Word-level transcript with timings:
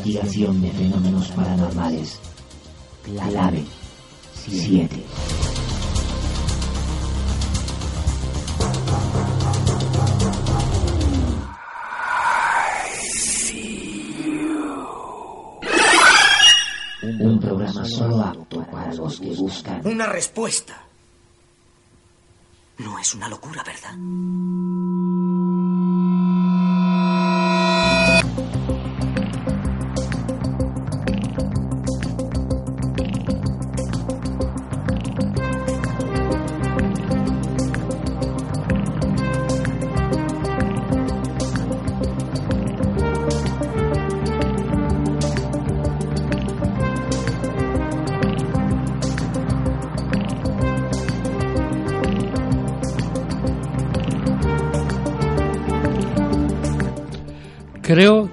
Investigación 0.00 0.62
de 0.62 0.70
fenómenos 0.70 1.28
paranormales. 1.32 2.18
Clave 3.04 3.64
7. 4.34 5.04
Un 17.02 17.40
programa 17.40 17.84
solo 17.84 18.22
apto 18.22 18.64
para 18.66 18.94
los 18.94 19.20
que 19.20 19.34
buscan 19.34 19.86
Una 19.86 20.06
respuesta. 20.06 20.84
No 22.78 22.98
es 22.98 23.14
una 23.14 23.28
locura, 23.28 23.62
¿verdad? 23.62 23.94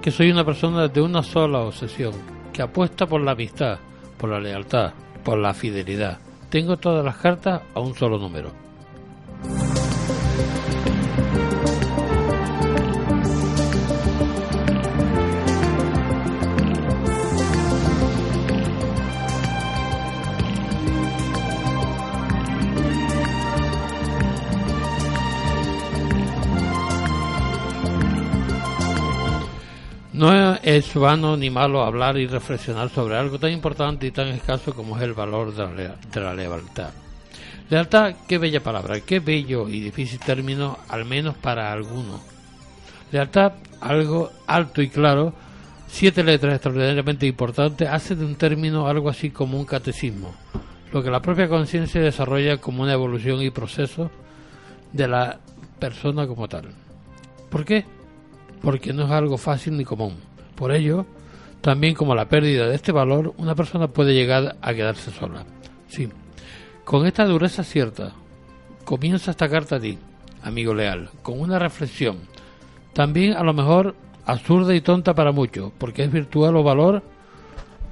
Que 0.07 0.11
soy 0.11 0.31
una 0.31 0.45
persona 0.45 0.87
de 0.87 1.01
una 1.01 1.21
sola 1.21 1.59
obsesión, 1.59 2.13
que 2.53 2.61
apuesta 2.61 3.05
por 3.05 3.19
la 3.19 3.31
amistad, 3.31 3.77
por 4.17 4.29
la 4.29 4.39
lealtad, 4.39 4.93
por 5.21 5.37
la 5.37 5.53
fidelidad. 5.53 6.17
Tengo 6.49 6.77
todas 6.77 7.03
las 7.03 7.17
cartas 7.17 7.61
a 7.73 7.81
un 7.81 7.93
solo 7.93 8.17
número. 8.17 8.53
Es 30.77 30.93
vano 30.93 31.35
ni 31.37 31.49
malo 31.49 31.83
hablar 31.83 32.17
y 32.17 32.27
reflexionar 32.27 32.89
sobre 32.89 33.17
algo 33.17 33.39
tan 33.39 33.51
importante 33.51 34.07
y 34.07 34.11
tan 34.11 34.27
escaso 34.29 34.73
como 34.73 34.97
es 34.97 35.03
el 35.03 35.13
valor 35.13 35.53
de 35.53 36.21
la, 36.21 36.33
lealtad. 36.33 36.91
Lealtad, 37.69 38.15
qué 38.27 38.37
bella 38.37 38.61
palabra, 38.61 38.99
qué 39.01 39.19
bello 39.19 39.67
y 39.67 39.79
difícil 39.81 40.19
término, 40.19 40.77
al 40.87 41.05
menos 41.05 41.35
para 41.35 41.71
algunos. 41.71 42.21
Lealtad, 43.11 43.53
algo 43.81 44.31
alto 44.47 44.81
y 44.81 44.89
claro, 44.89 45.33
siete 45.87 46.23
letras 46.23 46.55
extraordinariamente 46.55 47.27
importantes, 47.27 47.89
hace 47.89 48.15
de 48.15 48.25
un 48.25 48.35
término 48.35 48.87
algo 48.87 49.09
así 49.09 49.31
como 49.31 49.59
un 49.59 49.65
catecismo, 49.65 50.33
lo 50.93 51.03
que 51.03 51.11
la 51.11 51.21
propia 51.21 51.49
conciencia 51.49 52.01
desarrolla 52.01 52.57
como 52.57 52.83
una 52.83 52.93
evolución 52.93 53.41
y 53.41 53.49
proceso 53.49 54.09
de 54.93 55.07
la 55.07 55.39
persona 55.79 56.25
como 56.25 56.47
tal. 56.47 56.69
¿Por 57.49 57.65
qué? 57.65 57.85
porque 58.61 58.93
no 58.93 59.05
es 59.05 59.11
algo 59.11 59.37
fácil 59.37 59.77
ni 59.77 59.85
común. 59.85 60.15
Por 60.57 60.73
ello, 60.73 61.05
también 61.61 61.93
como 61.93 62.15
la 62.15 62.27
pérdida 62.27 62.67
de 62.67 62.75
este 62.75 62.91
valor, 62.91 63.33
una 63.37 63.55
persona 63.55 63.87
puede 63.87 64.13
llegar 64.13 64.57
a 64.61 64.73
quedarse 64.73 65.11
sola. 65.11 65.45
Sí, 65.87 66.09
con 66.83 67.05
esta 67.05 67.25
dureza 67.25 67.63
cierta, 67.63 68.11
comienza 68.83 69.31
esta 69.31 69.47
carta 69.47 69.75
a 69.75 69.79
ti, 69.79 69.97
amigo 70.41 70.73
leal, 70.73 71.11
con 71.21 71.39
una 71.39 71.59
reflexión, 71.59 72.17
también 72.93 73.33
a 73.33 73.43
lo 73.43 73.53
mejor 73.53 73.95
absurda 74.25 74.73
y 74.73 74.81
tonta 74.81 75.13
para 75.13 75.31
muchos, 75.31 75.71
porque 75.77 76.03
es 76.03 76.11
virtual 76.11 76.55
o 76.55 76.63
valor, 76.63 77.03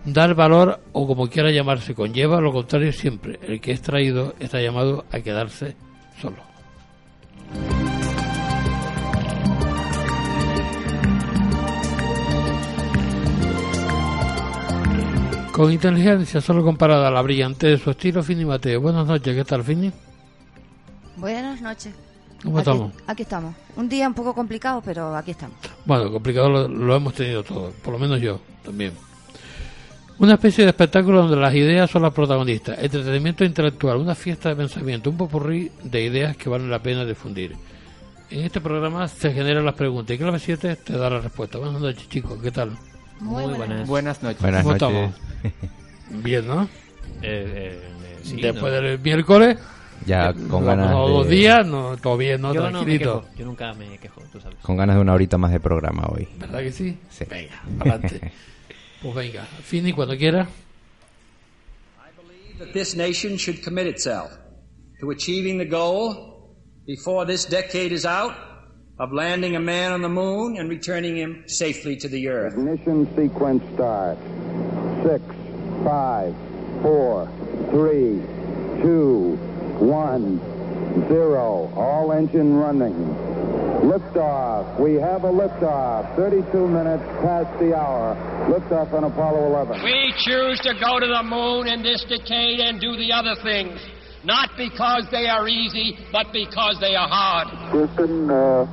dar 0.06 0.34
valor 0.34 0.80
o 0.92 1.06
como 1.06 1.28
quiera 1.30 1.52
llamarse, 1.52 1.94
conlleva 1.94 2.42
lo 2.42 2.52
contrario 2.52 2.92
siempre. 2.92 3.40
El 3.48 3.62
que 3.62 3.72
es 3.72 3.82
traído 3.82 4.34
está 4.40 4.60
llamado 4.60 5.06
a 5.12 5.20
quedarse 5.20 5.76
solo. 6.20 6.55
Con 15.56 15.72
inteligencia 15.72 16.42
solo 16.42 16.66
comparada 16.66 17.08
a 17.08 17.12
la 17.12 17.22
brillantez 17.22 17.70
de 17.70 17.78
su 17.78 17.90
estilo, 17.92 18.22
Fini 18.22 18.44
Mateo. 18.44 18.82
Buenas 18.82 19.08
noches, 19.08 19.34
¿qué 19.34 19.46
tal, 19.46 19.64
Fini? 19.64 19.90
Buenas 21.16 21.62
noches. 21.62 21.94
¿Cómo 22.44 22.58
aquí, 22.58 22.70
estamos? 22.70 22.94
Aquí 23.08 23.22
estamos. 23.22 23.56
Un 23.78 23.88
día 23.88 24.06
un 24.06 24.14
poco 24.14 24.34
complicado, 24.36 24.82
pero 24.84 25.16
aquí 25.16 25.32
estamos. 25.32 25.56
Bueno, 25.86 26.12
complicado 26.12 26.50
lo, 26.50 26.68
lo 26.68 26.96
hemos 26.98 27.14
tenido 27.14 27.42
todos, 27.42 27.74
por 27.76 27.94
lo 27.94 28.00
menos 28.00 28.20
yo 28.20 28.42
también. 28.66 28.92
Una 30.20 30.34
especie 30.34 30.66
de 30.66 30.72
espectáculo 30.72 31.22
donde 31.22 31.38
las 31.38 31.56
ideas 31.56 31.90
son 31.90 32.02
las 32.02 32.12
protagonistas, 32.12 32.78
entretenimiento 32.78 33.46
intelectual, 33.46 33.96
una 33.96 34.14
fiesta 34.14 34.50
de 34.50 34.58
pensamiento, 34.58 35.10
un 35.10 35.16
popurrí 35.16 35.72
de 35.82 36.04
ideas 36.04 36.36
que 36.36 36.50
valen 36.50 36.70
la 36.70 36.84
pena 36.84 37.06
difundir. 37.06 37.56
En 38.30 38.42
este 38.44 38.60
programa 38.60 39.08
se 39.08 39.32
generan 39.32 39.64
las 39.64 39.76
preguntas 39.76 40.14
y 40.14 40.20
Clave 40.20 40.40
7 40.40 40.76
te 40.76 40.98
da 40.98 41.10
la 41.10 41.22
respuesta. 41.22 41.60
Buenas 41.60 41.80
noches, 41.80 42.10
chicos, 42.10 42.42
¿qué 42.44 42.52
tal? 42.52 42.78
Muy, 43.22 43.54
buenas. 43.54 43.88
Buenas 43.88 44.22
noches. 44.22 44.42
Buenas 44.42 44.64
¿Cómo 44.64 44.74
noches. 44.74 44.90
estamos? 44.90 45.35
Bien, 46.24 46.46
¿no? 46.48 46.64
Eh, 46.64 46.68
eh, 47.22 47.80
eh, 47.84 48.20
sí, 48.24 48.42
Después 48.42 48.74
no. 48.74 48.82
del 48.82 49.00
miércoles, 49.00 49.58
Ya 50.06 50.34
que 50.34 50.48
con 50.48 50.66
ganas 50.66 50.88
pasado 50.88 51.10
dos 51.10 51.28
de, 51.28 51.36
días, 51.36 51.66
no, 51.66 51.98
todo 51.98 52.18
bien, 52.18 52.42
¿no? 52.42 52.54
Yo 52.54 52.62
no 52.62 52.66
me 52.68 52.72
Tranquilito. 52.74 53.22
quejo. 53.22 53.36
Yo 53.38 53.46
nunca 53.46 53.74
me 53.74 53.98
quejo, 53.98 54.22
tú 54.32 54.40
sabes. 54.40 54.58
con 54.62 54.78
ganas 54.78 54.96
de 54.96 55.02
una 55.02 55.14
horita 55.14 55.38
más 55.38 55.52
de 55.52 55.60
programa 55.60 56.06
hoy. 56.10 56.28
¿Verdad 56.38 56.60
que 56.60 56.72
sí? 56.72 56.98
Sí. 57.10 57.26
Venga, 57.30 57.62
adelante. 57.80 58.32
pues 59.02 59.16
venga, 59.16 59.44
Fini, 59.64 59.94
cuando 59.94 60.16
quiera. 60.18 60.48
that 62.58 62.72
this 62.74 62.96
nation 62.96 63.36
should 63.38 63.62
commit 63.64 63.86
itself 63.86 64.32
to 65.02 65.12
achieving 65.12 65.58
the 65.58 65.66
goal 65.66 66.56
before 66.88 67.26
this 67.26 67.44
decade 67.46 67.92
is 67.92 68.06
out 68.06 68.34
of 68.98 69.12
landing 69.12 69.58
a 69.58 69.60
man 69.60 69.92
on 69.92 70.02
the 70.02 70.08
moon 70.08 70.56
and 70.58 70.70
returning 70.70 71.18
him 71.18 71.44
safely 71.48 71.98
to 71.98 72.08
the 72.08 72.30
earth. 72.30 72.54
Ignition 72.54 73.06
sequence 73.14 73.62
start. 73.74 74.18
Six, 75.06 75.22
five, 75.86 76.34
four, 76.82 77.30
three, 77.70 78.26
two, 78.82 79.38
one, 79.78 80.40
zero. 81.08 81.72
All 81.76 82.12
engine 82.12 82.56
running. 82.56 82.96
Liftoff. 83.86 84.80
We 84.80 84.96
have 84.96 85.24
a 85.24 85.32
liftoff. 85.32 86.16
32 86.16 86.68
minutes 86.68 87.04
past 87.22 87.60
the 87.60 87.78
hour. 87.78 88.16
Liftoff 88.50 88.94
on 88.94 89.04
Apollo 89.04 89.46
11. 89.46 89.84
We 89.84 90.12
choose 90.26 90.60
to 90.62 90.74
go 90.74 91.00
to 91.00 91.06
the 91.06 91.22
moon 91.22 91.68
in 91.68 91.84
this 91.84 92.04
decade 92.10 92.60
and 92.62 92.82
do 92.82 92.98
the 92.98 93.12
other 93.14 93.36
things. 93.44 93.80
Not 94.24 94.50
because 94.58 95.06
they 95.12 95.28
are 95.28 95.48
easy, 95.48 96.00
but 96.12 96.34
because 96.34 96.80
they 96.82 96.96
are 96.96 97.08
hard. 97.08 97.48
Houston, 97.74 98.32
uh, 98.32 98.66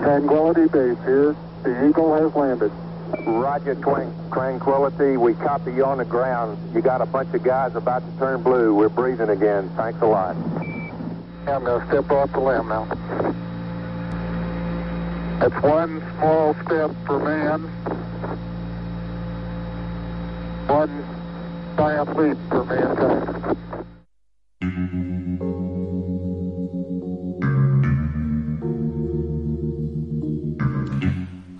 Tranquility 0.00 0.68
Base 0.72 0.96
here. 1.04 1.36
The 1.64 1.88
Eagle 1.88 2.14
has 2.14 2.34
landed. 2.34 2.72
Roger, 3.20 3.74
Tranquility. 3.74 5.16
We 5.16 5.34
copy 5.34 5.72
you 5.72 5.84
on 5.84 5.98
the 5.98 6.04
ground. 6.04 6.58
You 6.74 6.80
got 6.80 7.00
a 7.00 7.06
bunch 7.06 7.34
of 7.34 7.42
guys 7.42 7.74
about 7.74 8.00
to 8.00 8.18
turn 8.18 8.42
blue. 8.42 8.74
We're 8.74 8.88
breathing 8.88 9.28
again. 9.30 9.70
Thanks 9.76 10.00
a 10.00 10.06
lot. 10.06 10.36
I'm 11.46 11.64
going 11.64 11.80
to 11.80 11.86
step 11.88 12.10
off 12.10 12.32
the 12.32 12.40
limb 12.40 12.68
now. 12.68 12.84
That's 15.40 15.62
one 15.62 16.00
small 16.18 16.54
step 16.64 16.90
for 17.04 17.18
man, 17.18 17.62
one 20.66 21.04
giant 21.76 22.16
leap 22.16 22.38
for 22.48 22.64
mankind. 22.64 23.44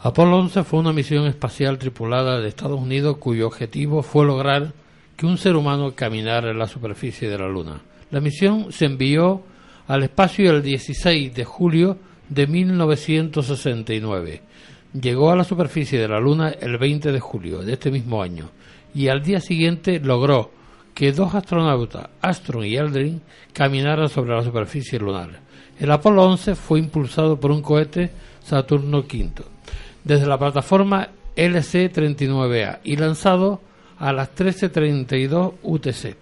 Apolo 0.05 0.37
11 0.37 0.65
fue 0.65 0.81
una 0.81 0.93
misión 0.93 1.25
espacial 1.25 1.79
tripulada 1.79 2.39
de 2.39 2.49
Estados 2.49 2.79
Unidos 2.79 3.17
cuyo 3.17 3.47
objetivo 3.47 4.03
fue 4.03 4.27
lograr 4.27 4.75
que 5.17 5.25
un 5.25 5.39
ser 5.39 5.57
humano 5.57 5.95
caminara 5.95 6.51
en 6.51 6.59
la 6.59 6.69
superficie 6.69 7.27
de 7.27 7.39
la 7.39 7.49
Luna. 7.49 7.81
La 8.11 8.21
misión 8.21 8.71
se 8.71 8.85
envió 8.85 9.41
al 9.89 10.03
espacio 10.03 10.51
el 10.51 10.63
16 10.63 11.35
de 11.35 11.45
julio 11.47 11.97
de 12.29 12.47
1969. 12.47 14.43
Llegó 14.93 15.31
a 15.31 15.37
la 15.37 15.45
superficie 15.45 15.99
de 15.99 16.09
la 16.09 16.21
Luna 16.21 16.51
el 16.51 16.77
20 16.77 17.11
de 17.11 17.21
julio 17.21 17.63
de 17.63 17.73
este 17.73 17.91
mismo 17.91 18.23
año 18.23 18.51
y 18.95 19.09
al 19.09 19.23
día 19.23 19.41
siguiente 19.41 20.01
logró 20.01 20.51
que 20.93 21.13
dos 21.13 21.35
astronautas, 21.35 22.11
Armstrong 22.21 22.67
y 22.67 22.77
Aldrin, 22.77 23.23
caminaran 23.55 24.11
sobre 24.11 24.35
la 24.35 24.45
superficie 24.45 24.99
lunar. 24.99 25.41
El 25.81 25.91
Apolo 25.91 26.25
11 26.25 26.57
fue 26.57 26.79
impulsado 26.79 27.41
por 27.41 27.51
un 27.51 27.63
cohete 27.63 28.11
Saturno 28.43 28.99
V 28.99 29.54
desde 30.05 30.27
la 30.27 30.39
plataforma 30.39 31.09
LC-39A 31.37 32.81
y 32.85 32.97
lanzado 32.97 33.61
a 33.99 34.13
las 34.13 34.33
13.32 34.35 35.55
UTC 35.63 36.17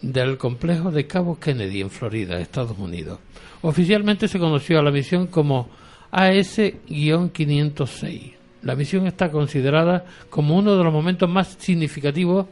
del 0.00 0.38
complejo 0.38 0.90
de 0.90 1.06
Cabo 1.06 1.38
Kennedy 1.38 1.80
en 1.80 1.90
Florida, 1.90 2.40
Estados 2.40 2.76
Unidos. 2.78 3.20
Oficialmente 3.62 4.26
se 4.26 4.40
conoció 4.40 4.80
a 4.80 4.82
la 4.82 4.90
misión 4.90 5.28
como 5.28 5.68
AS-506. 6.10 8.32
La 8.62 8.74
misión 8.74 9.06
está 9.06 9.30
considerada 9.30 10.04
como 10.30 10.56
uno 10.56 10.76
de 10.76 10.84
los 10.84 10.92
momentos 10.92 11.28
más 11.28 11.56
significativos 11.58 12.46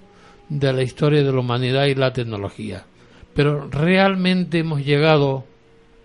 de 0.48 0.72
la 0.72 0.82
historia 0.82 1.22
de 1.22 1.32
la 1.32 1.40
humanidad 1.40 1.86
y 1.86 1.94
la 1.94 2.12
tecnología. 2.12 2.84
Pero 3.34 3.68
¿realmente 3.68 4.58
hemos 4.58 4.84
llegado 4.84 5.44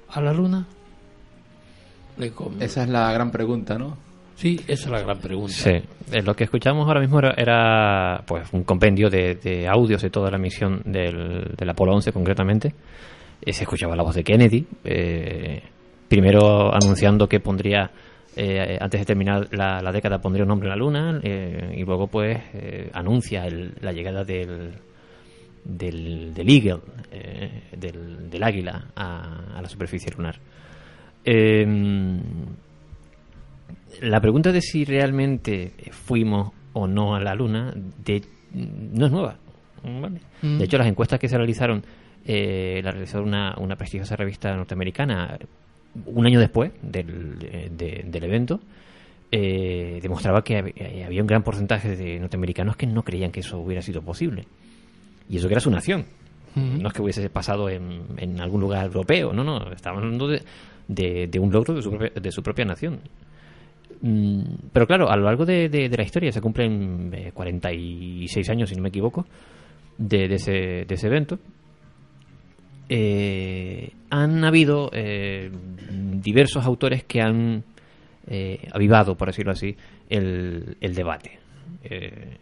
a 0.10 0.22
la 0.22 0.34
Luna? 0.34 0.68
Esa 2.60 2.84
es 2.84 2.90
la 2.90 3.12
gran 3.12 3.32
pregunta, 3.32 3.78
¿no? 3.78 3.98
Sí, 4.36 4.60
esa 4.68 4.86
es 4.86 4.92
la 4.92 5.02
gran 5.02 5.20
pregunta. 5.20 5.54
Sí, 5.54 5.72
Eh, 6.12 6.22
lo 6.22 6.36
que 6.36 6.44
escuchamos 6.44 6.88
ahora 6.88 7.00
mismo 7.00 7.20
era, 7.20 8.24
pues 8.28 8.52
un 8.54 8.64
compendio 8.64 9.10
de, 9.10 9.68
audios 9.68 10.02
de 10.02 10.10
toda 10.10 10.30
la 10.30 10.38
misión 10.38 10.82
del, 10.86 11.70
Apolo 11.70 11.94
11 11.94 12.12
concretamente. 12.12 12.74
Eh, 13.42 13.54
se 13.54 13.64
escuchaba 13.64 13.96
la 13.96 14.04
voz 14.04 14.16
de 14.16 14.24
Kennedy, 14.24 14.66
eh, 14.84 15.62
primero 16.08 16.74
anunciando 16.74 17.28
que 17.28 17.40
pondría, 17.40 17.90
eh, 18.36 18.78
antes 18.80 19.00
de 19.02 19.06
terminar 19.06 19.48
la, 19.52 19.92
década, 19.92 20.20
pondría 20.20 20.44
un 20.46 20.52
hombre 20.52 20.68
en 20.68 20.70
la 20.72 20.76
Luna, 20.76 21.20
eh, 21.24 21.74
y 21.78 21.84
luego 21.84 22.08
pues 22.08 22.38
eh, 22.54 22.90
anuncia 22.94 23.46
el- 23.48 23.74
la 23.82 23.92
llegada 23.94 24.24
del, 24.24 24.74
del, 25.64 26.34
Eagle, 26.50 26.82
eh, 27.12 27.64
del, 27.76 28.30
del 28.30 28.44
águila, 28.44 28.86
a, 28.96 29.58
a 29.58 29.62
la 29.62 29.70
superficie 29.70 30.12
lunar. 30.16 30.36
La 34.02 34.20
pregunta 34.20 34.52
de 34.52 34.62
si 34.62 34.84
realmente 34.86 35.72
fuimos 35.92 36.52
o 36.74 36.88
no 36.88 37.16
a 37.16 37.20
la 37.22 37.34
Luna 37.36 37.74
de, 37.76 38.22
no 38.54 39.06
es 39.06 39.12
nueva. 39.12 39.38
¿vale? 39.84 40.20
Mm. 40.42 40.58
De 40.58 40.66
hecho, 40.66 40.78
las 40.78 40.88
encuestas 40.88 41.20
que 41.20 41.30
se 41.30 41.38
realizaron, 41.38 41.84
eh, 42.26 42.82
la 42.84 42.92
realizó 42.92 43.22
una, 43.22 43.56
una 43.58 43.76
prestigiosa 43.76 44.16
revista 44.16 44.56
norteamericana 44.56 45.38
un 46.08 46.26
año 46.26 46.40
después 46.40 46.72
del, 46.82 47.40
de- 47.40 47.70
de- 47.76 48.04
del 48.08 48.24
evento, 48.26 48.60
eh, 49.32 50.00
demostraba 50.02 50.44
que 50.44 50.74
eh, 50.76 51.04
había 51.06 51.22
un 51.22 51.28
gran 51.28 51.44
porcentaje 51.44 51.96
de 51.96 52.20
norteamericanos 52.20 52.76
que 52.76 52.86
no 52.88 53.04
creían 53.04 53.32
que 53.32 53.40
eso 53.42 53.60
hubiera 53.60 53.82
sido 53.82 54.02
posible. 54.02 54.46
Y 55.30 55.38
eso 55.38 55.48
que 55.48 55.54
era 55.54 55.62
su 55.62 55.72
nación. 55.72 56.06
Ujú. 56.56 56.82
No 56.82 56.88
es 56.90 56.94
que 56.94 57.02
hubiese 57.02 57.30
pasado 57.30 57.70
en, 57.70 58.02
en 58.18 58.40
algún 58.42 58.62
lugar 58.62 58.86
europeo, 58.86 59.34
no, 59.34 59.44
no, 59.44 59.72
estaban 59.72 60.00
hablando 60.04 60.28
de, 60.28 60.42
de- 60.88 61.28
de 61.28 61.40
un 61.40 61.52
logro 61.52 61.74
de 61.74 61.82
su 61.82 61.90
propia, 61.92 62.10
de 62.22 62.32
su 62.32 62.44
propia 62.44 62.66
nación. 62.66 63.00
Mm, 64.06 64.70
Pero 64.72 64.86
claro, 64.86 65.10
a 65.10 65.18
lo 65.18 65.24
largo 65.24 65.46
de, 65.46 65.90
la 65.90 66.04
historia 66.04 66.32
se 66.32 66.40
cumplen 66.40 67.12
eh, 67.12 67.32
46 67.34 68.50
años, 68.52 68.70
si 68.70 68.76
no 68.76 68.84
me 68.84 68.90
equivoco, 68.90 69.26
de, 69.98 70.28
de 70.28 70.36
ese, 70.88 71.08
evento. 71.08 71.40
Eh, 72.88 73.92
han 74.12 74.46
habido 74.46 74.92
eh, 74.94 75.50
diversos 76.22 76.64
autores 76.66 77.04
que 77.04 77.20
han 77.20 77.64
eh, 78.28 78.68
avivado, 78.72 79.16
por 79.18 79.30
decirlo 79.30 79.54
así, 79.54 79.76
el, 80.08 80.78
el 80.82 80.94
debate. 80.94 81.40
Eh, 81.84 82.38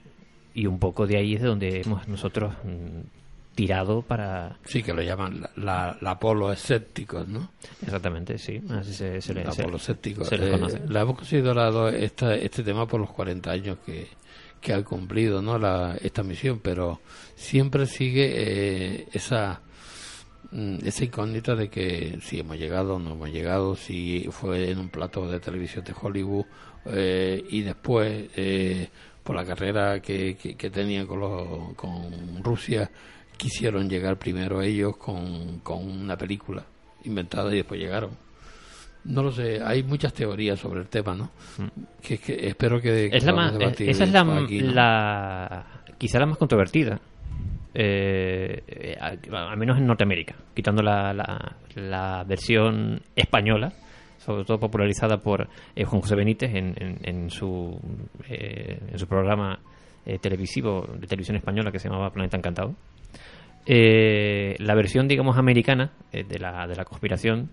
y 0.55 0.65
un 0.65 0.79
poco 0.79 1.07
de 1.07 1.15
ahí 1.15 1.35
es 1.35 1.41
de 1.41 1.47
donde 1.47 1.81
hemos 1.81 2.09
nosotros 2.09 2.53
mm, 2.65 3.22
tirado 3.55 4.01
para... 4.01 4.57
Sí, 4.65 4.81
que 4.83 4.93
lo 4.93 5.01
llaman 5.01 5.41
la, 5.41 5.49
la, 5.57 5.97
la 6.01 6.11
Apolo 6.11 6.51
escépticos, 6.51 7.27
¿no? 7.27 7.51
Exactamente, 7.81 8.37
sí. 8.37 8.61
Así 8.69 8.93
se, 8.93 9.21
se 9.21 9.33
le, 9.33 9.43
La 9.43 9.51
se- 9.51 9.61
Apolo 9.61 9.77
escépticos. 9.77 10.27
se 10.27 10.37
le 10.37 10.47
Eh, 10.47 10.51
conoce. 10.51 10.81
la 10.87 11.01
hemos 11.01 11.15
considerado 11.17 11.89
esta, 11.89 12.35
este 12.35 12.63
tema 12.63 12.87
por 12.87 12.99
los 12.99 13.11
40 13.11 13.51
años 13.51 13.77
que, 13.85 14.07
que 14.59 14.73
ha 14.73 14.83
cumplido 14.83 15.41
¿no? 15.41 15.57
la, 15.59 15.95
esta 16.01 16.23
misión, 16.23 16.59
pero 16.63 17.01
siempre 17.35 17.85
sigue 17.85 18.31
eh, 18.35 19.07
esa 19.13 19.61
mm, 20.51 20.77
esa 20.85 21.03
incógnita 21.05 21.55
de 21.55 21.69
que 21.69 22.17
si 22.21 22.39
hemos 22.39 22.57
llegado 22.57 22.95
o 22.95 22.99
no 22.99 23.11
hemos 23.11 23.29
llegado, 23.29 23.75
si 23.75 24.27
fue 24.31 24.71
en 24.71 24.79
un 24.79 24.89
plato 24.89 25.29
de 25.29 25.39
televisión 25.39 25.83
de 25.83 25.93
Hollywood 25.99 26.45
eh, 26.85 27.43
y 27.49 27.61
después 27.61 28.29
eh, 28.35 28.89
por 29.23 29.35
la 29.35 29.45
carrera 29.45 30.01
que, 30.01 30.35
que, 30.35 30.55
que 30.55 30.69
tenían 30.69 31.07
con, 31.07 31.19
los, 31.19 31.73
con 31.75 32.43
Rusia 32.43 32.89
quisieron 33.37 33.89
llegar 33.89 34.17
primero 34.17 34.61
ellos 34.61 34.97
con, 34.97 35.59
con 35.59 35.87
una 35.87 36.17
película 36.17 36.63
inventada 37.03 37.51
y 37.53 37.57
después 37.57 37.79
llegaron. 37.79 38.11
No 39.05 39.21
lo 39.21 39.31
sé, 39.31 39.59
hay 39.61 39.83
muchas 39.83 40.13
teorías 40.13 40.57
sobre 40.59 40.79
el 40.81 40.87
tema, 40.87 41.13
¿no? 41.13 41.31
Que, 42.01 42.17
que 42.17 42.47
espero 42.47 42.79
que, 42.79 43.09
que 43.09 43.15
Mm. 43.15 43.17
es 43.17 43.23
la 43.25 43.33
más, 43.33 43.57
debatir 43.57 43.89
esa 43.89 44.03
es 44.05 44.11
la, 44.11 44.21
aquí, 44.21 44.61
¿no? 44.61 44.71
la- 44.71 45.65
quizá 45.97 46.19
la 46.19 46.25
más 46.25 46.37
controvertida 46.37 46.99
eh, 47.73 48.63
eh, 48.67 48.97
al 48.99 49.57
menos 49.57 49.77
en 49.77 49.87
Norteamérica 49.87 50.35
quitando 50.53 50.81
la, 50.83 51.11
la, 51.13 51.55
la 51.75 52.23
versión 52.23 53.01
española 53.15 53.73
sobre 54.19 54.45
todo 54.45 54.59
popularizada 54.59 55.17
por 55.17 55.47
eh, 55.75 55.83
Juan 55.83 56.01
José 56.01 56.15
Benítez 56.15 56.53
en, 56.53 56.73
en, 56.77 56.97
en 57.03 57.29
su 57.29 57.79
eh, 58.29 58.79
en 58.91 58.99
su 58.99 59.07
programa 59.07 59.59
eh, 60.05 60.19
televisivo 60.19 60.87
de 60.99 61.07
televisión 61.07 61.37
española 61.37 61.71
que 61.71 61.79
se 61.79 61.89
llamaba 61.89 62.11
Planeta 62.11 62.37
Encantado 62.37 62.75
Eh, 63.65 64.55
la 64.59 64.75
versión 64.75 65.07
digamos 65.07 65.37
americana 65.37 65.91
eh, 66.11 66.25
de 66.27 66.37
la 66.37 66.67
de 66.67 66.75
la 66.75 66.83
conspiración 66.83 67.49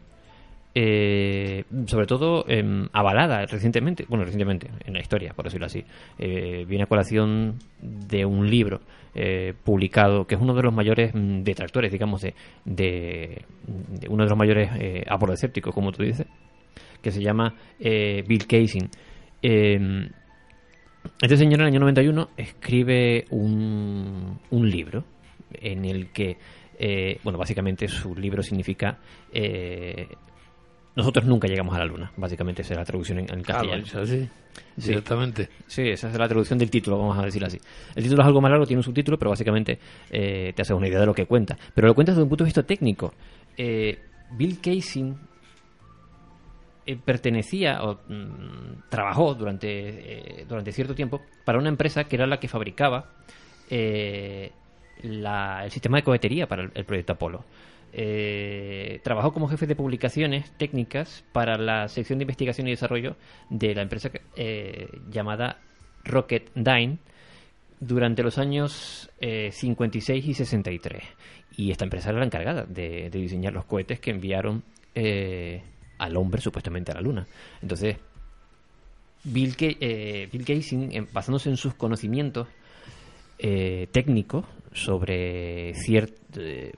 eh, 0.74 1.64
sobre 1.86 2.06
todo 2.06 2.44
em, 2.46 2.88
avalada 2.92 3.44
recientemente, 3.46 4.04
bueno, 4.08 4.24
recientemente 4.24 4.70
en 4.84 4.94
la 4.94 5.00
historia, 5.00 5.32
por 5.34 5.44
decirlo 5.46 5.66
así, 5.66 5.84
eh, 6.18 6.64
viene 6.68 6.84
a 6.84 6.86
colación 6.86 7.58
de 7.80 8.24
un 8.24 8.48
libro 8.48 8.80
eh, 9.14 9.52
publicado 9.64 10.26
que 10.26 10.36
es 10.36 10.40
uno 10.40 10.54
de 10.54 10.62
los 10.62 10.72
mayores 10.72 11.12
mm, 11.12 11.42
detractores, 11.42 11.90
digamos, 11.90 12.22
de, 12.22 12.34
de, 12.64 13.44
uno 14.08 14.22
de 14.22 14.30
los 14.30 14.38
mayores 14.38 14.70
eh, 14.78 15.04
apolescépticos, 15.08 15.74
como 15.74 15.90
tú 15.90 16.04
dices, 16.04 16.26
que 17.02 17.10
se 17.10 17.20
llama 17.20 17.54
Bill 17.80 18.46
Casing. 18.46 18.88
Em, 19.42 20.08
este 21.20 21.36
señor 21.36 21.54
en 21.54 21.60
el 21.62 21.66
año 21.68 21.80
91 21.80 22.28
escribe 22.36 23.24
un, 23.30 24.38
un 24.50 24.70
libro 24.70 25.02
en 25.54 25.84
el 25.84 26.10
que, 26.12 26.36
eh, 26.78 27.18
bueno, 27.24 27.38
básicamente 27.38 27.88
su 27.88 28.14
libro 28.14 28.42
significa 28.42 28.98
eh, 29.32 30.08
nosotros 30.96 31.24
nunca 31.24 31.46
llegamos 31.48 31.74
a 31.74 31.78
la 31.78 31.84
Luna. 31.84 32.10
Básicamente 32.16 32.62
esa 32.62 32.74
es 32.74 32.78
la 32.78 32.84
traducción 32.84 33.20
en, 33.20 33.32
en 33.32 33.40
Ah, 33.40 33.42
castellano. 33.42 33.82
dicho 33.84 34.00
así, 34.00 34.28
Sí. 34.76 34.88
directamente. 34.88 35.48
Sí, 35.66 35.82
esa 35.88 36.08
es 36.10 36.18
la 36.18 36.26
traducción 36.28 36.58
del 36.58 36.68
título, 36.70 36.98
vamos 36.98 37.16
a 37.18 37.22
decirlo 37.24 37.46
así. 37.46 37.58
El 37.94 38.02
título 38.02 38.22
es 38.22 38.26
algo 38.26 38.40
más 38.40 38.50
largo, 38.50 38.66
tiene 38.66 38.80
un 38.80 38.84
subtítulo, 38.84 39.16
pero 39.18 39.30
básicamente 39.30 39.78
eh, 40.10 40.52
te 40.54 40.62
hace 40.62 40.74
una 40.74 40.88
idea 40.88 40.98
de 41.00 41.06
lo 41.06 41.14
que 41.14 41.26
cuenta. 41.26 41.56
Pero 41.74 41.86
lo 41.88 41.94
cuenta 41.94 42.12
desde 42.12 42.22
un 42.24 42.28
punto 42.28 42.44
de 42.44 42.48
vista 42.48 42.64
técnico. 42.64 43.14
Eh, 43.56 43.98
Bill 44.32 44.58
Casey 44.60 45.14
eh, 46.86 46.96
pertenecía 46.96 47.82
o 47.84 48.00
mm, 48.08 48.88
trabajó 48.88 49.34
durante, 49.34 50.44
durante 50.48 50.72
cierto 50.72 50.94
tiempo 50.94 51.20
para 51.44 51.58
una 51.58 51.68
empresa 51.68 52.04
que 52.04 52.16
era 52.16 52.26
la 52.26 52.40
que 52.40 52.48
fabricaba 52.48 53.12
eh, 53.70 54.50
la- 55.02 55.64
el 55.64 55.70
sistema 55.70 55.98
de 55.98 56.02
cohetería 56.02 56.46
para 56.46 56.62
el, 56.62 56.84
proyecto 56.84 57.12
Apolo. 57.12 57.44
Eh, 57.92 59.00
trabajó 59.02 59.32
como 59.32 59.48
jefe 59.48 59.66
de 59.66 59.74
publicaciones 59.74 60.50
técnicas 60.52 61.24
para 61.32 61.58
la 61.58 61.88
sección 61.88 62.18
de 62.18 62.22
investigación 62.22 62.68
y 62.68 62.70
desarrollo 62.70 63.16
de 63.48 63.74
la 63.74 63.82
empresa 63.82 64.10
eh, 64.36 64.88
llamada 65.10 65.58
Rocketdyne 66.04 66.98
durante 67.80 68.22
los 68.22 68.38
años 68.38 69.10
eh, 69.20 69.50
56 69.52 70.24
y 70.26 70.34
63. 70.34 71.02
Y 71.56 71.70
esta 71.70 71.84
empresa 71.84 72.10
era 72.10 72.18
la 72.20 72.26
encargada 72.26 72.64
de, 72.64 73.10
diseñar 73.10 73.52
los 73.52 73.64
cohetes 73.64 73.98
que 73.98 74.10
enviaron 74.10 74.62
eh, 74.94 75.62
al 75.98 76.16
hombre 76.16 76.40
supuestamente 76.40 76.92
a 76.92 76.94
la 76.94 77.00
Luna. 77.00 77.26
Entonces, 77.60 77.96
Bill, 79.24 79.54
eh, 79.58 80.28
Bill 80.30 80.44
Gates, 80.44 81.12
basándose 81.12 81.50
en 81.50 81.56
sus 81.56 81.74
conocimientos 81.74 82.48
eh, 83.42 83.88
ciert, 85.74 86.14
eh, 86.36 86.72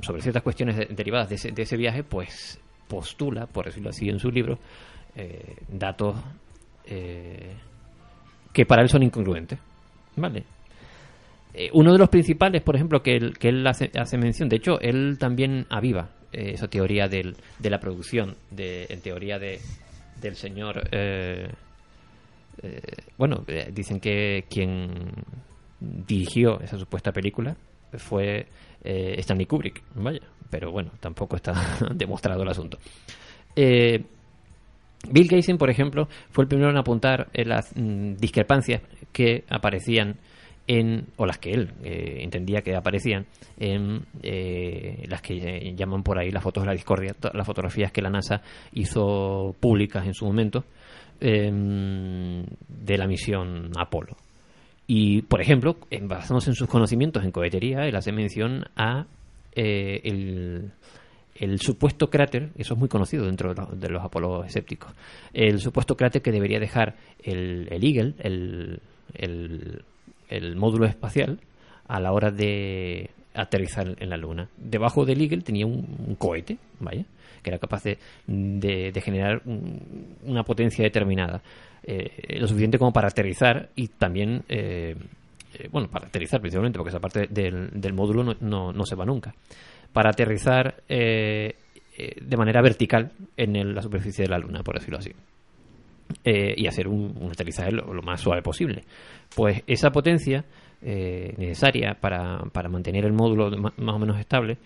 sobre 0.00 0.22
ciertas 0.22 0.42
cuestiones 0.42 0.76
de- 0.76 0.86
derivadas 0.86 1.28
de 1.28 1.62
ese, 1.62 1.76
viaje, 1.76 2.04
pues 2.04 2.58
postula, 2.86 3.46
por 3.46 3.66
decirlo 3.66 3.90
así, 3.90 4.08
en 4.08 4.18
su 4.18 4.30
libro, 4.30 4.58
eh, 5.16 5.56
datos 5.68 6.16
que 8.52 8.64
para 8.64 8.80
él 8.80 8.88
son 8.88 9.02
incongruentes. 9.02 9.58
¿Vale? 10.16 10.42
Uno 11.74 11.92
de 11.92 11.98
los 11.98 12.08
principales, 12.08 12.62
por 12.62 12.76
ejemplo, 12.76 13.02
que 13.02 13.16
él, 13.16 13.66
hace, 13.66 13.90
mención, 14.16 14.48
de 14.48 14.56
hecho, 14.56 14.80
él 14.80 15.18
también 15.18 15.66
aviva 15.68 16.08
esa 16.32 16.68
teoría 16.68 17.08
de 17.08 17.34
la 17.60 17.78
producción, 17.78 18.36
en 18.56 19.00
teoría 19.02 19.38
de, 19.38 19.60
del 20.20 20.34
señor. 20.36 20.88
bueno, 23.18 23.44
dicen 23.72 24.00
que 24.00 24.46
quien 24.48 25.12
dirigió 25.80 26.60
esa 26.60 26.78
supuesta 26.78 27.12
película 27.12 27.56
fue 27.94 28.46
eh, 28.84 29.14
Stanley 29.18 29.46
Kubrick, 29.46 29.82
vaya, 29.94 30.20
pero 30.50 30.70
bueno, 30.70 30.90
tampoco 31.00 31.36
está 31.36 31.54
demostrado 31.94 32.42
el 32.42 32.48
asunto. 32.48 32.78
Eh, 33.56 34.04
Bill 35.10 35.28
Gates, 35.28 35.56
por 35.56 35.70
ejemplo, 35.70 36.08
fue 36.30 36.44
el 36.44 36.48
primero 36.48 36.70
en 36.70 36.76
apuntar 36.76 37.28
en 37.32 37.48
las 37.48 37.74
mm, 37.74 38.14
discrepancias 38.14 38.82
que 39.12 39.44
aparecían 39.48 40.16
en, 40.66 41.06
o 41.16 41.24
las 41.24 41.38
que 41.38 41.52
él 41.52 41.72
eh, 41.82 42.18
entendía 42.20 42.60
que 42.60 42.76
aparecían 42.76 43.26
en 43.58 44.04
eh, 44.22 45.04
las 45.08 45.22
que 45.22 45.34
eh, 45.34 45.74
llaman 45.74 46.02
por 46.02 46.18
ahí 46.18 46.30
las 46.30 46.42
fotos 46.42 46.62
de 46.62 46.66
la 46.66 46.74
discordia, 46.74 47.16
las 47.32 47.46
fotografías 47.46 47.90
que 47.90 48.02
la 48.02 48.10
NASA 48.10 48.42
hizo 48.72 49.56
públicas 49.58 50.06
en 50.06 50.12
su 50.12 50.26
momento 50.26 50.64
em, 51.20 52.44
de 52.68 52.98
la 52.98 53.06
misión 53.06 53.70
Apolo. 53.78 54.14
Y, 54.90 55.20
por 55.22 55.42
ejemplo, 55.42 55.76
basándose 56.02 56.48
en 56.50 56.56
sus 56.56 56.66
conocimientos 56.66 57.22
en 57.22 57.30
cohetería, 57.30 57.86
él 57.86 57.94
hace 57.94 58.10
mención 58.10 58.64
a 58.74 59.04
eh, 59.52 60.00
el, 61.34 61.60
supuesto 61.60 62.08
cráter, 62.08 62.48
eso 62.56 62.72
es 62.72 62.80
muy 62.80 62.88
conocido 62.88 63.26
dentro 63.26 63.52
de 63.54 63.60
los, 63.60 63.78
de 63.80 63.88
los 63.90 64.02
Apolo 64.02 64.44
escépticos, 64.44 64.92
el 65.34 65.60
supuesto 65.60 65.94
cráter 65.96 66.22
que 66.22 66.32
debería 66.32 66.58
dejar 66.58 66.96
el, 67.22 67.68
el 67.70 67.84
Eagle, 67.84 68.14
el, 68.24 68.80
módulo 70.56 70.86
espacial, 70.86 71.38
a 71.86 72.00
la 72.00 72.12
hora 72.12 72.30
de 72.30 73.10
aterrizar 73.34 73.94
en 73.98 74.10
la 74.10 74.16
Luna. 74.16 74.48
Debajo 74.56 75.04
del 75.04 75.20
Eagle 75.20 75.42
tenía 75.42 75.66
un, 75.66 76.16
cohete, 76.18 76.58
vaya, 76.80 77.04
que 77.42 77.50
era 77.50 77.58
capaz 77.58 77.84
de, 77.84 77.98
de- 78.26 78.90
de 78.92 79.00
generar 79.00 79.42
un- 79.44 80.16
una 80.24 80.42
potencia 80.44 80.82
determinada, 80.82 81.40
eh, 81.82 82.38
lo 82.38 82.46
suficiente 82.46 82.78
como 82.78 82.92
para 82.92 83.08
aterrizar 83.08 83.70
y 83.74 83.88
también, 83.88 84.42
eh, 84.48 84.94
eh, 85.54 85.68
bueno, 85.70 85.88
para 85.88 86.06
aterrizar 86.06 86.40
principalmente, 86.40 86.78
porque 86.78 86.90
esa 86.90 87.00
parte 87.00 87.26
del, 87.28 87.70
del 87.72 87.92
módulo 87.92 88.34
no, 88.40 88.72
no- 88.72 88.84
se 88.84 88.94
va 88.96 89.04
nunca, 89.04 89.34
para 89.92 90.10
aterrizar 90.10 90.82
de 90.88 92.36
manera 92.36 92.60
vertical 92.62 93.10
en 93.36 93.74
la 93.74 93.82
superficie 93.82 94.24
de 94.24 94.30
la 94.30 94.38
Luna, 94.38 94.62
por 94.62 94.74
decirlo 94.78 94.98
así. 94.98 95.12
Y 96.24 96.66
hacer 96.66 96.88
un, 96.88 97.28
aterrizaje 97.30 97.72
lo, 97.72 98.02
más 98.02 98.20
suave 98.20 98.42
posible. 98.42 98.84
Pues 99.34 99.62
esa 99.66 99.90
potencia 99.90 100.44
necesaria 100.82 101.96
para, 102.00 102.38
para 102.52 102.68
mantener 102.68 103.04
el 103.04 103.12
módulo 103.12 103.50
más 103.50 103.94
o 103.94 103.98
menos 103.98 104.18
estable, 104.20 104.58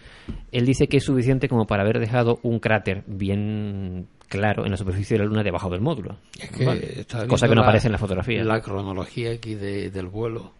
él 0.50 0.66
dice 0.66 0.88
que 0.88 0.98
es 0.98 1.04
suficiente 1.04 1.48
como 1.48 1.66
para 1.66 1.82
haber 1.82 1.98
dejado 2.00 2.38
un 2.42 2.58
cráter 2.58 3.02
bien 3.06 4.08
claro 4.38 4.64
en 4.64 4.70
la 4.70 4.76
superficie 4.76 5.16
de 5.16 5.22
la 5.24 5.28
Luna 5.28 5.42
debajo 5.42 5.68
del 5.70 5.80
módulo. 5.80 6.16
Es 6.40 6.50
que 6.50 6.64
Vale. 6.64 7.06
Cosa 7.28 7.48
que 7.48 7.54
no 7.54 7.60
la- 7.60 7.66
aparece 7.68 7.88
en 7.88 7.92
la 7.92 7.98
fotografía. 7.98 8.42
La 8.44 8.60
cronología 8.60 9.30
aquí 9.32 9.54
de- 9.54 9.90
del 9.90 10.06
vuelo 10.06 10.52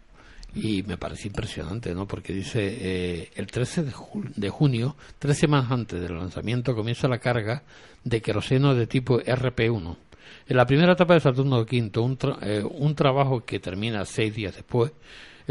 y 0.55 0.83
me 0.83 0.99
parece 0.99 1.29
impresionante, 1.29 1.95
¿no? 1.95 2.07
Porque 2.07 2.33
dice 2.35 2.61
eh, 2.63 3.31
el 3.37 3.47
13 3.47 3.85
de, 3.85 3.93
ju- 3.93 4.33
de 4.35 4.49
junio, 4.51 4.97
tres 5.19 5.39
semanas 5.39 5.71
antes 5.71 6.01
del 6.01 6.17
lanzamiento, 6.17 6.75
comienza 6.75 7.09
la 7.09 7.19
carga 7.19 7.63
de 8.05 8.21
queroseno 8.21 8.75
de 8.75 8.87
tipo 8.87 9.19
RP1. 9.21 9.97
En 10.49 10.57
la 10.57 10.67
primera 10.67 10.93
etapa 10.93 11.15
de 11.15 11.21
Saturno 11.21 11.61
V, 11.61 11.91
un, 12.01 12.19
tra- 12.19 12.39
eh, 12.43 12.63
un 12.65 12.95
trabajo 12.95 13.45
que 13.45 13.61
termina 13.61 14.05
seis 14.05 14.35
días 14.35 14.55
después, 14.55 14.93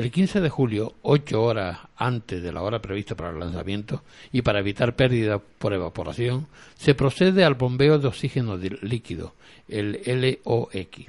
el 0.02 0.12
15 0.12 0.42
de 0.42 0.50
julio, 0.50 0.96
ocho 1.04 1.44
horas 1.44 1.80
antes 1.96 2.42
de 2.42 2.52
la 2.52 2.62
hora 2.62 2.82
prevista 2.82 3.16
para 3.16 3.30
el 3.30 3.40
lanzamiento 3.40 4.04
y 4.32 4.42
para 4.42 4.60
evitar 4.60 4.96
pérdida 4.96 5.40
por 5.40 5.74
evaporación, 5.74 6.48
se 6.76 6.96
procede 6.96 7.44
al 7.44 7.54
bombeo 7.54 8.00
de 8.00 8.08
oxígeno 8.08 8.58
líquido, 8.58 9.34
el 9.68 10.00
LOX, 10.44 11.08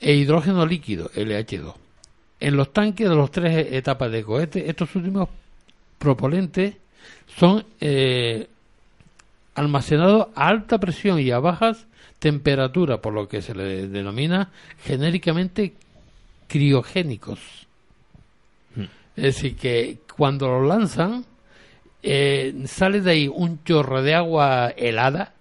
e 0.00 0.14
hidrógeno 0.14 0.66
líquido, 0.66 1.10
LH2. 1.10 1.74
En 2.40 2.56
los 2.56 2.72
tanques 2.72 3.08
de 3.08 3.14
las 3.14 3.30
tres 3.30 3.72
etapas 3.72 4.10
de 4.10 4.24
cohete, 4.24 4.68
estos 4.68 4.94
últimos 4.96 5.28
propelentes 5.98 6.74
son 7.36 7.64
eh, 7.80 8.48
almacenados 9.54 10.28
a 10.34 10.48
alta 10.48 10.78
presión 10.78 11.20
y 11.20 11.30
a 11.30 11.38
bajas 11.38 11.86
temperaturas, 12.18 12.98
por 12.98 13.12
lo 13.12 13.28
que 13.28 13.42
se 13.42 13.54
le 13.54 13.86
denomina 13.86 14.50
genéricamente 14.82 15.74
criogénicos. 16.48 17.62
Es 19.16 19.22
decir, 19.24 19.56
que 19.56 19.98
cuando 20.16 20.48
lo 20.48 20.62
lanzan, 20.66 21.24
eh, 22.02 22.54
sale 22.66 23.00
de 23.00 23.10
ahí 23.10 23.28
un 23.28 23.62
chorro 23.64 24.02
de 24.02 24.14
agua 24.14 24.70
helada 24.76 25.34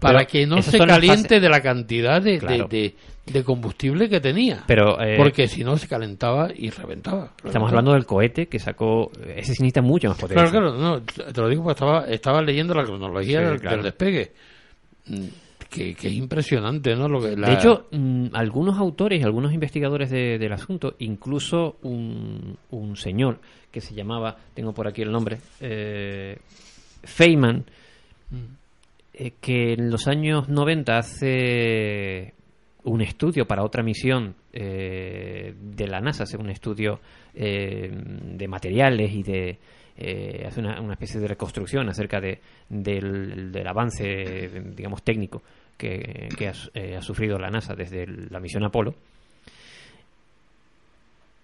para 0.00 0.18
Pero 0.20 0.28
que 0.30 0.46
no 0.46 0.62
se 0.62 0.78
caliente 0.78 1.38
de 1.40 1.48
la 1.48 1.60
cantidad 1.60 2.20
de, 2.22 2.32
de- 2.32 2.38
Claro. 2.38 2.68
de- 2.68 2.94
de 3.26 3.42
combustible 3.42 4.08
que 4.08 4.20
tenía. 4.20 4.62
Pero, 4.68 5.00
eh, 5.02 5.16
Porque 5.16 5.48
si 5.48 5.64
no 5.64 5.76
se 5.76 5.88
calentaba 5.88 6.48
y 6.54 6.70
reventaba. 6.70 7.32
Estamos 7.44 7.70
hablando 7.70 7.92
del 7.92 8.06
cohete 8.06 8.46
que 8.46 8.60
sacó. 8.60 9.10
Ese 9.20 9.52
sí 9.54 9.62
necesita 9.64 9.82
mucho 9.82 10.08
más 10.08 10.16
potencia. 10.16 10.48
Claro, 10.48 10.72
claro, 10.72 10.78
no, 10.78 11.02
te 11.02 11.40
lo 11.40 11.48
digo 11.48 11.64
porque 11.64 11.72
estaba, 11.74 12.06
estaba 12.06 12.40
leyendo 12.40 12.72
la 12.74 12.84
cronología 12.84 13.40
Sí, 13.40 13.44
del, 13.46 13.60
claro. 13.60 13.76
del 13.78 13.84
despegue. 13.84 14.32
Mm, 15.70 15.74
Que, 15.74 15.94
que 15.94 16.08
es 16.08 16.14
impresionante, 16.14 16.94
¿no? 16.96 17.08
Lo 17.08 17.20
que, 17.20 17.36
la- 17.36 17.48
De 17.48 17.54
hecho, 17.54 17.86
mm, 17.92 18.26
algunos 18.32 18.78
autores, 18.78 19.24
algunos 19.24 19.52
investigadores 19.52 20.10
de- 20.10 20.38
del 20.38 20.52
asunto, 20.52 20.94
incluso 21.00 21.76
un, 21.82 22.56
un 22.70 22.96
señor 22.96 23.40
que 23.70 23.80
se 23.80 23.94
llamaba, 23.94 24.36
tengo 24.54 24.72
por 24.72 24.86
aquí 24.88 25.02
el 25.02 25.10
nombre, 25.12 25.38
eh, 25.60 26.38
Feynman, 27.04 27.64
eh, 29.14 29.32
que 29.40 29.72
en 29.74 29.90
los 29.90 30.06
años 30.08 30.48
90 30.48 30.98
hace 30.98 32.34
un 32.84 33.00
estudio 33.00 33.46
para 33.46 33.64
otra 33.64 33.82
misión 33.82 34.34
eh, 34.52 35.54
de 35.60 35.86
la 35.88 36.00
NASA, 36.00 36.22
hace 36.24 36.36
un 36.36 36.50
estudio 36.50 37.00
eh, 37.34 37.90
de 37.92 38.48
materiales 38.48 39.12
y 39.12 39.22
de 39.22 39.58
eh, 39.96 40.44
hace 40.46 40.60
una, 40.60 40.80
una 40.80 40.94
especie 40.94 41.20
de 41.20 41.28
reconstrucción 41.28 41.88
acerca 41.88 42.20
de, 42.20 42.40
del, 42.68 43.52
del 43.52 43.66
avance, 43.66 44.50
digamos, 44.74 45.02
técnico 45.02 45.42
que, 45.76 46.28
que 46.36 46.48
ha, 46.48 46.52
eh, 46.74 46.96
ha 46.96 47.02
sufrido 47.02 47.38
la 47.38 47.50
NASA 47.50 47.74
desde 47.74 48.06
la 48.06 48.40
misión 48.40 48.64
Apolo. 48.64 48.94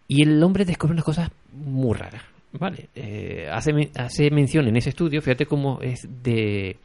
Y 0.09 0.23
el 0.23 0.43
hombre 0.43 0.65
descubre 0.65 0.93
unas 0.93 1.05
cosas 1.05 1.31
muy 1.53 1.97
raras. 1.97 2.23
¿vale? 2.53 2.89
Eh, 2.95 3.49
hace, 3.51 3.91
hace 3.97 4.31
mención 4.31 4.67
en 4.69 4.77
ese 4.77 4.91
estudio, 4.91 5.23
fíjate 5.23 5.47
cómo 5.47 5.81
es 5.81 6.07
de 6.23 6.77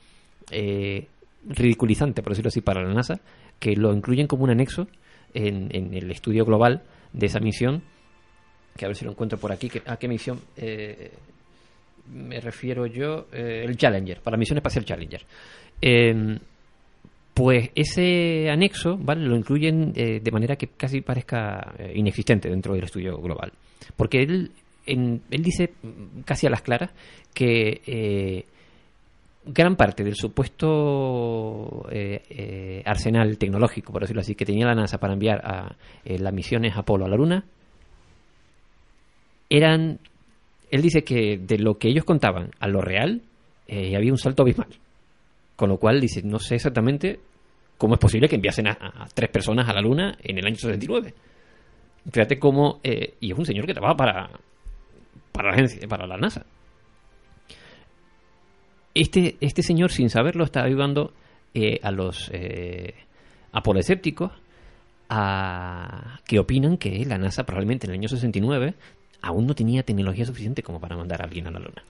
eh, 0.52 1.08
ridiculizante, 1.48 2.22
por 2.24 2.32
decirlo 2.32 2.50
así, 2.50 2.62
para 2.62 2.84
la 2.84 2.94
NASA, 2.94 3.20
que 3.60 3.76
lo 3.76 3.94
incluyen 3.94 4.28
como 4.28 4.44
un 4.44 4.52
anexo 4.52 4.88
en, 5.34 5.70
en 5.76 5.94
el 5.94 6.10
estudio 6.12 6.46
global 6.46 6.84
de 7.14 7.26
esa 7.26 7.40
misión, 7.40 7.84
que 8.76 8.86
a 8.86 8.88
ver 8.88 8.96
si 8.96 9.06
lo 9.06 9.12
encuentro 9.12 9.38
por 9.38 9.52
aquí, 9.52 9.70
que, 9.70 9.82
¿a 9.86 9.98
qué 9.98 10.08
misión? 10.08 10.40
Eh, 10.56 11.12
me 12.12 12.40
refiero 12.40 12.86
yo, 12.86 13.28
eh, 13.32 13.64
el 13.66 13.78
Challenger, 13.78 14.22
para 14.22 14.38
misión 14.38 14.58
espacial 14.58 14.86
Challenger. 14.86 15.22
Eh, 15.82 16.38
pues 17.34 17.70
ese 17.76 18.50
anexo, 18.50 18.98
¿vale? 18.98 19.26
Lo 19.26 19.36
incluyen 19.36 19.94
eh, 19.96 20.20
de 20.24 20.32
manera 20.32 20.56
que 20.56 20.68
casi 20.70 21.02
parezca 21.02 21.74
eh, 21.78 21.92
inexistente 21.96 22.50
dentro 22.50 22.74
del 22.74 22.86
estudio 22.86 23.18
global. 23.20 23.52
Porque 23.96 24.24
él, 24.24 24.52
en- 24.88 25.22
él 25.30 25.44
dice 25.44 25.72
mm, 25.84 26.22
casi 26.26 26.48
a 26.48 26.50
las 26.50 26.62
claras 26.64 26.90
que 27.36 27.82
eh, 27.86 28.46
gran 29.46 29.76
parte 29.76 30.04
del 30.04 30.16
supuesto 30.16 31.88
arsenal 32.86 33.38
tecnológico, 33.38 33.94
por 33.94 34.02
decirlo 34.02 34.22
así, 34.22 34.34
que 34.36 34.46
tenía 34.46 34.66
la 34.66 34.76
NASA 34.76 34.98
para 34.98 35.14
enviar 35.14 35.40
a 35.46 35.76
las 36.06 36.34
misiones 36.34 36.76
Apolo 36.76 37.06
a 37.06 37.08
la 37.10 37.16
Luna, 37.16 37.46
eran, 39.50 40.00
él 40.72 40.82
dice 40.82 41.04
que 41.04 41.38
de 41.38 41.60
lo 41.60 41.78
que 41.78 41.90
ellos 41.90 42.06
contaban 42.06 42.52
a 42.60 42.68
lo 42.68 42.82
real, 42.82 43.22
eh, 43.68 43.96
había 43.96 44.12
un 44.12 44.18
salto 44.18 44.44
abismal. 44.44 44.70
Con 45.56 45.70
lo 45.70 45.78
cual 45.78 46.00
dice, 46.00 46.22
no 46.24 46.40
sé 46.40 46.56
exactamente 46.56 47.20
cómo 47.78 47.96
es 47.96 48.00
posible 48.00 48.28
que 48.28 48.36
enviasen 48.36 48.68
a, 48.68 49.08
tres 49.14 49.30
personas 49.30 49.68
a 49.70 49.74
la 49.74 49.82
Luna 49.82 50.18
en 50.22 50.38
el 50.38 50.46
año 50.46 50.56
69. 50.56 51.14
Fíjate 52.12 52.40
cómo... 52.40 52.80
eh, 52.84 53.16
y 53.20 53.32
es 53.32 53.38
un 53.38 53.46
señor 53.46 53.66
que 53.66 53.74
trabaja 53.74 53.96
para, 53.96 54.30
para, 55.32 55.50
la, 55.50 55.56
agencia, 55.56 55.88
para 55.88 56.08
la 56.08 56.18
NASA. 56.18 56.46
Este, 58.94 59.38
este 59.42 59.62
señor, 59.62 59.92
sin 59.92 60.10
saberlo, 60.10 60.44
está 60.44 60.64
ayudando 60.64 61.14
eh, 61.54 61.80
a 61.84 61.92
los 61.92 62.32
eh, 62.34 62.96
apolescépticos 63.52 64.32
a, 65.10 66.20
que 66.26 66.40
opinan 66.40 66.78
que 66.78 67.06
la 67.06 67.18
NASA 67.18 67.44
probablemente 67.46 67.86
en 67.86 67.92
el 67.92 68.00
año 68.00 68.08
69 68.08 68.74
aún 69.22 69.48
no 69.48 69.56
tenía 69.56 69.84
tecnología 69.84 70.26
suficiente 70.26 70.64
como 70.64 70.80
para 70.80 70.96
mandar 70.98 71.22
a 71.22 71.26
alguien 71.26 71.48
a 71.48 71.52
la 71.52 71.60
Luna. 71.60 71.84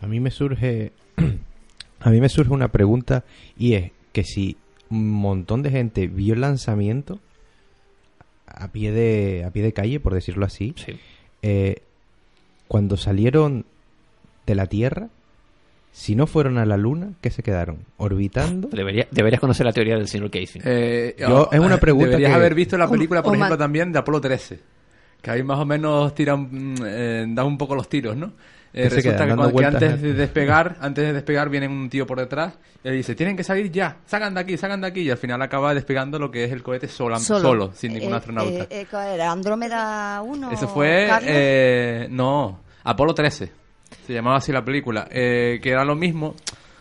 A 0.00 0.06
mí 0.06 0.20
me 0.20 0.30
surge 0.30 0.92
a 2.00 2.10
mí 2.10 2.20
me 2.20 2.28
surge 2.28 2.52
una 2.52 2.68
pregunta 2.68 3.24
y 3.58 3.74
es 3.74 3.92
que 4.12 4.24
si 4.24 4.56
un 4.90 5.10
montón 5.10 5.62
de 5.62 5.70
gente 5.70 6.06
vio 6.06 6.34
el 6.34 6.40
lanzamiento 6.40 7.20
a 8.46 8.68
pie 8.68 8.90
de 8.92 9.44
a 9.44 9.50
pie 9.50 9.62
de 9.62 9.72
calle, 9.72 10.00
por 10.00 10.14
decirlo 10.14 10.44
así, 10.44 10.74
eh, 11.42 11.82
cuando 12.68 12.96
salieron 12.96 13.64
de 14.46 14.54
la 14.54 14.66
Tierra, 14.66 15.08
si 15.92 16.14
no 16.16 16.26
fueron 16.26 16.58
a 16.58 16.66
la 16.66 16.76
Luna, 16.76 17.12
¿qué 17.20 17.30
se 17.30 17.42
quedaron? 17.42 17.78
Orbitando. 17.96 18.68
Debería- 18.68 19.06
deberías 19.10 19.40
conocer 19.40 19.66
la 19.66 19.72
teoría 19.72 19.96
del 19.96 20.08
señor 20.08 20.30
Casey. 20.30 20.60
Eh, 20.64 21.14
Yo- 21.18 21.48
es 21.52 21.60
una 21.60 21.78
pregunta 21.78 22.10
Deberías 22.10 22.30
que- 22.30 22.34
haber 22.36 22.54
visto 22.54 22.76
la 22.78 22.88
película, 22.88 23.22
por 23.22 23.32
O- 23.32 23.34
ejemplo, 23.36 23.58
también 23.58 23.92
de 23.92 23.98
Apolo 23.98 24.20
13. 24.20 24.60
Que 25.22 25.30
ahí 25.30 25.42
más 25.42 25.58
o 25.58 25.66
menos 25.66 26.14
tiran, 26.14 26.48
mm, 26.50 26.74
eh, 26.86 27.24
dan 27.28 27.46
un 27.46 27.58
poco 27.58 27.74
los 27.74 27.88
tiros, 27.88 28.16
¿no? 28.16 28.32
Eh, 28.72 28.84
resulta 28.88 29.24
que, 29.26 29.64
antes 29.66 30.02
de 30.02 30.12
despegar, 30.14 30.76
antes 30.80 31.04
de 31.04 31.12
despegar 31.12 31.48
viene 31.48 31.66
un 31.66 31.90
tío 31.90 32.06
por 32.06 32.20
detrás 32.20 32.56
y 32.84 32.88
le 32.88 32.94
dice, 32.94 33.16
tienen 33.16 33.36
que 33.36 33.42
salir 33.42 33.68
ya, 33.72 33.96
sacan 34.06 34.32
de 34.32 34.40
aquí, 34.40 34.56
sacan 34.56 34.80
de 34.80 34.86
aquí. 34.86 35.00
Y 35.00 35.10
al 35.10 35.18
final 35.18 35.42
acaba 35.42 35.74
despegando 35.74 36.18
lo 36.20 36.30
que 36.30 36.44
es 36.44 36.52
el 36.52 36.62
cohete 36.62 36.86
sola- 36.86 37.18
solo, 37.18 37.72
sin 37.74 37.94
ningún 37.94 38.12
Eh, 38.12 38.16
astronauta. 38.16 38.62
eh, 38.64 38.66
eh, 38.70 38.86
¿cuál 38.88 39.08
era? 39.08 39.32
Andrómeda 39.32 40.22
1. 40.22 40.52
Eso 40.52 40.68
fue, 40.68 41.08
eh, 41.24 42.06
no, 42.10 42.60
Apolo 42.84 43.12
13. 43.12 43.50
Se 44.06 44.12
llamaba 44.12 44.36
así 44.36 44.52
la 44.52 44.64
película. 44.64 45.08
eh, 45.10 45.58
que 45.60 45.70
era 45.70 45.84
lo 45.84 45.96
mismo. 45.96 46.36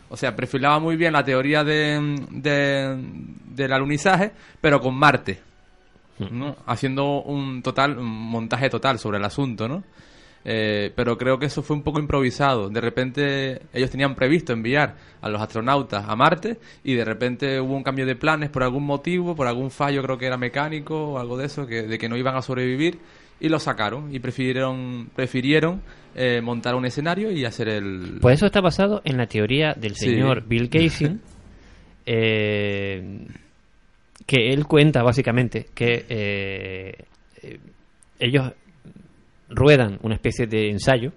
O 0.09 0.15
sea, 0.17 0.35
perfilaba 0.35 0.79
muy 0.79 0.95
bien 0.95 1.13
la 1.13 1.23
teoría 1.23 1.63
de, 1.63 1.99
de- 2.31 2.97
del 3.55 3.73
alunizaje, 3.73 4.31
pero 4.61 4.79
con 4.79 4.95
Marte. 4.95 5.39
¿No? 6.31 6.55
Haciendo 6.65 7.21
un 7.21 7.61
total, 7.61 7.97
un 7.97 8.07
montaje 8.07 8.69
total 8.69 8.99
sobre 8.99 9.17
el 9.17 9.25
asunto, 9.25 9.67
¿no? 9.67 9.83
Eh, 10.45 10.93
pero 10.95 11.17
creo 11.17 11.37
que 11.37 11.47
eso 11.47 11.61
fue 11.61 11.75
un 11.75 11.83
poco 11.83 11.99
improvisado. 11.99 12.69
De 12.69 12.79
repente 12.79 13.61
ellos 13.73 13.89
tenían 13.89 14.15
previsto 14.15 14.53
enviar 14.53 14.95
a 15.21 15.27
los 15.29 15.41
astronautas 15.41 16.05
a 16.07 16.15
Marte 16.15 16.57
y 16.83 16.93
de 16.93 17.03
repente 17.03 17.59
hubo 17.59 17.75
un 17.75 17.83
cambio 17.83 18.05
de 18.05 18.15
planes 18.15 18.49
por 18.49 18.63
algún 18.63 18.85
motivo, 18.85 19.35
por 19.35 19.47
algún 19.47 19.69
fallo 19.69 20.01
creo 20.01 20.17
que 20.17 20.25
era 20.27 20.37
mecánico 20.37 20.95
o 21.13 21.19
algo 21.19 21.37
de 21.37 21.45
eso, 21.45 21.67
que, 21.67 21.83
de 21.83 21.97
que 21.97 22.07
no 22.07 22.15
iban 22.15 22.37
a 22.37 22.41
sobrevivir 22.41 22.99
y 23.41 23.49
lo 23.49 23.59
sacaron 23.59 24.13
y 24.15 24.19
prefirieron, 24.19 25.09
prefirieron 25.13 25.81
eh, 26.15 26.39
montar 26.41 26.75
un 26.75 26.85
escenario 26.85 27.31
y 27.31 27.43
hacer 27.43 27.67
el... 27.67 28.17
Pues 28.21 28.35
eso 28.35 28.45
está 28.45 28.61
basado 28.61 29.01
en 29.03 29.17
la 29.17 29.27
teoría 29.27 29.73
del 29.73 29.95
Sí. 29.95 30.05
señor 30.05 30.45
Bill 30.47 30.69
Casey, 30.71 31.17
eh, 32.05 33.27
que 34.29 34.53
él 34.53 34.67
cuenta 34.67 35.01
básicamente 35.01 35.65
que 35.73 36.05
eh, 36.07 36.93
eh, 37.41 37.59
ellos 38.19 38.53
ruedan 39.49 39.97
una 40.03 40.13
especie 40.13 40.45
de 40.45 40.69
ensayo, 40.69 41.13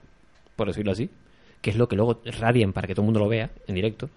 por 0.57 0.68
decirlo 0.68 0.92
así, 0.92 1.11
que 1.61 1.68
es 1.68 1.77
lo 1.77 1.88
que 1.88 1.96
luego 1.96 2.22
radian 2.40 2.72
para 2.72 2.88
que 2.88 2.94
todo 2.94 3.03
el 3.03 3.09
mundo 3.09 3.20
lo 3.20 3.29
vea 3.29 3.51
en 3.66 3.75
directo, 3.75 4.09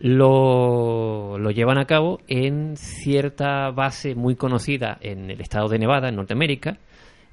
lo, 0.00 1.38
lo 1.38 1.50
llevan 1.50 1.78
a 1.78 1.86
cabo 1.86 2.20
en 2.28 2.76
cierta 2.76 3.70
base 3.70 4.14
muy 4.14 4.36
conocida 4.36 4.98
en 5.00 5.30
el 5.30 5.40
estado 5.40 5.68
de 5.68 5.78
Nevada, 5.78 6.10
en 6.10 6.16
Norteamérica, 6.16 6.76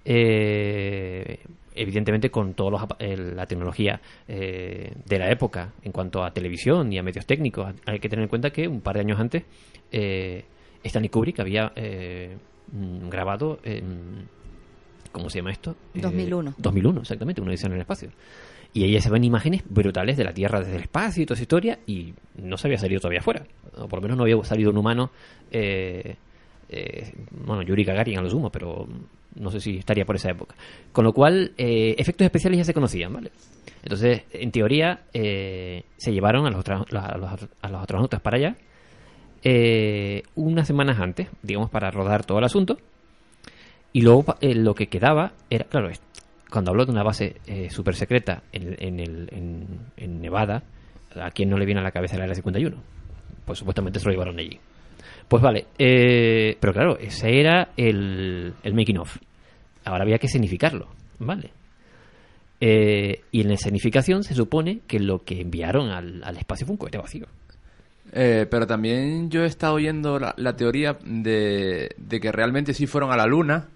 eh, 0.05 1.39
evidentemente 1.75 2.29
con 2.29 2.53
toda 2.53 2.87
la 2.99 3.45
tecnología 3.45 3.99
eh, 4.29 4.93
de 5.05 5.19
la 5.19 5.29
época 5.29 5.73
en 5.83 5.91
cuanto 5.91 6.23
a 6.23 6.31
televisión 6.31 6.93
y 6.93 6.99
a 6.99 7.03
medios 7.03 7.25
técnicos. 7.25 7.75
Hay 7.85 7.99
que 7.99 8.07
tener 8.07 8.23
en 8.23 8.29
cuenta 8.29 8.51
que 8.51 8.65
un 8.65 8.79
par 8.79 8.95
de 8.95 9.01
años 9.01 9.19
antes 9.19 9.43
eh, 9.91 10.45
Stanley 10.87 11.09
Kubrick 11.09 11.39
había 11.39 11.71
eh, 11.75 12.37
mm, 12.71 13.09
grabado, 13.09 13.59
en- 13.63 14.27
¿cómo 15.11 15.29
se 15.29 15.39
llama 15.39 15.51
esto? 15.51 15.75
Eh, 15.93 16.01
2001. 16.01 16.55
2001, 16.57 17.01
exactamente, 17.01 17.41
una 17.41 17.51
edición 17.51 17.71
en 17.71 17.75
el 17.77 17.81
espacio. 17.81 18.09
Y 18.73 18.83
ahí 18.83 18.99
se 18.99 19.09
ven 19.09 19.23
imágenes 19.23 19.63
brutales 19.69 20.17
de 20.17 20.25
la 20.25 20.33
Tierra 20.33 20.59
desde 20.59 20.75
el 20.75 20.81
espacio 20.81 21.23
y 21.23 21.25
toda 21.25 21.35
esa 21.35 21.43
historia 21.43 21.79
y 21.87 22.13
no 22.37 22.57
se 22.57 22.67
había 22.67 22.77
salido 22.77 22.99
todavía 22.99 23.21
fuera. 23.21 23.45
O 23.77 23.87
por 23.87 23.99
lo 23.99 24.01
menos 24.01 24.17
no 24.17 24.23
había 24.23 24.43
salido 24.43 24.71
un 24.71 24.77
humano, 24.77 25.11
eh, 25.51 26.15
eh, 26.67 27.13
bueno, 27.45 27.61
Yuri 27.61 27.85
Gagarin 27.85 28.17
a 28.17 28.21
lo 28.21 28.29
sumo, 28.29 28.51
pero 28.51 28.85
no 29.35 29.51
sé 29.51 29.61
si 29.61 29.77
estaría 29.77 30.03
por 30.05 30.17
esa 30.17 30.29
época. 30.31 30.55
Con 30.91 31.05
lo 31.05 31.13
cual, 31.13 31.53
eh, 31.57 31.95
efectos 31.97 32.25
especiales 32.25 32.57
ya 32.57 32.63
se 32.65 32.73
conocían, 32.73 33.13
¿vale? 33.13 33.31
Entonces, 33.81 34.23
en 34.33 34.51
teoría, 34.51 35.03
eh, 35.13 35.83
se 35.95 36.11
llevaron 36.11 36.45
a 36.45 36.49
los, 36.49 36.67
a 36.67 36.77
los, 37.17 37.49
a 37.61 37.69
los 37.69 37.81
astronautas 37.81 38.19
para 38.19 38.37
allá 38.37 38.55
eh, 39.45 40.23
unas 40.35 40.67
semanas 40.67 40.99
antes, 40.99 41.29
digamos, 41.43 41.69
para 41.69 41.89
rodar 41.91 42.25
todo 42.25 42.39
el 42.39 42.43
asunto. 42.43 42.77
Y 43.93 44.01
luego 44.01 44.25
eh, 44.41 44.55
lo 44.55 44.73
que 44.75 44.87
quedaba 44.87 45.31
era, 45.49 45.63
claro, 45.65 45.89
cuando 46.49 46.71
hablo 46.71 46.85
de 46.85 46.91
una 46.91 47.03
base 47.03 47.37
eh, 47.47 47.69
súper 47.69 47.95
secreta 47.95 48.43
en, 48.51 48.75
en, 48.79 48.99
el- 48.99 49.29
en- 49.97 50.21
Nevada, 50.21 50.63
¿a 51.15 51.31
quién 51.31 51.49
no 51.49 51.57
le 51.57 51.65
viene 51.65 51.79
a 51.79 51.83
la 51.83 51.91
cabeza 51.91 52.15
el 52.15 52.23
Área 52.23 52.35
51? 52.35 52.75
Pues 53.45 53.59
supuestamente 53.59 53.99
se 53.99 54.05
lo 54.05 54.11
llevaron 54.11 54.39
allí. 54.39 54.59
Pues 55.27 55.41
vale, 55.41 55.65
eh, 55.77 56.57
pero 56.59 56.73
claro, 56.73 56.97
ese 56.99 57.39
era 57.39 57.69
el, 57.77 58.53
making 58.73 58.97
of. 58.97 59.15
Ahora 59.85 60.03
había 60.03 60.17
que 60.17 60.27
significarlo, 60.27 60.87
¿vale? 61.19 61.51
Eh, 62.59 63.21
y 63.31 63.41
en 63.41 63.47
la 63.49 63.53
escenificación 63.55 64.23
se 64.23 64.33
supone 64.33 64.79
que 64.87 64.99
lo 64.99 65.23
que 65.23 65.41
enviaron 65.41 65.89
al, 65.89 66.23
al 66.23 66.37
espacio 66.37 66.65
fue 66.65 66.73
un 66.73 66.77
cohete 66.77 66.97
vacío. 66.97 67.27
Eh, 68.13 68.45
pero 68.49 68.65
también 68.67 69.29
yo 69.29 69.43
he 69.43 69.47
estado 69.47 69.73
oyendo 69.75 70.19
la, 70.19 70.33
la 70.37 70.55
teoría 70.55 70.97
de, 71.05 71.89
de 71.97 72.19
que 72.19 72.31
realmente 72.31 72.73
sí 72.73 72.87
fueron 72.87 73.11
a 73.11 73.17
la 73.17 73.25
Luna, 73.25 73.67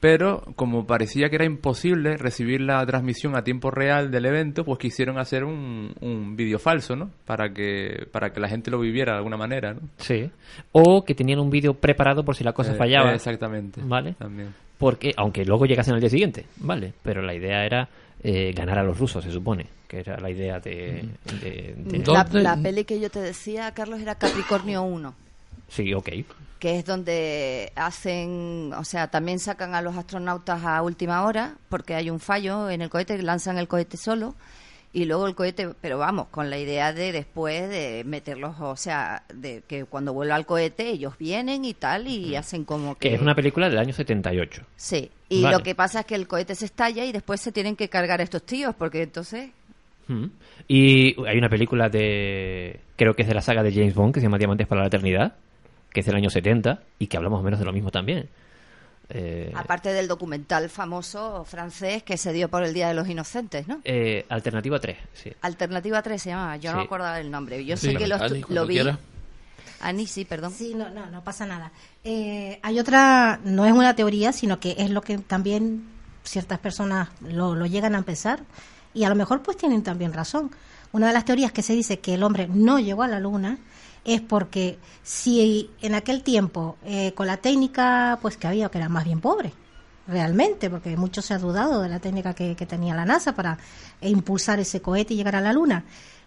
pero 0.00 0.42
como 0.56 0.86
parecía 0.86 1.28
que 1.28 1.36
era 1.36 1.44
imposible 1.44 2.16
recibir 2.16 2.60
la 2.60 2.84
transmisión 2.86 3.36
a 3.36 3.44
tiempo 3.44 3.70
real 3.70 4.10
del 4.10 4.26
evento, 4.26 4.64
pues 4.64 4.78
quisieron 4.78 5.18
hacer 5.18 5.44
un, 5.44 5.92
un 6.00 6.34
vídeo 6.36 6.58
falso, 6.58 6.96
¿no? 6.96 7.10
Para 7.24 7.52
que, 7.52 8.06
para 8.10 8.32
que 8.32 8.40
la 8.40 8.48
gente 8.48 8.70
lo 8.70 8.80
viviera 8.80 9.12
de 9.12 9.18
alguna 9.18 9.36
manera, 9.36 9.74
¿no? 9.74 9.80
Sí. 9.98 10.28
O 10.72 11.04
que 11.04 11.14
tenían 11.14 11.38
un 11.38 11.50
vídeo 11.50 11.74
preparado 11.74 12.24
por 12.24 12.34
si 12.34 12.42
la 12.42 12.52
cosa 12.52 12.72
Eh, 12.72 12.76
fallaba. 12.76 13.12
exactamente. 13.14 13.80
¿Vale? 13.84 14.14
También. 14.18 14.48
Porque, 14.78 15.12
aunque 15.16 15.44
luego 15.44 15.66
llegasen 15.66 15.94
al 15.94 16.00
día 16.00 16.10
siguiente, 16.10 16.46
¿vale? 16.56 16.94
Pero 17.04 17.22
la 17.22 17.34
idea 17.34 17.64
era 17.64 17.88
eh, 18.24 18.52
ganar 18.56 18.78
a 18.80 18.82
los 18.82 18.98
rusos, 18.98 19.22
se 19.22 19.30
supone. 19.30 19.66
Que 19.92 20.00
era 20.00 20.18
la 20.18 20.30
idea 20.30 20.58
de. 20.58 21.04
de- 21.42 21.74
de- 21.76 21.98
La, 22.06 22.26
la 22.32 22.56
peli 22.56 22.84
que 22.86 22.98
yo 22.98 23.10
te 23.10 23.20
decía, 23.20 23.70
Carlos, 23.74 24.00
era 24.00 24.14
Capricornio 24.14 24.82
1, 24.84 25.14
Sí, 25.68 25.92
ok. 25.92 26.08
que 26.58 26.78
es 26.78 26.86
donde 26.86 27.70
hacen, 27.76 28.72
o 28.74 28.84
sea, 28.84 29.08
también 29.08 29.38
sacan 29.38 29.74
a 29.74 29.82
los 29.82 29.94
astronautas 29.98 30.64
a 30.64 30.80
última 30.80 31.24
hora, 31.26 31.56
porque 31.68 31.94
hay 31.94 32.08
un 32.08 32.20
fallo 32.20 32.70
en 32.70 32.80
el 32.80 32.88
cohete, 32.88 33.20
lanzan 33.22 33.58
el 33.58 33.68
cohete 33.68 33.98
solo, 33.98 34.34
y 34.94 35.04
luego 35.06 35.26
el 35.26 35.34
cohete, 35.34 35.70
pero 35.80 35.98
vamos, 35.98 36.28
con 36.30 36.48
la 36.50 36.58
idea 36.58 36.92
de 36.94 37.12
después 37.12 37.68
de 37.68 38.02
meterlos, 38.06 38.56
o 38.60 38.76
sea, 38.76 39.24
de 39.34 39.62
que 39.66 39.84
cuando 39.84 40.12
vuelva 40.14 40.36
al 40.36 40.46
cohete 40.46 40.88
ellos 40.88 41.18
vienen 41.18 41.64
y 41.66 41.74
tal, 41.74 42.08
y 42.08 42.34
hacen 42.36 42.64
como 42.64 42.94
que... 42.94 43.08
Que 43.10 43.14
es 43.16 43.20
una 43.20 43.34
película 43.34 43.68
del 43.68 43.78
año 43.78 43.92
78. 43.92 44.62
Sí, 44.76 45.10
y 45.30 45.42
Vale. 45.42 45.56
lo 45.56 45.62
que 45.62 45.74
pasa 45.74 46.00
es 46.00 46.06
que 46.06 46.14
el 46.14 46.26
cohete 46.28 46.54
se 46.54 46.66
estalla 46.66 47.04
y 47.06 47.12
después 47.12 47.40
se 47.40 47.52
tienen 47.52 47.74
que 47.74 47.88
cargar 47.88 48.20
a 48.20 48.22
estos 48.22 48.42
tíos, 48.44 48.74
porque 48.76 49.02
entonces... 49.02 49.50
Mm. 50.08 50.24
Y 50.68 51.26
hay 51.26 51.38
una 51.38 51.48
película 51.48 51.88
de. 51.88 52.80
Creo 52.96 53.14
que 53.14 53.22
es 53.22 53.28
de 53.28 53.34
la 53.34 53.40
saga 53.42 53.62
de 53.62 53.72
James 53.72 53.94
Bond 53.94 54.14
que 54.14 54.20
se 54.20 54.26
llama 54.26 54.38
Diamantes 54.38 54.66
para 54.66 54.80
la 54.82 54.86
Eternidad, 54.88 55.34
que 55.92 56.00
es 56.00 56.06
del 56.06 56.16
año 56.16 56.30
70 56.30 56.82
y 56.98 57.06
que 57.06 57.16
habla 57.16 57.28
más 57.30 57.40
o 57.40 57.42
menos 57.42 57.58
de 57.58 57.64
lo 57.66 57.72
mismo 57.72 57.90
también. 57.90 58.28
Eh, 59.14 59.52
Aparte 59.54 59.92
del 59.92 60.08
documental 60.08 60.70
famoso 60.70 61.44
francés 61.44 62.02
que 62.02 62.16
se 62.16 62.32
dio 62.32 62.48
por 62.48 62.62
el 62.62 62.72
Día 62.72 62.88
de 62.88 62.94
los 62.94 63.08
Inocentes, 63.08 63.68
¿no? 63.68 63.80
eh, 63.84 64.24
alternativa 64.28 64.78
3, 64.78 64.96
sí. 65.12 65.30
Alternativa 65.42 66.00
3 66.00 66.22
se 66.22 66.30
llamaba, 66.30 66.56
yo 66.56 66.70
no 66.70 66.76
Sí. 66.76 66.78
me 66.78 66.84
acordaba 66.84 67.16
del 67.18 67.30
nombre. 67.30 67.62
Yo 67.64 67.76
Sí, 67.76 67.88
sé 67.88 67.96
que 67.96 68.06
lo, 68.06 68.16
Ani, 68.16 68.44
lo 68.48 68.66
vi. 68.66 68.74
quiera. 68.74 68.98
Ani, 69.80 70.06
sí, 70.06 70.24
perdón. 70.24 70.52
Sí, 70.52 70.74
no, 70.74 70.88
no, 70.90 71.06
no 71.10 71.22
pasa 71.24 71.44
nada. 71.44 71.72
Eh, 72.04 72.58
hay 72.62 72.78
otra, 72.78 73.40
no 73.44 73.66
es 73.66 73.72
una 73.72 73.94
teoría, 73.96 74.32
sino 74.32 74.60
que 74.60 74.76
es 74.78 74.88
lo 74.90 75.02
que 75.02 75.18
también 75.18 75.84
ciertas 76.22 76.60
personas 76.60 77.08
lo, 77.20 77.54
lo 77.56 77.66
llegan 77.66 77.94
a 77.96 78.02
pensar 78.02 78.40
y 78.94 79.04
a 79.04 79.08
lo 79.08 79.14
mejor 79.14 79.42
pues 79.42 79.56
tienen 79.56 79.82
también 79.82 80.12
razón. 80.12 80.50
Una 80.92 81.08
de 81.08 81.12
las 81.12 81.24
teorías 81.24 81.52
que 81.52 81.62
se 81.62 81.72
dice 81.72 82.00
que 82.00 82.14
el 82.14 82.22
hombre 82.22 82.48
no 82.48 82.78
llegó 82.78 83.02
a 83.02 83.08
la 83.08 83.20
luna 83.20 83.58
es 84.04 84.20
porque 84.20 84.78
si 85.02 85.70
en 85.80 85.94
aquel 85.94 86.22
tiempo 86.22 86.76
eh, 86.84 87.12
con 87.14 87.26
la 87.26 87.36
técnica 87.36 88.18
pues 88.20 88.36
que 88.36 88.46
había 88.46 88.68
que 88.68 88.78
era 88.78 88.88
más 88.88 89.04
bien 89.04 89.20
pobre 89.20 89.52
realmente 90.08 90.68
porque 90.68 90.96
mucho 90.96 91.22
se 91.22 91.34
ha 91.34 91.38
dudado 91.38 91.80
de 91.80 91.88
la 91.88 92.00
técnica 92.00 92.34
que, 92.34 92.56
que 92.56 92.66
tenía 92.66 92.96
la 92.96 93.04
NASA 93.04 93.32
para 93.36 93.58
impulsar 94.00 94.58
ese 94.58 94.82
cohete 94.82 95.14
y 95.14 95.16
llegar 95.18 95.36
a 95.36 95.40
la 95.40 95.52
luna 95.52 95.84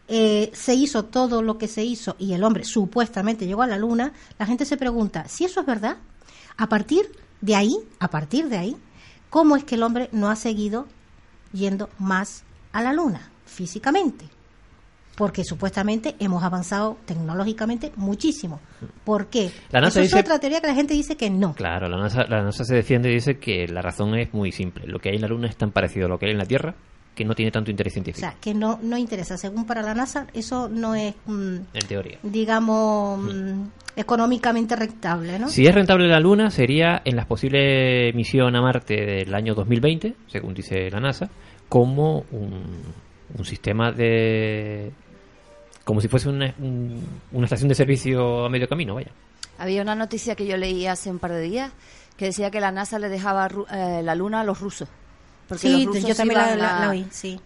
eh, 0.07 0.51
se 0.53 0.75
hizo 0.75 1.05
todo 1.05 1.41
lo 1.41 1.57
que 1.57 1.67
se 1.67 1.83
hizo 1.83 2.15
y 2.19 2.33
el 2.33 2.43
hombre 2.43 2.63
supuestamente 2.63 3.47
llegó 3.47 3.63
a 3.63 3.67
la 3.67 3.77
luna, 3.77 4.13
la 4.37 4.45
gente 4.45 4.65
se 4.65 4.77
pregunta 4.77 5.27
si 5.27 5.45
eso 5.45 5.61
es 5.61 5.65
verdad. 5.65 5.97
A 6.57 6.69
partir 6.69 7.11
de 7.41 7.55
ahí, 7.55 7.75
a 7.99 8.09
partir 8.09 8.47
de 8.47 8.57
ahí, 8.57 8.77
¿cómo 9.29 9.55
es 9.55 9.63
que 9.63 9.75
el 9.75 9.83
hombre 9.83 10.09
no 10.11 10.29
ha 10.29 10.35
seguido 10.35 10.85
yendo 11.53 11.89
más 11.97 12.43
a 12.75 12.81
la 12.83 12.93
luna 12.93 13.29
físicamente? 13.45 14.25
Porque 15.15 15.45
supuestamente 15.45 16.15
hemos 16.19 16.43
avanzado 16.43 16.97
tecnológicamente 17.05 17.93
muchísimo. 17.95 18.59
¿Por 19.05 19.27
qué? 19.27 19.49
La 19.71 19.79
NASA 19.79 19.99
Eso 19.99 20.01
dice- 20.01 20.17
es 20.19 20.21
otra 20.25 20.39
teoría 20.39 20.59
que 20.59 20.67
la 20.67 20.75
gente 20.75 20.93
dice 20.93 21.15
que 21.15 21.29
no. 21.29 21.53
Claro, 21.53 21.87
la 21.87 21.97
NASA, 21.97 22.25
la 22.27 22.43
NASA 22.43 22.65
se 22.65 22.75
defiende 22.75 23.09
y 23.09 23.13
dice 23.13 23.37
que 23.37 23.65
la 23.69 23.81
razón 23.81 24.13
es 24.19 24.33
muy 24.33 24.51
simple. 24.51 24.85
Lo 24.87 24.99
que 24.99 25.09
hay 25.09 25.15
en 25.15 25.21
la 25.21 25.29
Luna 25.29 25.47
es 25.47 25.55
tan 25.55 25.71
parecido 25.71 26.07
a 26.07 26.09
lo 26.09 26.19
que 26.19 26.25
hay 26.25 26.33
en 26.33 26.37
la 26.37 26.45
Tierra 26.45 26.75
que 27.15 27.23
no 27.23 27.33
tiene 27.33 27.49
tanto 27.49 27.71
interés 27.71 27.93
O 27.93 27.95
científico, 27.95 28.19
sea, 28.27 28.35
que 28.41 28.53
no, 28.53 28.77
no 28.83 28.97
interesa. 28.97 29.37
Según 29.37 29.65
para 29.65 29.81
la 29.81 29.93
NASA, 29.95 30.27
eso 30.33 30.67
no 30.67 30.95
es, 30.95 31.15
mm, 31.27 31.55
en 31.73 31.87
teoría. 31.87 32.19
digamos, 32.23 33.17
mm, 33.23 33.61
económicamente 33.95 34.75
rentable, 34.75 35.39
¿no? 35.39 35.47
Si 35.47 35.65
es 35.65 35.73
rentable 35.73 36.09
la 36.09 36.19
Luna, 36.19 36.49
sería 36.51 37.01
en 37.05 37.15
la 37.15 37.25
posible 37.25 38.11
misión 38.13 38.53
a 38.57 38.61
Marte 38.61 38.95
del 39.05 39.33
año 39.33 39.55
2020, 39.55 40.13
según 40.27 40.53
dice 40.53 40.89
la 40.91 40.99
NASA, 40.99 41.29
como 41.69 42.25
un, 42.31 42.63
un 43.37 43.45
sistema 43.45 43.91
de... 43.91 44.91
como 45.83 46.01
si 46.01 46.07
fuese 46.07 46.29
una, 46.29 46.53
un- 46.59 47.03
una 47.31 47.45
estación 47.45 47.69
de 47.69 47.75
servicio 47.75 48.45
a 48.45 48.49
medio 48.49 48.67
camino, 48.67 48.95
vaya. 48.95 49.11
Había 49.57 49.81
una 49.81 49.95
noticia 49.95 50.35
que 50.35 50.45
yo 50.45 50.57
leí 50.57 50.85
hace 50.87 51.09
un 51.09 51.19
par 51.19 51.31
de 51.31 51.41
días 51.41 51.71
que 52.17 52.25
decía 52.25 52.51
que 52.51 52.59
la 52.59 52.71
NASA 52.71 52.99
le 52.99 53.09
dejaba 53.09 53.47
ru- 53.49 53.65
eh, 53.71 54.01
la 54.03 54.15
luna 54.15 54.41
a 54.41 54.43
los 54.43 54.59
rusos. 54.59 54.87
Porque 55.47 55.67
Sí, 55.67 55.73
los 55.73 55.85
rusos 55.85 56.09
yo 56.09 56.15
también 56.15 56.39
la- 56.39 56.55
la- 56.55 56.89
oí, 56.89 57.05
sí. 57.11 57.39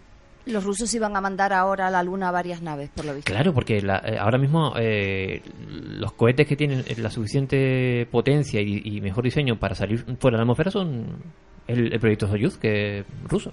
Los 0.46 0.64
rusos 0.64 0.92
iban 0.96 1.16
a 1.16 1.22
mandar 1.22 1.54
ahora 1.54 1.88
a 1.88 1.92
la 1.92 2.02
luna 2.02 2.32
varias 2.32 2.62
naves, 2.62 2.90
por 2.96 3.06
lo 3.06 3.14
visto. 3.14 3.32
Claro, 3.32 3.54
porque 3.54 3.82
la- 3.82 4.02
eh, 4.06 4.18
ahora 4.18 4.38
mismo 4.38 4.74
eh, 4.78 5.42
los 5.68 6.14
cohetes 6.14 6.48
que 6.48 6.56
tienen 6.56 6.84
la 6.98 7.12
suficiente 7.12 8.08
potencia 8.10 8.60
y, 8.62 8.82
y 8.84 9.02
mejor 9.02 9.24
diseño 9.26 9.60
para 9.60 9.76
salir 9.76 10.00
fuera 10.20 10.36
de 10.36 10.40
la 10.40 10.44
atmósfera 10.44 10.72
son 10.72 11.08
el, 11.68 11.94
el 11.94 12.00
proyecto 12.00 12.28
Soyuz, 12.28 12.58
que 12.58 13.00
es 13.00 13.06
ruso. 13.28 13.52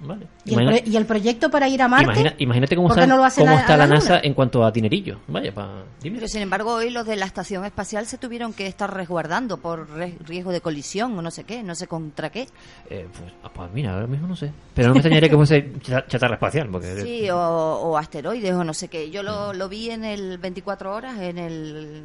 Vale. 0.00 0.28
¿Y 0.44 0.50
el, 0.54 0.60
Imagina- 0.62 0.82
pro- 0.82 0.92
y 0.92 0.96
el 0.96 1.06
proyecto 1.06 1.50
para 1.50 1.68
ir 1.68 1.82
a 1.82 1.88
Marte? 1.88 2.04
imagina- 2.04 2.34
imagínate 2.38 2.76
cómo, 2.76 2.86
¿Por 2.88 2.96
qué 2.96 3.00
está, 3.02 3.14
no 3.16 3.16
cómo 3.16 3.26
está 3.58 3.74
a 3.74 3.76
la, 3.76 3.86
la 3.88 3.94
NASA 3.96 4.20
en 4.22 4.32
cuanto 4.34 4.64
a 4.64 4.70
dinerillo. 4.70 5.18
Vaya, 5.26 5.52
pa, 5.52 5.82
dime. 6.00 6.16
Pero 6.18 6.28
sin 6.28 6.42
embargo, 6.42 6.74
hoy 6.74 6.90
los 6.90 7.04
de 7.04 7.16
la 7.16 7.26
estación 7.26 7.64
espacial 7.64 8.06
se 8.06 8.16
tuvieron 8.16 8.52
que 8.52 8.66
estar 8.68 8.94
resguardando 8.94 9.56
por 9.56 9.88
riesgo 10.24 10.52
de 10.52 10.60
colisión 10.60 11.18
o 11.18 11.22
no 11.22 11.30
sé 11.32 11.42
qué, 11.44 11.62
no 11.64 11.74
sé 11.74 11.88
contra 11.88 12.30
qué. 12.30 12.46
Eh, 12.88 13.08
pues, 13.10 13.32
ah, 13.42 13.50
pues 13.52 13.72
mira, 13.72 13.94
ahora 13.94 14.06
mismo 14.06 14.28
no 14.28 14.36
sé. 14.36 14.52
Pero 14.74 14.88
no 14.88 14.94
me 14.94 15.00
extrañaría 15.00 15.28
que 15.28 15.36
fuese 15.36 15.72
cha- 15.82 16.06
chatarra 16.06 16.34
espacial. 16.34 16.68
Porque 16.70 17.00
Sí, 17.02 17.28
o, 17.30 17.36
o 17.38 17.96
asteroides 17.98 18.52
o 18.54 18.62
no 18.62 18.74
sé 18.74 18.86
qué. 18.88 19.10
Yo 19.10 19.24
lo, 19.24 19.52
lo 19.52 19.68
vi 19.68 19.90
en 19.90 20.04
el 20.04 20.38
24 20.38 20.94
horas, 20.94 21.18
en 21.20 21.38
el, 21.38 22.02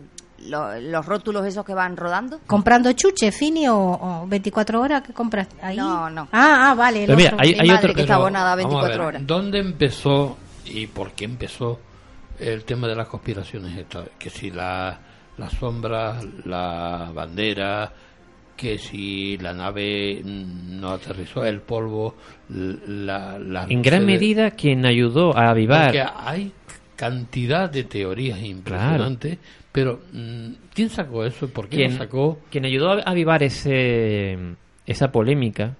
lo- 0.47 0.79
los 0.79 1.05
rótulos 1.05 1.45
esos 1.45 1.65
que 1.65 1.73
van 1.73 1.95
rodando. 1.97 2.39
¿Comprando 2.47 2.91
chuche, 2.93 3.31
Fini 3.31 3.67
o, 3.67 3.75
o 3.77 4.27
24 4.27 4.81
horas 4.81 5.01
que 5.03 5.13
compras 5.13 5.47
ahí? 5.61 5.77
No, 5.77 6.09
no. 6.09 6.27
Ah, 6.31 6.69
ah, 6.71 6.75
vale. 6.75 7.01
Pero 7.05 7.17
mira, 7.17 7.29
otro. 7.33 7.39
hay, 7.43 7.55
hay 7.59 7.69
otro 7.71 7.93
que 7.93 8.01
está 8.01 8.15
abonada 8.15 8.55
vamos 8.55 8.65
a 8.65 8.67
24 8.87 8.89
ver, 8.97 9.07
horas. 9.07 9.27
¿Dónde 9.27 9.59
empezó 9.59 10.37
y 10.65 10.87
por 10.87 11.11
qué 11.13 11.25
empezó 11.25 11.79
el 12.39 12.63
tema 12.65 12.87
de 12.87 12.95
las 12.95 13.07
conspiraciones 13.07 13.77
estas? 13.77 14.09
Que 14.19 14.29
si 14.29 14.49
la, 14.51 14.99
la 15.37 15.49
sombra, 15.49 16.19
la 16.45 17.11
bandera, 17.13 17.91
que 18.55 18.77
si 18.77 19.37
la 19.37 19.53
nave 19.53 20.21
no 20.23 20.89
aterrizó, 20.91 21.43
el 21.43 21.61
polvo, 21.61 22.15
la, 22.49 23.37
la 23.39 23.65
en 23.67 23.81
gran 23.81 24.05
medida, 24.05 24.51
quien 24.51 24.85
ayudó 24.85 25.35
a 25.35 25.49
avivar. 25.49 25.85
Porque 25.87 26.05
hay 26.15 26.51
cantidad 26.95 27.69
de 27.69 27.83
teorías 27.83 28.41
impresionantes, 28.41 29.37
pero 29.71 30.01
mm, 30.11 30.47
¿quién 30.73 30.89
sacó 30.89 31.25
eso? 31.25 31.47
¿Por 31.49 31.67
qué 31.69 31.85
lo 31.89 31.91
sacó? 31.97 32.39
quien 32.49 32.65
ayudó 32.65 32.91
a 32.91 33.01
avivar 33.01 33.43
ese, 33.43 34.37
esa 34.85 35.11
polémica, 35.11 35.75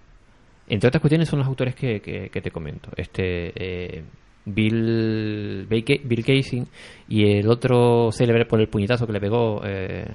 entre 0.67 0.87
otras 0.87 1.01
cuestiones, 1.01 1.27
son 1.29 1.39
los 1.39 1.47
autores 1.47 1.75
que, 1.75 1.99
que, 2.01 2.29
que 2.29 2.41
te 2.41 2.51
comento. 2.51 2.89
Este 2.95 3.51
eh, 3.55 4.03
Bill, 4.45 5.65
Bill 5.69 5.83
Ca- 5.85 6.01
Bill 6.03 6.25
Casey 6.25 6.65
y 7.07 7.37
el 7.37 7.47
otro 7.49 8.11
célebre 8.11 8.45
por 8.45 8.59
el 8.61 8.67
puñetazo 8.67 9.05
que 9.05 9.13
le 9.13 9.19
pegó, 9.21 9.61
eh, 9.65 10.05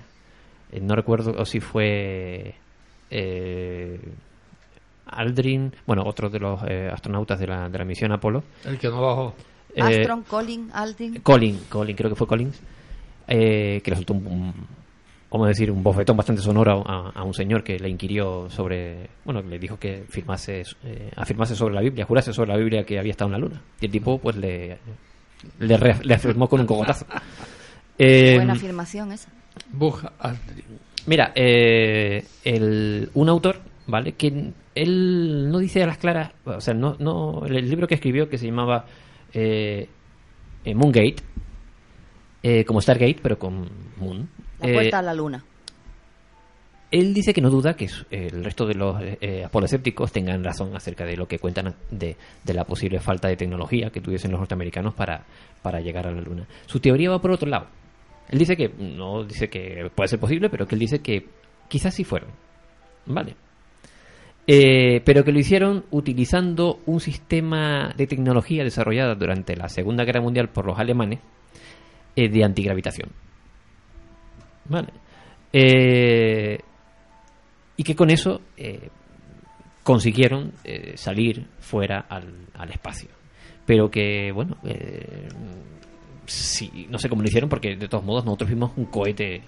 no 0.83 0.95
recuerdo 0.95 1.33
o 1.39 1.45
si 1.45 1.61
fue 1.61 2.55
eh, 3.11 3.99
Aldrin, 5.07 5.73
bueno, 5.87 6.03
otro 6.05 6.29
de 6.29 6.39
los 6.39 6.61
eh, 6.69 6.89
astronautas 6.93 7.39
de 7.41 7.47
la, 7.47 7.69
de 7.71 7.79
la 7.79 7.85
misión 7.85 8.13
Apolo. 8.13 8.43
El 8.67 8.79
que 8.79 8.89
no 8.89 9.01
bajó. 9.01 9.35
Eh, 9.74 9.83
Armstrong, 9.83 10.22
Colin, 10.24 10.70
Aldrin. 10.72 11.20
Colin, 11.20 11.59
Colin, 11.68 11.96
creo 11.96 12.11
que 12.11 12.16
fue 12.16 12.26
Collins, 12.26 12.61
eh, 13.28 13.81
que 13.85 13.90
le 13.90 13.96
soltó 13.96 14.14
un, 14.14 14.26
un- 14.26 15.46
decir, 15.46 15.70
un 15.70 15.83
bofetón 15.83 16.16
bastante 16.16 16.40
sonoro 16.42 16.83
a, 16.88 17.11
a 17.11 17.22
un 17.22 17.35
señor 17.35 17.62
que 17.62 17.78
le 17.78 17.88
inquirió 17.88 18.48
sobre, 18.50 19.09
bueno, 19.24 19.42
que 19.42 19.48
le 19.48 19.59
dijo 19.59 19.78
que 19.78 20.04
firmase, 20.09 20.62
eh, 20.85 21.11
afirmase 21.16 21.54
sobre 21.54 21.74
la 21.74 21.81
Biblia, 21.83 22.04
jurase 22.07 22.33
sobre 22.33 22.50
la 22.50 22.57
Biblia 22.57 22.85
que 22.85 22.98
había 22.98 23.11
estado 23.12 23.28
en 23.28 23.33
la 23.33 23.38
luna. 23.38 23.62
Y 23.81 23.87
el 23.87 23.92
tipo, 23.92 24.18
pues, 24.18 24.37
le, 24.37 24.78
le, 25.61 25.76
re- 25.76 26.02
le 26.02 26.14
afirmó 26.14 26.48
con 26.48 26.61
un 26.61 26.66
cogotazo. 26.66 27.07
Eh, 28.00 28.37
Buena 28.37 28.52
afirmación 28.52 29.11
esa. 29.11 29.28
Mira, 31.07 31.33
eh, 31.35 32.24
el, 32.44 33.11
un 33.14 33.28
autor, 33.28 33.61
¿vale? 33.88 34.12
Que 34.12 34.52
él 34.76 35.50
no 35.50 35.59
dice 35.59 35.83
a 35.83 35.87
las 35.88 35.98
claras, 35.98 36.31
o 36.44 36.61
sea, 36.61 36.74
no, 36.74 36.94
no, 37.00 37.44
el 37.44 37.68
libro 37.68 37.88
que 37.88 37.96
escribió 37.96 38.28
que 38.28 38.38
se 38.38 38.46
llamaba 38.46 38.85
eh, 39.33 39.88
eh, 40.64 40.75
Moongate, 40.75 41.17
eh, 42.43 42.64
como 42.64 42.81
Stargate, 42.81 43.19
pero 43.23 43.38
con 43.38 43.69
Moon. 43.99 44.29
La 44.61 44.69
Eh, 44.69 44.73
puerta 44.75 44.99
a 44.99 45.03
la 45.03 45.14
luna. 45.14 45.45
él 46.91 47.12
dice 47.12 47.35
que 47.35 47.41
no 47.43 47.51
duda 47.51 47.75
que 47.75 47.85
s- 47.85 48.05
el 48.11 48.43
resto 48.45 48.64
de 48.67 48.75
los 48.75 48.97
eh, 49.03 49.47
tengan 50.12 50.43
razón 50.43 50.75
acerca 50.75 51.05
de 51.05 51.17
lo 51.17 51.27
que 51.29 51.38
cuentan 51.38 51.75
de, 51.91 52.17
de 52.45 52.55
la 52.55 52.64
posible 52.64 52.99
falta 53.01 53.29
de 53.29 53.37
tecnología 53.37 53.91
que 53.91 54.01
tuviesen 54.01 54.31
los 54.31 54.41
norteamericanos 54.41 54.95
para, 54.95 55.25
para 55.62 55.81
llegar 55.81 56.07
a 56.07 56.12
la 56.12 56.21
Luna. 56.23 56.47
Su 56.67 56.81
teoría 56.81 57.11
va 57.11 57.21
por 57.21 57.31
otro 57.33 57.49
lado. 57.49 57.67
Él 58.31 58.38
dice 58.38 58.57
que 58.57 58.69
no 58.69 59.25
dice 59.25 59.49
que 59.49 59.91
puede 59.95 60.09
ser 60.09 60.19
posible, 60.19 60.49
pero 60.51 60.67
que 60.67 60.75
él 60.75 60.79
dice 60.81 61.01
que 61.01 61.27
quizás 61.69 61.95
sí 61.95 62.05
fueron. 62.05 62.31
Vale. 63.07 63.35
Eh, 64.51 65.03
pero 65.05 65.25
que 65.25 65.33
lo 65.33 65.39
hicieron 65.39 65.85
utilizando 65.91 66.81
un 66.87 67.01
sistema 67.01 67.93
de 67.95 68.07
tecnología 68.07 68.65
desarrollada 68.65 69.15
durante 69.15 69.55
la 69.55 69.69
Segunda 69.69 70.05
Guerra 70.05 70.23
Mundial 70.23 70.49
por 70.49 70.65
los 70.65 70.79
alemanes 70.79 71.19
eh, 72.17 72.31
de 72.31 72.45
antigravitación. 72.45 73.11
Vale. 74.65 74.89
Eh, 75.53 76.59
y 77.77 77.83
que 77.83 77.95
con 77.95 78.09
eso 78.09 78.41
consiguieron 79.83 80.55
salir 80.95 81.47
fuera 81.61 82.07
al, 82.09 82.47
al 82.55 82.71
espacio. 82.71 83.11
Pero 83.67 83.91
que, 83.91 84.33
bueno, 84.33 84.57
sí, 86.25 86.87
no 86.89 86.99
sé 86.99 87.11
cómo 87.11 87.21
lo 87.21 87.29
hicieron 87.29 87.51
porque 87.51 87.77
de 87.77 87.87
todos 87.87 88.05
modos 88.05 88.25
nosotros 88.25 88.49
vimos 88.49 88.73
un 88.77 88.87
cohete 88.87 89.43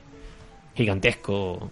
gigantesco 0.75 1.71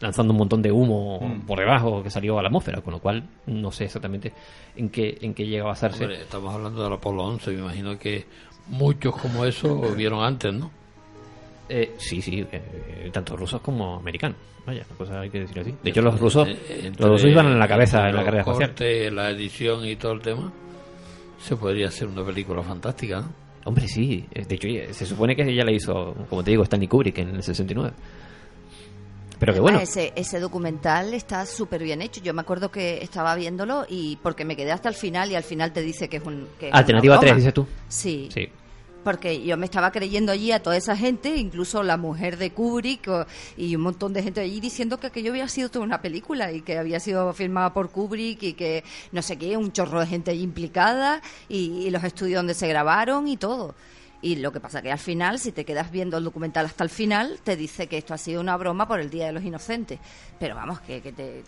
lanzando 0.00 0.32
un 0.32 0.38
montón 0.38 0.62
de 0.62 0.70
humo 0.70 1.18
Mm. 1.20 1.46
por 1.46 1.58
debajo 1.58 2.02
que 2.02 2.10
salió 2.10 2.38
a 2.38 2.42
la 2.42 2.48
atmósfera, 2.48 2.80
con 2.82 2.92
lo 2.92 2.98
cual 3.00 3.22
no 3.46 3.70
sé 3.72 3.84
exactamente 3.84 4.32
en 4.76 4.90
qué, 4.90 5.16
en 5.20 5.32
qué 5.34 5.46
llega 5.46 5.64
a 5.64 5.68
basarse. 5.68 6.04
Hombre, 6.04 6.22
estamos 6.22 6.54
hablando 6.54 6.82
del 6.84 6.92
Apolo 6.92 7.24
11, 7.24 7.50
me 7.52 7.60
imagino 7.60 7.98
que 7.98 8.24
muchos 8.68 9.16
como 9.16 9.44
eso 9.44 9.80
vieron 9.96 10.22
antes, 10.22 10.52
¿no? 10.52 10.70
Eh, 11.68 11.94
sí, 11.98 12.20
sí, 12.22 12.46
eh, 12.52 13.10
tanto 13.12 13.36
rusos 13.36 13.60
como 13.60 13.96
americanos. 13.96 14.36
Vaya, 14.66 14.84
la 14.90 14.96
cosa 14.96 15.20
hay 15.20 15.30
que 15.30 15.40
decir 15.40 15.60
así. 15.60 15.74
De 15.82 15.90
hecho, 15.90 16.02
los 16.02 16.18
rusos, 16.18 16.46
Eh, 16.48 16.82
entre- 16.84 17.02
los 17.06 17.10
rusos 17.12 17.30
iban 17.30 17.46
en 17.46 17.58
la 17.58 17.68
cabeza 17.68 18.08
en 18.08 18.16
la 18.16 18.24
carrera 18.24 18.42
espacial. 18.42 19.14
la 19.14 19.30
edición 19.30 19.84
y 19.86 19.96
todo 19.96 20.12
el 20.12 20.20
tema, 20.20 20.52
se 21.40 21.56
podría 21.56 21.88
hacer 21.88 22.08
una 22.08 22.24
película 22.24 22.62
fantástica, 22.62 23.20
¿no? 23.20 23.28
Hombre, 23.64 23.86
sí. 23.88 24.24
eh, 24.32 24.44
De 24.44 24.54
hecho, 24.56 24.68
se 24.92 25.06
supone 25.06 25.34
que 25.34 25.42
ella 25.42 25.64
la 25.64 25.72
hizo, 25.72 26.14
como 26.28 26.42
te 26.44 26.50
digo, 26.52 26.62
Stanley 26.64 26.86
Kubrick 26.88 27.18
en 27.18 27.34
el 27.36 27.42
69. 27.42 27.92
Pero 29.38 29.52
que 29.54 29.60
bueno. 29.60 29.78
Ese, 29.80 30.12
ese 30.16 30.40
documental 30.40 31.12
está 31.14 31.44
súper 31.46 31.82
bien 31.82 32.00
hecho. 32.02 32.20
Yo 32.22 32.32
me 32.34 32.40
acuerdo 32.40 32.70
que 32.70 33.02
estaba 33.02 33.34
viéndolo 33.34 33.84
y 33.88 34.16
porque 34.22 34.44
me 34.44 34.56
quedé 34.56 34.72
hasta 34.72 34.88
el 34.88 34.94
final 34.94 35.30
y 35.30 35.34
al 35.34 35.42
final 35.44 35.72
te 35.72 35.82
dice 35.82 36.08
que 36.08 36.16
es 36.18 36.24
un... 36.24 36.48
que 36.58 36.70
Alternativa 36.72 37.16
broma. 37.16 37.20
3, 37.32 37.36
dices 37.36 37.54
tú. 37.54 37.66
Sí. 37.88 38.28
Sí. 38.32 38.48
Porque 39.04 39.40
yo 39.44 39.56
me 39.56 39.66
estaba 39.66 39.92
creyendo 39.92 40.32
allí 40.32 40.50
a 40.50 40.60
toda 40.60 40.76
esa 40.76 40.96
gente, 40.96 41.36
incluso 41.36 41.84
la 41.84 41.96
mujer 41.96 42.38
de 42.38 42.50
Kubrick 42.50 43.06
o- 43.06 43.24
y 43.56 43.76
un 43.76 43.82
montón 43.82 44.12
de 44.12 44.20
gente 44.20 44.40
allí 44.40 44.58
diciendo 44.58 44.98
que 44.98 45.06
aquello 45.06 45.30
había 45.30 45.46
sido 45.46 45.68
toda 45.68 45.84
una 45.84 46.00
película 46.02 46.50
y 46.50 46.62
que 46.62 46.76
había 46.76 46.98
sido 46.98 47.32
filmada 47.32 47.72
por 47.72 47.90
Kubrick 47.90 48.42
y 48.42 48.52
que 48.54 48.82
no 49.12 49.22
sé 49.22 49.36
qué, 49.36 49.56
un 49.56 49.70
chorro 49.70 50.00
de 50.00 50.06
gente 50.08 50.32
allí 50.32 50.42
implicada 50.42 51.22
y, 51.48 51.84
y 51.86 51.90
los 51.90 52.02
estudios 52.02 52.38
donde 52.40 52.54
se 52.54 52.66
grabaron 52.66 53.28
y 53.28 53.36
todo. 53.36 53.76
Y 54.26 54.34
lo 54.34 54.50
que 54.50 54.58
pasa 54.58 54.82
que 54.82 54.90
al 54.90 54.98
final, 54.98 55.38
si 55.38 55.52
te 55.52 55.64
quedas 55.64 55.88
viendo 55.92 56.18
el 56.18 56.24
documental 56.24 56.66
hasta 56.66 56.82
el 56.82 56.90
final, 56.90 57.38
te 57.44 57.54
dice 57.54 57.86
que 57.86 57.96
esto 57.96 58.12
ha 58.12 58.18
sido 58.18 58.40
una 58.40 58.56
broma 58.56 58.88
por 58.88 58.98
el 58.98 59.08
Día 59.08 59.26
de 59.26 59.32
los 59.32 59.44
Inocentes. 59.44 60.00
Pero 60.36 60.56
vamos, 60.56 60.80
que, 60.80 61.00
que 61.00 61.12
te, 61.12 61.44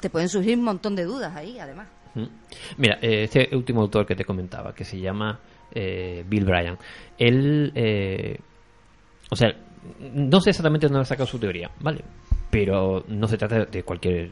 te 0.00 0.08
pueden 0.08 0.28
surgir 0.28 0.56
un 0.56 0.62
montón 0.62 0.94
de 0.94 1.02
dudas 1.02 1.34
ahí, 1.34 1.58
además. 1.58 1.88
Mira, 2.78 2.98
eh, 3.02 3.24
este 3.24 3.48
último 3.56 3.80
autor 3.80 4.06
que 4.06 4.14
te 4.14 4.24
comentaba, 4.24 4.72
que 4.72 4.84
se 4.84 5.00
llama 5.00 5.40
eh, 5.74 6.24
Bill 6.28 6.44
Bryan, 6.44 6.78
él, 7.18 7.72
eh, 7.74 8.38
o 9.28 9.34
sea, 9.34 9.48
no 10.00 10.40
sé 10.40 10.50
exactamente 10.50 10.86
dónde 10.86 11.00
ha 11.00 11.04
sacado 11.04 11.26
su 11.26 11.40
teoría, 11.40 11.72
¿vale? 11.80 12.04
Pero 12.52 13.04
no 13.08 13.26
se 13.26 13.36
trata 13.36 13.64
de 13.64 13.82
cualquier 13.82 14.30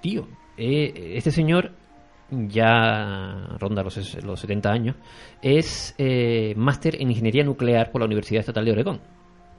tío. 0.00 0.26
Eh, 0.56 1.12
este 1.16 1.32
señor 1.32 1.70
ya 2.30 3.56
ronda 3.58 3.82
los, 3.82 4.24
los 4.24 4.40
70 4.40 4.70
años, 4.70 4.96
es 5.42 5.94
eh, 5.98 6.54
máster 6.56 7.00
en 7.00 7.10
ingeniería 7.10 7.44
nuclear 7.44 7.90
por 7.90 8.00
la 8.00 8.06
Universidad 8.06 8.40
Estatal 8.40 8.64
de 8.64 8.72
Oregón. 8.72 9.00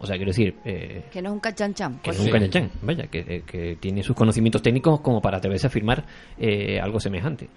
O 0.02 0.06
sea, 0.08 0.16
quiero 0.16 0.30
decir, 0.30 0.56
eh, 0.64 1.04
Que 1.12 1.22
no 1.22 1.30
es 1.30 1.34
un 1.34 1.40
cachanchan. 1.42 1.96
que 1.96 2.06
pues 2.06 2.20
es 2.20 2.26
un 2.26 2.32
cañachán, 2.32 2.72
vaya, 2.82 3.08
que, 3.08 3.20
eh, 3.20 3.44
que 3.46 3.76
tiene 3.76 4.02
sus 4.02 4.16
conocimientos 4.16 4.62
técnicos 4.62 5.02
como 5.02 5.22
para 5.22 5.38
atreverse 5.38 5.68
a 5.68 5.70
afirmar 5.70 6.06
eh, 6.38 6.80
algo 6.80 7.00
semejante. 7.02 7.50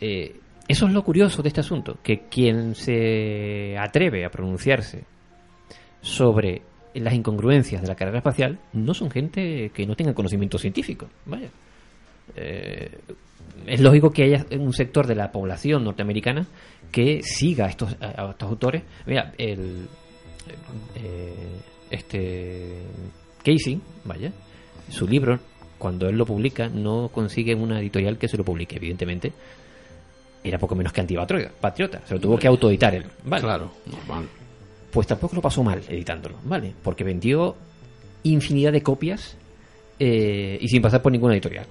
Eh, 0.00 0.36
eso 0.66 0.86
es 0.86 0.92
lo 0.92 1.02
curioso 1.02 1.42
de 1.42 1.48
este 1.48 1.60
asunto, 1.60 1.98
que 2.02 2.20
quien 2.30 2.74
se 2.74 3.76
atreve 3.78 4.24
a 4.24 4.30
pronunciarse 4.30 5.04
sobre 6.00 6.62
las 6.94 7.12
incongruencias 7.14 7.82
de 7.82 7.88
la 7.88 7.94
carrera 7.94 8.18
espacial 8.18 8.58
no 8.72 8.94
son 8.94 9.10
gente 9.10 9.70
que 9.74 9.86
no 9.86 9.94
tenga 9.94 10.14
conocimiento 10.14 10.58
científico, 10.58 11.08
vaya. 11.26 11.50
Eh, 12.36 12.98
es 13.66 13.80
lógico 13.80 14.10
que 14.10 14.24
haya 14.24 14.46
un 14.58 14.72
sector 14.72 15.06
de 15.06 15.14
la 15.14 15.30
población 15.30 15.84
norteamericana 15.84 16.46
que 16.90 17.22
siga 17.22 17.66
a 17.66 17.68
estos, 17.68 17.96
a 18.00 18.22
a 18.22 18.30
estos 18.30 18.48
autores. 18.48 18.82
Mira, 19.06 19.32
el, 19.36 19.86
eh, 20.94 21.60
este 21.90 22.82
Casey, 23.44 23.80
vaya, 24.04 24.32
su 24.88 25.06
libro, 25.06 25.38
cuando 25.78 26.08
él 26.08 26.16
lo 26.16 26.26
publica, 26.26 26.68
no 26.68 27.08
consigue 27.08 27.54
una 27.54 27.80
editorial 27.80 28.18
que 28.18 28.28
se 28.28 28.36
lo 28.36 28.44
publique, 28.44 28.76
evidentemente. 28.76 29.32
Era 30.42 30.58
poco 30.58 30.74
menos 30.74 30.92
que 30.92 31.00
antipatriota, 31.00 31.52
patriota, 31.60 32.00
se 32.06 32.14
lo 32.14 32.20
tuvo 32.20 32.38
que 32.38 32.46
autoeditar 32.46 32.94
él. 32.94 33.04
Vale. 33.24 33.42
Claro, 33.42 33.72
normal. 33.86 34.28
Pues 34.90 35.06
tampoco 35.06 35.36
lo 35.36 35.42
pasó 35.42 35.62
mal 35.62 35.82
editándolo, 35.88 36.36
¿vale? 36.44 36.74
Porque 36.82 37.04
vendió 37.04 37.56
infinidad 38.22 38.72
de 38.72 38.82
copias 38.82 39.36
eh, 39.98 40.58
y 40.60 40.68
sin 40.68 40.80
pasar 40.80 41.02
por 41.02 41.12
ninguna 41.12 41.34
editorial. 41.34 41.66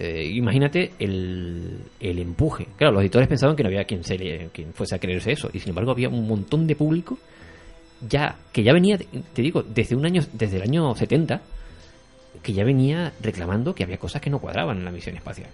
Eh, 0.00 0.30
imagínate 0.32 0.92
el, 0.98 1.78
el 1.98 2.18
empuje. 2.20 2.68
Claro, 2.76 2.92
los 2.94 3.02
editores 3.02 3.26
pensaban 3.28 3.56
que 3.56 3.62
no 3.64 3.68
había 3.68 3.84
quien, 3.84 4.04
se 4.04 4.16
quien 4.52 4.72
fuese 4.72 4.94
a 4.94 4.98
creerse 4.98 5.32
eso. 5.32 5.50
Y 5.52 5.58
sin 5.58 5.70
embargo 5.70 5.90
había 5.90 6.08
un 6.08 6.26
montón 6.28 6.66
de 6.66 6.76
público 6.76 7.18
ya 8.08 8.36
que 8.52 8.62
ya 8.62 8.72
venía, 8.72 8.96
te 8.96 9.42
digo, 9.42 9.62
desde 9.64 9.96
un 9.96 10.06
año, 10.06 10.22
desde 10.32 10.56
el 10.58 10.62
año 10.62 10.94
70, 10.94 11.40
que 12.44 12.52
ya 12.52 12.62
venía 12.62 13.12
reclamando 13.20 13.74
que 13.74 13.82
había 13.82 13.98
cosas 13.98 14.22
que 14.22 14.30
no 14.30 14.38
cuadraban 14.38 14.78
en 14.78 14.84
la 14.84 14.92
misión 14.92 15.16
espacial. 15.16 15.50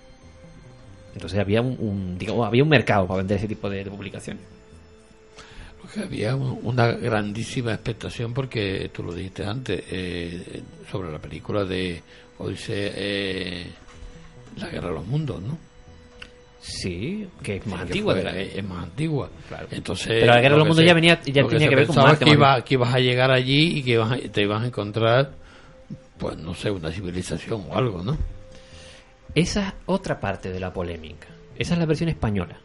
Entonces 1.14 1.38
había 1.38 1.62
un, 1.62 1.76
un, 1.80 2.18
digamos, 2.18 2.46
había 2.46 2.62
un 2.62 2.68
mercado 2.68 3.06
para 3.06 3.18
vender 3.18 3.38
ese 3.38 3.48
tipo 3.48 3.70
de, 3.70 3.84
publicaciones. 3.86 4.42
Había 6.02 6.34
un- 6.34 6.58
una 6.64 6.92
grandísima 6.92 7.72
expectación 7.72 8.34
porque 8.34 8.90
tú 8.92 9.02
lo 9.02 9.14
dijiste 9.14 9.44
antes 9.44 9.82
eh, 9.90 10.62
sobre 10.90 11.12
la 11.12 11.18
película 11.18 11.64
de 11.64 12.02
Odisea 12.38 12.90
eh, 12.94 13.66
la 14.56 14.68
guerra 14.68 14.88
de 14.88 14.94
los 14.94 15.06
mundos 15.06 15.40
¿no? 15.42 15.58
Sí, 16.60 17.28
que 17.42 17.56
es 17.56 17.66
más 17.66 17.82
antigua. 17.82 18.14
fue- 18.14 18.22
de 18.24 18.30
la- 18.32 18.38
es, 18.40 18.64
más 18.64 18.84
antigua 18.84 19.28
entonces 19.70 20.06
Pero 20.08 20.26
la 20.26 20.40
guerra 20.40 20.42
de 20.42 20.48
lo 20.50 20.56
los 20.58 20.64
que 20.64 20.68
mundos 20.68 20.84
ya 20.86 20.94
venía 20.94 21.20
ya 21.22 21.42
lo 21.42 21.48
tenía 21.48 21.68
que 21.68 21.76
ver 21.76 21.86
con 21.86 21.96
Marte, 21.96 22.24
que, 22.24 22.30
iba- 22.30 22.64
que 22.64 22.74
ibas 22.74 22.94
a 22.94 22.98
llegar 23.00 23.30
allí 23.30 23.78
y 23.78 23.82
que 23.82 23.90
ibas 23.92 24.12
a- 24.12 24.16
te 24.18 24.42
ibas 24.42 24.62
a 24.62 24.66
encontrar 24.66 25.32
pues 26.18 26.38
no 26.38 26.54
sé 26.54 26.70
una 26.70 26.90
civilización 26.90 27.64
o 27.68 27.76
algo 27.76 28.02
¿no? 28.02 28.16
Esa 29.34 29.68
es 29.68 29.74
otra 29.86 30.20
parte 30.20 30.52
de 30.52 30.60
la 30.60 30.72
polémica. 30.72 31.26
Esa 31.58 31.74
es 31.74 31.80
la 31.80 31.86
versión 31.86 32.08
española. 32.08 32.56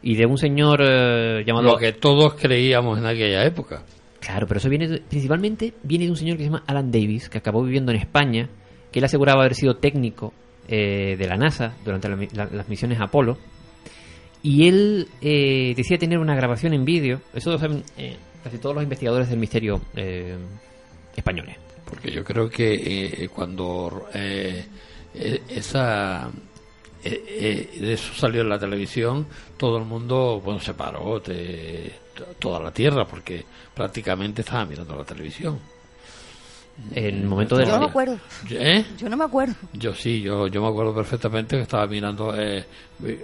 Y 0.00 0.14
de 0.14 0.26
un 0.26 0.38
señor 0.38 0.80
eh, 0.80 1.42
llamado... 1.44 1.72
lo 1.72 1.76
que 1.76 1.92
todos 1.92 2.34
creíamos 2.34 2.98
en 2.98 3.06
aquella 3.06 3.44
época 3.44 3.82
Claro, 4.20 4.46
pero 4.46 4.58
eso 4.58 4.68
viene 4.68 4.86
de- 4.88 4.98
principalmente 5.00 5.74
viene 5.82 6.04
de 6.04 6.12
un 6.12 6.16
señor 6.16 6.36
que 6.36 6.44
se 6.44 6.50
llama 6.50 6.62
Alan 6.68 6.90
Davis, 6.92 7.28
que 7.28 7.38
acabó 7.38 7.62
viviendo 7.64 7.90
en 7.92 7.98
España, 7.98 8.48
que 8.92 9.00
él 9.00 9.04
aseguraba 9.04 9.40
haber 9.42 9.54
sido 9.56 9.76
técnico 9.76 10.32
eh, 10.68 11.16
de 11.18 11.26
la 11.26 11.36
NASA 11.36 11.74
durante 11.84 12.08
las 12.08 12.68
misiones 12.68 13.00
Apolo. 13.00 13.38
Y 14.42 14.66
él 14.68 15.08
eh, 15.20 15.72
decía 15.76 15.98
tener 15.98 16.18
una 16.18 16.34
grabación 16.34 16.74
en 16.74 16.84
vídeo. 16.84 17.20
Eso 17.32 17.50
lo 17.52 17.58
saben 17.58 17.84
eh, 17.96 18.16
casi 18.42 18.58
todos 18.58 18.74
los 18.74 18.82
investigadores 18.82 19.28
del 19.28 19.38
misterio 19.38 19.80
eh, 19.94 20.36
españoles. 21.16 21.56
porque 21.84 22.10
yo 22.10 22.24
creo 22.24 22.48
que 22.50 22.74
eh, 23.24 23.28
cuando 23.28 24.08
eh, 24.14 24.64
esa 25.48 26.28
eh, 27.04 27.24
eh, 27.74 27.78
de 27.80 27.92
eso 27.92 28.14
salió 28.14 28.40
en 28.42 28.48
la 28.48 28.58
televisión 28.58 29.26
todo 29.58 29.76
el 29.78 29.84
mundo 29.84 30.40
bueno 30.42 30.58
se 30.60 30.72
paró 30.74 31.20
to- 31.20 31.32
toda 32.38 32.60
la 32.60 32.70
tierra 32.72 33.04
porque 33.04 33.44
prácticamente 33.74 34.40
estaba 34.42 34.64
mirando 34.64 34.96
la 34.96 35.04
televisión 35.04 35.58
el 36.94 37.24
momento 37.24 37.56
de 37.56 37.64
Yo 37.64 37.70
la- 37.70 37.74
no 37.76 37.80
me 37.84 37.90
acuerdo. 37.90 38.18
¿Eh? 38.50 38.84
Yo 38.98 39.08
no 39.08 39.16
me 39.16 39.24
acuerdo. 39.24 39.54
Yo 39.74 39.94
sí, 39.94 40.20
yo, 40.22 40.46
yo 40.48 40.62
me 40.62 40.68
acuerdo 40.68 40.94
perfectamente 40.94 41.56
que 41.56 41.62
estaba 41.62 41.86
mirando, 41.86 42.34
eh, 42.36 42.64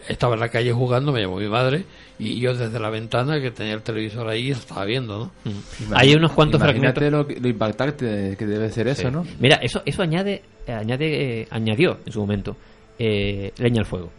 estaba 0.09 0.35
en 0.35 0.41
la 0.41 0.49
calle 0.49 0.73
jugando, 0.73 1.13
me 1.13 1.21
llamó 1.23 1.37
mi 1.39 1.49
madre 1.49 1.85
y 2.19 2.39
yo 2.41 2.55
desde 2.55 2.79
la 2.79 2.91
ventana 2.91 3.41
que 3.41 3.51
tenía 3.51 3.75
el 3.75 3.83
televisor 3.83 4.29
ahí 4.29 4.51
estaba 4.51 4.85
viendo, 4.85 5.31
¿no? 5.45 5.97
Hay 5.97 6.15
unos 6.15 6.33
cuantos 6.33 6.61
fragmentos. 6.61 7.03
lo, 7.11 7.27
que- 7.27 7.41
lo 7.41 7.49
impactante 7.49 8.37
que 8.39 8.47
debe 8.47 8.71
ser 8.71 8.89
eso, 8.89 9.03
Sí. 9.03 9.09
¿no? 9.11 9.25
Mira, 9.41 9.57
eso, 9.63 9.83
eso 9.85 10.03
añade, 10.03 10.43
eh, 10.67 10.73
añade, 10.73 11.41
eh, 11.43 11.49
añadió 11.51 11.99
en 12.05 12.13
su 12.13 12.21
momento 12.21 12.57
eh, 12.99 13.53
leña 13.59 13.81
al 13.81 13.87
fuego. 13.87 14.11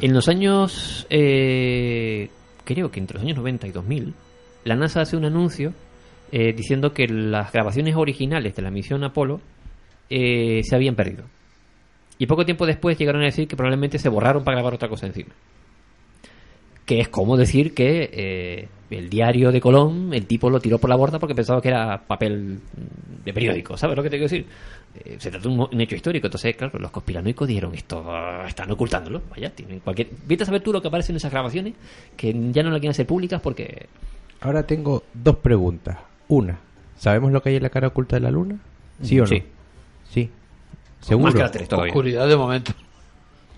En 0.00 0.12
los 0.12 0.28
años, 0.28 1.06
eh, 1.08 2.28
creo 2.64 2.90
que 2.90 2.98
entre 3.00 3.14
los 3.14 3.22
años 3.24 3.36
90 3.38 3.66
y 3.68 3.70
2000, 3.70 4.14
la 4.64 4.74
NASA 4.76 5.02
hace 5.02 5.16
un 5.16 5.24
anuncio 5.24 5.72
eh, 6.36 6.52
diciendo 6.52 6.92
que 6.92 7.06
las 7.06 7.52
grabaciones 7.52 7.94
originales 7.94 8.56
de 8.56 8.62
la 8.62 8.72
misión 8.72 9.04
Apolo 9.04 9.40
eh, 10.10 10.62
se 10.64 10.74
habían 10.74 10.96
perdido. 10.96 11.26
Y 12.18 12.26
poco 12.26 12.44
tiempo 12.44 12.66
después 12.66 12.98
llegaron 12.98 13.22
a 13.22 13.26
decir 13.26 13.46
que 13.46 13.54
probablemente 13.54 14.00
se 14.00 14.08
borraron 14.08 14.42
para 14.42 14.56
grabar 14.56 14.74
otra 14.74 14.88
cosa 14.88 15.06
encima. 15.06 15.32
Que 16.86 16.98
es 16.98 17.08
como 17.08 17.36
decir 17.36 17.72
que 17.72 18.10
eh, 18.12 18.68
el 18.90 19.08
diario 19.08 19.52
de 19.52 19.60
Colón, 19.60 20.12
el 20.12 20.26
tipo 20.26 20.50
lo 20.50 20.58
tiró 20.58 20.78
por 20.80 20.90
la 20.90 20.96
borda 20.96 21.20
porque 21.20 21.36
pensaba 21.36 21.62
que 21.62 21.68
era 21.68 22.04
papel 22.04 22.58
de 23.24 23.32
periódico, 23.32 23.76
¿sabes 23.76 23.96
lo 23.96 24.02
que 24.02 24.10
te 24.10 24.16
quiero 24.16 24.28
decir? 24.28 24.44
Eh, 25.04 25.14
se 25.20 25.30
trata 25.30 25.48
de 25.48 25.54
un, 25.54 25.80
hecho 25.80 25.94
histórico, 25.94 26.26
entonces, 26.26 26.56
claro, 26.56 26.80
los 26.80 26.90
conspiranoicos 26.90 27.46
dijeron 27.46 27.76
esto, 27.76 28.04
ah, 28.08 28.44
están 28.48 28.68
ocultándolo, 28.72 29.22
vaya, 29.30 29.50
tienen 29.50 29.78
cualquier... 29.78 30.08
Vete 30.26 30.42
a 30.42 30.46
saber 30.46 30.62
tú 30.62 30.72
lo 30.72 30.82
que 30.82 30.88
aparece 30.88 31.12
en 31.12 31.16
esas 31.16 31.30
grabaciones, 31.30 31.74
que 32.16 32.34
ya 32.50 32.64
no 32.64 32.70
la 32.70 32.80
quieren 32.80 32.90
hacer 32.90 33.06
públicas 33.06 33.40
porque... 33.40 33.86
Ahora 34.40 34.64
tengo 34.64 35.04
dos 35.14 35.36
preguntas. 35.36 35.96
Una, 36.28 36.58
¿sabemos 36.96 37.32
lo 37.32 37.42
que 37.42 37.50
hay 37.50 37.56
en 37.56 37.62
la 37.62 37.70
cara 37.70 37.88
oculta 37.88 38.16
de 38.16 38.20
la 38.20 38.30
luna? 38.30 38.56
¿Sí 39.02 39.18
o 39.18 39.22
no? 39.22 39.28
Sí. 39.28 39.42
Sí. 40.10 40.30
¿Seguro? 41.00 41.32
Más 41.32 41.42
que 41.42 41.58
tres 41.58 41.68
todavía. 41.68 41.92
Oscuridad 41.92 42.28
de 42.28 42.36
momento. 42.36 42.72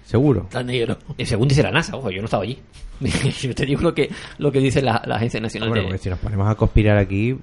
¿Seguro? 0.04 0.42
Está 0.42 0.62
negro. 0.62 0.98
Eh, 1.18 1.26
según 1.26 1.48
dice 1.48 1.62
la 1.62 1.70
NASA, 1.70 1.96
ojo, 1.96 2.10
yo 2.10 2.20
no 2.20 2.26
estaba 2.26 2.44
allí. 2.44 2.58
yo 3.40 3.54
te 3.54 3.66
digo 3.66 3.82
lo 3.82 3.94
que, 3.94 4.10
lo 4.38 4.50
que 4.52 4.60
dice 4.60 4.80
la, 4.80 5.02
la 5.04 5.16
Agencia 5.16 5.40
Nacional 5.40 5.68
Bueno, 5.68 5.82
de... 5.82 5.88
porque 5.88 6.02
si 6.02 6.10
nos 6.10 6.18
ponemos 6.18 6.48
a 6.48 6.54
conspirar 6.54 6.96
aquí, 6.96 7.36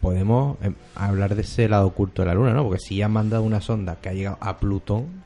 podemos 0.00 0.58
em, 0.62 0.74
hablar 0.94 1.34
de 1.34 1.42
ese 1.42 1.68
lado 1.68 1.86
oculto 1.88 2.22
de 2.22 2.26
la 2.28 2.34
luna, 2.34 2.52
¿no? 2.52 2.64
Porque 2.64 2.80
si 2.80 2.96
ya 2.96 3.06
han 3.06 3.12
mandado 3.12 3.42
una 3.42 3.60
sonda 3.60 3.96
que 4.00 4.10
ha 4.10 4.12
llegado 4.12 4.38
a 4.40 4.58
Plutón... 4.58 5.24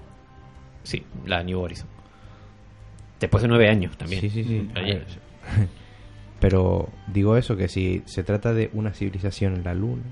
Sí, 0.85 1.05
la 1.27 1.43
New 1.43 1.61
Horizon. 1.61 1.87
Después 3.21 3.43
de 3.43 3.49
nueve 3.49 3.69
años 3.69 3.97
también. 3.97 4.21
Sí, 4.21 4.31
sí, 4.31 4.43
sí. 4.45 4.69
Pero 6.43 6.91
digo 7.07 7.37
eso, 7.39 7.57
que 7.57 7.69
si 7.69 8.03
se 8.05 8.23
trata 8.25 8.53
de 8.53 8.69
una 8.75 8.93
civilización 8.93 9.55
en 9.55 9.65
la 9.65 9.73
luna... 9.75 10.03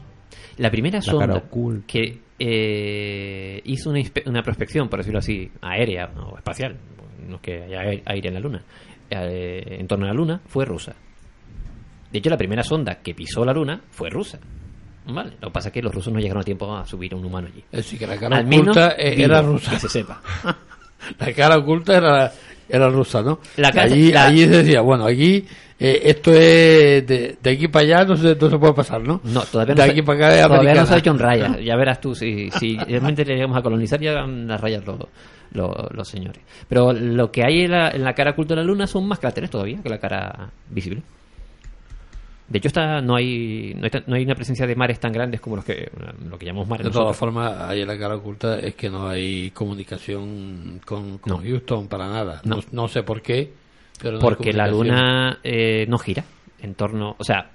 La 0.56 0.70
primera 0.70 0.98
La 0.98 1.02
sonda 1.02 1.42
que 1.86 2.20
eh, 2.38 3.60
hizo 3.64 3.90
una, 3.90 4.00
una 4.26 4.42
prospección, 4.42 4.88
por 4.88 5.00
decirlo 5.00 5.18
así, 5.18 5.50
aérea 5.60 6.08
o 6.16 6.36
espacial, 6.38 6.76
no 7.28 7.36
es 7.36 7.42
que 7.42 7.62
haya 7.64 7.80
aire- 8.06 8.28
en 8.28 8.34
la 8.34 8.40
Luna, 8.40 8.62
eh, 9.10 9.76
en 9.80 9.86
torno 9.88 10.04
a 10.06 10.08
la 10.08 10.14
Luna, 10.14 10.40
fue 10.46 10.64
rusa. 10.64 10.94
De 12.12 12.18
hecho, 12.18 12.30
la 12.30 12.36
primera 12.36 12.62
sonda 12.62 12.96
que 13.02 13.14
pisó 13.14 13.44
la 13.44 13.52
Luna 13.52 13.80
fue 13.90 14.08
rusa. 14.10 14.38
Vale. 15.06 15.32
Lo 15.40 15.48
que 15.48 15.52
pasa 15.52 15.68
es 15.68 15.74
que 15.74 15.82
los 15.82 15.92
rusos 15.94 16.12
no 16.12 16.20
llegaron 16.20 16.42
a 16.42 16.44
tiempo 16.44 16.74
a 16.76 16.86
subir 16.86 17.14
un 17.14 17.24
humano 17.24 17.48
allí. 17.48 17.64
Es 17.72 17.78
decir, 17.84 17.98
que 17.98 18.06
la 18.06 18.16
cara 18.16 18.36
Al 18.36 18.46
menos 18.46 18.68
oculta 18.76 18.94
eh, 18.98 19.10
vivo, 19.16 19.24
era 19.24 19.42
rusa. 19.42 19.70
Que 19.72 19.78
se 19.80 19.88
sepa. 19.88 20.22
La 21.18 21.32
cara 21.32 21.56
oculta 21.56 21.96
era, 21.96 22.30
era 22.68 22.88
rusa, 22.90 23.22
¿no? 23.22 23.40
La 23.56 23.68
allí, 23.74 24.12
la- 24.12 24.26
allí 24.26 24.44
decía, 24.46 24.82
bueno, 24.82 25.06
aquí 25.06 25.46
eh, 25.82 26.02
esto 26.04 26.30
es 26.30 27.06
de, 27.06 27.38
de 27.42 27.50
aquí 27.50 27.66
para 27.66 27.84
allá, 27.86 28.04
no 28.04 28.14
se, 28.14 28.36
no 28.36 28.50
se 28.50 28.58
puede 28.58 28.74
pasar, 28.74 29.00
¿no? 29.00 29.22
No, 29.24 29.40
todavía 29.42 29.74
no, 29.74 29.82
se, 29.82 29.90
aquí 29.90 30.02
para 30.02 30.26
acá 30.26 30.38
es 30.38 30.46
todavía 30.46 30.74
no 30.74 30.86
se 30.86 30.94
ha 30.94 30.98
hecho 30.98 31.10
en 31.10 31.18
rayas. 31.18 31.56
Ya 31.64 31.74
verás 31.76 32.02
tú, 32.02 32.14
si, 32.14 32.50
si 32.50 32.76
realmente 32.76 33.24
le 33.24 33.34
llegamos 33.34 33.56
a 33.56 33.62
colonizar, 33.62 33.98
ya 33.98 34.12
van 34.12 34.46
las 34.46 34.60
rayas 34.60 34.84
los, 34.84 34.98
los, 35.52 35.70
los 35.92 36.06
señores. 36.06 36.42
Pero 36.68 36.92
lo 36.92 37.32
que 37.32 37.44
hay 37.44 37.62
en 37.62 37.70
la, 37.70 37.88
en 37.90 38.04
la 38.04 38.12
cara 38.12 38.32
oculta 38.32 38.54
de 38.54 38.60
la 38.60 38.66
luna 38.66 38.86
son 38.86 39.08
más 39.08 39.18
cráteres 39.18 39.48
todavía 39.48 39.82
que 39.82 39.88
la 39.88 39.98
cara 39.98 40.50
visible. 40.68 41.02
De 42.50 42.58
hecho, 42.58 42.68
está, 42.68 43.00
no, 43.00 43.14
hay, 43.14 43.74
no, 43.78 43.84
hay, 43.84 44.02
no 44.06 44.16
hay 44.16 44.24
una 44.24 44.34
presencia 44.34 44.66
de 44.66 44.74
mares 44.74 45.00
tan 45.00 45.12
grandes 45.12 45.40
como 45.40 45.56
los 45.56 45.64
que, 45.64 45.88
lo 46.28 46.36
que 46.36 46.44
llamamos 46.44 46.68
mares. 46.68 46.84
De 46.84 46.92
todas 46.92 47.16
formas, 47.16 47.56
ahí 47.58 47.80
en 47.82 47.88
la 47.88 47.96
cara 47.96 48.16
oculta 48.16 48.58
es 48.58 48.74
que 48.74 48.90
no 48.90 49.08
hay 49.08 49.50
comunicación 49.52 50.80
con, 50.84 51.18
con 51.18 51.32
No. 51.32 51.38
Houston 51.38 51.86
para 51.86 52.08
nada. 52.08 52.42
No. 52.44 52.58
no 52.72 52.88
sé 52.88 53.04
por 53.04 53.22
qué, 53.22 53.52
pero 54.00 54.12
no 54.12 54.18
hay 54.18 54.22
porque 54.22 54.52
la 54.52 54.66
luna 54.66 55.38
eh, 55.42 55.86
no 55.88 55.98
gira 55.98 56.24
en 56.62 56.74
torno, 56.74 57.14
o 57.18 57.24
sea, 57.24 57.50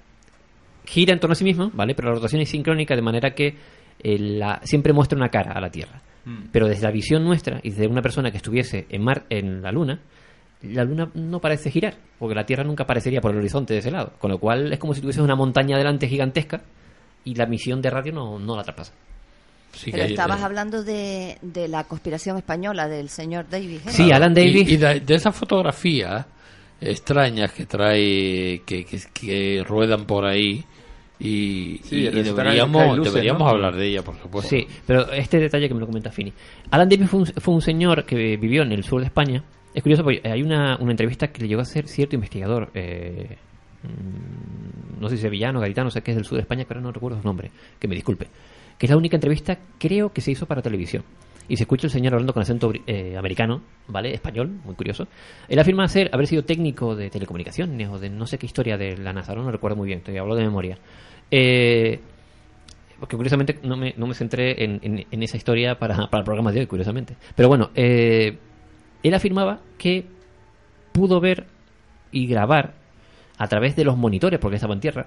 gira 0.84 1.12
en 1.12 1.20
torno 1.20 1.32
a 1.32 1.36
sí 1.36 1.44
misma, 1.44 1.70
¿vale? 1.72 1.94
Pero 1.94 2.08
la 2.08 2.14
rotación 2.14 2.40
es 2.42 2.48
sincrónica 2.48 2.94
de 2.96 3.02
manera 3.02 3.34
que 3.34 3.54
eh, 4.02 4.18
la, 4.18 4.60
siempre 4.64 4.92
muestra 4.92 5.16
una 5.16 5.28
cara 5.28 5.52
a 5.52 5.60
la 5.60 5.70
Tierra. 5.70 6.00
Mm. 6.24 6.48
Pero 6.52 6.66
desde 6.68 6.82
la 6.84 6.90
visión 6.90 7.24
nuestra 7.24 7.60
y 7.62 7.70
desde 7.70 7.86
una 7.86 8.02
persona 8.02 8.30
que 8.30 8.36
estuviese 8.38 8.86
en 8.88 9.02
mar 9.02 9.24
en 9.30 9.62
la 9.62 9.70
luna, 9.72 10.00
la 10.62 10.84
luna 10.84 11.08
no 11.14 11.40
parece 11.40 11.70
girar, 11.70 11.94
porque 12.18 12.34
la 12.34 12.44
Tierra 12.46 12.64
nunca 12.64 12.84
aparecería 12.84 13.20
por 13.20 13.30
el 13.32 13.38
horizonte 13.38 13.74
de 13.74 13.80
ese 13.80 13.90
lado, 13.90 14.12
con 14.18 14.30
lo 14.30 14.38
cual 14.38 14.72
es 14.72 14.78
como 14.78 14.94
si 14.94 15.00
tuviese 15.00 15.22
una 15.22 15.36
montaña 15.36 15.76
delante 15.78 16.08
gigantesca 16.08 16.62
y 17.24 17.34
la 17.34 17.46
misión 17.46 17.80
de 17.82 17.90
radio 17.90 18.12
no, 18.12 18.38
no 18.38 18.56
la 18.56 18.62
traspasa. 18.64 18.92
Sí, 19.72 19.90
Pero 19.90 20.04
hay- 20.04 20.10
estabas 20.12 20.40
hablando 20.42 20.82
de, 20.82 21.36
de 21.42 21.68
la 21.68 21.84
conspiración 21.84 22.38
española 22.38 22.88
del 22.88 23.08
señor 23.10 23.46
Davis. 23.50 23.86
¿eh? 23.86 23.90
Sí, 23.90 24.10
Alan 24.10 24.32
Davis. 24.32 24.68
Y, 24.70 24.74
y 24.74 24.76
de, 24.78 25.00
de 25.00 25.14
esas 25.14 25.36
fotografías 25.36 26.24
extrañas 26.80 27.52
que 27.52 27.66
trae, 27.66 28.62
que, 28.66 28.84
que, 28.84 28.98
que 29.12 29.64
ruedan 29.66 30.04
por 30.06 30.24
ahí, 30.24 30.64
y, 31.18 31.80
Sí, 31.84 31.96
y- 31.96 32.10
deberíamos, 32.22 33.02
deberíamos 33.02 33.42
¿no? 33.42 33.48
hablar 33.48 33.74
de 33.74 33.86
ella, 33.86 34.02
por 34.02 34.18
supuesto. 34.18 34.50
Sí, 34.50 34.66
pero 34.86 35.10
este 35.12 35.38
detalle 35.38 35.68
que 35.68 35.74
me 35.74 35.80
lo 35.80 35.86
comenta 35.86 36.10
Fini. 36.10 36.32
Alan 36.70 36.88
Davis 36.88 37.08
fue 37.08 37.20
un, 37.20 37.26
fue 37.26 37.54
un 37.54 37.62
señor 37.62 38.04
que 38.04 38.36
vivió 38.36 38.62
en 38.62 38.72
el 38.72 38.84
sur 38.84 39.00
de 39.00 39.06
España. 39.06 39.42
Es 39.72 39.82
curioso 39.82 40.02
porque 40.04 40.20
hay 40.28 40.42
una, 40.42 40.76
una 40.78 40.90
entrevista 40.90 41.28
que 41.28 41.42
le 41.42 41.48
llegó 41.48 41.60
a 41.60 41.62
hacer 41.62 41.86
cierto 41.88 42.14
investigador, 42.16 42.70
eh, 42.74 43.36
mm, 43.82 45.00
no 45.00 45.08
sé 45.08 45.16
si 45.16 45.22
sevillano, 45.22 45.60
garitano, 45.60 45.90
sé 45.90 46.02
que 46.02 46.10
es 46.10 46.16
del 46.16 46.24
sur 46.24 46.36
de 46.36 46.42
España, 46.42 46.64
pero 46.68 46.80
no 46.80 46.92
recuerdo 46.92 47.18
su 47.20 47.26
nombre, 47.26 47.50
que 47.78 47.88
me 47.88 47.94
disculpe. 47.94 48.26
Que 48.78 48.86
es 48.86 48.90
la 48.90 48.96
única 48.98 49.16
entrevista, 49.16 49.58
creo 49.78 50.12
que 50.12 50.20
se 50.20 50.30
hizo 50.32 50.44
para 50.46 50.60
televisión. 50.62 51.02
Y 51.48 51.56
se 51.56 51.62
escucha 51.64 51.86
el 51.86 51.90
señor 51.92 52.14
hablando 52.14 52.32
con 52.32 52.42
acento 52.42 52.72
eh, 52.86 53.16
americano, 53.16 53.62
¿vale? 53.88 54.12
Español, 54.12 54.50
muy 54.64 54.74
curioso. 54.74 55.06
Él 55.48 55.58
afirma 55.58 55.86
ser, 55.88 56.10
haber 56.12 56.26
sido 56.26 56.44
técnico 56.44 56.96
de 56.96 57.08
telecomunicaciones 57.10 57.88
o 57.88 57.98
de 57.98 58.10
no 58.10 58.26
sé 58.26 58.38
qué 58.38 58.46
historia 58.46 58.76
de 58.76 58.96
la 58.96 59.12
NASA, 59.12 59.34
no 59.34 59.50
recuerdo 59.50 59.76
muy 59.76 59.86
bien, 59.86 60.00
te 60.02 60.18
hablo 60.18 60.34
de 60.34 60.42
memoria. 60.44 60.78
Eh, 61.30 62.00
porque 62.98 63.16
curiosamente 63.16 63.58
no 63.62 63.76
me, 63.76 63.94
no 63.96 64.06
me 64.06 64.14
centré 64.14 64.64
en, 64.64 64.80
en- 64.82 65.06
en 65.10 65.22
esa 65.22 65.36
historia 65.36 65.78
para, 65.78 65.96
para 66.10 66.20
el 66.20 66.24
programa 66.24 66.50
de 66.52 66.60
hoy, 66.60 66.66
curiosamente. 66.66 67.16
Pero 67.34 67.48
bueno, 67.48 67.70
eh, 67.74 68.38
él 69.02 69.14
afirmaba 69.14 69.60
que 69.78 70.04
pudo 70.92 71.20
ver 71.20 71.46
y 72.10 72.26
grabar 72.26 72.74
a 73.38 73.46
través 73.48 73.76
de 73.76 73.84
los 73.84 73.96
monitores, 73.96 74.40
porque 74.40 74.56
estaba 74.56 74.72
en 74.74 74.80
tierra, 74.80 75.06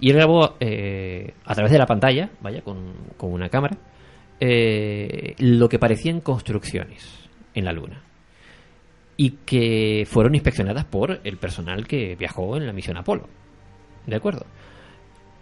y 0.00 0.10
él 0.10 0.16
grabó 0.16 0.56
eh, 0.58 1.32
a 1.44 1.54
través 1.54 1.70
de 1.70 1.78
la 1.78 1.86
pantalla, 1.86 2.28
vaya, 2.40 2.60
con, 2.62 2.92
con 3.16 3.32
una 3.32 3.48
cámara, 3.48 3.76
eh, 4.44 5.36
lo 5.38 5.68
que 5.68 5.78
parecían 5.78 6.20
construcciones 6.20 7.28
en 7.54 7.64
la 7.64 7.72
Luna. 7.72 8.02
Y 9.16 9.38
que 9.46 10.04
fueron 10.04 10.34
inspeccionadas 10.34 10.84
por 10.84 11.20
el 11.22 11.36
personal 11.36 11.86
que 11.86 12.16
viajó 12.16 12.56
en 12.56 12.66
la 12.66 12.72
misión 12.72 12.96
Apolo. 12.96 13.28
¿De 14.04 14.16
acuerdo? 14.16 14.44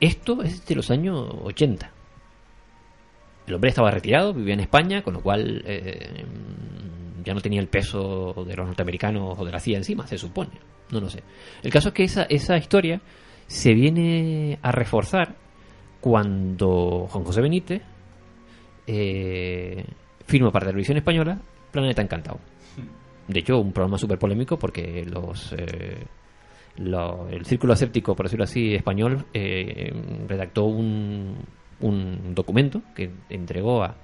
Esto 0.01 0.43
es 0.43 0.67
de 0.67 0.75
los 0.75 0.91
años 0.91 1.35
80. 1.45 1.91
El 3.47 3.55
hombre 3.55 3.71
estaba 3.71 3.91
retirado, 3.91 4.35
vivía 4.35 4.53
en 4.53 4.61
España, 4.61 5.03
con 5.03 5.15
lo 5.15 5.23
cual 5.23 5.63
eh, 5.65 6.27
ya 7.25 7.33
no 7.33 7.41
tenía 7.41 7.61
el 7.61 7.69
peso 7.69 8.45
de 8.47 8.55
los 8.55 8.67
norteamericanos 8.67 9.39
o 9.39 9.45
de 9.47 9.53
la 9.53 9.61
CIA 9.61 9.79
encima, 9.79 10.07
se 10.07 10.19
supone. 10.19 10.53
No 10.91 11.01
lo 11.01 11.09
sé. 11.09 11.23
El 11.63 11.73
caso 11.73 11.89
es 11.89 11.95
que 11.95 12.05
esa, 12.05 12.25
esa 12.25 12.59
historia 12.59 13.01
se 13.47 13.73
viene 13.73 14.59
a 14.61 14.73
reforzar 14.73 15.37
cuando 16.03 17.07
Juan 17.09 17.25
José 17.25 17.41
Benítez 17.41 17.83
eh, 18.93 19.85
firma 20.27 20.51
para 20.51 20.67
Televisión 20.67 20.97
Española 20.99 21.39
Planeta 21.71 22.03
Encantado. 22.03 22.39
De 23.29 23.39
hecho, 23.41 23.61
un 23.61 23.73
programa 23.73 23.97
súper 23.99 24.19
polémico 24.19 24.59
porque 24.59 25.05
los 25.05 25.53
eh, 25.57 25.99
lo- 26.79 27.29
el 27.29 27.45
círculo 27.45 27.75
escéptico, 27.75 28.15
por 28.17 28.27
decirlo 28.27 28.45
así, 28.45 28.75
español, 28.75 29.25
eh, 29.33 29.93
redactó 30.27 30.65
un, 30.65 31.37
un 31.81 32.35
documento 32.35 32.83
que 32.95 33.11
entregó 33.29 33.85
a, 33.85 33.95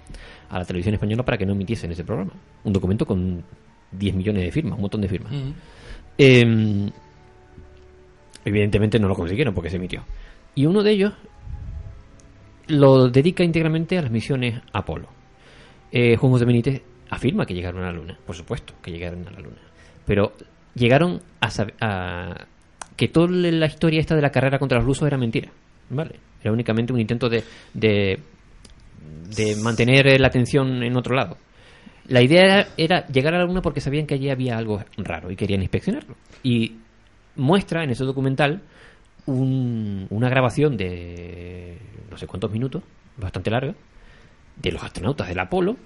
a 0.50 0.58
la 0.58 0.64
televisión 0.64 0.94
española 0.94 1.24
para 1.24 1.38
que 1.38 1.46
no 1.46 1.52
emitiesen 1.52 1.90
ese 1.90 2.04
programa. 2.04 2.32
Un 2.64 2.72
documento 2.72 3.04
con 3.04 3.42
10 3.92 4.14
millones 4.14 4.44
de 4.44 4.52
firmas, 4.52 4.74
un 4.76 4.82
montón 4.82 5.00
de 5.00 5.08
firmas. 5.08 5.32
Eh, 6.18 6.90
evidentemente 8.44 8.98
no 8.98 9.08
lo 9.08 9.14
consiguieron 9.14 9.54
porque 9.54 9.70
se 9.70 9.76
emitió. 9.76 10.04
Y 10.54 10.66
uno 10.66 10.82
de 10.82 10.92
ellos 10.92 11.12
lo 12.68 13.08
dedica 13.08 13.44
íntegramente 13.44 13.98
a 13.98 14.02
las 14.02 14.10
misiones 14.10 14.60
Apolo. 14.72 15.08
Eh, 15.92 16.16
Juan 16.16 16.32
José 16.32 16.44
Benítez 16.44 16.82
afirma 17.10 17.46
que 17.46 17.54
llegaron 17.54 17.82
a 17.82 17.86
la 17.86 17.92
Luna, 17.92 18.18
por 18.26 18.34
supuesto 18.34 18.74
que 18.82 18.90
llegaron 18.90 19.26
a 19.26 19.30
la 19.30 19.40
Luna. 19.40 19.60
Pero 20.04 20.32
llegaron 20.74 21.20
a, 21.40 21.48
a 21.80 22.46
que 22.96 23.08
toda 23.08 23.28
la 23.30 23.66
historia 23.66 24.00
esta 24.00 24.16
de 24.16 24.22
la 24.22 24.30
carrera 24.30 24.58
contra 24.58 24.78
los 24.78 24.86
rusos 24.86 25.06
era 25.06 25.18
mentira. 25.18 25.50
¿Vale? 25.88 26.16
Era 26.40 26.52
únicamente 26.52 26.92
un 26.92 27.00
intento 27.00 27.28
de, 27.28 27.44
de, 27.74 28.18
mantener 29.62 30.20
la 30.20 30.26
atención 30.28 30.82
en 30.82 30.96
otro 30.96 31.14
lado. 31.14 31.36
La 32.08 32.22
idea 32.22 32.68
era 32.76 33.06
llegar 33.06 33.34
a 33.34 33.38
la 33.38 33.44
Luna 33.44 33.62
porque 33.62 33.80
sabían 33.80 34.06
que 34.06 34.14
allí 34.14 34.30
había 34.30 34.56
algo 34.56 34.82
raro 34.96 35.30
y 35.30 35.36
querían 35.36 35.62
inspeccionarlo. 35.62 36.16
Y 36.42 36.76
muestra 37.36 37.84
en 37.84 37.90
ese 37.90 38.04
documental 38.04 38.62
un- 39.26 40.06
una 40.10 40.28
grabación 40.28 40.76
de 40.76 41.78
no 42.10 42.16
sé 42.16 42.26
cuántos 42.26 42.50
minutos, 42.50 42.82
bastante 43.18 43.50
larga, 43.50 43.74
de 44.62 44.72
los 44.72 44.82
astronautas 44.82 45.28
del 45.28 45.38
Apolo 45.38 45.76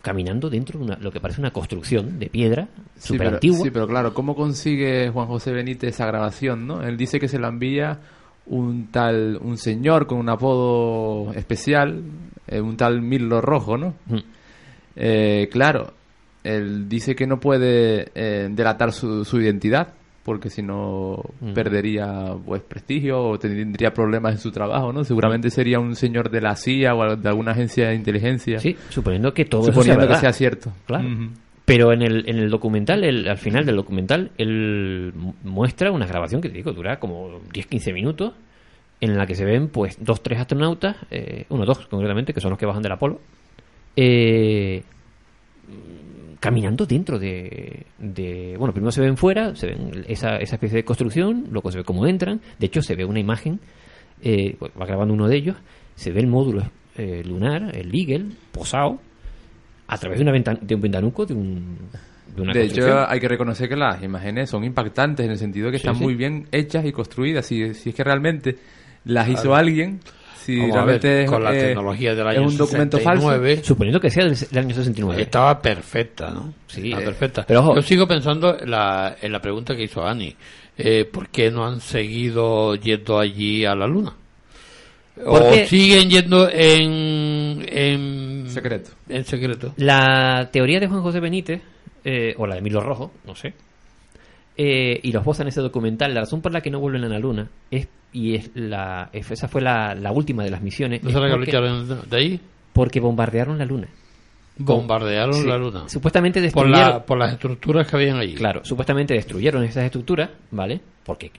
caminando 0.00 0.50
dentro 0.50 0.78
de 0.80 0.84
una- 0.86 0.96
lo 0.96 1.12
que 1.12 1.20
parece 1.20 1.40
una 1.40 1.52
construcción 1.52 2.18
de 2.18 2.26
piedra 2.26 2.68
súper 2.98 3.28
antigua. 3.34 3.60
sí, 3.62 3.70
pero 3.70 3.86
claro, 3.86 4.12
¿cómo 4.14 4.34
consigue 4.34 5.10
Juan 5.10 5.28
José 5.28 5.52
Benítez 5.52 5.90
esa 5.94 6.06
grabación, 6.06 6.66
no? 6.66 6.82
Él 6.82 6.96
dice 6.96 7.20
que 7.20 7.28
se 7.28 7.38
la 7.38 7.48
envía 7.48 8.00
un 8.46 8.88
tal, 8.90 9.38
un 9.40 9.56
señor 9.58 10.08
con 10.08 10.18
un 10.18 10.28
apodo 10.28 11.32
especial, 11.34 12.02
eh, 12.48 12.60
un 12.60 12.76
tal 12.76 13.00
Mirlo 13.00 13.40
Rojo, 13.40 13.78
¿no? 13.78 13.94
Mm. 14.06 14.18
Eh, 14.96 15.48
claro, 15.52 15.92
él 16.42 16.88
dice 16.88 17.14
que 17.14 17.26
no 17.28 17.38
puede 17.38 18.10
eh, 18.16 18.48
delatar 18.50 18.90
su, 18.92 19.24
su 19.24 19.40
identidad, 19.40 19.94
porque 20.24 20.50
si 20.50 20.62
no 20.62 21.16
Mm. 21.40 21.52
perdería 21.52 22.34
pues 22.46 22.62
prestigio 22.62 23.22
o 23.22 23.38
tendría 23.38 23.92
problemas 23.92 24.32
en 24.34 24.38
su 24.38 24.50
trabajo, 24.52 24.92
¿no? 24.92 25.02
Seguramente 25.04 25.50
sería 25.50 25.80
un 25.80 25.96
señor 25.96 26.30
de 26.30 26.40
la 26.40 26.54
CIA 26.56 26.94
o 26.94 27.16
de 27.16 27.28
alguna 27.28 27.52
agencia 27.52 27.88
de 27.88 27.94
inteligencia. 27.96 28.58
Sí, 28.60 28.76
suponiendo 28.88 29.34
que 29.34 29.44
todo 29.44 29.62
eso 29.62 29.72
Suponiendo 29.72 30.06
sea 30.06 30.14
que 30.14 30.20
sea 30.20 30.32
cierto. 30.32 30.72
Claro. 30.86 31.08
Pero 31.64 31.92
en 31.92 32.02
el, 32.02 32.28
en 32.28 32.38
el 32.38 32.50
documental, 32.50 33.04
el- 33.04 33.28
al 33.28 33.38
final 33.38 33.64
del 33.64 33.76
documental, 33.76 34.30
él 34.36 35.12
mu- 35.16 35.34
muestra 35.44 35.92
una 35.92 36.06
grabación 36.06 36.40
que 36.40 36.48
te 36.48 36.56
digo, 36.56 36.72
dura 36.72 36.98
como 36.98 37.40
10-15 37.52 37.92
minutos, 37.92 38.32
en 39.00 39.16
la 39.16 39.26
que 39.26 39.34
se 39.34 39.44
ven 39.44 39.68
pues 39.68 39.96
dos, 40.04 40.22
tres 40.22 40.38
astronautas, 40.40 40.96
eh, 41.10 41.46
uno, 41.48 41.64
dos 41.64 41.86
concretamente, 41.88 42.32
que 42.32 42.40
son 42.40 42.50
los 42.50 42.58
que 42.58 42.66
bajan 42.66 42.82
del 42.82 42.92
Apolo, 42.92 43.20
eh, 43.96 44.82
caminando 46.42 46.84
dentro 46.86 47.20
de, 47.20 47.86
de- 47.98 48.56
Bueno, 48.58 48.72
primero 48.74 48.90
se 48.90 49.00
ven 49.00 49.16
fuera, 49.16 49.54
se 49.54 49.68
ven 49.68 50.04
esa, 50.08 50.38
esa 50.38 50.56
especie 50.56 50.78
de 50.78 50.84
construcción, 50.84 51.46
luego 51.52 51.70
se 51.70 51.78
ve 51.78 51.84
cómo 51.84 52.04
entran, 52.04 52.40
de 52.58 52.66
hecho 52.66 52.82
se 52.82 52.96
ve 52.96 53.04
una 53.04 53.20
imagen, 53.20 53.60
eh, 54.22 54.56
va 54.60 54.84
grabando 54.84 55.14
uno 55.14 55.28
de 55.28 55.36
ellos, 55.36 55.56
se 55.94 56.10
ve 56.10 56.18
el 56.20 56.26
módulo 56.26 56.64
eh, 56.96 57.22
lunar, 57.24 57.70
el 57.76 57.94
Eagle, 57.94 58.26
posado, 58.50 58.98
a 59.86 59.96
través 59.98 60.18
de, 60.18 60.24
una 60.24 60.32
ventan- 60.32 60.58
de 60.60 60.74
un 60.74 60.80
ventanuco 60.80 61.24
de, 61.26 61.34
un, 61.34 61.78
de 62.34 62.42
una 62.42 62.52
De 62.52 62.64
hecho, 62.64 63.08
hay 63.08 63.20
que 63.20 63.28
reconocer 63.28 63.68
que 63.68 63.76
las 63.76 64.02
imágenes 64.02 64.50
son 64.50 64.64
impactantes 64.64 65.24
en 65.24 65.30
el 65.30 65.38
sentido 65.38 65.66
de 65.66 65.72
que 65.72 65.78
Sí, 65.78 65.82
están 65.86 65.96
sí. 65.96 66.02
muy 66.02 66.16
bien 66.16 66.48
hechas 66.50 66.84
y 66.84 66.90
construidas. 66.90 67.46
Si, 67.46 67.72
si 67.74 67.90
es 67.90 67.94
que 67.94 68.02
realmente 68.02 68.56
las 69.04 69.28
hizo 69.28 69.54
alguien, 69.54 70.00
si 70.44 70.56
Vamos 70.58 70.72
a 70.72 70.74
realmente 70.74 71.08
ver, 71.08 71.24
es, 71.24 71.30
con 71.30 71.44
la 71.44 71.56
eh, 71.56 71.60
tecnología 71.60 72.14
del 72.14 72.26
es 72.26 72.36
año 72.36 72.46
un 72.48 72.56
documento 72.56 72.96
69, 72.98 73.54
falso. 73.56 73.64
Suponiendo 73.66 74.00
que 74.00 74.10
sea 74.10 74.24
del, 74.24 74.36
del 74.38 74.58
año 74.58 74.74
69. 74.74 75.22
Estaba 75.22 75.60
perfecta, 75.62 76.30
¿no? 76.30 76.54
Sí, 76.66 76.84
Estaba 76.86 77.02
eh, 77.02 77.04
perfecta. 77.06 77.44
pero 77.46 77.60
ojo. 77.60 77.74
Yo 77.76 77.82
sigo 77.82 78.06
pensando 78.06 78.58
en 78.58 78.70
la, 78.70 79.16
en 79.20 79.32
la 79.32 79.40
pregunta 79.40 79.74
que 79.76 79.84
hizo 79.84 80.04
Ani. 80.04 80.34
Eh, 80.76 81.04
¿Por 81.04 81.28
qué 81.28 81.50
no 81.50 81.66
han 81.66 81.80
seguido 81.80 82.74
yendo 82.76 83.18
allí 83.18 83.64
a 83.64 83.74
la 83.74 83.86
Luna? 83.86 84.14
O 85.24 85.38
Porque 85.38 85.66
siguen 85.66 86.08
yendo 86.08 86.48
en, 86.50 87.64
en 87.68 88.48
secreto. 88.48 88.90
En 89.08 89.24
secreto. 89.24 89.74
la 89.76 90.48
teoría 90.50 90.80
de 90.80 90.88
Juan 90.88 91.02
José 91.02 91.20
Benítez, 91.20 91.60
eh, 92.04 92.34
o 92.38 92.46
la 92.46 92.54
de 92.54 92.62
Milo 92.62 92.80
Rojo, 92.80 93.12
no 93.26 93.34
sé, 93.34 93.52
eh, 94.56 95.00
y 95.02 95.12
los 95.12 95.24
voces 95.24 95.42
en 95.42 95.48
ese 95.48 95.60
documental, 95.60 96.12
la 96.14 96.20
razón 96.20 96.40
por 96.42 96.52
la 96.52 96.60
que 96.60 96.70
no 96.70 96.80
vuelven 96.80 97.04
a 97.04 97.08
la 97.08 97.18
luna 97.18 97.48
es 97.70 97.88
y 98.12 98.34
es 98.34 98.50
la 98.54 99.08
es- 99.12 99.30
esa 99.30 99.48
fue 99.48 99.62
la, 99.62 99.94
la 99.94 100.12
última 100.12 100.44
de 100.44 100.50
las 100.50 100.60
misiones 100.62 101.02
¿No 101.02 101.10
será 101.10 101.26
que 101.28 101.32
porque- 101.32 101.50
echaron 101.50 102.08
de 102.10 102.16
ahí? 102.16 102.40
porque 102.72 103.00
bombardearon 103.00 103.58
la 103.58 103.64
luna 103.64 103.88
Bombardearon 104.58 105.32
Sí. 105.34 105.46
la 105.46 105.56
luna. 105.56 105.88
Supuestamente 105.88 106.38
Por, 106.38 106.44
destruyeron. 106.66 106.80
la, 106.90 107.06
por 107.06 107.16
las 107.18 107.32
estructuras 107.32 107.86
que 107.88 107.96
habían 107.96 108.18
allí. 108.18 108.34
Claro, 108.34 108.62
supuestamente 108.64 109.14
destruyeron 109.14 109.64
esas 109.64 109.84
estructuras, 109.84 110.28
¿vale? 110.50 110.78
Porque 111.04 111.30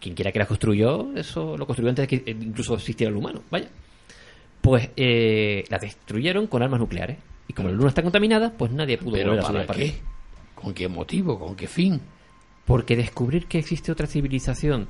quien 0.00 0.14
quiera 0.14 0.32
que 0.32 0.38
las 0.38 0.48
construyó, 0.48 1.14
eso 1.14 1.56
lo 1.58 1.66
construyó 1.66 1.90
antes 1.90 2.08
de 2.08 2.18
que 2.20 2.30
eh, 2.30 2.34
incluso 2.40 2.74
existiera 2.74 3.10
el 3.10 3.16
humano, 3.18 3.42
vaya. 3.50 3.68
Pues 4.62 4.88
eh, 4.96 5.64
las 5.68 5.82
destruyeron 5.82 6.46
con 6.46 6.62
armas 6.62 6.80
nucleares. 6.80 7.18
Y 7.46 7.52
como 7.52 7.68
la 7.68 7.74
luna 7.74 7.88
está 7.88 8.02
contaminada, 8.02 8.52
pues 8.56 8.72
nadie 8.72 8.96
pudo 8.96 9.12
¿Pero 9.12 9.28
volver 9.32 9.44
a 9.44 9.46
subir 9.48 9.66
para 9.66 9.78
al 9.78 9.84
qué? 9.86 9.94
¿Con 10.54 10.72
qué 10.72 10.88
motivo? 10.88 11.38
¿Con 11.38 11.54
qué 11.54 11.66
fin? 11.66 12.00
Porque 12.66 12.96
descubrir 12.96 13.46
que 13.46 13.58
existe 13.58 13.90
otra 13.92 14.06
civilización, 14.06 14.86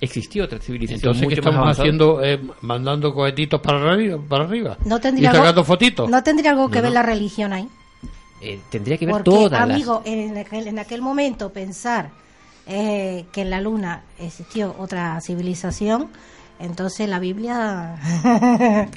existió 0.00 0.44
otra 0.44 0.58
civilización 0.60 0.98
Entonces, 1.14 1.22
¿qué 1.28 1.36
mucho 1.36 1.42
más 1.42 1.46
estamos 1.46 1.62
avanzada. 1.62 1.82
haciendo? 1.84 2.22
Eh, 2.22 2.40
¿Mandando 2.62 3.14
cohetitos 3.14 3.60
para 3.60 3.92
arriba? 3.92 4.18
Para 4.28 4.44
arriba? 4.44 4.76
No 4.84 4.96
¿Y 4.96 5.00
tendría, 5.00 5.30
algo, 5.30 5.42
sacando 5.42 5.64
fotitos? 5.64 6.10
no 6.10 6.22
tendría 6.22 6.50
algo 6.50 6.68
que 6.70 6.76
No, 6.78 6.82
ver 6.82 6.90
no. 6.90 6.94
la 6.94 7.02
religión 7.02 7.52
ahí. 7.52 7.68
Eh, 8.42 8.60
tendría 8.70 8.98
que 8.98 9.06
ver 9.06 9.14
Porque, 9.14 9.30
todas 9.30 9.52
las... 9.52 9.60
amigo, 9.62 10.02
en 10.04 10.36
aquel, 10.36 10.68
en 10.68 10.78
aquel 10.78 11.00
momento 11.00 11.50
pensar 11.50 12.10
eh, 12.66 13.24
que 13.32 13.40
en 13.42 13.50
la 13.50 13.60
luna 13.60 14.02
existió 14.18 14.74
otra 14.78 15.18
civilización, 15.22 16.08
entonces 16.58 17.08
la 17.08 17.18
Biblia, 17.20 17.96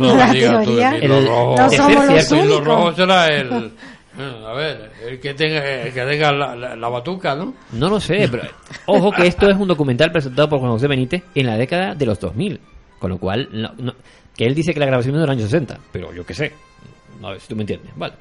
No 0.00 0.16
la 0.16 0.32
de 0.32 0.40
teoría, 0.40 0.96
Rojo. 1.06 1.54
no 1.58 1.70
somos 1.70 2.06
los 2.06 2.30
únicos. 2.32 2.96
Será 2.96 3.26
el... 3.28 3.72
A 4.18 4.52
ver, 4.52 4.92
el 5.06 5.18
que 5.20 5.34
tenga, 5.34 5.82
el 5.82 5.92
que 5.92 6.04
tenga 6.04 6.30
la, 6.32 6.54
la- 6.54 6.76
la 6.76 6.88
batuca, 6.88 7.34
¿no? 7.34 7.54
No 7.72 7.88
lo 7.90 7.98
sé, 8.00 8.28
pero 8.30 8.44
ojo 8.86 9.10
que 9.12 9.26
esto 9.26 9.48
es 9.50 9.56
un 9.56 9.66
documental 9.68 10.12
presentado 10.12 10.48
por 10.48 10.60
Juan 10.60 10.70
José 10.72 10.86
Benítez 10.86 11.22
en 11.34 11.46
la 11.46 11.56
década 11.56 11.94
de 11.94 12.06
los 12.06 12.20
2000. 12.20 12.60
Con 12.98 13.10
lo 13.10 13.18
cual, 13.18 13.48
no- 13.52 13.72
no- 13.78 13.94
que 14.36 14.46
él 14.46 14.54
dice 14.54 14.72
que 14.72 14.80
la 14.80 14.86
grabación 14.86 15.14
es 15.16 15.20
del 15.20 15.30
año 15.30 15.42
60, 15.44 15.78
pero 15.92 16.12
yo 16.14 16.24
qué 16.24 16.34
sé. 16.34 16.52
A 17.22 17.30
ver 17.30 17.40
si 17.40 17.48
tú 17.48 17.56
me 17.56 17.62
entiendes, 17.62 17.90
vale. 17.96 18.14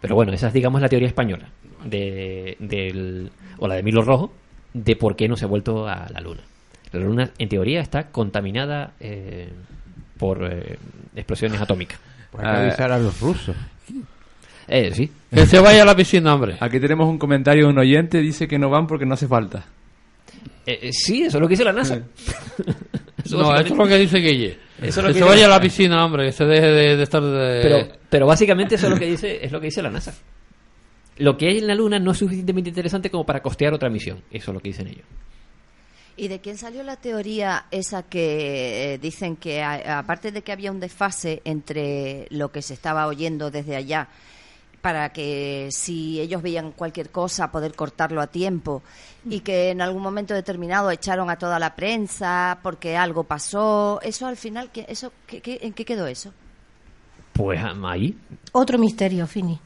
Pero 0.00 0.14
bueno, 0.14 0.32
esa 0.32 0.48
es, 0.48 0.52
digamos, 0.52 0.80
la 0.80 0.88
teoría 0.88 1.08
española. 1.08 1.48
De, 1.84 2.56
del, 2.58 3.30
o 3.58 3.66
la 3.68 3.74
de 3.76 3.82
Milo 3.82 4.02
Rojo, 4.02 4.32
de 4.72 4.96
por 4.96 5.16
qué 5.16 5.28
no 5.28 5.36
se 5.36 5.44
ha 5.44 5.48
vuelto 5.48 5.88
a 5.88 6.06
la 6.12 6.20
Luna. 6.20 6.42
La 6.92 7.00
Luna, 7.00 7.30
en 7.38 7.48
teoría, 7.48 7.80
está 7.80 8.08
contaminada 8.10 8.92
eh, 9.00 9.48
por 10.18 10.44
eh, 10.52 10.78
explosiones 11.14 11.60
atómicas. 11.60 11.98
Hay 12.36 12.40
que 12.40 12.46
avisar 12.62 12.92
a 12.92 12.98
los 12.98 13.20
rusos. 13.20 13.56
Eh, 14.68 14.92
sí. 14.94 15.10
Que 15.32 15.46
se 15.46 15.58
vaya 15.60 15.82
a 15.82 15.84
la 15.86 15.94
piscina, 15.96 16.34
hombre. 16.34 16.56
Aquí 16.60 16.80
tenemos 16.80 17.08
un 17.08 17.18
comentario 17.18 17.64
de 17.66 17.70
un 17.72 17.78
oyente, 17.78 18.18
dice 18.18 18.48
que 18.48 18.58
no 18.58 18.68
van 18.70 18.86
porque 18.86 19.06
no 19.06 19.14
hace 19.14 19.26
falta. 19.28 19.64
Eh, 20.66 20.78
eh, 20.82 20.92
sí, 20.92 21.22
eso 21.22 21.38
es 21.38 21.40
lo 21.40 21.46
que 21.46 21.52
dice 21.52 21.64
la 21.64 21.72
NASA. 21.72 22.00
Eso 23.24 23.38
No, 23.38 23.54
eso 23.56 23.72
es 23.72 23.76
lo 23.76 23.86
que 23.88 23.98
dice 23.98 24.18
Guille. 24.18 24.58
Eso 24.80 24.86
es 24.88 24.96
lo 24.98 25.02
que 25.08 25.12
que 25.14 25.18
se 25.18 25.24
vaya 25.24 25.46
a 25.46 25.48
la- 25.48 25.56
la 25.56 25.60
piscina, 25.60 26.04
hombre, 26.04 26.26
que 26.26 26.32
se 26.32 26.44
deje 26.44 26.66
de, 26.66 26.96
de 26.96 27.02
estar 27.02 27.20
de... 27.22 27.60
Pero, 27.62 27.88
pero 28.08 28.26
básicamente 28.26 28.76
eso 28.76 28.86
es 28.86 28.92
lo 28.92 28.98
que 29.00 29.06
dice, 29.06 29.44
es 29.44 29.50
lo 29.50 29.58
que 29.60 29.66
dice 29.66 29.82
la 29.82 29.90
NASA. 29.90 30.14
Lo 31.18 31.36
que 31.36 31.48
hay 31.48 31.58
en 31.58 31.66
la 31.66 31.74
Luna 31.74 31.98
no 31.98 32.12
es 32.12 32.18
suficientemente 32.18 32.68
interesante 32.70 33.10
como 33.10 33.26
para 33.26 33.42
costear 33.42 33.72
otra 33.74 33.88
misión. 33.90 34.18
Eso 34.30 34.50
es 34.50 34.54
lo 34.54 34.60
que 34.60 34.68
dicen 34.68 34.86
ellos. 34.86 35.04
¿Y 36.16 36.28
de 36.28 36.40
quién 36.40 36.56
salió 36.56 36.82
la 36.84 36.96
teoría 36.96 37.66
esa 37.72 38.04
que 38.04 38.94
eh, 38.94 38.98
dicen 38.98 39.34
que, 39.36 39.62
a- 39.62 39.98
aparte 39.98 40.30
de 40.30 40.42
que 40.42 40.52
había 40.52 40.70
un 40.70 40.78
desfase 40.78 41.40
entre 41.44 42.26
lo 42.30 42.52
que 42.52 42.62
se 42.62 42.74
estaba 42.74 43.06
oyendo 43.08 43.50
desde 43.50 43.74
allá, 43.74 44.06
para 44.86 45.08
que 45.12 45.66
si 45.72 46.20
ellos 46.20 46.40
veían 46.42 46.70
cualquier 46.70 47.10
cosa, 47.10 47.50
poder 47.50 47.74
cortarlo 47.74 48.20
a 48.20 48.28
tiempo, 48.28 48.84
y 49.28 49.40
que 49.40 49.70
en 49.70 49.80
algún 49.82 50.00
momento 50.00 50.32
determinado 50.32 50.92
echaron 50.92 51.28
a 51.28 51.36
toda 51.36 51.58
la 51.58 51.74
prensa 51.74 52.60
porque 52.62 52.96
algo 52.96 53.24
pasó? 53.24 53.98
¿Eso 54.00 54.28
al 54.28 54.36
final, 54.36 54.70
qué- 54.72 54.86
eso, 54.88 55.10
qué- 55.26 55.40
qué- 55.40 55.58
¿en 55.62 55.72
qué 55.72 55.84
quedó 55.84 56.06
eso? 56.06 56.32
Pues 57.32 57.60
ahí, 57.84 58.16
Otro 58.52 58.78
misterio, 58.78 59.26
Fini. 59.26 59.58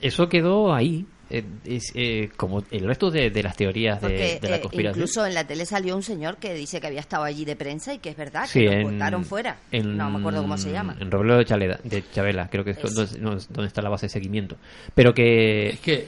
eso 0.00 0.28
quedó 0.28 0.72
ahí. 0.72 1.04
Eh, 1.30 1.44
es, 1.66 1.92
eh, 1.94 2.30
como 2.38 2.64
el 2.70 2.84
resto 2.86 3.10
de, 3.10 3.28
de 3.30 3.42
las 3.42 3.54
teorías 3.54 4.00
de, 4.00 4.08
Porque 4.08 4.38
de 4.40 4.48
la 4.48 4.56
eh, 4.56 4.60
conspiración. 4.62 4.98
incluso 5.02 5.26
en 5.26 5.34
la 5.34 5.46
tele 5.46 5.66
salió 5.66 5.94
un 5.94 6.02
señor 6.02 6.38
que 6.38 6.54
dice 6.54 6.80
que 6.80 6.86
había 6.86 7.00
estado 7.00 7.24
allí 7.24 7.44
de 7.44 7.54
prensa 7.54 7.92
y 7.92 7.98
que 7.98 8.08
es 8.08 8.16
verdad, 8.16 8.46
Sí, 8.46 8.60
que 8.60 8.76
lo 8.78 8.82
cortaron 8.88 9.24
fuera. 9.26 9.58
en- 9.70 9.96
no 9.96 10.08
me 10.10 10.20
acuerdo 10.20 10.40
cómo 10.40 10.56
se 10.56 10.72
llama. 10.72 10.96
En 10.98 11.10
Robledo 11.10 11.36
de, 11.38 11.44
Chaleda, 11.44 11.80
de 11.84 12.02
Chabela, 12.12 12.48
creo 12.48 12.64
que 12.64 12.70
es 12.70 12.80
donde, 12.80 13.66
está 13.66 13.82
la 13.82 13.90
base 13.90 14.06
de 14.06 14.10
seguimiento. 14.10 14.56
Pero 14.94 15.12
que... 15.12 15.68
Es 15.68 15.80
que 15.80 16.06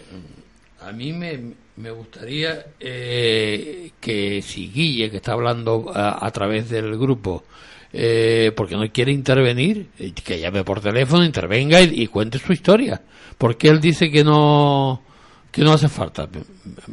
a 0.80 0.90
mí 0.92 1.12
me, 1.12 1.38
me 1.76 1.90
gustaría 1.90 2.64
eh, 2.80 3.90
que 4.00 4.40
si 4.42 4.70
Guille, 4.70 5.10
que 5.10 5.18
está 5.18 5.32
hablando 5.32 5.92
a, 5.94 6.24
a 6.26 6.30
través 6.30 6.70
del 6.70 6.96
grupo, 6.98 7.44
eh, 7.92 8.52
porque 8.56 8.74
no 8.76 8.90
quiere 8.90 9.12
intervenir, 9.12 9.88
eh, 9.98 10.12
que 10.12 10.40
llame 10.40 10.64
por 10.64 10.80
teléfono, 10.80 11.24
intervenga 11.24 11.80
y, 11.82 12.02
y 12.02 12.06
cuente 12.06 12.38
su 12.38 12.52
historia. 12.54 13.02
Porque 13.36 13.68
él 13.68 13.80
dice 13.80 14.10
que 14.10 14.22
no 14.24 15.02
que 15.50 15.62
no 15.62 15.72
hace 15.72 15.88
falta. 15.88 16.26
Me- 16.26 16.40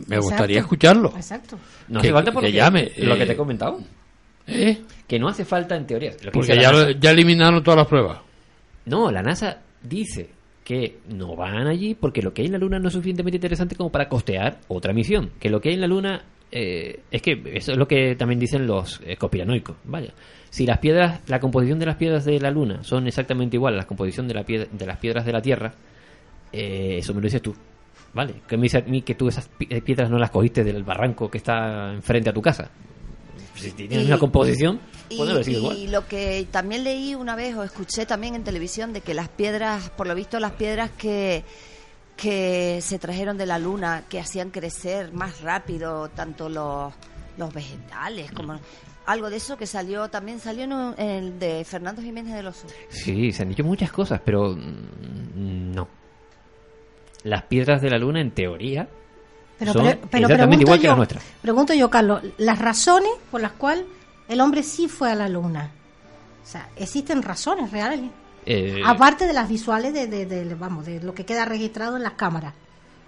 Me 0.08 0.18
gustaría 0.20 0.58
Exacto. 0.58 0.76
escucharlo. 0.76 1.14
Exacto. 1.16 1.60
No 1.90 2.02
Que- 2.02 2.08
hace 2.08 2.14
falta 2.14 2.32
que 2.32 2.34
porque 2.36 2.52
llame, 2.52 2.92
lo 2.98 3.16
eh, 3.16 3.18
que 3.20 3.26
te 3.26 3.32
he 3.34 3.38
comentado. 3.38 3.80
¿Eh? 4.48 4.78
Que 5.08 5.20
no 5.20 5.28
hace 5.28 5.44
falta 5.46 5.76
en 5.76 5.86
teoría. 5.86 6.12
Lo 6.24 6.32
que 6.32 6.40
Porque 6.40 6.56
ya, 6.60 6.72
lo- 6.72 6.92
ya 6.92 7.12
eliminaron 7.12 7.62
todas 7.64 7.78
las 7.80 7.88
pruebas. 7.88 8.20
No, 8.86 9.12
la 9.12 9.22
NASA 9.22 9.62
dice 9.84 10.30
que 10.64 11.00
no 11.10 11.36
van 11.36 11.68
allí 11.68 11.96
porque 11.96 12.22
lo 12.22 12.34
que 12.34 12.42
hay 12.42 12.48
en 12.48 12.54
la 12.54 12.58
Luna 12.58 12.80
no 12.80 12.88
es 12.88 12.94
suficientemente 12.94 13.38
interesante 13.38 13.76
como 13.76 13.90
para 13.92 14.08
costear 14.10 14.60
otra 14.70 14.94
misión. 14.94 15.32
Que 15.40 15.50
lo 15.50 15.60
que 15.62 15.70
hay 15.70 15.76
en 15.76 15.82
la 15.82 15.88
Luna 15.88 16.22
eh, 16.52 17.02
es 17.12 17.22
que 17.22 17.42
eso 17.54 17.74
es 17.74 17.78
lo 17.78 17.88
que 17.88 18.16
también 18.16 18.40
dicen 18.40 18.66
los 18.68 19.02
eh, 19.06 19.18
conspiranoicos. 19.18 19.76
Vaya, 19.84 20.14
si 20.50 20.66
las 20.66 20.78
piedras, 20.80 21.20
la 21.28 21.40
composición 21.42 21.78
de 21.80 21.86
las 21.86 21.96
piedras 21.98 22.24
de 22.24 22.40
la 22.40 22.50
Luna 22.52 22.84
son 22.84 23.06
exactamente 23.08 23.58
igual 23.58 23.74
a 23.74 23.78
la 23.78 23.86
composición 23.88 24.28
de, 24.30 24.34
la 24.34 24.46
pied- 24.46 24.70
de 24.70 24.86
las 24.86 24.98
piedras 24.98 25.26
de 25.26 25.34
la 25.34 25.42
Tierra, 25.42 25.74
eh, 26.54 26.98
eso 27.00 27.14
me 27.14 27.20
lo 27.20 27.26
dices 27.26 27.42
tú. 27.42 27.54
Vale, 28.18 28.42
que 28.48 28.58
me 28.58 28.64
dice 28.64 28.80
a 28.80 28.82
mí 28.82 29.04
que 29.04 29.14
tú 29.16 29.28
esas 29.28 29.48
eh, 29.60 29.80
piedras 29.82 30.10
no 30.10 30.18
las 30.18 30.32
cogiste 30.32 30.64
del 30.64 30.84
barranco 30.84 31.30
que 31.30 31.38
está 31.38 31.94
enfrente 31.94 32.32
a 32.32 32.34
tu 32.34 32.42
casa. 32.42 32.70
Si 33.56 33.72
tienes 33.72 34.04
Y- 34.04 34.06
una 34.08 34.18
composición, 34.18 34.80
Y, 35.10 35.18
puede 35.18 35.32
haber 35.32 35.44
sido 35.46 35.60
y 35.60 35.62
igual. 35.62 35.92
lo 35.92 36.08
que 36.08 36.48
también 36.52 36.84
leí 36.84 37.14
una 37.16 37.36
vez 37.36 37.56
o 37.56 37.64
escuché 37.64 38.06
también 38.08 38.34
en 38.36 38.44
televisión 38.44 38.92
de 38.92 39.02
que 39.02 39.14
las 39.14 39.30
piedras, 39.30 39.90
por 39.92 40.08
lo 40.08 40.16
visto 40.16 40.40
las 40.40 40.52
piedras 40.54 40.90
que 40.98 41.46
que 42.16 42.80
se 42.82 42.98
trajeron 42.98 43.38
de 43.38 43.46
la 43.46 43.60
luna, 43.60 44.06
que 44.10 44.20
hacían 44.20 44.50
crecer 44.50 45.14
más 45.14 45.42
rápido 45.42 46.10
tanto 46.10 46.50
los, 46.50 46.92
los 47.38 47.54
vegetales 47.54 48.32
como 48.32 48.60
algo 49.06 49.30
de 49.30 49.38
eso 49.38 49.56
que 49.56 49.68
salió 49.68 50.08
también 50.10 50.40
salió 50.40 50.64
en, 50.64 50.96
el 51.00 51.38
de 51.40 51.64
Fernando 51.64 52.02
Jiménez 52.02 52.34
de 52.34 52.42
los. 52.42 52.66
Sí, 52.90 53.32
se 53.32 53.44
han 53.44 53.50
dicho 53.50 53.64
muchas 53.64 53.92
cosas, 53.92 54.20
pero 54.26 54.56
mm, 54.56 55.72
no. 55.76 55.88
Las 57.24 57.44
piedras 57.44 57.82
de 57.82 57.90
la 57.90 57.98
luna, 57.98 58.22
en 58.22 58.32
teoría, 58.32 58.88
Pero, 59.60 59.74
son 59.74 59.84
pero, 59.84 60.00
pero 60.12 60.24
exactamente 60.26 60.64
igual 60.64 60.80
que 60.80 60.84
yo, 60.86 60.90
las 60.92 60.98
nuestras. 60.98 61.24
Pregunto 61.42 61.74
yo, 61.74 61.90
Carlos, 61.90 62.22
las 62.38 62.60
razones 62.60 63.10
por 63.32 63.42
las 63.42 63.52
cuales 63.54 63.86
el 64.28 64.40
hombre 64.42 64.64
sí 64.64 64.88
fue 64.88 65.12
a 65.12 65.16
la 65.16 65.28
luna. 65.28 65.72
O 66.44 66.48
sea, 66.50 66.70
existen 66.76 67.22
razones 67.24 67.72
reales. 67.72 68.10
Eh, 68.46 68.82
Aparte 68.86 69.26
de 69.28 69.34
las 69.34 69.50
visuales 69.50 69.94
de, 69.94 70.08
de- 70.08 70.26
de- 70.26 70.56
vamos, 70.56 70.86
de 70.86 71.02
lo 71.02 71.14
que 71.14 71.26
queda 71.26 71.44
registrado 71.44 71.98
en 71.98 72.04
las 72.04 72.14
cámaras. 72.14 72.54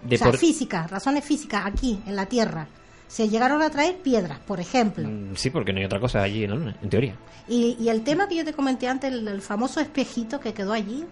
de 0.04 0.16
o 0.16 0.18
sea, 0.20 0.28
por- 0.28 0.38
físicas, 0.38 0.90
razones 0.92 1.24
físicas 1.24 1.66
aquí, 1.66 2.02
en 2.06 2.16
la 2.16 2.26
Tierra. 2.26 2.68
Se 3.08 3.28
llegaron 3.30 3.62
a 3.62 3.70
traer 3.70 3.98
piedras, 3.98 4.40
por 4.40 4.60
ejemplo. 4.60 5.08
Mm, 5.08 5.36
Sí, 5.36 5.50
porque 5.50 5.72
no 5.74 5.80
hay 5.80 5.86
otra 5.86 6.00
cosa 6.00 6.22
allí 6.22 6.44
en 6.44 6.50
la 6.52 6.56
luna, 6.58 6.76
en 6.82 6.90
teoría. 6.90 7.16
Y, 7.48 7.76
y 7.80 7.90
el 7.90 8.04
tema 8.04 8.28
que 8.28 8.36
yo 8.36 8.46
te 8.46 8.54
comenté 8.54 8.88
antes, 8.88 9.12
el, 9.12 9.28
el 9.28 9.42
famoso 9.42 9.80
espejito 9.80 10.40
que 10.40 10.54
quedó 10.54 10.74
allí. 10.74 11.06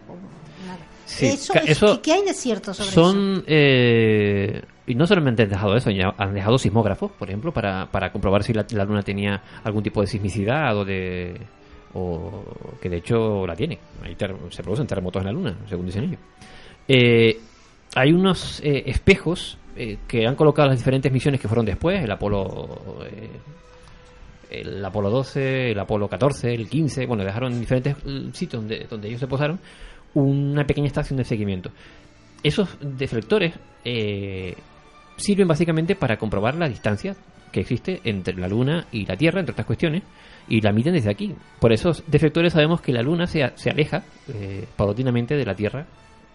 Sí, 1.07 1.25
eso, 1.27 1.53
eso 1.65 2.01
¿qué, 2.01 2.11
hay 2.13 2.23
de 2.23 2.33
cierto 2.33 2.73
sobre 2.73 2.89
eso? 2.89 3.03
Son. 3.11 3.43
eh, 3.47 4.61
y 4.85 4.95
no 4.95 5.07
solamente 5.07 5.43
han 5.43 5.49
dejado 5.49 5.75
eso, 5.75 5.89
han 6.17 6.33
dejado 6.33 6.57
sismógrafos, 6.57 7.11
por 7.11 7.29
ejemplo, 7.29 7.51
para, 7.53 7.85
para 7.89 8.11
comprobar 8.11 8.43
si 8.43 8.53
la, 8.53 8.65
la 8.71 8.85
luna 8.85 9.01
tenía 9.03 9.41
algún 9.63 9.83
tipo 9.83 10.01
de 10.01 10.07
sismicidad 10.07 10.75
o 10.77 10.85
de. 10.85 11.39
o 11.93 12.43
que 12.81 12.89
de 12.89 12.97
hecho 12.97 13.47
la 13.47 13.55
tiene. 13.55 13.79
Ahí 14.03 14.15
se 14.49 14.63
producen 14.63 14.85
terremotos 14.87 15.21
en 15.21 15.25
la 15.27 15.31
luna, 15.31 15.57
según 15.67 15.85
dicen 15.85 16.03
ellos. 16.05 16.19
Eh, 16.87 17.39
hay 17.95 18.11
unos 18.13 18.59
eh, 18.63 18.83
espejos 18.85 19.57
eh, 19.75 19.97
que 20.07 20.25
han 20.27 20.35
colocado 20.35 20.69
las 20.69 20.77
diferentes 20.77 21.11
misiones 21.11 21.39
que 21.39 21.47
fueron 21.47 21.65
después, 21.65 22.03
el 22.03 22.11
Apolo. 22.11 22.81
eh, 23.09 23.29
el 24.49 24.83
Apolo 24.83 25.09
12, 25.09 25.71
el 25.71 25.79
Apolo 25.79 26.07
14, 26.07 26.53
el 26.53 26.69
15, 26.69 27.05
bueno, 27.05 27.23
dejaron 27.25 27.51
en 27.53 27.59
diferentes 27.59 27.95
eh, 28.05 28.29
sitios 28.33 28.61
donde, 28.61 28.85
donde 28.89 29.09
ellos 29.09 29.19
se 29.19 29.27
posaron 29.27 29.59
una 30.22 30.65
pequeña 30.65 30.88
estación 30.88 31.18
de 31.18 31.24
seguimiento. 31.24 31.72
Esos 32.43 32.78
deflectores 32.82 33.53
eh, 33.84 34.55
sirven 35.18 35.47
básicamente 35.47 35.95
para 35.95 36.18
comprobar 36.18 36.55
la 36.55 36.70
distancia 36.70 37.15
que 37.51 37.61
existe 37.61 38.01
entre 38.03 38.36
la 38.36 38.47
Luna 38.47 38.88
y 38.91 39.05
la 39.05 39.15
Tierra, 39.15 39.39
entre 39.39 39.53
otras 39.53 39.68
cuestiones, 39.68 40.03
y 40.47 40.61
la 40.61 40.72
miden 40.72 40.93
desde 40.93 41.09
aquí. 41.09 41.36
Por 41.59 41.72
esos 41.72 42.03
deflectores 42.07 42.53
sabemos 42.53 42.82
que 42.82 42.93
la 42.93 43.01
Luna 43.01 43.28
se, 43.28 43.51
se 43.55 43.70
aleja 43.70 44.03
eh, 44.34 44.65
paulatinamente 44.76 45.36
de 45.36 45.45
la 45.45 45.55
Tierra 45.55 45.86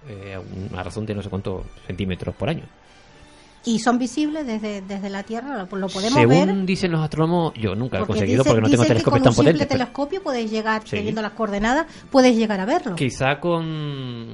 eh, 0.09 0.35
a 0.35 0.41
una 0.41 0.83
razón 0.83 1.07
de 1.07 1.14
no 1.14 1.22
sé 1.22 1.30
cuántos 1.30 1.64
centímetros 1.87 2.35
por 2.35 2.49
año. 2.49 2.64
Y 3.64 3.78
son 3.78 3.96
visibles 3.98 4.44
desde, 4.46 4.80
desde 4.82 5.08
la 5.08 5.22
Tierra, 5.22 5.50
lo, 5.56 5.76
lo 5.76 5.86
podemos 5.88 6.12
Según 6.18 6.46
ver. 6.46 6.64
dicen 6.66 6.90
los 6.90 7.00
astrónomos, 7.00 7.52
yo 7.54 7.74
nunca 7.76 7.98
lo 7.98 8.04
he 8.04 8.06
conseguido 8.08 8.42
dice- 8.42 8.50
porque 8.50 8.60
no 8.62 8.68
tengo 8.68 8.82
dicen 8.82 8.84
que 8.84 8.88
telescopios 8.88 9.12
con 9.12 9.22
tan 9.22 9.30
un 9.30 9.36
potentes. 9.36 9.66
pero 9.68 9.78
telescopio 9.78 10.22
puedes 10.22 10.50
llegar, 10.50 10.82
Sí. 10.84 10.96
teniendo 10.96 11.22
las 11.22 11.30
coordenadas, 11.32 11.86
puedes 12.10 12.36
llegar 12.36 12.58
a 12.58 12.64
verlo. 12.64 12.96
Quizá 12.96 13.38
con 13.38 14.26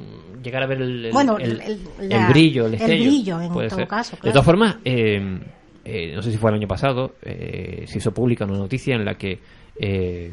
llegar 0.43 0.63
a 0.63 0.67
ver 0.67 0.81
el, 0.81 1.05
el- 1.07 1.13
Bueno, 1.13 1.37
el- 1.37 1.61
el- 1.61 1.81
el 2.01 2.09
la- 2.09 2.29
brillo, 2.31 2.67
el 2.67 2.73
el 2.75 2.79
destello. 2.79 3.05
brillo, 3.05 3.41
en 3.43 3.53
todo 3.53 3.69
ser. 3.71 3.87
caso, 3.89 4.17
De 4.23 4.31
todas 4.31 4.45
formas, 4.47 4.77
eh, 4.85 5.41
eh, 5.85 6.13
no 6.15 6.23
sé 6.23 6.31
si 6.33 6.39
fue 6.39 6.51
el 6.51 6.57
año 6.57 6.69
pasado, 6.69 7.17
eh, 7.23 7.85
se 7.87 7.99
hizo 7.99 8.13
pública 8.15 8.47
una 8.47 8.57
noticia 8.57 8.95
en 8.95 9.05
la 9.05 9.15
que 9.19 9.41
eh, 9.81 10.33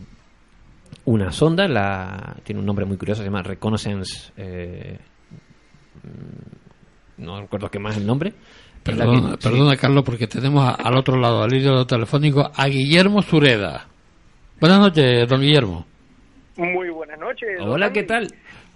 una 1.04 1.32
sonda, 1.34 1.68
la 1.68 2.38
tiene 2.44 2.60
un 2.62 2.66
nombre 2.66 2.86
muy 2.86 2.96
curioso, 2.98 3.22
se 3.22 3.26
llama 3.28 3.44
Reconnaissance. 3.44 4.32
eh, 4.38 4.98
mm, 6.04 7.24
no 7.26 7.42
recuerdo 7.42 7.70
qué 7.70 7.80
más 7.80 7.98
el 7.98 8.06
nombre. 8.06 8.34
La 8.86 9.06
que- 9.06 9.12
Perdona, 9.12 9.32
sí. 9.32 9.38
perdona, 9.50 9.78
Carlos, 9.78 10.04
porque 10.04 10.28
tenemos 10.28 10.64
a- 10.68 10.76
al 10.76 10.96
otro 10.98 11.18
lado, 11.18 11.44
al 11.44 11.54
hilo 11.54 11.86
telefónico, 11.88 12.52
a 12.56 12.68
Guillermo 12.68 13.22
Sureda. 13.22 13.86
Buenas 14.60 14.80
noches, 14.80 15.28
don 15.28 15.42
Guillermo. 15.42 15.86
Muy 16.58 16.90
buenas 16.90 17.20
noches. 17.20 17.50
Hola. 17.62 17.92
¿qué 17.92 18.04
tal? 18.04 18.28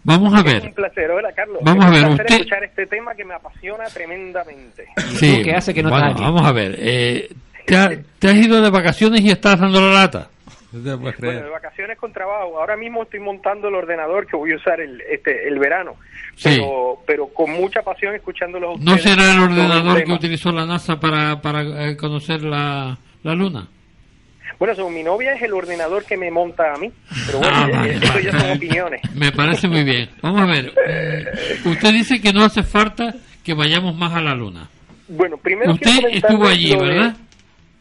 Vamos 0.03 0.33
a 0.33 0.39
Es 0.39 0.43
ver. 0.43 0.63
un 0.63 0.73
placer. 0.73 1.11
Hola, 1.11 1.31
Carlos. 1.33 1.57
Vamos 1.61 1.85
Es 1.85 1.91
a 1.91 1.93
ver, 1.93 2.01
un 2.09 2.15
placer 2.15 2.25
usted- 2.25 2.35
escuchar 2.37 2.63
este 2.63 2.85
tema 2.87 3.13
que 3.15 3.25
me 3.25 3.33
apasiona 3.35 3.85
tremendamente. 3.85 4.85
Sí, 5.19 5.41
qué 5.43 5.53
hace 5.53 5.73
que 5.73 5.83
no 5.83 5.89
bueno? 5.89 6.13
Vamos 6.17 6.41
a 6.45 6.51
ver. 6.51 6.75
eh, 6.79 7.29
¿te, 7.65 7.77
ha- 7.77 7.91
te 8.17 8.27
has 8.29 8.35
ido 8.35 8.61
de 8.61 8.69
vacaciones 8.69 9.21
y 9.21 9.29
estás 9.29 9.59
dando 9.59 9.79
la 9.81 9.93
lata? 9.93 10.29
Bueno, 10.71 11.43
de 11.43 11.49
vacaciones 11.49 11.97
con 11.97 12.13
trabajo. 12.13 12.59
Ahora 12.59 12.77
mismo 12.77 13.03
estoy 13.03 13.19
montando 13.19 13.67
el 13.69 13.75
ordenador 13.75 14.27
que 14.27 14.35
voy 14.37 14.51
a 14.51 14.55
usar 14.57 14.79
el, 14.79 15.01
este, 15.09 15.47
el 15.47 15.57
verano. 15.57 15.95
Sí. 16.35 16.49
Pero, 16.49 17.01
pero 17.07 17.27
con 17.27 17.49
mucha 17.51 17.81
pasión 17.81 18.13
escuchándolos 18.15 18.79
a 18.79 18.83
¿No 18.83 18.97
será 18.97 19.33
el 19.33 19.39
ordenador 19.39 20.03
que 20.03 20.11
utilizó 20.11 20.51
la 20.51 20.65
NASA 20.65 20.99
para, 20.99 21.41
para 21.41 21.89
eh, 21.89 21.97
conocer 21.97 22.43
la, 22.43 22.97
la 23.23 23.33
Luna? 23.33 23.67
Bueno, 24.59 24.75
so, 24.75 24.89
mi 24.89 25.01
novia 25.03 25.33
es 25.33 25.41
el 25.41 25.53
ordenador 25.53 26.03
que 26.05 26.17
me 26.17 26.29
monta 26.29 26.73
a 26.73 26.77
mí. 26.77 26.91
Pero 27.25 27.39
bueno, 27.39 27.53
Ah, 27.55 27.67
eh, 27.67 27.71
vale, 27.75 27.93
eso 27.95 28.07
vale. 28.13 28.23
ya 28.25 28.39
son 28.39 28.51
opiniones. 28.51 29.01
Me 29.15 29.31
parece 29.31 29.67
muy 29.67 29.83
bien. 29.83 30.09
Vamos 30.21 30.41
a 30.41 30.45
ver. 30.45 30.73
eh, 30.87 31.25
usted 31.65 31.93
dice 31.93 32.21
que 32.21 32.31
no 32.33 32.43
hace 32.43 32.61
falta 32.63 33.15
que 33.43 33.53
vayamos 33.53 33.95
más 33.95 34.13
a 34.13 34.21
la 34.21 34.35
Luna. 34.35 34.69
Bueno, 35.07 35.37
primero 35.37 35.71
Usted 35.73 35.91
estuvo 36.11 36.45
allí, 36.45 36.73
lo 36.73 36.83
de- 36.83 36.87
¿verdad? 36.89 37.15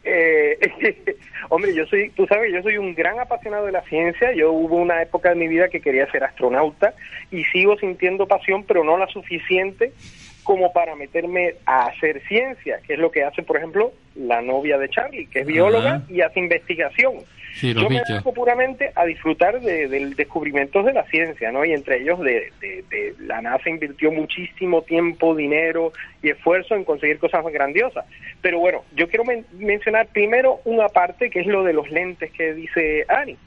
Eh, 0.03 0.57
hombre, 1.49 1.73
yo 1.73 1.85
soy, 1.87 2.09
tú 2.11 2.25
sabes, 2.27 2.53
yo 2.53 2.61
soy 2.61 2.77
un 2.77 2.95
gran 2.95 3.19
apasionado 3.19 3.65
de 3.65 3.71
la 3.71 3.81
ciencia. 3.83 4.31
Yo 4.33 4.51
hubo 4.51 4.77
una 4.77 5.01
época 5.01 5.29
de 5.29 5.35
mi 5.35 5.47
vida 5.47 5.69
que 5.69 5.81
quería 5.81 6.09
ser 6.11 6.23
astronauta 6.23 6.93
y 7.31 7.43
sigo 7.45 7.77
sintiendo 7.77 8.27
pasión, 8.27 8.63
pero 8.63 8.83
no 8.83 8.97
la 8.97 9.07
suficiente 9.07 9.91
como 10.43 10.73
para 10.73 10.95
meterme 10.95 11.55
a 11.65 11.87
hacer 11.87 12.21
ciencia, 12.27 12.79
que 12.87 12.93
es 12.93 12.99
lo 12.99 13.11
que 13.11 13.23
hace, 13.23 13.43
por 13.43 13.57
ejemplo, 13.57 13.91
la 14.15 14.41
novia 14.41 14.77
de 14.79 14.89
Charlie, 14.89 15.27
que 15.27 15.41
es 15.41 15.45
bióloga 15.45 16.01
y 16.09 16.21
hace 16.21 16.39
investigación. 16.39 17.17
Sí, 17.55 17.73
los 17.73 17.83
Yo 17.83 17.89
me 17.89 18.01
dedico 18.07 18.33
puramente 18.33 18.91
a 18.95 19.05
disfrutar 19.05 19.59
de, 19.59 19.87
de 19.87 20.05
descubrimientos 20.15 20.85
de 20.85 20.93
la 20.93 21.03
ciencia, 21.05 21.51
¿no? 21.51 21.65
Y 21.65 21.73
entre 21.73 22.01
ellos 22.01 22.19
de, 22.21 22.51
de- 22.61 22.83
de- 22.89 23.15
la 23.19 23.41
NASA 23.41 23.69
invirtió 23.69 24.11
muchísimo 24.11 24.81
tiempo, 24.83 25.35
dinero 25.35 25.91
y 26.21 26.29
esfuerzo 26.29 26.75
en 26.75 26.83
conseguir 26.85 27.17
cosas 27.19 27.43
más 27.43 27.51
grandiosas. 27.51 28.05
Pero 28.41 28.59
bueno, 28.59 28.83
yo 28.95 29.07
quiero 29.09 29.25
men- 29.25 29.45
mencionar 29.57 30.07
primero 30.07 30.61
una 30.65 30.87
parte 30.89 31.29
que 31.29 31.39
es 31.41 31.47
lo 31.47 31.63
de 31.63 31.73
los 31.73 31.89
lentes 31.91 32.31
que 32.31 32.53
dice 32.53 33.05
Ani. 33.09 33.37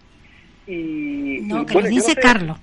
Y, 0.66 1.40
No, 1.42 1.62
y, 1.62 1.66
que 1.66 1.72
bueno, 1.74 1.74
lo 1.74 1.80
yo 1.80 1.80
no 1.82 1.88
dice 1.88 2.12
sé- 2.12 2.20
Carlos. 2.20 2.58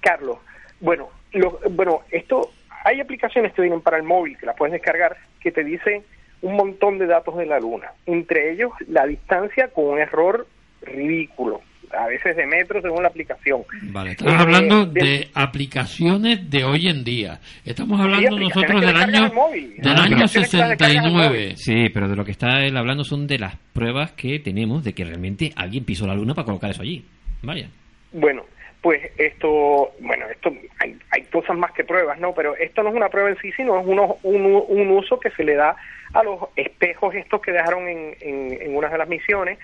Carlos, 0.00 0.38
bueno, 0.80 1.08
lo- 1.32 1.58
bueno, 1.70 2.02
esto 2.10 2.50
hay 2.84 3.00
aplicaciones 3.00 3.52
que 3.52 3.62
vienen 3.62 3.80
para 3.80 3.96
el 3.96 4.02
móvil 4.04 4.38
que 4.38 4.46
las 4.46 4.56
puedes 4.56 4.72
descargar 4.72 5.16
que 5.40 5.50
te 5.52 5.64
dicen 5.64 6.02
un 6.42 6.56
montón 6.56 6.98
de 6.98 7.06
datos 7.06 7.36
de 7.36 7.46
la 7.46 7.58
luna, 7.58 7.88
entre 8.06 8.52
ellos 8.52 8.70
la 8.88 9.06
distancia 9.06 9.68
con 9.68 9.86
un 9.86 9.98
error 9.98 10.46
ridículo, 10.82 11.60
a 11.96 12.06
veces 12.06 12.36
de 12.36 12.46
metros 12.46 12.82
según 12.82 13.02
la 13.02 13.08
aplicación. 13.08 13.62
Vale, 13.90 14.10
estamos 14.12 14.34
Eh, 14.34 14.36
hablando 14.38 14.86
de- 14.86 15.00
de 15.00 15.28
aplicaciones 15.34 16.48
de 16.50 16.64
hoy 16.64 16.88
en 16.88 17.02
día. 17.04 17.40
Estamos 17.64 17.98
Sí, 17.98 18.04
hablando 18.04 18.36
aplicaciones 18.36 18.54
nosotros 18.54 18.80
del 18.80 18.96
año 18.96 19.22
del 19.22 19.86
Ah, 19.86 19.90
año 19.90 20.00
aplicaciones 20.02 20.50
que 20.50 20.56
las 20.56 20.68
descargas 20.70 20.70
al 20.70 20.78
69. 21.12 21.56
Sí, 21.56 21.88
pero 21.92 22.08
de 22.08 22.16
lo 22.16 22.24
que 22.24 22.30
está 22.32 22.64
él 22.64 22.76
hablando 22.76 23.04
son 23.04 23.26
de 23.26 23.38
las 23.38 23.56
pruebas 23.72 24.12
que 24.12 24.38
tenemos 24.38 24.84
de 24.84 24.92
que 24.92 25.04
realmente 25.04 25.52
alguien 25.56 25.84
pisó 25.84 26.06
la 26.06 26.14
luna 26.14 26.34
para 26.34 26.44
colocar 26.46 26.70
eso 26.70 26.82
allí. 26.82 27.04
Vaya. 27.42 27.68
Bueno, 28.12 28.44
pues 28.80 29.10
esto, 29.18 29.92
bueno, 30.00 30.26
esto 30.30 30.52
hay, 30.78 30.96
hay 31.10 31.22
cosas 31.24 31.56
más 31.56 31.72
que 31.72 31.84
pruebas, 31.84 32.18
¿no? 32.20 32.32
Pero 32.34 32.56
esto 32.56 32.82
no 32.82 32.90
es 32.90 32.94
una 32.94 33.08
prueba 33.08 33.28
en 33.30 33.38
sí, 33.38 33.50
sino 33.52 33.78
es 33.80 33.86
uno- 33.86 34.18
un, 34.22 34.64
un 34.68 34.90
uso 34.90 35.18
que 35.18 35.30
se 35.30 35.44
le 35.44 35.54
da 35.54 35.76
a 36.12 36.22
los 36.22 36.40
espejos 36.56 37.14
estos 37.14 37.40
que 37.42 37.52
dejaron 37.52 37.88
en, 37.88 38.16
en, 38.20 38.62
en 38.62 38.76
una 38.76 38.88
de 38.88 38.98
las 38.98 39.08
misiones. 39.08 39.58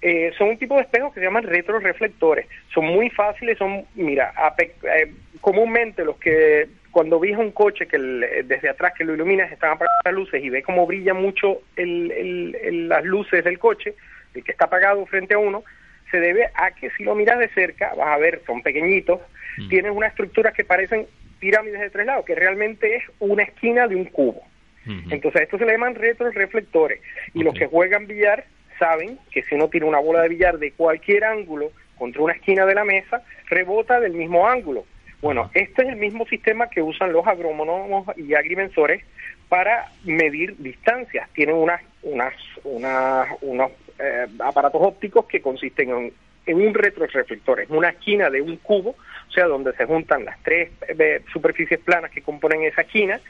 Eh, 0.00 0.32
son 0.36 0.48
un 0.50 0.58
tipo 0.58 0.74
de 0.76 0.82
espejos 0.82 1.12
que 1.14 1.20
se 1.20 1.26
llaman 1.26 1.44
retroreflectores. 1.44 2.46
Son 2.72 2.84
muy 2.84 3.10
fáciles, 3.10 3.56
son, 3.58 3.86
mira, 3.94 4.32
eh, 4.58 5.12
comúnmente 5.40 6.04
los 6.04 6.16
que 6.18 6.68
cuando 6.90 7.18
ves 7.18 7.36
un 7.36 7.50
coche 7.52 7.86
que 7.86 7.98
desde 7.98 8.68
atrás 8.68 8.92
que 8.96 9.04
lo 9.04 9.14
iluminas 9.14 9.50
están 9.50 9.72
apagadas 9.72 10.00
las 10.04 10.14
luces 10.14 10.42
y 10.44 10.48
ve 10.50 10.62
cómo 10.62 10.86
brilla 10.86 11.12
mucho 11.14 11.60
el- 11.76 12.12
el- 12.12 12.88
las 12.88 13.04
luces 13.04 13.42
del 13.44 13.58
coche, 13.58 13.94
el 14.34 14.44
que 14.44 14.52
está 14.52 14.66
apagado 14.66 15.04
frente 15.06 15.34
a 15.34 15.38
uno, 15.38 15.64
se 16.10 16.20
debe 16.20 16.50
a 16.54 16.70
que 16.72 16.90
si 16.90 17.04
lo 17.04 17.14
miras 17.14 17.38
de 17.38 17.48
cerca, 17.48 17.94
vas 17.94 18.08
a 18.08 18.18
ver, 18.18 18.42
son 18.46 18.62
pequeñitos, 18.62 19.20
tienen 19.68 19.92
unas 19.92 20.10
estructuras 20.10 20.52
que 20.52 20.64
parecen 20.64 21.06
pirámides 21.38 21.80
de 21.80 21.90
tres 21.90 22.06
lados, 22.06 22.24
que 22.24 22.34
realmente 22.34 22.96
es 22.96 23.04
una 23.20 23.42
esquina 23.42 23.86
de 23.86 23.96
un 23.96 24.06
cubo. 24.06 24.42
Entonces, 24.86 25.42
estos 25.42 25.58
se 25.58 25.64
le 25.64 25.72
llaman 25.72 25.94
retroreflectores. 25.94 27.00
Y 27.32 27.42
los 27.42 27.54
que 27.54 27.66
juegan 27.66 28.06
billar 28.06 28.44
saben 28.78 29.18
que 29.30 29.42
si 29.42 29.54
uno 29.54 29.68
tira 29.68 29.86
una 29.86 29.98
bola 29.98 30.22
de 30.22 30.28
billar 30.28 30.58
de 30.58 30.72
cualquier 30.72 31.24
ángulo 31.24 31.70
contra 31.96 32.22
una 32.22 32.34
esquina 32.34 32.66
de 32.66 32.74
la 32.74 32.84
mesa, 32.84 33.22
rebota 33.48 34.00
del 34.00 34.12
mismo 34.12 34.48
ángulo. 34.48 34.84
Bueno, 35.22 35.50
este 35.54 35.82
es 35.82 35.88
el 35.88 35.96
mismo 35.96 36.26
sistema 36.26 36.68
que 36.68 36.82
usan 36.82 37.12
los 37.12 37.26
agrónomos 37.26 38.06
y 38.16 38.34
agrimensores 38.34 39.02
para 39.48 39.86
medir 40.04 40.56
distancias. 40.58 41.30
Tienen 41.32 41.54
unas, 41.54 41.80
unas, 42.02 42.34
unas, 42.64 43.28
unos 43.40 43.72
eh, 43.98 44.26
aparatos 44.40 44.80
ópticos 44.82 45.26
que 45.26 45.40
consisten 45.40 45.90
en, 45.90 46.12
en 46.46 46.56
un 46.56 46.74
retroreflector, 46.74 47.60
en 47.60 47.72
una 47.72 47.90
esquina 47.90 48.30
de 48.30 48.40
un 48.42 48.56
cubo, 48.58 48.90
o 48.90 49.32
sea, 49.32 49.46
donde 49.46 49.72
se 49.74 49.86
juntan 49.86 50.24
las 50.24 50.42
tres 50.42 50.70
eh, 50.88 51.20
superficies 51.32 51.80
planas 51.80 52.10
que 52.10 52.22
componen 52.22 52.62
esa 52.64 52.82
esquina, 52.82 53.20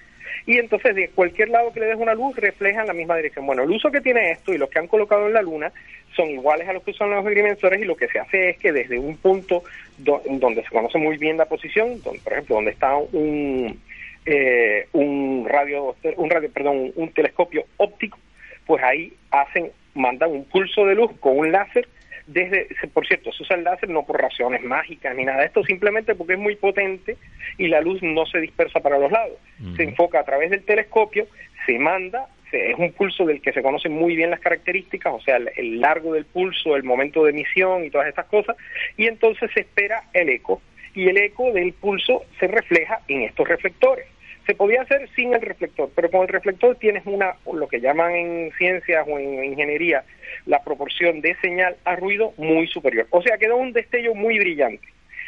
y 0.46 0.58
entonces 0.58 0.94
de 0.94 1.08
cualquier 1.10 1.48
lado 1.48 1.72
que 1.72 1.80
le 1.80 1.86
des 1.86 1.96
una 1.96 2.14
luz 2.14 2.36
refleja 2.36 2.80
en 2.80 2.88
la 2.88 2.92
misma 2.92 3.16
dirección. 3.16 3.46
Bueno, 3.46 3.62
el 3.62 3.70
uso 3.70 3.90
que 3.90 4.00
tiene 4.00 4.32
esto 4.32 4.52
y 4.52 4.58
los 4.58 4.68
que 4.68 4.78
han 4.78 4.88
colocado 4.88 5.26
en 5.26 5.32
la 5.32 5.40
Luna 5.42 5.72
son 6.14 6.28
iguales 6.28 6.68
a 6.68 6.72
los 6.72 6.82
que 6.82 6.90
usan 6.90 7.10
los 7.10 7.24
agrimensores 7.24 7.80
y 7.80 7.84
lo 7.84 7.96
que 7.96 8.08
se 8.08 8.18
hace 8.18 8.50
es 8.50 8.58
que 8.58 8.72
desde 8.72 8.98
un 8.98 9.16
punto 9.16 9.62
do- 9.96 10.22
donde 10.28 10.62
se 10.62 10.68
conoce 10.68 10.98
muy 10.98 11.16
bien 11.16 11.36
la 11.36 11.46
posición, 11.46 12.02
donde, 12.02 12.20
por 12.20 12.32
ejemplo, 12.34 12.56
donde 12.56 12.72
está 12.72 12.94
un, 12.96 13.80
eh, 14.26 14.86
un 14.92 15.46
radio, 15.48 15.96
un 16.16 16.30
radio, 16.30 16.50
perdón, 16.52 16.92
un 16.94 17.12
telescopio 17.12 17.64
óptico, 17.78 18.18
pues 18.66 18.82
ahí 18.82 19.12
hacen, 19.30 19.70
mandan 19.94 20.30
un 20.32 20.44
pulso 20.44 20.84
de 20.86 20.94
luz 20.94 21.10
con 21.20 21.38
un 21.38 21.52
láser 21.52 21.88
desde, 22.26 22.68
por 22.94 23.06
cierto, 23.06 23.30
se 23.32 23.42
usa 23.42 23.56
el 23.56 23.64
láser 23.64 23.90
no 23.90 24.06
por 24.06 24.18
razones 24.20 24.62
mágicas 24.62 25.14
ni 25.14 25.24
nada 25.24 25.40
de 25.40 25.46
esto, 25.46 25.62
simplemente 25.62 26.14
porque 26.14 26.32
es 26.34 26.38
muy 26.38 26.56
potente 26.56 27.16
y 27.58 27.68
la 27.68 27.82
luz 27.82 28.02
no 28.02 28.24
se 28.24 28.40
dispersa 28.40 28.80
para 28.80 28.98
los 28.98 29.12
lados. 29.12 29.36
Se 29.76 29.82
enfoca 29.82 30.20
a 30.20 30.24
través 30.24 30.50
del 30.50 30.62
telescopio, 30.64 31.26
se 31.66 31.78
manda, 31.78 32.26
se- 32.50 32.70
es 32.70 32.78
un 32.78 32.92
pulso 32.92 33.26
del 33.26 33.42
que 33.42 33.52
se 33.52 33.60
conocen 33.62 33.92
muy 33.92 34.16
bien 34.16 34.30
las 34.30 34.40
características, 34.40 35.12
o 35.12 35.20
sea, 35.20 35.36
el, 35.36 35.50
el 35.56 35.80
largo 35.82 36.14
del 36.14 36.24
pulso, 36.24 36.76
el 36.76 36.82
momento 36.82 37.24
de 37.24 37.30
emisión 37.32 37.84
y 37.84 37.90
todas 37.90 38.08
estas 38.08 38.24
cosas, 38.26 38.56
y 38.96 39.06
entonces 39.06 39.50
se 39.52 39.60
espera 39.60 40.04
el 40.14 40.30
eco, 40.30 40.62
y 40.94 41.08
el 41.08 41.18
eco 41.18 41.52
del 41.52 41.74
pulso 41.74 42.22
se 42.40 42.46
refleja 42.46 43.00
en 43.08 43.20
estos 43.22 43.46
reflectores. 43.46 44.06
Se 44.46 44.54
podía 44.54 44.82
hacer 44.82 45.08
sin 45.16 45.32
el 45.34 45.40
reflector, 45.40 45.90
pero 45.94 46.10
con 46.10 46.22
el 46.22 46.28
reflector 46.28 46.76
tienes 46.76 47.04
una, 47.06 47.34
lo 47.50 47.66
que 47.66 47.80
llaman 47.80 48.12
en 48.14 48.52
ciencias 48.58 49.06
o 49.08 49.18
en 49.18 49.42
ingeniería, 49.44 50.04
la 50.46 50.62
proporción 50.62 51.20
de 51.22 51.34
señal 51.36 51.76
a 51.84 51.96
ruido 51.96 52.34
muy 52.36 52.66
superior. 52.66 53.06
O 53.10 53.22
sea, 53.22 53.38
queda 53.38 53.54
un 53.54 53.72
destello 53.72 54.14
muy 54.14 54.38
brillante. 54.38 54.86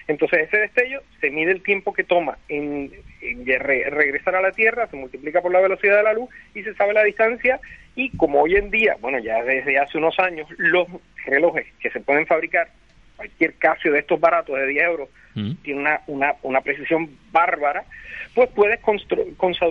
Entonces 0.08 0.46
ese 0.48 0.58
destello 0.58 1.02
se 1.20 1.30
mide 1.30 1.50
el 1.50 1.62
tiempo 1.62 1.92
que 1.92 2.04
toma 2.04 2.38
en, 2.48 2.92
en 3.22 3.46
re- 3.46 3.90
regresar 3.90 4.36
a 4.36 4.40
la 4.40 4.52
Tierra, 4.52 4.86
se 4.86 4.96
multiplica 4.96 5.40
por 5.40 5.52
la 5.52 5.60
velocidad 5.60 5.96
de 5.96 6.02
la 6.04 6.12
luz 6.12 6.28
y 6.54 6.62
se 6.62 6.74
sabe 6.74 6.92
la 6.92 7.02
distancia 7.02 7.58
y 7.96 8.10
como 8.10 8.42
hoy 8.42 8.54
en 8.56 8.70
día, 8.70 8.96
bueno 9.00 9.18
ya 9.18 9.42
desde 9.42 9.78
hace 9.78 9.98
unos 9.98 10.16
años, 10.20 10.46
los 10.58 10.86
relojes 11.24 11.66
que 11.80 11.90
se 11.90 11.98
pueden 12.00 12.26
fabricar 12.26 12.68
cualquier 13.16 13.54
Casio 13.54 13.92
de 13.92 14.00
estos 14.00 14.20
baratos 14.20 14.56
de 14.56 14.66
10 14.66 14.84
euros 14.84 15.08
tiene 15.62 15.80
una, 15.80 16.00
una, 16.06 16.34
una 16.42 16.60
precisión 16.62 17.10
bárbara, 17.30 17.84
pues 18.34 18.48
puedes 18.54 18.80
con- 18.80 18.98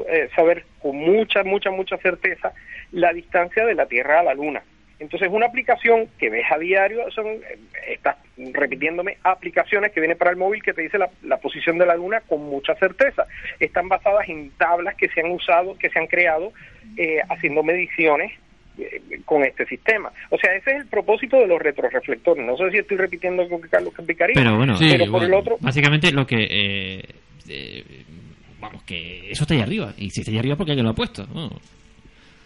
eh, 0.08 0.30
saber 0.36 0.64
con 0.80 0.96
mucha, 0.96 1.44
mucha, 1.44 1.72
mucha 1.72 1.98
certeza 1.98 2.54
la 2.92 3.12
distancia 3.14 3.66
de 3.66 3.74
la 3.74 3.88
Tierra 3.88 4.20
a 4.20 4.24
la 4.24 4.34
Luna. 4.36 4.62
Entonces, 5.00 5.28
una 5.32 5.48
aplicación 5.48 6.08
que 6.20 6.30
ves 6.30 6.46
a 6.52 6.58
diario 6.58 7.10
son, 7.12 7.26
eh, 7.28 7.58
estás 7.90 8.16
repitiéndome, 8.38 9.18
aplicaciones 9.24 9.92
que 9.92 10.00
viene 10.00 10.16
para 10.16 10.32
el 10.32 10.38
móvil 10.38 10.64
que 10.64 10.74
te 10.74 10.84
dice 10.84 10.98
la, 10.98 11.10
la 11.24 11.38
posición 11.38 11.78
de 11.78 11.86
la 11.86 11.96
Luna 11.96 12.22
con 12.22 12.44
mucha 12.44 12.76
certeza. 12.76 13.26
Están 13.60 13.90
basadas 13.90 14.30
en 14.30 14.52
tablas 14.52 14.96
que 14.96 15.10
se 15.10 15.20
han 15.22 15.32
usado, 15.32 15.78
que 15.78 15.90
se 15.90 16.00
han 16.00 16.08
creado 16.08 16.54
eh, 16.96 17.20
haciendo 17.30 17.62
mediciones 17.64 18.32
con 19.26 19.44
este 19.44 19.66
sistema. 19.66 20.12
O 20.30 20.38
sea, 20.38 20.54
ese 20.56 20.72
es 20.72 20.78
el 20.82 20.88
propósito 20.88 21.38
de 21.38 21.48
los 21.48 21.62
retroreflectores. 21.62 22.46
No 22.46 22.58
sé 22.58 22.72
si 22.72 22.78
estoy 22.78 22.98
repitiendo 22.98 23.44
lo 23.46 23.62
que 23.62 23.70
Carlos 23.70 23.94
explicaría, 23.98 24.36
Pero 24.36 24.58
bueno, 24.58 24.76
pero 24.80 25.12
por 25.12 25.24
el 25.24 25.34
otro, 25.34 25.58
básicamente 25.60 26.12
lo 26.12 26.26
que... 26.26 26.36
eh, 26.50 27.04
eh, 27.50 27.84
vamos, 28.60 28.84
que 28.84 29.30
eso 29.32 29.44
está 29.44 29.54
ahí 29.54 29.62
arriba. 29.62 29.94
Y 29.98 30.10
si 30.10 30.22
está 30.22 30.32
ahí 30.32 30.40
arriba, 30.40 30.56
porque 30.56 30.72
alguien 30.72 30.86
lo 30.86 30.92
ha 30.92 30.96
puesto? 30.96 31.26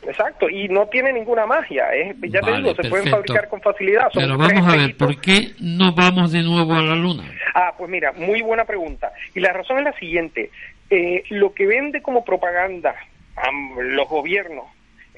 exacto, 0.08 0.50
y 0.50 0.68
no 0.70 0.88
tiene 0.88 1.14
ninguna 1.14 1.46
magia. 1.46 1.94
Es, 1.94 2.16
ya 2.22 2.40
te 2.42 2.52
Vale, 2.52 2.64
digo, 2.64 2.76
se 2.82 2.90
pueden 2.90 3.10
fabricar 3.10 3.48
con 3.50 3.62
facilidad. 3.62 4.10
Son 4.12 4.24
Pero 4.24 4.38
vamos 4.38 4.68
a 4.68 4.76
ver. 4.78 4.96
¿por 4.98 5.20
qué 5.20 5.52
no 5.60 5.94
vamos 5.94 6.32
de 6.32 6.42
nuevo 6.44 6.74
a 6.74 6.82
la 6.82 6.96
luna? 6.96 7.24
Ah, 7.54 7.74
pues 7.78 7.90
mira, 7.90 8.12
muy 8.14 8.42
buena 8.42 8.66
pregunta. 8.66 9.12
Y 9.36 9.40
la 9.40 9.54
razón 9.54 9.80
es 9.80 9.84
la 9.86 9.94
siguiente. 9.94 10.50
Eh, 10.90 11.24
lo 11.30 11.54
que 11.54 11.68
vende 11.68 12.02
como 12.02 12.26
propaganda 12.26 12.96
am, 13.36 13.78
los 13.80 14.08
gobiernos 14.10 14.66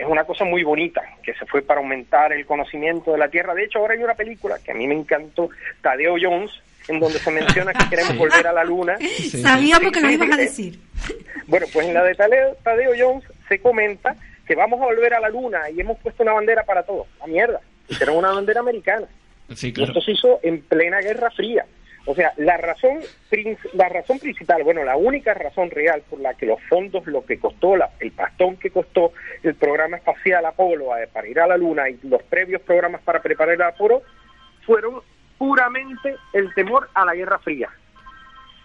es 0.01 0.07
una 0.07 0.23
cosa 0.23 0.43
muy 0.45 0.63
bonita, 0.63 1.01
que 1.23 1.33
se 1.33 1.45
fue 1.45 1.61
para 1.61 1.79
aumentar 1.79 2.33
el 2.33 2.45
conocimiento 2.45 3.11
de 3.11 3.17
la 3.17 3.29
Tierra. 3.29 3.53
De 3.53 3.63
hecho, 3.63 3.79
ahora 3.79 3.93
hay 3.93 4.03
una 4.03 4.15
película 4.15 4.57
que 4.63 4.71
a 4.71 4.73
mí 4.75 4.87
me 4.87 4.95
encantó, 4.95 5.49
Tadeo 5.81 6.15
Jones, 6.21 6.51
en 6.87 6.99
donde 6.99 7.19
se 7.19 7.31
menciona 7.31 7.73
que 7.73 7.89
queremos 7.89 8.11
Sí. 8.13 8.17
volver 8.17 8.47
a 8.47 8.53
la 8.53 8.63
Luna. 8.63 8.97
Sabíamos 9.41 9.91
que 9.91 10.01
lo 10.01 10.07
Sí, 10.07 10.13
ibas 10.15 10.29
a 10.29 10.35
sí, 10.35 10.39
decir. 10.41 10.79
Bueno, 11.47 11.65
pues 11.71 11.87
en 11.87 11.93
la 11.93 12.03
de 12.03 12.15
Tadeo, 12.15 12.55
Tadeo 12.63 12.91
Jones 12.97 13.23
se 13.47 13.59
comenta 13.59 14.15
que 14.47 14.55
vamos 14.55 14.81
a 14.81 14.85
volver 14.85 15.13
a 15.13 15.19
la 15.19 15.29
Luna 15.29 15.69
y 15.69 15.79
hemos 15.81 15.97
puesto 15.99 16.23
una 16.23 16.33
bandera 16.33 16.63
para 16.63 16.83
todos. 16.83 17.07
La 17.19 17.27
mierda. 17.27 17.59
Y 17.87 17.95
tenemos 17.97 18.19
una 18.19 18.31
bandera 18.33 18.59
americana. 18.61 19.07
Sí, 19.55 19.73
Y 19.75 19.83
esto 19.83 20.01
se 20.01 20.11
hizo 20.11 20.39
en 20.43 20.61
plena 20.61 20.99
Guerra 21.01 21.29
Fría. 21.31 21.65
O 22.05 22.15
sea, 22.15 22.33
la 22.37 22.57
razón, 22.57 22.99
la 23.73 23.87
razón 23.87 24.17
principal, 24.17 24.63
bueno, 24.63 24.83
la 24.83 24.97
única 24.97 25.35
razón 25.35 25.69
real 25.69 26.01
por 26.09 26.19
la 26.19 26.33
que 26.33 26.47
los 26.47 26.59
fondos, 26.63 27.05
lo 27.05 27.23
que 27.23 27.39
costó, 27.39 27.75
la- 27.77 27.91
el 27.99 28.11
pastón 28.11 28.57
que 28.57 28.71
costó 28.71 29.13
el 29.43 29.53
programa 29.53 29.97
espacial 29.97 30.45
Apolo 30.45 30.97
eh, 30.97 31.07
para 31.13 31.27
ir 31.27 31.39
a 31.39 31.45
la 31.47 31.57
Luna 31.57 31.89
y 31.89 31.99
los 32.03 32.23
previos 32.23 32.61
programas 32.63 33.01
para 33.01 33.21
preparar 33.21 33.53
el 33.53 33.61
Apolo, 33.61 34.01
fueron 34.65 35.01
puramente 35.37 36.15
el 36.33 36.51
temor 36.55 36.89
a 36.95 37.05
la 37.05 37.13
Guerra 37.13 37.37
Fría. 37.39 37.69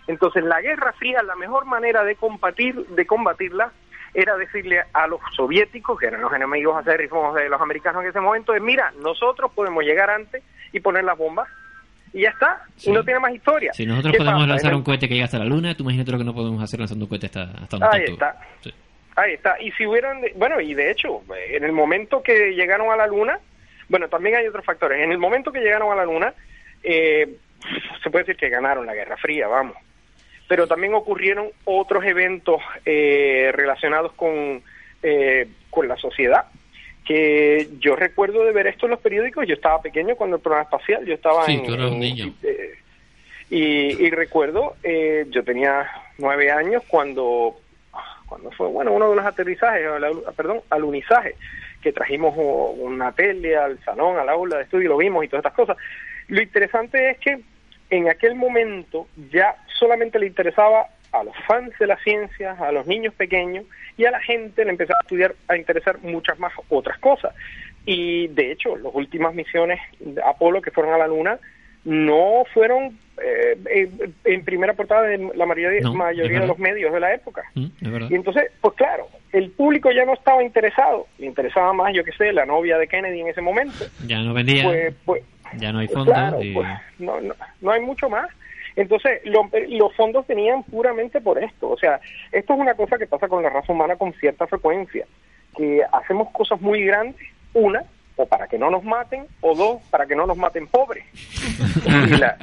Entonces, 0.06 0.42
la 0.44 0.60
Guerra 0.62 0.92
Fría, 0.94 1.22
la 1.22 1.34
mejor 1.36 1.66
manera 1.66 2.04
de 2.04 2.16
combatir, 2.16 2.74
de 2.86 3.06
combatirla, 3.06 3.72
era 4.14 4.36
decirle 4.36 4.82
a 4.94 5.06
los 5.08 5.20
soviéticos, 5.36 5.98
que 5.98 6.06
eran 6.06 6.22
los 6.22 6.32
enemigos 6.32 6.74
acérrimos 6.78 7.34
de 7.34 7.50
los 7.50 7.60
americanos 7.60 8.02
en 8.02 8.08
ese 8.10 8.20
momento, 8.20 8.54
es 8.54 8.62
mira, 8.62 8.92
nosotros 9.02 9.52
podemos 9.54 9.84
llegar 9.84 10.08
antes 10.08 10.42
y 10.72 10.80
poner 10.80 11.04
las 11.04 11.18
bombas 11.18 11.48
y 12.12 12.22
ya 12.22 12.30
está, 12.30 12.62
y 12.82 12.90
no 12.90 13.04
tiene 13.04 13.20
más 13.20 13.34
historia. 13.34 13.72
Si 13.72 13.84
nosotros 13.84 14.12
¿Qué 14.12 14.18
podemos 14.18 14.42
pasa? 14.42 14.48
lanzar 14.48 14.74
un 14.74 14.82
cohete 14.82 15.08
que 15.08 15.14
llegue 15.14 15.24
hasta 15.24 15.38
la 15.38 15.44
luna, 15.44 15.74
tú 15.76 15.82
imagínate 15.82 16.12
lo 16.12 16.18
que 16.18 16.24
no 16.24 16.34
podemos 16.34 16.62
hacer 16.62 16.78
lanzando 16.78 17.04
un 17.04 17.08
cohete 17.08 17.26
hasta, 17.26 17.42
hasta 17.42 17.76
donde 17.76 17.96
Ahí 17.96 18.04
está. 18.04 18.40
Ahí 19.16 19.32
está. 19.32 19.60
Y 19.60 19.70
si 19.72 19.86
hubieran, 19.86 20.20
bueno, 20.36 20.60
y 20.60 20.74
de 20.74 20.90
hecho, 20.90 21.22
en 21.50 21.64
el 21.64 21.72
momento 21.72 22.22
que 22.22 22.54
llegaron 22.54 22.90
a 22.90 22.96
la 22.96 23.06
Luna, 23.06 23.38
bueno, 23.88 24.08
también 24.08 24.36
hay 24.36 24.46
otros 24.46 24.64
factores. 24.64 25.02
En 25.02 25.10
el 25.10 25.18
momento 25.18 25.52
que 25.52 25.60
llegaron 25.60 25.90
a 25.90 25.96
la 25.96 26.04
Luna, 26.04 26.34
eh, 26.82 27.36
se 28.02 28.10
puede 28.10 28.24
decir 28.24 28.36
que 28.36 28.48
ganaron 28.48 28.84
la 28.86 28.94
Guerra 28.94 29.16
Fría, 29.16 29.48
vamos. 29.48 29.76
Pero 30.48 30.66
también 30.66 30.94
ocurrieron 30.94 31.48
otros 31.64 32.04
eventos 32.04 32.60
eh, 32.84 33.50
relacionados 33.54 34.12
con, 34.12 34.62
eh, 35.02 35.48
con 35.70 35.88
la 35.88 35.96
sociedad 35.96 36.46
que 37.06 37.68
yo 37.78 37.94
recuerdo 37.96 38.44
de 38.44 38.52
ver 38.52 38.66
esto 38.66 38.86
en 38.86 38.90
los 38.90 39.00
periódicos, 39.00 39.46
yo 39.46 39.54
estaba 39.54 39.80
pequeño 39.80 40.16
cuando 40.16 40.36
el 40.36 40.42
programa 40.42 40.64
espacial, 40.64 41.04
yo 41.06 41.14
estaba 41.14 41.46
Sí, 41.46 41.52
en, 41.54 41.64
tú 41.64 41.74
eras 41.74 41.90
un 41.92 42.00
niño. 42.00 42.34
y, 43.48 43.58
y 44.04 44.10
recuerdo, 44.10 44.76
eh, 44.82 45.24
yo 45.30 45.44
tenía 45.44 45.88
nueve 46.18 46.50
años 46.50 46.82
cuando, 46.88 47.56
cuando 48.26 48.50
fue, 48.50 48.66
bueno, 48.68 48.92
uno 48.92 49.10
de 49.10 49.16
los 49.16 49.24
aterrizajes, 49.24 49.86
perdón, 50.36 50.60
alunizaje, 50.68 51.36
que 51.80 51.92
trajimos 51.92 52.34
una 52.36 53.12
tele 53.12 53.56
al 53.56 53.78
salón, 53.84 54.18
al 54.18 54.28
aula 54.28 54.56
de 54.56 54.64
estudio, 54.64 54.86
y 54.86 54.88
lo 54.88 54.96
vimos 54.96 55.24
y 55.24 55.28
todas 55.28 55.44
estas 55.44 55.54
cosas. 55.54 55.76
Lo 56.26 56.42
interesante 56.42 57.10
es 57.10 57.18
que 57.18 57.38
en 57.90 58.08
aquel 58.08 58.34
momento 58.34 59.06
ya 59.30 59.54
solamente 59.78 60.18
le 60.18 60.26
interesaba 60.26 60.88
a 61.20 61.24
los 61.24 61.36
fans 61.46 61.72
de 61.78 61.86
la 61.86 61.96
ciencia, 61.98 62.52
a 62.52 62.72
los 62.72 62.86
niños 62.86 63.14
pequeños 63.14 63.64
y 63.96 64.04
a 64.04 64.10
la 64.10 64.20
gente 64.20 64.64
le 64.64 64.70
empezaba 64.70 64.98
a 65.00 65.04
estudiar, 65.04 65.34
a 65.48 65.56
interesar 65.56 65.98
muchas 66.02 66.38
más 66.38 66.52
otras 66.68 66.98
cosas. 66.98 67.34
Y 67.84 68.28
de 68.28 68.52
hecho, 68.52 68.76
las 68.76 68.92
últimas 68.94 69.34
misiones 69.34 69.78
de 70.00 70.20
Apolo 70.22 70.60
que 70.60 70.70
fueron 70.70 70.92
a 70.94 70.98
la 70.98 71.06
Luna 71.06 71.38
no 71.84 72.42
fueron 72.52 72.98
eh, 73.22 73.56
en, 73.70 74.14
en 74.24 74.44
primera 74.44 74.74
portada 74.74 75.02
de 75.02 75.18
la 75.36 75.46
mayoría, 75.46 75.80
No, 75.82 75.90
es 75.90 75.94
mayoría 75.94 76.40
de 76.40 76.46
los 76.48 76.58
medios 76.58 76.92
de 76.92 77.00
la 77.00 77.14
época. 77.14 77.42
Mm. 77.54 77.66
Y 78.10 78.14
entonces, 78.16 78.50
pues 78.60 78.74
claro, 78.74 79.06
el 79.32 79.50
público 79.52 79.90
ya 79.92 80.04
no 80.04 80.14
estaba 80.14 80.42
interesado, 80.42 81.06
le 81.18 81.26
interesaba 81.26 81.72
más, 81.72 81.94
yo 81.94 82.02
qué 82.02 82.12
sé, 82.12 82.32
la 82.32 82.44
novia 82.44 82.76
de 82.76 82.88
Kennedy 82.88 83.20
en 83.20 83.28
ese 83.28 83.40
momento. 83.40 83.84
Ya 84.06 84.18
no 84.18 84.34
vendía, 84.34 84.64
Pues, 84.64 84.94
pues, 85.04 85.22
ya 85.58 85.72
no 85.72 85.78
hay 85.78 85.86
pues 85.86 85.94
fondos. 85.96 86.14
claro, 86.14 86.42
y- 86.42 86.54
pues, 86.54 86.66
no, 86.98 87.20
no, 87.20 87.34
no 87.60 87.70
hay 87.70 87.80
mucho 87.80 88.10
más. 88.10 88.28
Entonces, 88.76 89.20
lo- 89.24 89.48
los 89.68 89.94
fondos 89.96 90.26
venían 90.26 90.62
puramente 90.64 91.20
por 91.20 91.42
esto. 91.42 91.70
O 91.70 91.78
sea, 91.78 91.98
esto 92.30 92.52
es 92.54 92.60
una 92.60 92.74
cosa 92.74 92.98
que 92.98 93.06
pasa 93.06 93.26
con 93.28 93.42
la 93.42 93.48
raza 93.50 93.72
humana 93.72 93.96
con 93.96 94.12
cierta 94.14 94.46
frecuencia, 94.46 95.06
que 95.56 95.82
hacemos 95.92 96.30
cosas 96.32 96.60
muy 96.60 96.84
grandes, 96.84 97.20
una, 97.54 97.82
o 98.16 98.26
para 98.26 98.46
que 98.48 98.58
no 98.58 98.70
nos 98.70 98.84
maten, 98.84 99.26
o 99.40 99.54
dos, 99.54 99.82
para 99.90 100.06
que 100.06 100.14
no 100.14 100.26
nos 100.26 100.36
maten 100.36 100.66
pobres. 100.66 101.04
y, 101.86 102.16
la- 102.16 102.36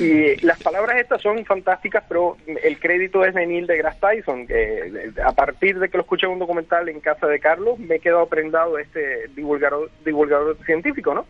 y 0.00 0.36
las 0.46 0.60
palabras 0.62 0.96
estas 0.98 1.20
son 1.20 1.44
fantásticas, 1.44 2.04
pero 2.08 2.36
el 2.62 2.78
crédito 2.78 3.24
es 3.24 3.34
de 3.34 3.46
Neil 3.46 3.66
deGrasse 3.66 3.98
Tyson, 4.00 4.46
que 4.46 5.10
a 5.24 5.32
partir 5.32 5.78
de 5.78 5.88
que 5.88 5.98
lo 5.98 6.02
escuché 6.02 6.26
en 6.26 6.32
un 6.32 6.38
documental 6.38 6.88
en 6.88 7.00
casa 7.00 7.26
de 7.26 7.38
Carlos, 7.40 7.78
me 7.78 7.96
he 7.96 8.00
quedado 8.00 8.26
prendado 8.26 8.76
de 8.76 8.82
este 8.84 9.28
divulgador, 9.34 9.90
divulgador 10.04 10.56
científico, 10.64 11.14
¿no? 11.14 11.26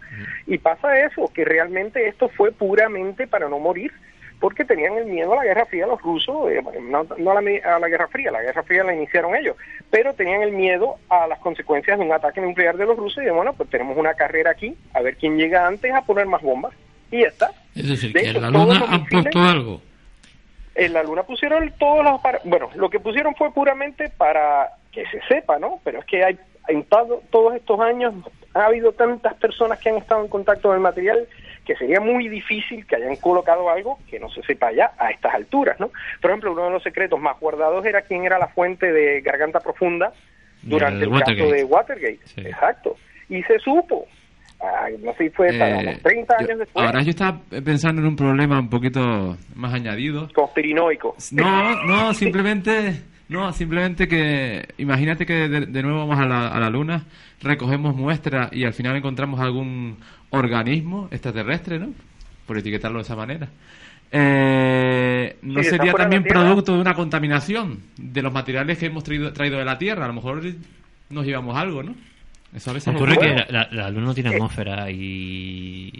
Y 0.46 0.58
pasa 0.58 1.00
eso, 1.00 1.30
que 1.34 1.44
realmente 1.44 2.06
esto 2.08 2.28
fue 2.28 2.52
puramente 2.52 3.26
para 3.26 3.48
no 3.48 3.58
morir, 3.58 3.92
porque 4.40 4.64
tenían 4.64 4.96
el 4.96 5.06
miedo 5.06 5.32
a 5.32 5.36
la 5.36 5.44
Guerra 5.44 5.66
Fría 5.66 5.86
los 5.86 6.00
rusos, 6.00 6.50
eh, 6.50 6.62
no, 6.82 7.04
no 7.16 7.30
a, 7.30 7.34
la, 7.34 7.40
mi- 7.40 7.58
a 7.58 7.78
la 7.78 7.88
Guerra 7.88 8.08
Fría, 8.08 8.30
la 8.30 8.42
Guerra 8.42 8.62
Fría 8.62 8.84
la 8.84 8.94
iniciaron 8.94 9.34
ellos, 9.34 9.56
pero 9.90 10.14
tenían 10.14 10.42
el 10.42 10.52
miedo 10.52 10.96
a 11.08 11.26
las 11.26 11.38
consecuencias 11.40 11.98
de 11.98 12.04
un 12.04 12.12
ataque 12.12 12.40
nuclear 12.40 12.76
de 12.76 12.86
los 12.86 12.96
rusos 12.96 13.22
y 13.22 13.26
de, 13.26 13.32
bueno, 13.32 13.52
pues 13.54 13.68
tenemos 13.70 13.96
una 13.96 14.14
carrera 14.14 14.50
aquí, 14.52 14.76
a 14.94 15.00
ver 15.02 15.16
quién 15.16 15.36
llega 15.36 15.66
antes 15.66 15.92
a 15.92 16.02
poner 16.02 16.26
más 16.26 16.42
bombas. 16.42 16.72
Y 17.10 17.22
ya 17.22 17.28
está. 17.28 17.50
Es 17.74 17.88
decir, 17.88 18.12
De 18.12 18.20
que 18.20 18.30
hecho, 18.30 18.40
la 18.40 18.50
luna 18.50 19.06
puesto 19.10 19.38
algo. 19.40 19.80
En 20.74 20.92
la 20.92 21.02
Luna 21.02 21.24
pusieron 21.24 21.72
todos 21.76 22.04
los... 22.04 22.20
Bueno, 22.44 22.70
lo 22.76 22.88
que 22.88 23.00
pusieron 23.00 23.34
fue 23.34 23.52
puramente 23.52 24.10
para 24.16 24.68
que 24.92 25.04
se 25.06 25.20
sepa, 25.26 25.58
¿no? 25.58 25.80
Pero 25.82 25.98
es 25.98 26.04
que 26.04 26.22
hay 26.24 26.38
en 26.68 26.84
todo- 26.84 27.20
todos 27.30 27.56
estos 27.56 27.80
años 27.80 28.14
ha 28.54 28.66
habido 28.66 28.92
tantas 28.92 29.34
personas 29.34 29.80
que 29.80 29.88
han 29.88 29.96
estado 29.96 30.22
en 30.22 30.28
contacto 30.28 30.68
con 30.68 30.76
el 30.76 30.80
material 30.82 31.26
que 31.68 31.76
sería 31.76 32.00
muy 32.00 32.28
difícil 32.28 32.86
que 32.86 32.96
hayan 32.96 33.14
colocado 33.16 33.68
algo 33.70 33.98
que 34.10 34.18
no 34.18 34.30
se 34.30 34.42
sepa 34.42 34.72
ya 34.72 34.90
a 34.98 35.10
estas 35.10 35.34
alturas, 35.34 35.78
¿no? 35.78 35.90
Por 36.22 36.30
ejemplo, 36.30 36.52
uno 36.52 36.64
de 36.64 36.70
los 36.70 36.82
secretos 36.82 37.20
más 37.20 37.38
guardados 37.38 37.84
era 37.84 38.00
quién 38.00 38.24
era 38.24 38.38
la 38.38 38.48
fuente 38.48 38.90
de 38.90 39.20
Garganta 39.20 39.60
Profunda 39.60 40.10
durante 40.62 41.00
Del 41.00 41.12
el 41.14 41.20
caso 41.20 41.50
de 41.52 41.64
Watergate. 41.64 42.20
Exacto. 42.38 42.96
Y 43.28 43.42
se 43.42 43.58
supo. 43.58 44.06
Ah, 44.60 44.88
no 45.00 45.12
sé 45.12 45.24
si 45.24 45.30
fue 45.30 45.52
para 45.58 45.78
Eh, 45.82 45.86
unos 45.88 46.02
30 46.02 46.34
yo- 46.40 46.46
años 46.46 46.58
después. 46.58 46.86
Ahora 46.86 47.02
yo 47.02 47.10
estaba 47.10 47.38
pensando 47.64 48.00
en 48.00 48.08
un 48.08 48.16
problema 48.16 48.58
un 48.58 48.70
poquito 48.70 49.36
más 49.54 49.72
añadido. 49.74 50.28
Conspiranoico. 50.34 51.14
No, 51.32 51.84
no, 51.84 52.12
simplemente, 52.14 53.02
no, 53.28 53.52
simplemente 53.52 54.08
que 54.08 54.64
imagínate 54.78 55.26
que 55.26 55.48
de, 55.48 55.66
de 55.66 55.82
nuevo 55.82 55.98
vamos 56.06 56.18
a 56.18 56.26
la, 56.26 56.48
a 56.48 56.58
la 56.58 56.70
luna, 56.70 57.04
recogemos 57.40 57.94
muestras 57.94 58.52
y 58.52 58.64
al 58.64 58.72
final 58.72 58.96
encontramos 58.96 59.38
algún 59.38 59.98
organismo 60.30 61.08
extraterrestre, 61.10 61.78
¿no? 61.78 61.92
Por 62.46 62.58
etiquetarlo 62.58 62.98
de 62.98 63.02
esa 63.02 63.16
manera. 63.16 63.48
Eh, 64.10 65.36
¿No 65.42 65.62
Sí, 65.62 65.70
sería 65.70 65.92
de 65.92 65.98
también 65.98 66.24
producto 66.24 66.74
de 66.74 66.80
una 66.80 66.94
contaminación 66.94 67.80
de 67.96 68.22
los 68.22 68.32
materiales 68.32 68.78
que 68.78 68.86
hemos 68.86 69.04
traído, 69.04 69.32
traído 69.32 69.58
de 69.58 69.64
la 69.64 69.78
Tierra? 69.78 70.04
A 70.04 70.08
lo 70.08 70.14
mejor 70.14 70.42
nos 71.10 71.26
llevamos 71.26 71.56
algo, 71.56 71.82
¿no? 71.82 71.94
Eso 72.54 72.70
a 72.70 72.74
veces 72.74 72.94
Ocurre 72.94 73.18
que 73.18 73.28
la, 73.28 73.46
la- 73.50 73.68
la 73.70 73.90
luna 73.90 74.06
no 74.06 74.14
tiene 74.14 74.30
atmósfera 74.30 74.90
y, 74.90 75.92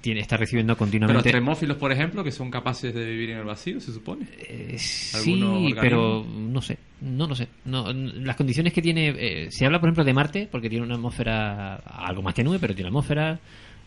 tiene- 0.00 0.20
está 0.20 0.36
recibiendo 0.36 0.74
Pero 0.74 0.84
los 0.84 0.90
continuamente... 0.90 1.30
tremófilos, 1.30 1.76
por 1.76 1.92
ejemplo, 1.92 2.22
que 2.22 2.30
son 2.30 2.50
capaces 2.50 2.94
de 2.94 3.04
vivir 3.06 3.30
en 3.30 3.38
el 3.38 3.44
vacío, 3.44 3.80
se 3.80 3.92
supone. 3.92 4.26
Eh, 4.38 4.76
Sí, 4.78 5.42
¿Algunos 5.42 5.74
pero 5.80 6.24
no 6.28 6.62
sé, 6.62 6.78
no 7.00 7.26
lo 7.26 7.34
sé. 7.34 7.48
No, 7.64 7.92
las 7.92 8.36
condiciones 8.36 8.72
que 8.72 8.82
tiene, 8.82 9.14
eh, 9.18 9.48
se 9.50 9.66
habla 9.66 9.80
por 9.80 9.88
ejemplo 9.88 10.04
de 10.04 10.12
Marte, 10.12 10.48
porque 10.50 10.68
tiene 10.70 10.84
una 10.84 10.94
atmósfera 10.94 11.74
algo 11.76 12.22
más 12.22 12.34
tenue, 12.34 12.58
pero 12.58 12.74
tiene 12.74 12.88
atmósfera 12.88 13.38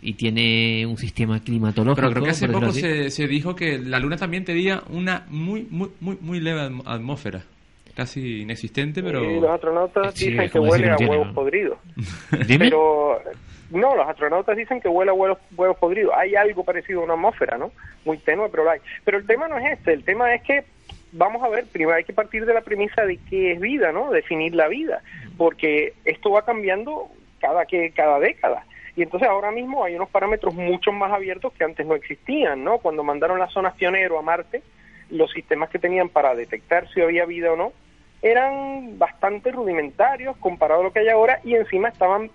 y 0.01 0.14
tiene 0.14 0.86
un 0.86 0.97
sistema 0.97 1.39
climatológico. 1.39 1.95
Pero 1.95 2.12
creo 2.12 2.24
que 2.26 2.30
hace 2.32 2.47
poco 2.49 2.72
se, 2.72 3.10
se 3.10 3.28
dijo 3.28 3.56
que 3.56 3.80
la 3.80 3.99
Luna 3.99 4.18
también 4.18 4.45
tenía 4.45 4.84
una 4.89 5.26
muy, 5.30 5.66
muy, 5.70 5.89
muy, 5.99 6.18
muy 6.22 6.39
leve 6.39 6.62
atm- 6.62 6.84
atmósfera. 6.86 7.43
Casi 7.96 8.41
inexistente, 8.41 9.02
pero... 9.02 9.24
Y 9.24 9.39
los 9.39 9.50
astronautas 9.50 10.14
Sí, 10.14 10.32
dicen 10.32 10.50
que 10.50 10.60
huele 10.60 10.89
a 10.91 10.98
huevos 10.98 11.34
podridos. 11.34 11.80
Dime. 12.48 12.66
Pero 12.66 13.22
no, 13.72 13.96
los 13.96 14.08
astronautas 14.08 14.58
dicen 14.58 14.82
que 14.82 14.89
huele 14.89 15.12
a 15.12 15.14
huevos, 15.14 15.38
huevos 15.56 15.78
podridos. 15.78 16.14
Hay 16.16 16.36
algo 16.36 16.64
parecido 16.64 17.02
a 17.02 17.04
una 17.06 17.14
atmósfera, 17.14 17.58
¿no? 17.58 17.72
Muy 18.04 18.18
tenue, 18.18 18.50
pero 18.50 18.66
lo 18.66 18.72
hay. 18.72 18.80
Pero 19.04 19.18
el 19.18 19.26
tema 19.26 19.48
no 19.48 19.58
es 19.58 19.80
este. 19.80 19.93
El 19.93 20.04
tema 20.04 20.34
es 20.34 20.43
que 20.43 20.66
vamos 21.14 21.41
a 21.41 21.50
ver, 21.50 21.66
primero 21.72 21.96
hay 21.96 22.04
que 22.04 22.14
partir 22.14 22.46
de 22.46 22.54
la 22.54 22.62
premisa 22.62 23.06
de 23.06 23.18
qué 23.30 23.54
es 23.54 23.60
vida, 23.60 23.91
¿no? 23.91 24.12
Definir 24.12 24.54
la 24.54 24.68
vida, 24.68 25.02
porque 25.38 25.93
esto 26.04 26.32
va 26.32 26.43
cambiando 26.43 27.08
cada 27.39 27.66
que 27.66 27.91
cada 27.91 28.20
década. 28.20 28.66
Y 28.96 29.04
entonces 29.04 29.28
ahora 29.28 29.52
mismo 29.52 29.84
hay 29.84 29.96
unos 29.96 30.10
parámetros 30.10 30.54
mucho 30.54 30.91
más 30.91 31.12
abiertos 31.12 31.54
que 31.54 31.64
antes 31.64 31.86
no 31.86 31.96
existían, 31.96 32.64
¿no? 32.64 32.80
Cuando 32.80 33.04
mandaron 33.04 33.39
las 33.39 33.52
zonas 33.52 33.76
pionero 33.76 34.20
a 34.20 34.22
Marte, 34.22 34.62
los 35.10 35.32
sistemas 35.32 35.70
que 35.70 35.80
tenían 35.80 36.10
para 36.10 36.36
detectar 36.36 36.89
si 36.93 37.02
había 37.02 37.26
vida 37.26 37.52
o 37.52 37.56
no 37.56 37.72
eran 38.26 38.97
bastante 38.97 39.51
rudimentarios 39.51 40.36
comparado 40.38 40.82
a 40.82 40.84
lo 40.86 40.91
que 40.91 40.99
hay 40.99 41.09
ahora 41.09 41.39
y 41.43 41.53
encima 41.53 41.89
estaban 41.89 42.32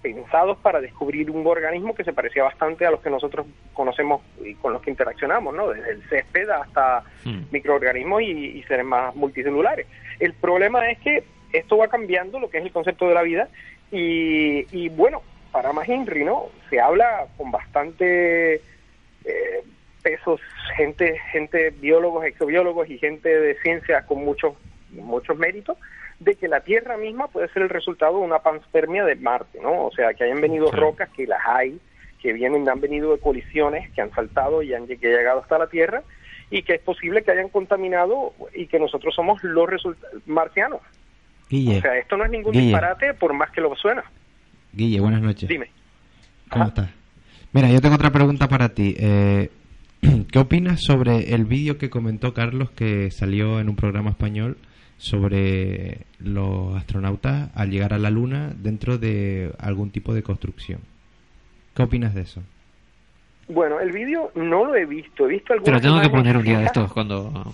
pensados 0.00 0.56
para 0.58 0.80
descubrir 0.80 1.32
un 1.32 1.44
organismo 1.44 1.96
que 1.96 2.04
se 2.04 2.12
parecía 2.12 2.44
bastante 2.44 2.86
a 2.86 2.92
los 2.92 3.00
que 3.00 3.10
nosotros 3.10 3.46
conocemos 3.72 4.22
y 4.44 4.54
con 4.54 4.72
los 4.72 4.82
que 4.82 4.90
interaccionamos, 4.90 5.52
¿no? 5.52 5.70
Desde 5.70 5.90
el 5.90 6.02
césped 6.08 6.48
hasta 6.48 7.02
microorganismos 7.50 8.22
y, 8.22 8.58
y 8.58 8.62
seres 8.62 8.86
más 8.86 9.16
multicelulares. 9.16 9.88
El 10.20 10.32
problema 10.34 10.88
es 10.88 10.98
que 11.00 11.24
esto 11.52 11.76
va 11.76 11.88
cambiando 11.88 12.38
lo 12.38 12.48
que 12.48 12.58
es 12.58 12.64
el 12.64 12.72
concepto 12.72 13.08
de 13.08 13.14
la 13.14 13.22
vida 13.22 13.48
y, 13.90 14.64
y 14.70 14.88
bueno, 14.90 15.22
para 15.50 15.72
más 15.72 15.88
Henry, 15.88 16.24
¿no? 16.24 16.46
Se 16.70 16.80
habla 16.80 17.26
con 17.36 17.50
bastante 17.50 18.54
eh, 18.54 19.64
pesos, 20.02 20.40
gente, 20.76 21.18
gente, 21.32 21.70
biólogos, 21.70 22.24
exobiólogos 22.24 22.88
y 22.88 22.98
gente 22.98 23.28
de 23.28 23.54
ciencia 23.60 24.06
con 24.06 24.24
muchos, 24.24 24.54
muchos 24.92 25.36
méritos, 25.38 25.76
de 26.20 26.34
que 26.36 26.48
la 26.48 26.60
Tierra 26.60 26.96
misma 26.96 27.26
puede 27.28 27.48
ser 27.48 27.62
el 27.62 27.68
resultado 27.68 28.18
de 28.18 28.24
una 28.24 28.38
panspermia 28.40 29.04
de 29.04 29.16
Marte, 29.16 29.58
¿no? 29.62 29.86
O 29.86 29.92
sea, 29.92 30.14
que 30.14 30.24
hayan 30.24 30.40
venido 30.40 30.70
rocas, 30.70 31.08
que 31.10 31.26
las 31.26 31.40
hay, 31.46 31.78
que 32.20 32.32
vienen, 32.32 32.68
han 32.68 32.80
venido 32.80 33.12
de 33.12 33.18
colisiones, 33.18 33.90
que 33.92 34.00
han 34.02 34.10
saltado 34.12 34.62
y 34.62 34.72
han 34.74 34.86
lleg- 34.86 35.00
llegado 35.00 35.40
hasta 35.40 35.58
la 35.58 35.66
Tierra, 35.66 36.02
y 36.50 36.62
que 36.62 36.74
es 36.74 36.80
posible 36.82 37.22
que 37.22 37.32
hayan 37.32 37.48
contaminado 37.48 38.34
y 38.54 38.66
que 38.66 38.78
nosotros 38.78 39.14
somos 39.14 39.42
los 39.42 39.66
marcianos. 40.26 40.80
Guille, 41.48 41.78
O 41.78 41.80
sea, 41.80 41.96
esto 41.98 42.16
no 42.16 42.24
es 42.24 42.30
ningún 42.30 42.52
Guille. 42.52 42.66
disparate 42.66 43.14
por 43.14 43.32
más 43.32 43.50
que 43.50 43.60
lo 43.60 43.74
suena. 43.74 44.04
Guille, 44.72 45.00
buenas 45.00 45.22
noches. 45.22 45.48
Dime. 45.48 45.70
¿Cómo 46.50 46.66
estás? 46.66 46.90
Mira, 47.52 47.68
yo 47.68 47.80
tengo 47.80 47.94
otra 47.96 48.10
pregunta 48.10 48.48
para 48.48 48.68
ti. 48.70 48.94
Eh, 48.98 49.50
¿Qué 50.32 50.38
opinas 50.38 50.80
sobre 50.82 51.34
el 51.34 51.44
vídeo 51.46 51.78
que 51.78 51.90
comentó 51.90 52.32
Carlos 52.34 52.70
que 52.70 53.10
salió 53.10 53.58
en 53.60 53.68
un 53.68 53.76
programa 53.76 54.10
español 54.10 54.56
sobre 55.02 55.98
los 56.20 56.76
astronautas 56.76 57.50
al 57.56 57.70
llegar 57.70 57.92
a 57.92 57.98
la 57.98 58.08
Luna 58.08 58.52
dentro 58.54 58.98
de 58.98 59.50
algún 59.58 59.90
tipo 59.90 60.14
de 60.14 60.22
construcción? 60.22 60.78
¿Qué 61.74 61.82
opinas 61.82 62.14
de 62.14 62.20
eso? 62.20 62.40
Bueno, 63.48 63.80
el 63.80 63.90
vídeo 63.90 64.30
no 64.36 64.64
lo 64.64 64.76
he 64.76 64.86
visto, 64.86 65.26
he 65.26 65.30
visto 65.30 65.54
algunas 65.54 65.82
lo 65.82 65.88
tengo 65.88 66.00
que 66.00 66.08
poner 66.08 66.36
un 66.36 66.44
día 66.44 66.60
de 66.60 66.66
estos 66.66 66.92
cuando, 66.92 67.52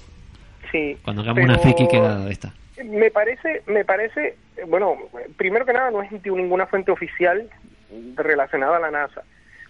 Sí, 0.70 0.98
cuando 1.02 1.22
hagamos 1.22 1.42
una 1.42 1.54
pero 1.54 1.74
friki 1.74 1.88
quedada 1.88 2.26
de 2.26 2.32
esta. 2.32 2.52
Me 2.84 3.10
parece, 3.10 3.62
me 3.66 3.82
parece, 3.82 4.36
bueno, 4.66 4.96
primero 5.38 5.64
que 5.64 5.72
nada 5.72 5.90
no 5.90 6.02
es 6.02 6.10
de 6.10 6.30
ninguna 6.30 6.66
fuente 6.66 6.90
oficial 6.90 7.48
relacionada 8.14 8.76
a 8.76 8.80
la 8.80 8.90
NASA, 8.90 9.22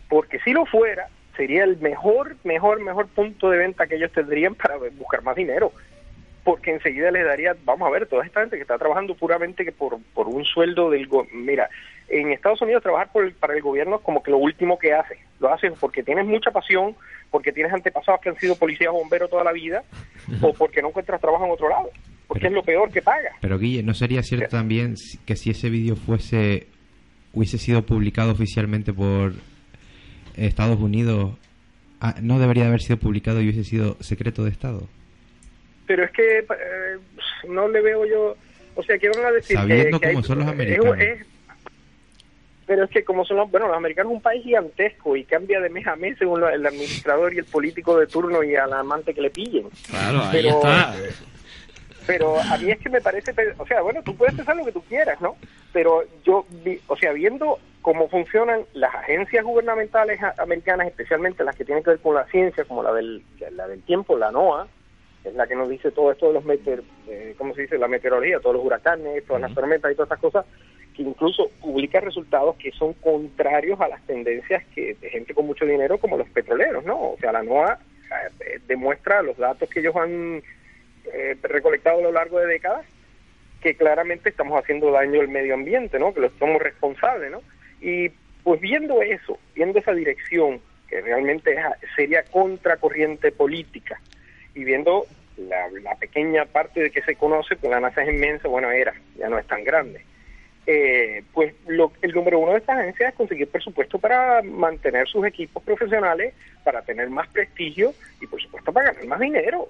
porque 0.08 0.40
si 0.40 0.52
lo 0.52 0.66
fuera, 0.66 1.06
sería 1.36 1.62
el 1.62 1.78
mejor, 1.78 2.34
mejor, 2.42 2.80
mejor 2.80 3.06
punto 3.06 3.50
de 3.50 3.58
venta 3.58 3.86
que 3.86 3.94
ellos 3.94 4.10
tendrían 4.10 4.56
para 4.56 4.76
buscar 4.98 5.22
más 5.22 5.36
dinero, 5.36 5.72
porque 6.44 6.72
enseguida 6.72 7.10
les 7.10 7.24
daría, 7.24 7.54
vamos 7.64 7.86
a 7.88 7.90
ver, 7.90 8.06
toda 8.06 8.24
esta 8.24 8.40
gente 8.40 8.56
que 8.56 8.62
está 8.62 8.78
trabajando 8.78 9.14
puramente 9.14 9.64
que 9.64 9.72
por, 9.72 9.98
por 10.14 10.28
un 10.28 10.44
sueldo 10.44 10.90
del... 10.90 11.06
go- 11.06 11.26
Mira, 11.32 11.68
en 12.08 12.32
Estados 12.32 12.62
Unidos 12.62 12.82
trabajar 12.82 13.10
por 13.12 13.24
el- 13.24 13.32
para 13.34 13.54
el 13.54 13.62
gobierno 13.62 13.96
es 13.96 14.02
como 14.02 14.22
que 14.22 14.30
lo 14.30 14.38
último 14.38 14.78
que 14.78 14.92
hace, 14.94 15.18
lo 15.40 15.52
haces 15.52 15.72
porque 15.78 16.02
tienes 16.02 16.24
mucha 16.26 16.50
pasión, 16.50 16.94
porque 17.30 17.52
tienes 17.52 17.72
antepasados 17.72 18.20
que 18.22 18.30
han 18.30 18.36
sido 18.36 18.56
policías 18.56 18.90
o 18.90 18.94
bomberos 18.98 19.28
toda 19.28 19.44
la 19.44 19.52
vida, 19.52 19.82
o 20.42 20.52
porque 20.54 20.80
no 20.82 20.88
encuentras 20.88 21.20
trabajo 21.20 21.44
en 21.44 21.50
otro 21.50 21.68
lado, 21.68 21.90
porque 22.26 22.46
es 22.46 22.52
lo 22.52 22.62
peor 22.62 22.90
que 22.90 23.02
paga. 23.02 23.32
Pero 23.40 23.58
Guille, 23.58 23.82
¿no 23.82 23.92
sería 23.94 24.22
cierto 24.22 24.48
también 24.56 24.94
que 25.26 25.36
si 25.36 25.50
ese 25.50 25.68
vídeo 25.68 25.96
fuese 25.96 26.66
hubiese 27.34 27.58
sido 27.58 27.82
publicado 27.84 28.32
oficialmente 28.32 28.92
por 28.94 29.32
Estados 30.36 30.78
Unidos, 30.80 31.36
ah, 32.00 32.14
no 32.22 32.38
debería 32.38 32.66
haber 32.66 32.80
sido 32.80 32.96
publicado 32.98 33.40
y 33.40 33.44
hubiese 33.50 33.64
sido 33.64 33.96
secreto 34.00 34.44
de 34.44 34.50
Estado? 34.50 34.86
Pero 35.88 36.04
es 36.04 36.10
que 36.12 36.38
eh, 36.38 36.98
no 37.48 37.66
le 37.66 37.80
veo 37.80 38.04
yo, 38.06 38.36
o 38.76 38.82
sea, 38.84 38.96
que 38.98 39.08
van 39.08 39.24
a 39.24 39.32
decir 39.32 39.56
Sabiendo 39.56 39.98
que, 39.98 40.06
que 40.08 40.12
cómo 40.12 40.18
hay- 40.20 40.24
son 40.28 40.38
los 40.38 40.46
americanos. 40.48 40.98
es- 41.00 41.26
pero 42.66 42.84
es 42.84 42.90
que 42.90 43.02
como 43.02 43.24
son 43.24 43.38
los, 43.38 43.50
bueno, 43.50 43.66
los 43.66 43.76
americanos 43.76 44.12
es 44.12 44.16
un 44.16 44.22
país 44.22 44.44
gigantesco 44.44 45.16
y 45.16 45.24
cambia 45.24 45.58
de 45.60 45.70
mes 45.70 45.86
a 45.86 45.96
mes 45.96 46.18
según 46.18 46.40
lo- 46.40 46.50
el 46.50 46.64
administrador 46.66 47.32
y 47.32 47.38
el 47.38 47.46
político 47.46 47.98
de 47.98 48.06
turno 48.06 48.42
y 48.44 48.54
al 48.56 48.72
amante 48.74 49.14
que 49.14 49.22
le 49.22 49.30
pillen. 49.30 49.68
Claro, 49.88 50.20
ahí 50.24 50.28
Pero- 50.32 50.48
está. 50.50 50.94
Pero 52.06 52.40
a 52.40 52.56
mí 52.56 52.70
es 52.70 52.78
que 52.78 52.88
me 52.88 53.00
parece, 53.02 53.32
o 53.58 53.66
sea, 53.66 53.82
bueno, 53.82 54.02
tú 54.02 54.14
puedes 54.16 54.34
pensar 54.34 54.56
lo 54.56 54.64
que 54.64 54.72
tú 54.72 54.82
quieras, 54.82 55.20
¿no? 55.20 55.36
Pero 55.74 56.04
yo, 56.24 56.46
vi- 56.64 56.80
o 56.86 56.96
sea, 56.96 57.12
viendo 57.12 57.58
cómo 57.82 58.08
funcionan 58.08 58.62
las 58.72 58.94
agencias 58.94 59.44
gubernamentales 59.44 60.22
a- 60.22 60.34
americanas, 60.38 60.86
especialmente 60.88 61.44
las 61.44 61.54
que 61.56 61.64
tienen 61.66 61.84
que 61.84 61.90
ver 61.90 61.98
con 62.00 62.14
la 62.14 62.24
ciencia, 62.26 62.64
como 62.64 62.82
la 62.82 62.92
del, 62.94 63.22
la 63.52 63.66
del 63.68 63.82
tiempo, 63.82 64.16
la 64.16 64.30
NOAA, 64.30 64.66
es 65.28 65.34
la 65.34 65.46
que 65.46 65.54
nos 65.54 65.68
dice 65.68 65.90
todo 65.90 66.10
esto 66.12 66.28
de 66.28 66.34
los 66.34 66.44
meteor, 66.44 66.82
eh, 67.08 67.34
¿cómo 67.38 67.54
se 67.54 67.62
dice? 67.62 67.78
La 67.78 67.88
meteorología, 67.88 68.40
todos 68.40 68.56
los 68.56 68.64
huracanes, 68.64 69.24
todas 69.26 69.42
las 69.42 69.54
tormentas 69.54 69.90
y 69.92 69.94
todas 69.94 70.06
estas 70.10 70.20
cosas, 70.20 70.46
que 70.94 71.02
incluso 71.02 71.50
publica 71.60 72.00
resultados 72.00 72.56
que 72.56 72.70
son 72.72 72.92
contrarios 72.94 73.80
a 73.80 73.88
las 73.88 74.04
tendencias 74.06 74.64
que 74.74 74.94
de 74.94 75.10
gente 75.10 75.34
con 75.34 75.46
mucho 75.46 75.64
dinero 75.64 75.98
como 75.98 76.16
los 76.16 76.28
petroleros, 76.30 76.84
¿no? 76.84 77.12
O 77.12 77.16
sea, 77.20 77.32
la 77.32 77.42
NOAA 77.42 77.78
eh, 78.40 78.58
demuestra 78.66 79.22
los 79.22 79.36
datos 79.36 79.68
que 79.70 79.80
ellos 79.80 79.94
han 79.96 80.42
eh, 81.12 81.36
recolectado 81.42 81.98
a 82.00 82.02
lo 82.02 82.12
largo 82.12 82.38
de 82.40 82.46
décadas 82.46 82.84
que 83.60 83.74
claramente 83.74 84.28
estamos 84.28 84.60
haciendo 84.60 84.90
daño 84.90 85.20
al 85.20 85.28
medio 85.28 85.54
ambiente, 85.54 85.98
¿no? 85.98 86.14
Que 86.14 86.20
lo 86.20 86.30
somos 86.38 86.62
responsables, 86.62 87.30
¿no? 87.30 87.42
Y 87.80 88.10
pues 88.44 88.60
viendo 88.60 89.02
eso, 89.02 89.38
viendo 89.54 89.78
esa 89.78 89.92
dirección 89.92 90.60
que 90.88 91.00
realmente 91.00 91.52
es- 91.54 91.90
sería 91.96 92.22
contracorriente 92.24 93.30
política 93.30 94.00
y 94.54 94.64
viendo 94.64 95.06
la, 95.38 95.68
la 95.82 95.94
pequeña 95.94 96.44
parte 96.44 96.80
de 96.80 96.90
que 96.90 97.02
se 97.02 97.16
conoce, 97.16 97.56
pues 97.56 97.70
la 97.70 97.80
NASA 97.80 98.02
es 98.02 98.08
inmensa, 98.08 98.48
bueno, 98.48 98.70
era, 98.70 98.94
ya 99.16 99.28
no 99.28 99.38
es 99.38 99.46
tan 99.46 99.64
grande. 99.64 100.04
Eh, 100.66 101.22
pues 101.32 101.54
lo, 101.66 101.92
el 102.02 102.12
número 102.12 102.38
uno 102.38 102.52
de 102.52 102.58
estas 102.58 102.78
agencias 102.78 103.10
es 103.10 103.14
conseguir 103.14 103.48
presupuesto 103.48 103.98
para 103.98 104.42
mantener 104.42 105.08
sus 105.08 105.24
equipos 105.24 105.62
profesionales, 105.62 106.34
para 106.62 106.82
tener 106.82 107.08
más 107.08 107.26
prestigio 107.28 107.94
y 108.20 108.26
por 108.26 108.42
supuesto 108.42 108.70
para 108.72 108.92
ganar 108.92 109.06
más 109.06 109.20
dinero. 109.20 109.68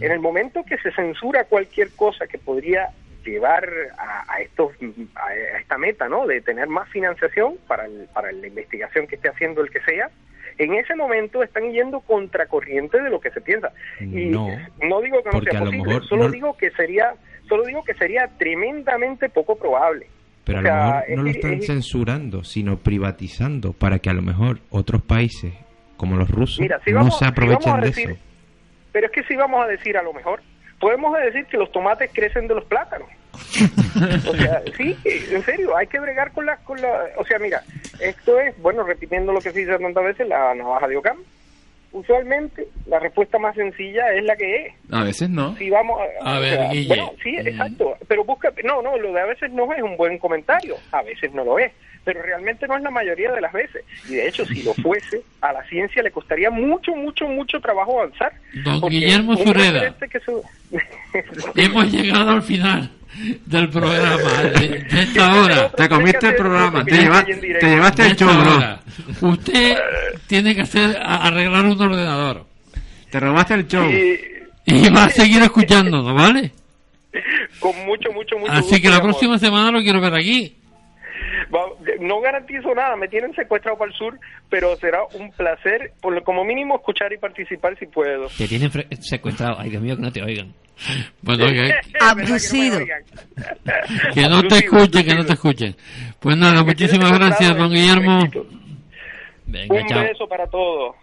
En 0.00 0.12
el 0.12 0.20
momento 0.20 0.62
que 0.64 0.78
se 0.78 0.92
censura 0.92 1.42
cualquier 1.44 1.90
cosa 1.90 2.28
que 2.28 2.38
podría 2.38 2.90
llevar 3.24 3.68
a, 3.98 4.32
a 4.32 4.40
estos 4.40 4.72
a 5.16 5.34
esta 5.60 5.76
meta, 5.76 6.08
¿no? 6.08 6.24
De 6.24 6.40
tener 6.40 6.68
más 6.68 6.88
financiación 6.88 7.56
para 7.66 7.86
el, 7.86 8.08
para 8.12 8.30
la 8.30 8.46
investigación 8.46 9.08
que 9.08 9.16
esté 9.16 9.28
haciendo 9.28 9.60
el 9.60 9.70
que 9.70 9.80
sea, 9.80 10.08
en 10.58 10.74
ese 10.74 10.94
momento 10.96 11.42
están 11.42 11.70
yendo 11.72 12.00
contracorriente 12.00 13.00
de 13.00 13.10
lo 13.10 13.20
que 13.20 13.30
se 13.30 13.40
piensa. 13.40 13.70
Y 14.00 14.26
No, 14.26 14.48
no 14.82 15.00
digo 15.00 15.22
que 15.22 15.30
no 15.30 15.40
sea 15.42 15.58
posible, 15.60 15.84
mejor 15.84 16.06
solo 16.08 16.24
no- 16.24 16.30
digo 16.30 16.56
que 16.56 16.70
sería 16.72 17.14
solo 17.48 17.64
digo 17.64 17.82
que 17.84 17.94
sería 17.94 18.28
tremendamente 18.38 19.28
poco 19.28 19.56
probable. 19.56 20.06
Pero 20.44 20.58
O 20.58 20.60
a 20.60 20.62
lo 20.64 20.68
mejor 20.70 21.04
es 21.08 21.16
no 21.16 21.22
lo 21.22 21.30
están 21.30 21.52
es- 21.54 21.66
censurando, 21.66 22.44
sino 22.44 22.78
privatizando 22.78 23.72
para 23.72 23.98
que 23.98 24.10
a 24.10 24.12
lo 24.14 24.22
mejor 24.22 24.58
otros 24.70 25.02
países, 25.02 25.52
como 25.96 26.16
los 26.16 26.30
rusos, 26.30 26.60
Mira, 26.60 26.80
si 26.84 26.92
no 26.92 27.10
se 27.10 27.24
aprovechen 27.26 27.80
de 27.80 27.88
eso. 27.88 28.10
Pero 28.92 29.06
es 29.06 29.12
que 29.12 29.22
si 29.24 29.36
vamos 29.36 29.64
a 29.64 29.68
decir 29.68 29.96
a 29.96 30.02
lo 30.02 30.12
mejor, 30.12 30.40
podemos 30.80 31.16
decir 31.18 31.46
que 31.46 31.56
los 31.56 31.70
tomates 31.72 32.10
crecen 32.12 32.48
de 32.48 32.54
los 32.54 32.64
plátanos. 32.64 33.08
O 33.32 34.34
sea, 34.36 34.62
sí, 34.76 34.96
en 35.04 35.42
serio, 35.44 35.76
hay 35.76 35.86
que 35.86 36.00
bregar 36.00 36.32
con 36.32 36.46
la, 36.46 36.56
con 36.58 36.80
la... 36.80 37.06
O 37.16 37.24
sea, 37.24 37.38
mira, 37.38 37.62
esto 38.00 38.38
es, 38.40 38.56
bueno, 38.60 38.82
repitiendo 38.82 39.32
lo 39.32 39.40
que 39.40 39.52
se 39.52 39.60
dice 39.60 39.78
tantas 39.78 40.04
veces, 40.04 40.28
la 40.28 40.54
navaja 40.54 40.88
de 40.88 40.96
Ocam. 40.96 41.16
Usualmente 41.92 42.66
la 42.86 42.98
respuesta 43.00 43.38
más 43.38 43.54
sencilla 43.54 44.14
es 44.14 44.24
la 44.24 44.34
que 44.34 44.66
es. 44.66 44.74
A 44.90 45.04
veces 45.04 45.28
no. 45.28 45.54
Si 45.56 45.68
vamos 45.68 46.00
A 46.22 46.38
ver, 46.38 46.54
sea, 46.58 46.68
Guille. 46.70 46.88
Bueno, 46.88 47.12
sí, 47.22 47.36
exacto. 47.36 47.94
Pero 48.08 48.24
busca, 48.24 48.50
no, 48.64 48.80
no, 48.80 48.96
lo 48.96 49.12
de 49.12 49.20
a 49.20 49.26
veces 49.26 49.50
no 49.52 49.70
es 49.74 49.82
un 49.82 49.98
buen 49.98 50.16
comentario. 50.18 50.76
A 50.90 51.02
veces 51.02 51.34
no 51.34 51.44
lo 51.44 51.58
es. 51.58 51.70
Pero 52.04 52.22
realmente 52.22 52.66
no 52.66 52.76
es 52.78 52.82
la 52.82 52.90
mayoría 52.90 53.30
de 53.32 53.42
las 53.42 53.52
veces. 53.52 53.84
Y 54.08 54.14
de 54.14 54.26
hecho, 54.26 54.44
si 54.46 54.62
lo 54.62 54.72
fuese, 54.72 55.20
a 55.42 55.52
la 55.52 55.62
ciencia 55.68 56.02
le 56.02 56.10
costaría 56.10 56.50
mucho, 56.50 56.96
mucho, 56.96 57.28
mucho 57.28 57.60
trabajo 57.60 58.00
avanzar. 58.00 58.32
Don 58.64 58.80
Guillermo 58.88 59.36
Sureda. 59.36 59.94
su- 60.24 60.42
Hemos 61.56 61.92
llegado 61.92 62.30
al 62.30 62.42
final. 62.42 62.90
Del 63.46 63.68
programa 63.68 64.32
de, 64.58 64.68
de 64.90 65.02
esta 65.02 65.34
hora. 65.34 65.70
Te 65.76 65.88
comiste 65.88 66.28
el 66.28 66.34
programa, 66.36 66.84
te, 66.84 66.92
lleva- 66.96 67.24
te 67.24 67.66
llevaste 67.68 68.06
el 68.06 68.16
show, 68.16 68.30
bro. 68.30 68.78
Usted 69.30 69.76
tiene 70.26 70.54
que 70.54 70.62
hacer 70.62 70.96
arreglar 71.02 71.64
un 71.66 71.80
ordenador. 71.80 72.46
Te 73.10 73.20
robaste 73.20 73.54
el 73.54 73.66
show. 73.68 73.90
Y 74.64 74.88
va 74.90 75.04
a 75.04 75.10
seguir 75.10 75.42
escuchándonos, 75.42 76.14
¿vale? 76.14 76.52
Con 77.60 77.72
mucho, 77.84 78.10
mucho, 78.12 78.38
mucho 78.38 78.50
Así 78.52 78.62
gusto 78.62 78.76
que 78.80 78.86
y 78.86 78.90
la 78.90 78.96
amor. 78.96 79.10
próxima 79.10 79.38
semana 79.38 79.70
lo 79.70 79.82
quiero 79.82 80.00
ver 80.00 80.14
aquí. 80.14 80.56
Va- 81.54 81.68
No 82.00 82.20
garantizo 82.20 82.74
nada, 82.74 82.96
me 82.96 83.08
tienen 83.08 83.34
secuestrado 83.34 83.76
para 83.76 83.90
el 83.90 83.96
sur, 83.96 84.18
pero 84.48 84.74
será 84.76 85.00
un 85.14 85.30
placer, 85.32 85.92
por 86.00 86.14
lo- 86.14 86.22
como 86.24 86.44
mínimo, 86.44 86.76
escuchar 86.76 87.12
y 87.12 87.18
participar 87.18 87.78
si 87.78 87.86
puedo. 87.86 88.28
Te 88.38 88.48
tienen 88.48 88.70
secuestrado. 89.00 89.56
Ay, 89.58 89.70
Dios 89.70 89.82
mío, 89.82 89.96
que 89.96 90.02
no 90.02 90.12
te 90.12 90.22
oigan. 90.22 90.52
Bueno, 91.20 91.46
que, 91.52 91.74
Abducido. 92.00 92.78
que 94.14 94.22
no 94.28 94.42
te 94.48 94.54
escuchen, 94.56 95.04
que 95.04 95.14
no 95.14 95.24
te 95.26 95.32
escuchen. 95.34 95.76
Pues 96.20 96.36
nada, 96.36 96.62
muchísimas 96.64 97.12
gracias, 97.12 97.56
don 97.56 97.70
Guillermo. 97.70 98.20
Venga, 99.46 99.74
un 99.74 99.86
chao. 99.86 100.02
beso 100.02 100.26
para 100.26 100.46
todos. 100.46 100.96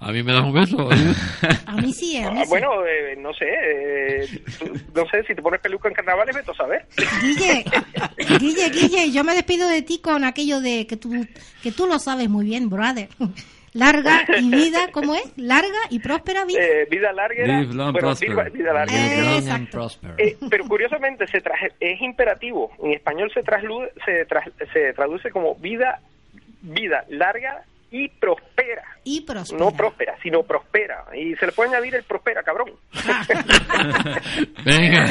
A 0.00 0.12
mí 0.12 0.22
me 0.22 0.32
das 0.32 0.42
un 0.42 0.52
beso. 0.52 0.88
A 1.66 1.76
mí 1.76 1.92
sí, 1.92 2.16
a 2.18 2.30
mí 2.30 2.38
Ah, 2.40 2.44
sí. 2.44 2.50
bueno, 2.50 2.84
eh, 2.86 3.16
no 3.18 3.32
sé, 3.34 3.46
eh, 3.48 4.26
tú- 4.58 4.72
no 4.94 5.08
sé, 5.10 5.22
si 5.26 5.34
te 5.34 5.42
pones 5.42 5.60
peluca 5.60 5.88
en 5.88 5.94
carnavales, 5.94 6.34
vete 6.34 6.50
a 6.50 6.54
saber. 6.54 6.86
Guille, 7.22 7.64
Guille, 8.38 8.70
Guille, 8.70 9.10
yo 9.12 9.24
me 9.24 9.34
despido 9.34 9.68
de 9.68 9.82
ti 9.82 10.00
con 10.02 10.24
aquello 10.24 10.60
de 10.60 10.86
que 10.86 10.96
tú, 10.96 11.12
que 11.62 11.72
tú 11.72 11.86
lo 11.86 11.98
sabes 11.98 12.28
muy 12.28 12.44
bien, 12.46 12.68
brother. 12.68 13.08
Larga 13.72 14.24
y 14.40 14.48
vida, 14.54 14.88
¿cómo 14.92 15.14
es? 15.14 15.24
Larga 15.36 15.78
y 15.90 15.98
próspera 15.98 16.44
vida. 16.46 16.60
Eh, 16.62 16.86
vida 16.90 17.12
larga 17.12 17.44
Live 17.44 17.74
long, 17.74 17.92
bueno, 17.92 17.98
prosper. 18.08 18.30
vida, 18.30 18.42
vida 18.50 18.72
larga. 18.72 18.92
Live 18.94 19.50
long 19.50 19.66
prosper. 19.66 20.14
Eh, 20.18 20.36
pero 20.48 20.64
curiosamente 20.66 21.26
se 21.26 21.40
traje- 21.42 21.72
es 21.80 22.00
imperativo. 22.00 22.70
En 22.82 22.92
español 22.92 23.30
se, 23.34 23.42
traslu- 23.44 23.90
se, 24.04 24.26
tras- 24.26 24.50
se 24.72 24.92
traduce 24.94 25.30
como 25.30 25.54
vida, 25.56 26.00
vida 26.62 27.04
larga 27.10 27.64
y 27.96 28.08
prospera. 28.08 28.82
Y 29.04 29.20
próspera. 29.22 29.58
No 29.58 29.70
próspera, 29.70 30.16
sino 30.22 30.42
prospera. 30.42 31.04
Y 31.14 31.34
se 31.36 31.46
le 31.46 31.52
puede 31.52 31.70
añadir 31.70 31.94
el 31.94 32.02
prospera, 32.04 32.42
cabrón. 32.42 32.70
Venga, 34.64 35.06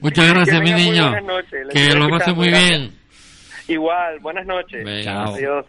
muchas 0.00 0.32
gracias, 0.32 0.62
mi 0.62 0.72
niño. 0.72 1.10
buenas 1.10 1.24
noches. 1.24 1.66
Les 1.66 1.74
Que 1.74 1.94
lo 1.94 2.04
escuchando, 2.06 2.36
muy 2.36 2.48
bien. 2.48 2.92
Igual, 3.68 4.20
buenas 4.20 4.46
noches. 4.46 4.84
Venga. 4.84 5.24
Adiós. 5.24 5.66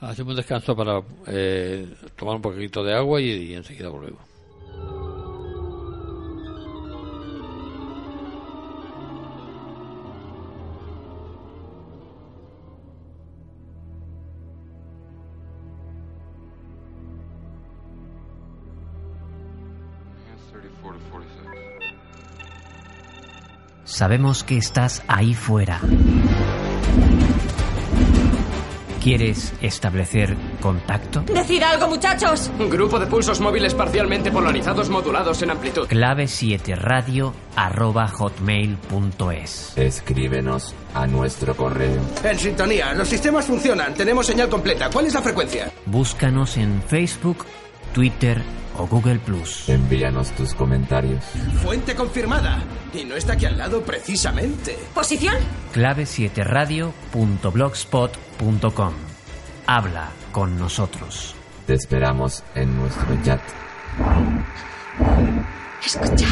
Hacemos 0.00 0.32
un 0.32 0.36
descanso 0.36 0.76
para 0.76 1.00
eh, 1.26 1.86
tomar 2.16 2.36
un 2.36 2.42
poquito 2.42 2.84
de 2.84 2.94
agua 2.94 3.20
y, 3.20 3.30
y 3.30 3.54
enseguida 3.54 3.88
volvemos. 3.88 4.20
Sabemos 23.86 24.42
que 24.42 24.58
estás 24.58 25.02
ahí 25.06 25.32
fuera. 25.32 25.80
¿Quieres 29.00 29.54
establecer 29.62 30.36
contacto? 30.60 31.20
¡Decid 31.20 31.62
algo, 31.62 31.86
muchachos! 31.86 32.50
Grupo 32.58 32.98
de 32.98 33.06
pulsos 33.06 33.38
móviles 33.40 33.72
parcialmente 33.72 34.32
polarizados 34.32 34.90
modulados 34.90 35.40
en 35.42 35.52
amplitud. 35.52 35.86
Clave 35.86 36.26
7 36.26 36.74
radio 36.74 37.32
arroba 37.54 38.08
hotmail.es. 38.08 39.78
Escríbenos 39.78 40.74
a 40.92 41.06
nuestro 41.06 41.54
correo. 41.56 42.02
En 42.24 42.36
sintonía, 42.40 42.92
los 42.94 43.06
sistemas 43.06 43.44
funcionan, 43.46 43.94
tenemos 43.94 44.26
señal 44.26 44.48
completa. 44.48 44.90
¿Cuál 44.92 45.06
es 45.06 45.14
la 45.14 45.22
frecuencia? 45.22 45.70
Búscanos 45.86 46.56
en 46.56 46.82
Facebook, 46.82 47.46
Twitter 47.96 48.40
o 48.76 48.86
Google 48.86 49.18
Plus. 49.20 49.70
Envíanos 49.70 50.32
tus 50.32 50.52
comentarios. 50.52 51.24
Fuente 51.62 51.94
confirmada. 51.94 52.62
Y 52.92 53.04
no 53.04 53.16
está 53.16 53.32
aquí 53.32 53.46
al 53.46 53.56
lado 53.56 53.80
precisamente. 53.80 54.76
¿Posición? 54.94 55.36
Clave 55.72 56.04
7 56.04 56.44
radio.blogspot.com. 56.44 58.92
Habla 59.66 60.10
con 60.30 60.58
nosotros. 60.58 61.34
Te 61.66 61.72
esperamos 61.72 62.44
en 62.54 62.76
nuestro 62.76 63.16
chat. 63.22 63.40
Escuchad. 65.82 66.26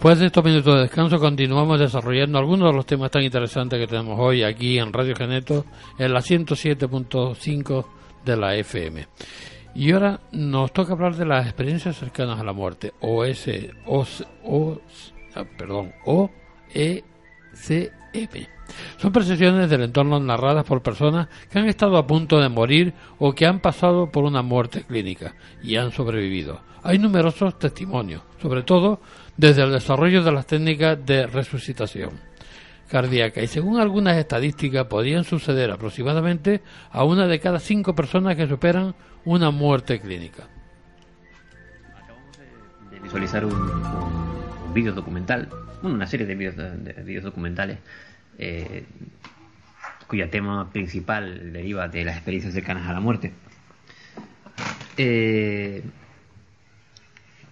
Después 0.00 0.18
de 0.18 0.26
estos 0.28 0.42
minutos 0.42 0.74
de 0.74 0.80
descanso 0.80 1.20
continuamos 1.20 1.78
desarrollando 1.78 2.38
algunos 2.38 2.70
de 2.70 2.74
los 2.74 2.86
temas 2.86 3.10
tan 3.10 3.22
interesantes 3.22 3.78
que 3.78 3.86
tenemos 3.86 4.18
hoy 4.18 4.42
aquí 4.42 4.78
en 4.78 4.94
Radio 4.94 5.14
Geneto 5.14 5.66
en 5.98 6.14
la 6.14 6.20
107.5 6.20 7.84
de 8.24 8.36
la 8.38 8.56
FM. 8.56 9.06
Y 9.74 9.92
ahora 9.92 10.18
nos 10.32 10.72
toca 10.72 10.94
hablar 10.94 11.16
de 11.16 11.26
las 11.26 11.44
experiencias 11.44 11.98
cercanas 11.98 12.40
a 12.40 12.44
la 12.44 12.54
muerte, 12.54 12.94
o 13.00 13.26
S, 13.26 13.74
o, 13.84 14.78
ah, 15.34 15.44
perdón, 15.58 15.92
O, 16.06 16.30
E, 16.72 17.04
M. 18.12 18.48
Son 18.98 19.12
percepciones 19.12 19.68
del 19.68 19.82
entorno 19.82 20.20
narradas 20.20 20.64
por 20.64 20.82
personas 20.82 21.28
que 21.50 21.58
han 21.58 21.68
estado 21.68 21.96
a 21.96 22.06
punto 22.06 22.38
de 22.40 22.48
morir 22.48 22.94
o 23.18 23.32
que 23.34 23.46
han 23.46 23.60
pasado 23.60 24.10
por 24.10 24.24
una 24.24 24.42
muerte 24.42 24.84
clínica 24.84 25.34
y 25.62 25.76
han 25.76 25.92
sobrevivido. 25.92 26.60
Hay 26.82 26.98
numerosos 26.98 27.58
testimonios, 27.58 28.22
sobre 28.40 28.62
todo 28.62 29.00
desde 29.36 29.62
el 29.62 29.72
desarrollo 29.72 30.22
de 30.22 30.32
las 30.32 30.46
técnicas 30.46 31.04
de 31.04 31.26
resucitación 31.26 32.30
cardíaca 32.90 33.40
y 33.40 33.46
según 33.46 33.78
algunas 33.80 34.16
estadísticas 34.16 34.86
podrían 34.86 35.24
suceder 35.24 35.70
aproximadamente 35.70 36.60
a 36.90 37.04
una 37.04 37.26
de 37.26 37.38
cada 37.38 37.60
cinco 37.60 37.94
personas 37.94 38.36
que 38.36 38.48
superan 38.48 38.94
una 39.24 39.50
muerte 39.50 40.00
clínica. 40.00 40.48
de 42.90 42.98
visualizar 42.98 43.44
un, 43.44 43.54
un, 43.54 44.39
un 44.70 44.74
vídeo 44.74 44.92
documental, 44.92 45.48
bueno, 45.82 45.96
una 45.96 46.06
serie 46.06 46.26
de 46.26 46.36
vídeos, 46.36 46.56
de 46.56 47.20
documentales 47.20 47.78
eh, 48.38 48.84
cuya 50.06 50.30
tema 50.30 50.70
principal 50.70 51.52
deriva 51.52 51.88
de 51.88 52.04
las 52.04 52.14
experiencias 52.14 52.54
cercanas 52.54 52.88
a 52.88 52.92
la 52.92 53.00
muerte. 53.00 53.32
Eh, 54.96 55.82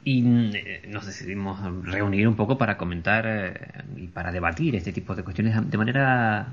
y 0.04 0.24
eh, 0.54 0.82
nos 0.88 1.06
decidimos 1.06 1.60
reunir 1.84 2.28
un 2.28 2.36
poco 2.36 2.56
para 2.56 2.76
comentar 2.76 3.24
eh, 3.26 3.54
y 3.96 4.06
para 4.06 4.30
debatir 4.30 4.76
este 4.76 4.92
tipo 4.92 5.16
de 5.16 5.24
cuestiones 5.24 5.56
de 5.68 5.78
manera 5.78 6.52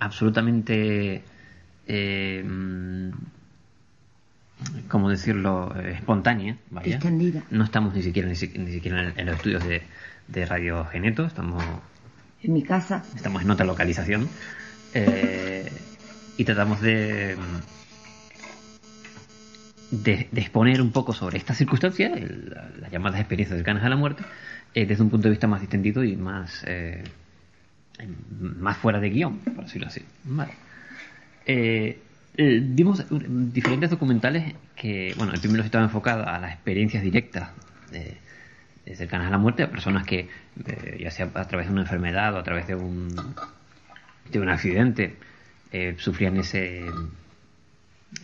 absolutamente 0.00 1.22
¿cómo 4.88 5.08
decirlo? 5.10 5.74
Eh, 5.78 5.92
espontánea, 5.96 6.56
vaya. 6.70 6.96
Distendida. 6.96 7.42
No 7.50 7.64
estamos 7.64 7.94
ni 7.94 8.02
siquiera 8.02 8.28
ni, 8.28 8.36
si- 8.36 8.48
ni 8.58 8.72
siquiera 8.72 9.12
en, 9.16 9.26
los 9.26 9.36
estudios 9.36 9.64
de, 9.64 9.82
de 10.28 10.46
Radio 10.46 10.84
Geneto, 10.86 11.24
estamos 11.26 11.62
En 12.42 12.52
mi 12.52 12.62
casa. 12.62 13.04
estamos 13.14 13.42
en 13.42 13.50
otra 13.50 13.64
localización 13.66 14.28
eh, 14.94 15.70
y 16.36 16.44
tratamos 16.44 16.80
de 16.80 17.36
de, 19.90 20.28
de 20.32 20.40
exponer 20.40 20.80
un 20.80 20.90
poco 20.90 21.12
sobre 21.12 21.36
esta 21.38 21.54
circunstancia, 21.54 22.08
el- 22.14 22.54
las 22.80 22.90
llamadas 22.90 23.20
experiencias 23.20 23.58
cercanas 23.58 23.84
a 23.84 23.88
la 23.90 23.96
muerte, 23.96 24.22
eh, 24.74 24.86
desde 24.86 25.02
un 25.02 25.10
punto 25.10 25.24
de 25.28 25.30
vista 25.32 25.46
más 25.46 25.60
distendido 25.60 26.02
y 26.02 26.16
más, 26.16 26.64
eh, 26.66 27.04
más 28.40 28.78
fuera 28.78 29.00
de 29.00 29.10
guion, 29.10 29.38
por 29.38 29.64
decirlo 29.64 29.88
así. 29.88 30.02
Vale. 30.24 30.52
Eh, 32.36 32.56
eh, 32.56 32.60
vimos 32.62 33.00
eh, 33.00 33.04
diferentes 33.10 33.90
documentales 33.90 34.54
que, 34.74 35.14
bueno, 35.16 35.32
el 35.32 35.40
primero 35.40 35.62
estaba 35.62 35.84
enfocado 35.84 36.26
a 36.26 36.38
las 36.38 36.52
experiencias 36.52 37.02
directas 37.02 37.50
de, 37.90 38.16
de 38.86 38.96
cercanas 38.96 39.28
a 39.28 39.30
la 39.30 39.38
muerte, 39.38 39.62
a 39.62 39.70
personas 39.70 40.06
que, 40.06 40.28
eh, 40.66 40.98
ya 41.00 41.10
sea 41.10 41.30
a 41.34 41.46
través 41.46 41.66
de 41.66 41.72
una 41.72 41.82
enfermedad 41.82 42.34
o 42.34 42.38
a 42.38 42.42
través 42.42 42.66
de 42.66 42.74
un, 42.74 43.14
de 44.30 44.40
un 44.40 44.48
accidente, 44.48 45.16
eh, 45.72 45.94
sufrían 45.98 46.36
ese, 46.36 46.86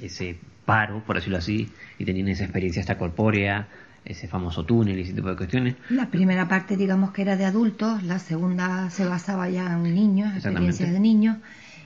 ese 0.01 0.39
paro, 0.65 1.03
por 1.05 1.17
decirlo 1.17 1.39
así, 1.39 1.71
y 1.99 2.05
tenían 2.05 2.29
esa 2.29 2.45
experiencia 2.45 2.81
extracorpórea, 2.81 3.69
ese 4.05 4.27
famoso 4.27 4.65
túnel 4.65 4.99
y 4.99 5.03
ese 5.03 5.13
tipo 5.13 5.29
de 5.29 5.37
cuestiones. 5.37 5.77
La 5.91 6.07
primera 6.07 6.49
parte, 6.49 6.77
digamos 6.77 7.11
que 7.13 7.23
era 7.23 7.37
de 7.37 7.45
adultos, 7.45 8.03
la 8.03 8.19
segunda 8.19 8.89
se 8.91 9.05
basaba 9.05 9.49
ya 9.51 9.73
en 9.73 9.83
niños, 9.83 10.35
experiencias 10.35 10.93
de 10.93 11.01
niños, 11.01 11.37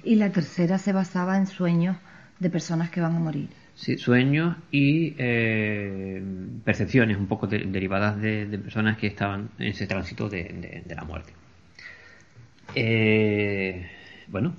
y 0.05 0.17
la 0.17 0.31
tercera 0.31 0.79
se 0.79 0.93
basaba 0.93 1.37
en 1.37 1.47
sueños 1.47 1.97
de 2.43 2.51
personas 2.51 2.91
que 2.91 3.01
van 3.01 3.15
a 3.15 3.21
morir. 3.21 3.49
Sí, 3.75 3.97
sueños 3.97 4.57
y 4.71 5.15
eh, 5.17 6.23
percepciones 6.65 7.17
un 7.17 7.27
poco 7.27 7.47
de- 7.47 7.61
derivadas 7.61 8.21
de, 8.21 8.47
personas 8.59 8.99
que 8.99 9.07
estaban 9.07 9.49
en 9.59 9.69
ese 9.69 9.87
tránsito 9.87 10.29
de, 10.29 10.83
la 10.95 11.05
muerte. 11.05 11.33
Eh, 12.75 13.89
bueno, 14.29 14.55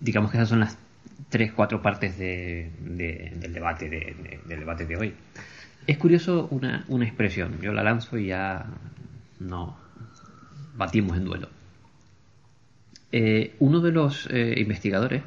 digamos 0.00 0.30
que 0.30 0.38
esas 0.38 0.48
son 0.48 0.60
las 0.60 0.78
tres, 1.28 1.52
cuatro 1.52 1.82
partes 1.82 2.18
de- 2.18 2.70
de- 2.80 3.32
del, 3.36 3.52
debate 3.52 3.88
de, 3.88 3.98
de- 3.98 4.40
del 4.46 4.60
debate 4.60 4.86
de 4.86 4.96
hoy. 4.96 5.14
Es 5.86 5.98
curioso 5.98 6.48
una, 6.50 6.84
una 6.88 7.04
expresión, 7.04 7.60
yo 7.60 7.72
la 7.72 7.82
lanzo 7.82 8.18
y 8.18 8.26
ya 8.28 8.66
no 9.38 9.76
batimos 10.76 11.16
en 11.16 11.24
duelo. 11.24 11.48
Eh, 13.12 13.54
uno 13.60 13.80
de 13.80 13.92
los 13.92 14.28
investigadores 14.30 15.22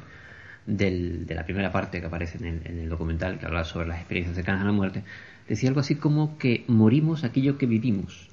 del- 0.66 1.26
de 1.26 1.34
la 1.34 1.44
primera 1.44 1.70
parte 1.72 2.00
que 2.00 2.06
aparece 2.06 2.38
en 2.38 2.44
el, 2.46 2.66
en 2.66 2.78
el 2.80 2.88
documental, 2.88 3.38
que 3.38 3.46
habla 3.46 3.64
sobre 3.64 3.88
las 3.88 3.98
experiencias 3.98 4.36
cercanas 4.36 4.62
a 4.62 4.66
la 4.66 4.72
muerte, 4.72 5.02
decía 5.48 5.68
algo 5.68 5.80
así 5.80 5.96
como 5.96 6.38
que 6.38 6.64
morimos 6.68 7.24
aquello 7.24 7.58
que 7.58 7.66
vivimos. 7.66 8.28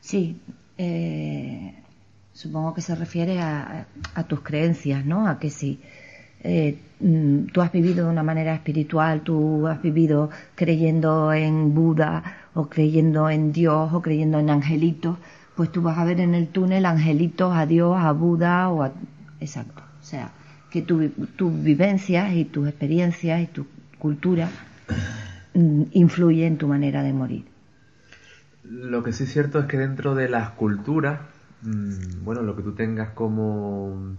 Sí, 0.00 0.40
eh, 0.78 1.74
supongo 2.32 2.74
que 2.74 2.80
se 2.82 2.94
refiere 2.94 3.40
a, 3.40 3.86
a 4.14 4.24
tus 4.24 4.40
creencias, 4.40 5.04
¿no? 5.04 5.26
A 5.28 5.38
que 5.38 5.50
si 5.50 5.80
eh, 6.42 6.78
mm, 7.00 7.46
tú 7.52 7.60
has 7.60 7.72
vivido 7.72 8.04
de 8.06 8.10
una 8.12 8.22
manera 8.22 8.54
espiritual, 8.54 9.22
tú 9.22 9.66
has 9.66 9.82
vivido 9.82 10.30
creyendo 10.54 11.32
en 11.32 11.74
Buda 11.74 12.22
o 12.54 12.68
creyendo 12.68 13.28
en 13.30 13.52
Dios 13.52 13.92
o 13.92 14.02
creyendo 14.02 14.38
en 14.38 14.50
angelitos, 14.50 15.18
pues 15.56 15.70
tú 15.72 15.82
vas 15.82 15.98
a 15.98 16.04
ver 16.04 16.20
en 16.20 16.34
el 16.34 16.48
túnel 16.48 16.86
angelitos 16.86 17.54
a 17.56 17.66
Dios, 17.66 17.96
a 17.98 18.12
Buda 18.12 18.68
o 18.70 18.82
a... 18.84 18.92
Exacto. 19.40 19.82
O 20.00 20.04
sea, 20.04 20.30
que 20.70 20.82
tu- 20.82 21.08
tus 21.36 21.62
vivencias 21.62 22.34
y 22.34 22.44
tus 22.44 22.68
experiencias 22.68 23.40
y 23.42 23.46
tu 23.46 23.66
cultura 23.98 24.48
mm, 25.54 25.82
influye 25.92 26.46
en 26.46 26.58
tu 26.58 26.68
manera 26.68 27.02
de 27.02 27.12
morir. 27.12 27.44
Lo 28.64 29.02
que 29.02 29.12
sí 29.12 29.24
es 29.24 29.32
cierto 29.32 29.58
es 29.60 29.66
que 29.66 29.78
dentro 29.78 30.14
de 30.14 30.28
las 30.28 30.50
culturas, 30.50 31.20
mm, 31.62 32.24
bueno, 32.24 32.42
lo 32.42 32.54
que 32.56 32.62
tú 32.62 32.72
tengas 32.72 33.10
como. 33.10 34.16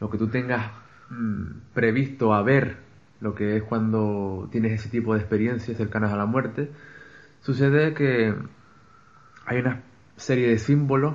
Lo 0.00 0.10
que 0.10 0.18
tú 0.18 0.28
tengas 0.28 0.70
mm, 1.10 1.44
previsto 1.74 2.34
a 2.34 2.42
ver, 2.42 2.76
lo 3.20 3.34
que 3.34 3.56
es 3.58 3.62
cuando 3.62 4.48
tienes 4.50 4.72
ese 4.72 4.88
tipo 4.88 5.14
de 5.14 5.20
experiencias 5.20 5.76
cercanas 5.76 6.12
a 6.12 6.16
la 6.16 6.26
muerte, 6.26 6.70
sucede 7.42 7.94
que 7.94 8.34
hay 9.46 9.58
una 9.58 9.82
serie 10.16 10.48
de 10.48 10.58
símbolos 10.58 11.14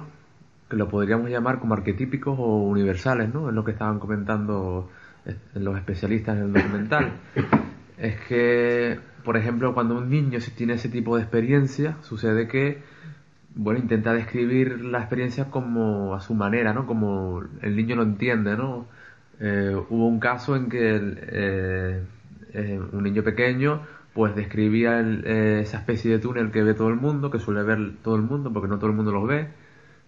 que 0.69 0.75
lo 0.75 0.89
podríamos 0.89 1.29
llamar 1.29 1.59
como 1.59 1.73
arquetípicos 1.73 2.37
o 2.39 2.57
universales, 2.63 3.33
¿no? 3.33 3.49
Es 3.49 3.55
lo 3.55 3.63
que 3.63 3.71
estaban 3.71 3.99
comentando 3.99 4.89
los 5.55 5.77
especialistas 5.77 6.37
en 6.37 6.43
el 6.43 6.53
documental. 6.53 7.11
Es 7.97 8.15
que, 8.27 8.99
por 9.23 9.37
ejemplo, 9.37 9.73
cuando 9.73 9.97
un 9.97 10.07
niño 10.07 10.39
si 10.39 10.51
tiene 10.51 10.73
ese 10.73 10.87
tipo 10.87 11.15
de 11.15 11.23
experiencia, 11.23 11.97
sucede 12.01 12.47
que, 12.47 12.77
bueno, 13.55 13.79
intenta 13.79 14.13
describir 14.13 14.81
la 14.85 14.99
experiencia 14.99 15.45
como 15.45 16.13
a 16.13 16.21
su 16.21 16.35
manera, 16.35 16.73
¿no? 16.73 16.85
Como 16.85 17.41
el 17.63 17.75
niño 17.75 17.95
lo 17.95 18.03
entiende, 18.03 18.55
¿no? 18.55 18.85
Eh, 19.39 19.75
hubo 19.89 20.07
un 20.07 20.19
caso 20.19 20.55
en 20.55 20.69
que 20.69 20.95
el, 20.95 21.19
eh, 21.23 22.03
eh, 22.53 22.79
un 22.91 23.03
niño 23.03 23.23
pequeño 23.23 23.81
pues 24.13 24.35
describía 24.35 24.99
el- 24.99 25.25
esa 25.25 25.77
especie 25.77 26.11
de 26.11 26.19
túnel 26.19 26.51
que 26.51 26.61
ve 26.61 26.75
todo 26.75 26.89
el 26.89 26.95
mundo, 26.97 27.31
que 27.31 27.39
suele 27.39 27.63
ver 27.63 27.93
todo 28.03 28.15
el 28.15 28.21
mundo, 28.21 28.53
porque 28.53 28.67
no 28.67 28.77
todo 28.77 28.91
el 28.91 28.95
mundo 28.95 29.11
los 29.11 29.27
ve, 29.27 29.47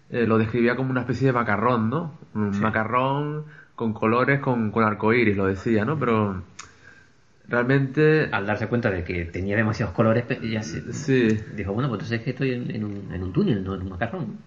eh, 0.09 0.25
lo 0.25 0.37
describía 0.37 0.75
como 0.75 0.91
una 0.91 1.01
especie 1.01 1.27
de 1.27 1.33
macarrón, 1.33 1.89
¿no? 1.89 2.13
Un 2.33 2.59
macarrón 2.59 3.45
con 3.75 3.93
colores, 3.93 4.39
con, 4.39 4.71
con 4.71 4.83
arcoíris, 4.83 5.37
lo 5.37 5.45
decía, 5.47 5.85
¿no? 5.85 5.97
Pero 5.97 6.43
realmente... 7.47 8.29
Al 8.31 8.45
darse 8.45 8.67
cuenta 8.67 8.91
de 8.91 9.03
que 9.03 9.25
tenía 9.25 9.55
demasiados 9.55 9.93
colores, 9.93 10.25
ya 10.41 10.61
se 10.63 10.93
Sí. 10.93 11.39
dijo, 11.55 11.73
bueno, 11.73 11.89
pues 11.89 11.99
entonces 11.99 12.19
es 12.19 12.23
que 12.23 12.29
estoy 12.31 12.51
en, 12.53 12.71
en 12.75 12.83
un, 12.83 13.13
en 13.13 13.23
un 13.23 13.33
túnel, 13.33 13.63
no 13.63 13.75
en 13.75 13.81
un 13.83 13.89
macarrón. 13.89 14.37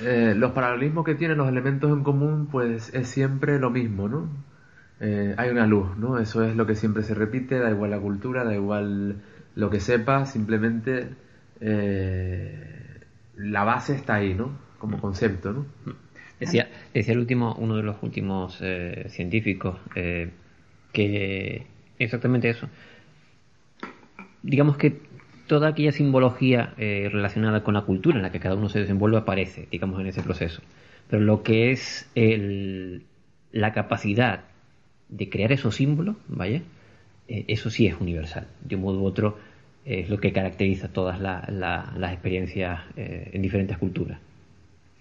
Eh, 0.00 0.34
los 0.36 0.52
paralelismos 0.52 1.04
que 1.04 1.14
tienen 1.14 1.36
los 1.38 1.48
elementos 1.48 1.90
en 1.90 2.02
común, 2.02 2.48
pues 2.50 2.92
es 2.94 3.08
siempre 3.08 3.58
lo 3.58 3.70
mismo, 3.70 4.08
¿no? 4.08 4.28
Eh, 5.00 5.34
hay 5.36 5.50
una 5.50 5.66
luz, 5.66 5.96
¿no? 5.96 6.18
Eso 6.18 6.44
es 6.44 6.56
lo 6.56 6.66
que 6.66 6.74
siempre 6.74 7.02
se 7.02 7.14
repite, 7.14 7.58
da 7.58 7.70
igual 7.70 7.90
la 7.90 7.98
cultura, 7.98 8.44
da 8.44 8.54
igual 8.54 9.16
lo 9.54 9.68
que 9.70 9.80
sepa, 9.80 10.26
simplemente 10.26 11.08
eh, 11.60 13.00
la 13.36 13.64
base 13.64 13.94
está 13.94 14.14
ahí, 14.14 14.34
¿no? 14.34 14.50
Como 14.82 15.00
concepto, 15.00 15.52
¿no? 15.52 15.66
Decía, 16.40 16.68
decía 16.92 17.12
el 17.14 17.20
último, 17.20 17.54
uno 17.56 17.76
de 17.76 17.84
los 17.84 18.02
últimos 18.02 18.58
eh, 18.60 19.06
científicos 19.10 19.78
eh, 19.94 20.30
que 20.92 21.62
exactamente 22.00 22.48
eso. 22.48 22.68
Digamos 24.42 24.76
que 24.76 24.96
toda 25.46 25.68
aquella 25.68 25.92
simbología 25.92 26.74
eh, 26.78 27.08
relacionada 27.12 27.62
con 27.62 27.74
la 27.74 27.82
cultura 27.82 28.16
en 28.16 28.22
la 28.22 28.32
que 28.32 28.40
cada 28.40 28.56
uno 28.56 28.68
se 28.68 28.80
desenvuelve 28.80 29.18
aparece, 29.18 29.68
digamos, 29.70 30.00
en 30.00 30.08
ese 30.08 30.20
proceso. 30.22 30.62
Pero 31.08 31.22
lo 31.22 31.44
que 31.44 31.70
es 31.70 32.10
el, 32.16 33.04
la 33.52 33.72
capacidad 33.72 34.40
de 35.10 35.28
crear 35.28 35.52
esos 35.52 35.76
símbolos, 35.76 36.16
¿vale? 36.26 36.62
Eh, 37.28 37.44
eso 37.46 37.70
sí 37.70 37.86
es 37.86 38.00
universal. 38.00 38.48
De 38.64 38.74
un 38.74 38.82
modo 38.82 39.00
u 39.00 39.04
otro 39.06 39.38
eh, 39.86 40.00
es 40.00 40.10
lo 40.10 40.18
que 40.18 40.32
caracteriza 40.32 40.88
todas 40.88 41.20
la- 41.20 41.46
la- 41.52 41.92
las 41.96 42.12
experiencias 42.12 42.80
eh, 42.96 43.30
en 43.32 43.42
diferentes 43.42 43.78
culturas. 43.78 44.18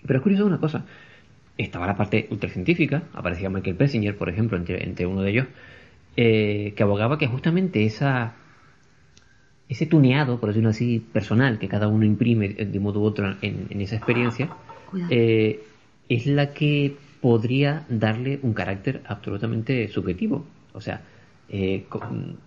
Pero 0.06 0.20
es 0.20 0.24
curioso 0.24 0.46
una 0.46 0.60
cosa. 0.60 0.86
Estaba 1.58 1.88
la 1.88 1.96
parte 1.96 2.28
ultracientífica, 2.32 3.04
aparecía 3.14 3.50
Michael 3.50 3.76
Pessinger, 3.76 4.18
por 4.18 4.30
ejemplo, 4.30 4.58
entre, 4.58 4.84
entre 4.84 5.06
uno 5.06 5.22
de 5.22 5.32
ellos, 5.32 5.48
eh, 6.18 6.74
que 6.76 6.84
abogaba 6.84 7.18
que 7.18 7.28
justamente 7.28 7.86
esa 7.86 8.36
ese 9.72 9.86
tuneado, 9.86 10.38
por 10.38 10.50
decirlo 10.50 10.70
así, 10.70 11.00
personal 11.00 11.58
que 11.58 11.70
cada 11.70 11.88
uno 11.88 12.04
imprime 12.04 12.50
de 12.50 12.80
modo 12.82 13.00
u 13.00 13.04
otro 13.04 13.38
en, 13.42 13.68
en 13.70 13.80
esa 13.80 13.96
experiencia, 13.96 14.50
eh, 15.10 15.64
es 16.10 16.26
la 16.26 16.54
que 16.54 16.98
podría 17.22 17.86
darle 17.88 18.40
un 18.42 18.54
carácter 18.54 19.02
absolutamente 19.06 19.88
subjetivo. 19.88 20.46
O 20.74 20.82
sea, 20.82 21.04
eh, 21.48 21.86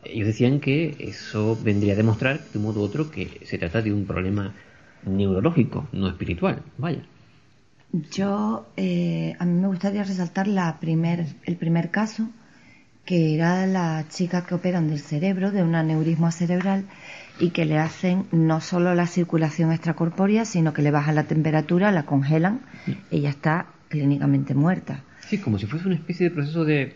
ellos 0.05 0.27
decían 0.27 0.61
que 0.61 0.97
eso 0.99 1.59
vendría 1.65 1.95
a 1.95 1.97
demostrar 1.97 2.41
de 2.53 2.59
un 2.59 2.65
modo 2.65 2.81
u 2.81 2.85
otro 2.85 3.11
que 3.11 3.41
se 3.45 3.57
trata 3.57 3.81
de 3.81 3.91
un 3.91 4.05
problema 4.05 4.53
neurológico, 5.07 5.89
no 5.93 6.09
espiritual. 6.09 6.61
Vaya. 6.77 7.05
Yo, 8.11 8.67
eh, 8.77 9.37
a 9.39 9.45
mí 9.45 9.61
me 9.61 9.69
gustaría 9.69 10.03
resaltar 10.03 10.49
la 10.49 10.81
primer, 10.81 11.27
el 11.45 11.57
primer 11.57 11.93
caso, 11.93 12.29
que 13.05 13.37
era 13.37 13.69
la 13.69 14.05
chica 14.09 14.45
que 14.45 14.57
operan 14.57 14.89
del 14.89 14.99
cerebro, 14.99 15.53
de 15.53 15.63
un 15.63 15.77
aneurisma 15.77 16.33
cerebral, 16.33 16.87
y 17.39 17.51
que 17.51 17.65
le 17.65 17.79
hacen 17.79 18.25
no 18.33 18.61
solo 18.61 18.97
la 18.97 19.07
circulación 19.07 19.71
extracorpórea, 19.71 20.45
sino 20.45 20.73
que 20.73 20.83
le 20.83 20.91
bajan 20.91 21.15
la 21.15 21.25
temperatura, 21.25 21.93
la 21.93 22.05
congelan, 22.05 22.63
ella 23.13 23.31
está 23.31 23.67
clínicamente 23.89 24.55
muerta. 24.55 25.05
Sí, 25.21 25.39
como 25.39 25.59
si 25.59 25.67
fuese 25.67 25.87
una 25.87 25.95
especie 25.95 26.29
de 26.29 26.35
proceso 26.35 26.65
de, 26.65 26.95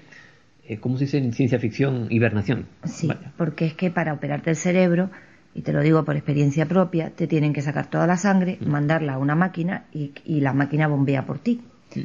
eh, 0.64 0.78
¿cómo 0.80 0.98
se 0.98 1.04
dice 1.04 1.18
en 1.18 1.32
ciencia 1.32 1.60
ficción? 1.60 2.08
Hibernación. 2.10 2.66
Sí, 2.84 3.08
porque 3.36 3.66
es 3.66 3.74
que 3.74 3.92
para 3.92 4.14
operarte 4.14 4.50
el 4.50 4.56
cerebro, 4.56 5.10
y 5.58 5.62
te 5.62 5.72
lo 5.72 5.80
digo 5.82 6.04
por 6.04 6.14
experiencia 6.14 6.66
propia, 6.66 7.10
te 7.10 7.26
tienen 7.26 7.52
que 7.52 7.62
sacar 7.62 7.90
toda 7.90 8.06
la 8.06 8.16
sangre, 8.16 8.58
mandarla 8.64 9.14
a 9.14 9.18
una 9.18 9.34
máquina 9.34 9.86
y, 9.92 10.12
y 10.24 10.40
la 10.40 10.52
máquina 10.52 10.86
bombea 10.86 11.26
por 11.26 11.40
ti. 11.40 11.62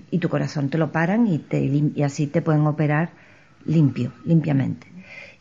Y 0.10 0.18
tu 0.18 0.28
corazón 0.28 0.70
te 0.70 0.80
lo 0.80 0.92
paran 0.92 1.28
y, 1.28 1.38
te, 1.38 1.60
y 1.64 2.02
así 2.02 2.26
te 2.26 2.42
pueden 2.42 2.66
operar 2.66 3.12
limpio, 3.64 4.12
limpiamente. 4.26 4.88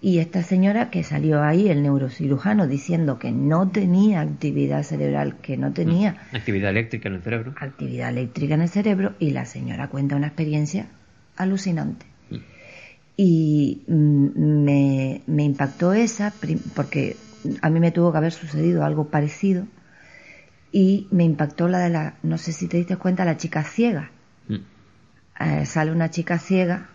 Y 0.03 0.19
esta 0.19 0.43
señora 0.43 0.91
que 0.91 1.05
salió 1.05 1.43
ahí, 1.43 1.71
el 1.71 1.83
neurocirujano, 1.83 2.67
diciendo 2.67 3.19
que 3.19 3.33
no 3.33 3.71
tenía 3.71 4.21
actividad 4.21 4.83
cerebral, 4.83 5.37
que 5.41 5.57
no 5.57 5.73
tenía 5.73 6.17
Actividad 6.35 6.69
eléctrica 6.69 7.09
en 7.09 7.15
el 7.15 7.23
cerebro. 7.23 7.55
actividad 7.59 8.11
eléctrica 8.11 8.55
en 8.55 8.61
el 8.61 8.69
cerebro, 8.69 9.15
y 9.21 9.31
la 9.31 9.47
señora 9.47 9.89
cuenta 9.89 10.17
una 10.17 10.27
experiencia 10.27 10.89
alucinante. 11.37 12.05
Y 13.17 13.85
mm, 13.89 14.65
me, 14.65 15.23
me 15.27 15.45
impactó 15.45 15.95
esa, 15.95 16.35
porque 16.75 17.17
a 17.61 17.71
mí 17.71 17.81
me 17.81 17.91
tuvo 17.91 18.13
que 18.13 18.19
haber 18.19 18.33
sucedido 18.33 18.85
algo 18.85 19.09
parecido, 19.09 19.67
y 20.73 21.07
me 21.11 21.25
impactó 21.25 21.69
la 21.69 21.79
de 21.79 21.91
la, 21.91 22.15
no 22.23 22.39
sé 22.39 22.53
si 22.53 22.67
te 22.67 22.79
diste 22.79 22.97
cuenta, 22.97 23.25
la 23.25 23.37
chica 23.37 23.63
ciega. 23.63 24.11
Mm. 24.49 24.57
Eh, 25.41 25.67
sale 25.67 25.93
una 25.93 26.11
chica 26.11 26.39
ciega 26.39 26.89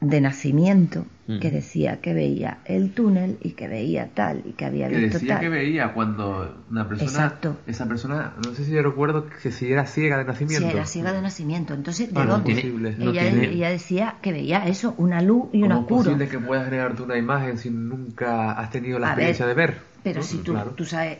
de 0.00 0.20
nacimiento 0.20 1.06
Mm. 1.28 1.40
que 1.40 1.50
decía 1.50 2.00
que 2.00 2.14
veía 2.14 2.60
el 2.64 2.92
túnel 2.92 3.36
y 3.42 3.50
que 3.50 3.68
veía 3.68 4.08
tal 4.14 4.42
y 4.46 4.52
que 4.52 4.64
había 4.64 4.88
Que 4.88 4.96
visto 4.96 5.18
decía 5.18 5.34
tal. 5.34 5.40
que 5.42 5.48
veía 5.50 5.92
cuando 5.92 6.64
una 6.70 6.88
persona, 6.88 7.10
Exacto. 7.10 7.58
esa 7.66 7.86
persona, 7.86 8.32
no 8.42 8.54
sé 8.54 8.64
si 8.64 8.70
yo 8.72 8.82
recuerdo 8.82 9.26
que 9.28 9.50
si 9.52 9.70
era 9.70 9.84
ciega 9.84 10.16
de 10.16 10.24
nacimiento. 10.24 10.66
era 10.66 10.86
ciega 10.86 11.12
de 11.12 11.20
nacimiento. 11.20 11.74
Entonces, 11.74 12.14
¿de 12.14 12.18
Ah, 12.18 12.24
no, 12.24 12.32
dónde? 12.38 12.54
No 12.98 13.10
ella, 13.10 13.20
tiene- 13.30 13.50
ella 13.52 13.68
decía 13.68 14.14
que 14.22 14.32
veía 14.32 14.66
eso, 14.66 14.94
una 14.96 15.20
luz 15.20 15.50
y 15.52 15.58
un 15.62 15.68
¿Cómo 15.68 15.74
es 15.74 15.80
oscuro. 15.82 16.04
posible 16.04 16.28
que 16.28 16.38
puedas 16.38 16.66
crearte 16.66 17.02
una 17.02 17.18
imagen 17.18 17.58
si 17.58 17.68
nunca 17.68 18.52
has 18.52 18.70
tenido 18.70 18.98
la 18.98 19.08
A 19.08 19.10
experiencia 19.10 19.44
ver, 19.44 19.54
de 19.54 19.66
ver? 19.66 19.78
Pero 20.02 20.20
¿no? 20.20 20.26
si 20.26 20.38
tú, 20.38 20.52
Claro. 20.52 20.70
tú 20.70 20.86
sabes, 20.86 21.18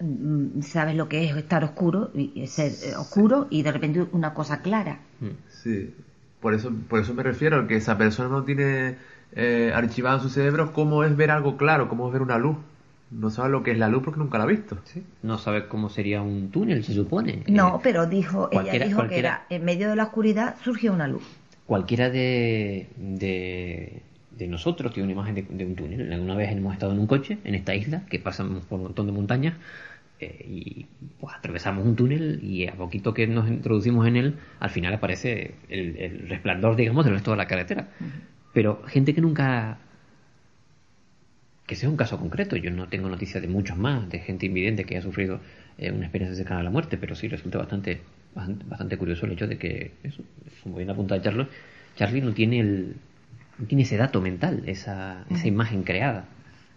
mm, 0.00 0.62
sabes 0.62 0.94
lo 0.96 1.08
que 1.10 1.24
es 1.28 1.36
estar 1.36 1.62
oscuro 1.64 2.10
y 2.14 2.32
y 2.40 2.46
ser 2.46 2.72
eh, 2.72 2.96
oscuro 2.96 3.48
y 3.50 3.62
de 3.62 3.72
repente 3.72 4.06
una 4.12 4.32
cosa 4.32 4.62
clara. 4.62 5.00
Sí, 5.62 5.94
por 6.40 6.54
eso, 6.54 6.72
por 6.88 7.00
eso 7.00 7.14
me 7.14 7.22
refiero, 7.22 7.66
que 7.66 7.76
esa 7.76 7.96
persona 7.98 8.28
no 8.28 8.44
tiene 8.44 8.96
eh, 9.34 9.72
archivado 9.74 10.16
en 10.18 10.22
su 10.22 10.28
cerebro 10.30 10.72
cómo 10.72 11.04
es 11.04 11.16
ver 11.16 11.30
algo 11.30 11.56
claro, 11.56 11.88
cómo 11.88 12.06
es 12.06 12.12
ver 12.12 12.22
una 12.22 12.38
luz. 12.38 12.56
No 13.10 13.28
sabe 13.30 13.48
lo 13.50 13.64
que 13.64 13.72
es 13.72 13.78
la 13.78 13.88
luz 13.88 14.02
porque 14.04 14.20
nunca 14.20 14.38
la 14.38 14.44
ha 14.44 14.46
visto. 14.46 14.78
No 15.22 15.36
sabe 15.36 15.66
cómo 15.66 15.88
sería 15.88 16.22
un 16.22 16.50
túnel, 16.50 16.84
se 16.84 16.94
supone. 16.94 17.42
No, 17.48 17.76
Eh, 17.76 17.80
pero 17.82 18.06
dijo, 18.06 18.48
ella 18.52 18.72
dijo 18.84 18.96
cualquiera- 18.98 19.08
que 19.08 19.18
era 19.18 19.42
en 19.50 19.64
medio 19.64 19.90
de 19.90 19.96
la 19.96 20.04
oscuridad 20.04 20.54
surgió 20.62 20.92
una 20.92 21.08
luz. 21.08 21.22
cualquiera 21.66 22.08
de, 22.10 22.88
de, 22.96 24.02
de 24.36 24.46
nosotros 24.48 24.92
tiene 24.92 25.04
una 25.12 25.12
imagen 25.12 25.34
de, 25.34 25.42
de 25.48 25.64
un 25.66 25.74
túnel. 25.74 26.12
Alguna 26.12 26.36
vez 26.36 26.50
hemos 26.52 26.72
estado 26.72 26.92
en 26.92 27.00
un 27.00 27.06
coche 27.06 27.38
en 27.44 27.54
esta 27.56 27.74
isla 27.74 28.02
que 28.08 28.18
pasamos 28.20 28.64
por 28.64 28.78
un 28.78 28.84
montón 28.86 29.06
de 29.06 29.12
montañas 29.12 29.54
eh, 30.20 30.44
y 30.46 30.86
pues, 31.18 31.34
atravesamos 31.34 31.86
un 31.86 31.96
túnel 31.96 32.40
y 32.42 32.66
a 32.66 32.74
poquito 32.74 33.14
que 33.14 33.26
nos 33.26 33.48
introducimos 33.48 34.06
en 34.06 34.16
él, 34.16 34.34
al 34.58 34.70
final 34.70 34.92
aparece 34.92 35.54
el, 35.68 35.96
el 35.96 36.28
resplandor, 36.28 36.76
digamos, 36.76 37.04
del 37.04 37.14
resto 37.14 37.30
de 37.30 37.36
la 37.38 37.46
carretera. 37.46 37.88
Pero 38.52 38.82
gente 38.86 39.14
que 39.14 39.20
nunca... 39.20 39.78
Que 41.66 41.76
sea 41.76 41.88
un 41.88 41.96
caso 41.96 42.18
concreto, 42.18 42.56
yo 42.56 42.70
no 42.72 42.88
tengo 42.88 43.08
noticias 43.08 43.40
de 43.40 43.48
muchos 43.48 43.78
más, 43.78 44.10
de 44.10 44.18
gente 44.18 44.46
invidente 44.46 44.84
que 44.84 44.96
ha 44.96 45.02
sufrido 45.02 45.40
eh, 45.78 45.92
una 45.92 46.06
experiencia 46.06 46.36
cercana 46.36 46.60
a 46.60 46.64
la 46.64 46.70
muerte, 46.70 46.98
pero 46.98 47.14
sí 47.14 47.28
resulta 47.28 47.58
bastante, 47.58 48.00
bastante, 48.34 48.64
bastante 48.66 48.96
curioso 48.96 49.26
el 49.26 49.32
hecho 49.32 49.46
de 49.46 49.56
que, 49.56 49.92
eso, 50.02 50.24
como 50.64 50.76
bien 50.76 50.90
apunta 50.90 51.22
Charlie, 51.22 51.46
Charlie 51.94 52.22
no 52.22 52.32
tiene 52.32 52.58
el, 52.58 52.96
no 53.56 53.66
tiene 53.66 53.84
ese 53.84 53.96
dato 53.96 54.20
mental, 54.20 54.64
esa, 54.66 55.24
esa 55.30 55.46
imagen 55.46 55.84
creada. 55.84 56.26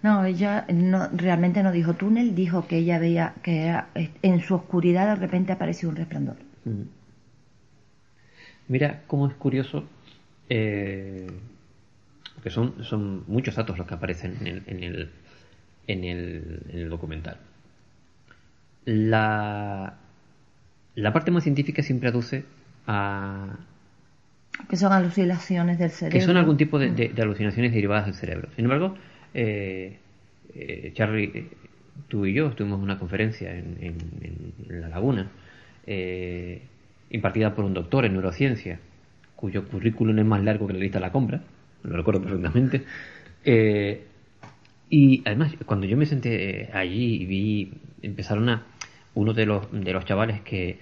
No, 0.03 0.25
ella 0.25 0.65
no, 0.71 1.07
realmente 1.13 1.63
no 1.63 1.71
dijo 1.71 1.93
túnel, 1.93 2.35
dijo 2.35 2.67
que 2.67 2.77
ella 2.77 2.99
veía 2.99 3.33
que 3.41 3.63
era, 3.63 3.87
eh, 3.95 4.11
en 4.21 4.41
su 4.41 4.53
oscuridad 4.55 5.07
de 5.07 5.15
repente 5.15 5.53
apareció 5.53 5.87
un 5.89 5.95
resplandor. 5.95 6.35
Mm. 6.65 6.81
Mira 8.67 9.01
cómo 9.07 9.27
es 9.27 9.33
curioso, 9.35 9.85
eh, 10.49 11.27
que 12.43 12.49
son, 12.49 12.83
son 12.83 13.23
muchos 13.27 13.55
datos 13.55 13.77
los 13.77 13.87
que 13.87 13.93
aparecen 13.93 14.37
en 14.41 14.47
el, 14.47 14.63
en 14.67 14.83
el, 14.83 15.09
en 15.87 16.03
el, 16.03 16.61
en 16.69 16.79
el 16.79 16.89
documental. 16.89 17.37
La, 18.85 19.93
la 20.95 21.13
parte 21.13 21.31
más 21.31 21.43
científica 21.43 21.81
siempre 21.81 22.09
aduce 22.09 22.43
a 22.87 23.55
Que 24.69 24.75
son 24.75 24.91
alucinaciones 24.91 25.79
del 25.79 25.89
cerebro. 25.91 26.19
que 26.19 26.25
son 26.25 26.35
algún 26.37 26.57
tipo 26.57 26.77
de, 26.77 26.91
de- 26.91 27.09
de 27.09 27.21
alucinaciones 27.21 27.71
derivadas 27.73 28.05
del 28.05 28.15
cerebro. 28.15 28.49
Sin 28.55 28.65
embargo, 28.65 28.95
eh, 29.33 29.97
eh, 30.55 30.91
Charlie, 30.93 31.47
tú 32.07 32.25
y 32.25 32.33
yo 32.33 32.47
estuvimos 32.47 32.77
en 32.79 32.83
una 32.83 32.99
conferencia 32.99 33.55
en, 33.55 33.77
en- 33.81 34.53
en 34.69 34.81
La 34.81 34.87
Laguna, 34.89 35.29
eh, 35.87 36.61
impartida 37.09 37.53
por 37.55 37.65
un 37.65 37.73
doctor 37.73 38.05
en 38.05 38.13
neurociencia, 38.13 38.79
cuyo 39.35 39.65
currículum 39.67 40.17
es 40.19 40.25
más 40.25 40.43
largo 40.43 40.67
que 40.67 40.73
la 40.73 40.79
lista 40.79 40.99
de 40.99 41.05
la 41.05 41.11
compra, 41.11 41.41
lo 41.83 41.95
recuerdo 41.97 42.21
perfectamente. 42.21 42.83
Y 44.89 45.21
además, 45.25 45.55
cuando 45.65 45.85
yo 45.87 45.97
me 45.97 46.05
senté 46.05 46.69
allí 46.73 47.21
y 47.23 47.25
vi, 47.25 47.73
empezaron 48.01 48.49
a, 48.49 48.63
uno 49.15 49.33
de 49.33 49.45
los, 49.45 49.67
de 49.71 49.91
los 49.91 50.05
chavales 50.05 50.41
que, 50.41 50.77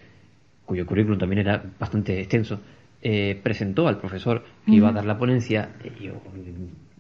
cuyo 0.66 0.86
currículum 0.86 1.18
también 1.18 1.40
era 1.40 1.64
bastante 1.80 2.20
extenso, 2.20 2.62
eh, 3.02 3.40
presentó 3.42 3.88
al 3.88 4.00
profesor 4.00 4.44
que 4.66 4.74
iba 4.76 4.90
a 4.90 4.92
dar 4.92 5.06
la 5.06 5.18
ponencia, 5.18 5.70
y 5.84 6.04
yo, 6.06 6.22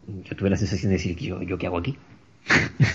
yo 0.07 0.35
tuve 0.35 0.49
la 0.49 0.57
sensación 0.57 0.89
de 0.89 0.97
decir, 0.97 1.17
¿yo, 1.17 1.41
yo 1.41 1.57
qué 1.57 1.67
hago 1.67 1.77
aquí? 1.77 1.97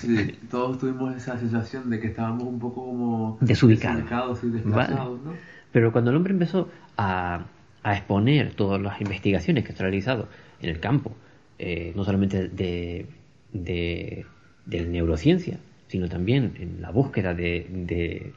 Sí, 0.01 0.39
todos 0.51 0.79
tuvimos 0.79 1.15
esa 1.17 1.39
sensación 1.39 1.89
de 1.89 2.01
que 2.01 2.09
estábamos 2.09 2.45
un 2.45 2.59
poco 2.59 2.85
como 2.85 3.39
Desubicados. 3.41 3.97
desubicados 3.99 4.45
y 4.45 4.49
desplazados, 4.51 5.23
¿no? 5.23 5.33
Pero 5.73 5.93
cuando 5.93 6.11
el 6.11 6.17
hombre 6.17 6.33
empezó 6.33 6.69
a, 6.97 7.47
a 7.83 7.97
exponer 7.97 8.55
todas 8.55 8.81
las 8.81 9.01
investigaciones 9.01 9.65
que 9.65 9.73
han 9.73 9.79
realizado 9.79 10.29
en 10.61 10.71
el 10.71 10.81
campo, 10.81 11.15
eh, 11.59 11.93
no 11.95 12.05
solamente 12.05 12.49
de, 12.49 13.07
de, 13.53 14.27
de 14.65 14.81
la 14.81 14.89
neurociencia, 14.89 15.59
sino 15.87 16.09
también 16.09 16.55
en 16.59 16.81
la 16.83 16.91
búsqueda 16.91 17.33
de, 17.35 17.67
de, 17.71 18.33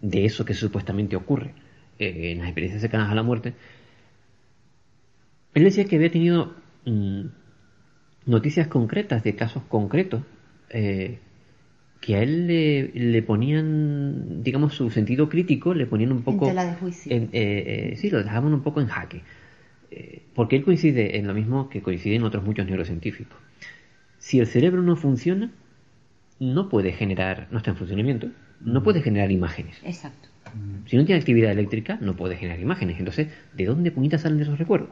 de 0.00 0.24
eso 0.24 0.44
que 0.44 0.54
supuestamente 0.54 1.16
ocurre 1.16 1.52
eh, 1.98 2.32
en 2.32 2.38
las 2.38 2.46
experiencias 2.48 2.80
cercanas 2.80 3.10
a 3.10 3.14
la 3.14 3.22
muerte, 3.22 3.54
él 5.54 5.64
decía 5.64 5.84
que 5.84 5.96
había 5.96 6.10
tenido 6.10 6.54
mm, 6.86 7.20
noticias 8.26 8.68
concretas 8.68 9.22
de 9.24 9.34
casos 9.34 9.62
concretos 9.68 10.22
eh, 10.70 11.18
que 12.00 12.16
a 12.16 12.22
él 12.22 12.46
le, 12.46 12.90
le 12.94 13.22
ponían, 13.22 14.42
digamos, 14.42 14.74
su 14.74 14.90
sentido 14.90 15.28
crítico, 15.28 15.74
le 15.74 15.86
ponían 15.86 16.12
un 16.12 16.22
poco... 16.22 16.46
En 16.46 16.50
tela 16.52 16.64
de 16.64 16.74
juicio. 16.74 17.12
en- 17.14 17.24
eh, 17.32 17.90
eh, 17.92 17.96
sí, 17.96 18.08
lo 18.10 18.22
dejaban 18.22 18.52
un 18.54 18.62
poco 18.62 18.80
en 18.80 18.86
jaque. 18.88 19.22
Eh, 19.90 20.22
porque 20.34 20.56
él 20.56 20.62
coincide 20.64 21.18
en 21.18 21.26
lo 21.26 21.34
mismo 21.34 21.68
que 21.68 21.82
coinciden 21.82 22.22
otros 22.22 22.44
muchos 22.44 22.66
neurocientíficos. 22.66 23.36
Si 24.18 24.38
el 24.38 24.46
cerebro 24.46 24.82
no 24.82 24.96
funciona, 24.96 25.50
no 26.38 26.68
puede 26.68 26.92
generar, 26.92 27.48
no 27.50 27.58
está 27.58 27.70
en 27.72 27.76
funcionamiento, 27.76 28.28
no 28.60 28.82
puede 28.82 29.02
generar 29.02 29.30
imágenes. 29.32 29.76
Exacto. 29.84 30.28
Si 30.86 30.96
no 30.96 31.04
tiene 31.04 31.20
actividad 31.20 31.52
eléctrica, 31.52 31.98
no 32.00 32.16
puede 32.16 32.36
generar 32.36 32.60
imágenes. 32.60 32.98
Entonces, 32.98 33.28
¿de 33.54 33.64
dónde 33.66 33.90
puñitas 33.90 34.22
salen 34.22 34.40
esos 34.40 34.58
recuerdos? 34.58 34.88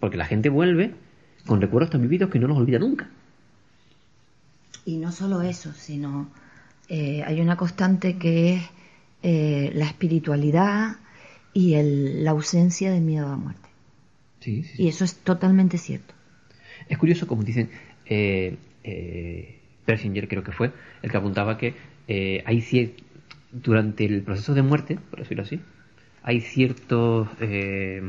Porque 0.00 0.16
la 0.16 0.24
gente 0.26 0.48
vuelve 0.48 0.92
con 1.48 1.60
recuerdos 1.60 1.90
tan 1.90 2.02
vividos 2.02 2.30
que 2.30 2.38
no 2.38 2.46
los 2.46 2.58
olvida 2.58 2.78
nunca. 2.78 3.08
Y 4.84 4.98
no 4.98 5.10
solo 5.10 5.42
eso, 5.42 5.72
sino 5.72 6.28
eh, 6.88 7.22
hay 7.26 7.40
una 7.40 7.56
constante 7.56 8.16
que 8.18 8.54
es 8.54 8.62
eh, 9.22 9.72
la 9.74 9.86
espiritualidad 9.86 10.96
y 11.52 11.74
el- 11.74 12.22
la 12.24 12.30
ausencia 12.30 12.92
de 12.92 13.00
miedo 13.00 13.26
a 13.26 13.30
la 13.30 13.36
muerte. 13.36 13.68
Sí, 14.40 14.62
sí. 14.62 14.84
Y 14.84 14.88
eso 14.88 15.04
es 15.04 15.16
totalmente 15.16 15.76
cierto. 15.78 16.14
Es 16.88 16.96
curioso, 16.98 17.26
como 17.26 17.42
dicen, 17.42 17.70
eh, 18.06 18.56
eh, 18.84 19.58
Persinger 19.84 20.28
creo 20.28 20.44
que 20.44 20.52
fue, 20.52 20.72
el 21.02 21.10
que 21.10 21.16
apuntaba 21.16 21.58
que 21.58 21.74
hay 22.46 22.58
cier- 22.62 22.92
durante 23.50 24.04
el 24.04 24.22
proceso 24.22 24.54
de 24.54 24.62
muerte, 24.62 24.98
por 25.10 25.18
decirlo 25.18 25.42
así, 25.42 25.60
hay 26.22 26.40
ciertos 26.40 27.28
eh, 27.40 28.00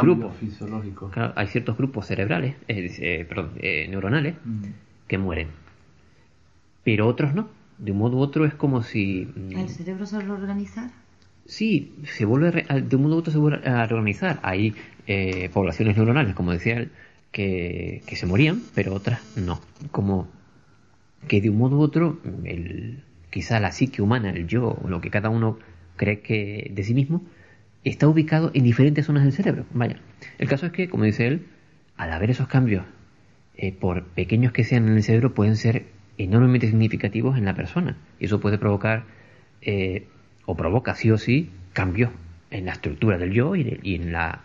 grupos, 0.00 0.36
fisiológicos. 0.36 1.12
claro, 1.12 1.32
hay 1.36 1.46
ciertos 1.48 1.76
grupos 1.76 2.06
cerebrales, 2.06 2.54
eh, 2.68 2.90
eh, 2.98 3.26
perdón, 3.28 3.50
eh, 3.60 3.86
neuronales, 3.90 4.34
Mm. 4.44 4.62
que 5.08 5.18
mueren, 5.18 5.48
pero 6.84 7.06
otros 7.06 7.34
no. 7.34 7.48
De 7.78 7.90
un 7.92 7.98
modo 7.98 8.16
u 8.16 8.20
otro 8.20 8.44
es 8.44 8.54
como 8.54 8.82
si 8.82 9.28
mm, 9.34 9.56
¿El 9.58 9.68
cerebro 9.68 10.06
se 10.06 10.22
lo 10.22 10.34
organizar? 10.34 10.90
Sí, 11.46 11.94
se 12.04 12.24
vuelve 12.24 12.64
a 12.68 12.78
de 12.80 12.96
un 12.96 13.02
modo 13.02 13.16
u 13.16 13.18
otro 13.18 13.32
se 13.32 13.38
vuelve 13.38 13.66
a 13.68 13.86
reorganizar. 13.86 14.38
Hay 14.42 14.74
eh, 15.06 15.50
poblaciones 15.52 15.96
neuronales, 15.96 16.34
como 16.34 16.52
decía 16.52 16.76
él, 16.76 16.90
que, 17.32 18.02
que 18.06 18.14
se 18.16 18.26
morían, 18.26 18.62
pero 18.74 18.94
otras 18.94 19.20
no. 19.36 19.60
Como 19.90 20.28
que 21.26 21.40
de 21.40 21.50
un 21.50 21.58
modo 21.58 21.78
u 21.78 21.80
otro, 21.80 22.20
el, 22.44 23.02
quizá 23.30 23.58
la 23.58 23.72
psique 23.72 24.02
humana, 24.02 24.30
el 24.30 24.46
yo, 24.46 24.78
o 24.82 24.88
lo 24.88 25.00
que 25.00 25.10
cada 25.10 25.28
uno 25.30 25.58
cree 25.96 26.20
que 26.20 26.70
de 26.72 26.84
sí 26.84 26.94
mismo, 26.94 27.22
está 27.84 28.08
ubicado 28.08 28.50
en 28.54 28.64
diferentes 28.64 29.06
zonas 29.06 29.24
del 29.24 29.32
cerebro. 29.32 29.66
Vaya, 29.72 29.96
el 30.38 30.48
caso 30.48 30.66
es 30.66 30.72
que, 30.72 30.88
como 30.88 31.04
dice 31.04 31.26
él, 31.26 31.46
al 31.96 32.12
haber 32.12 32.30
esos 32.30 32.48
cambios, 32.48 32.84
eh, 33.56 33.72
por 33.72 34.04
pequeños 34.04 34.52
que 34.52 34.64
sean 34.64 34.88
en 34.88 34.96
el 34.96 35.02
cerebro, 35.02 35.34
pueden 35.34 35.56
ser 35.56 35.86
enormemente 36.18 36.68
significativos 36.68 37.36
en 37.36 37.44
la 37.44 37.54
persona. 37.54 37.96
Y 38.18 38.26
eso 38.26 38.40
puede 38.40 38.58
provocar, 38.58 39.04
eh, 39.60 40.06
o 40.46 40.56
provoca 40.56 40.94
sí 40.94 41.10
o 41.10 41.18
sí, 41.18 41.50
cambios 41.72 42.10
en 42.50 42.66
la 42.66 42.72
estructura 42.72 43.18
del 43.18 43.32
yo 43.32 43.56
y, 43.56 43.78
en, 43.94 44.12
la, 44.12 44.42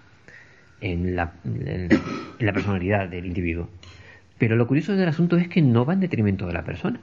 en, 0.82 1.16
la, 1.16 1.34
personalidad 2.54 3.10
del 3.10 3.26
individuo. 3.26 3.70
Pero 4.38 4.56
lo 4.56 4.68
curioso 4.68 4.96
del 4.96 5.10
asunto 5.10 5.38
es 5.38 5.48
que 5.48 5.62
no 5.62 5.86
va 5.86 5.94
en 5.94 6.00
detrimento 6.00 6.48
de 6.48 6.54
la 6.54 6.64
persona. 6.64 7.00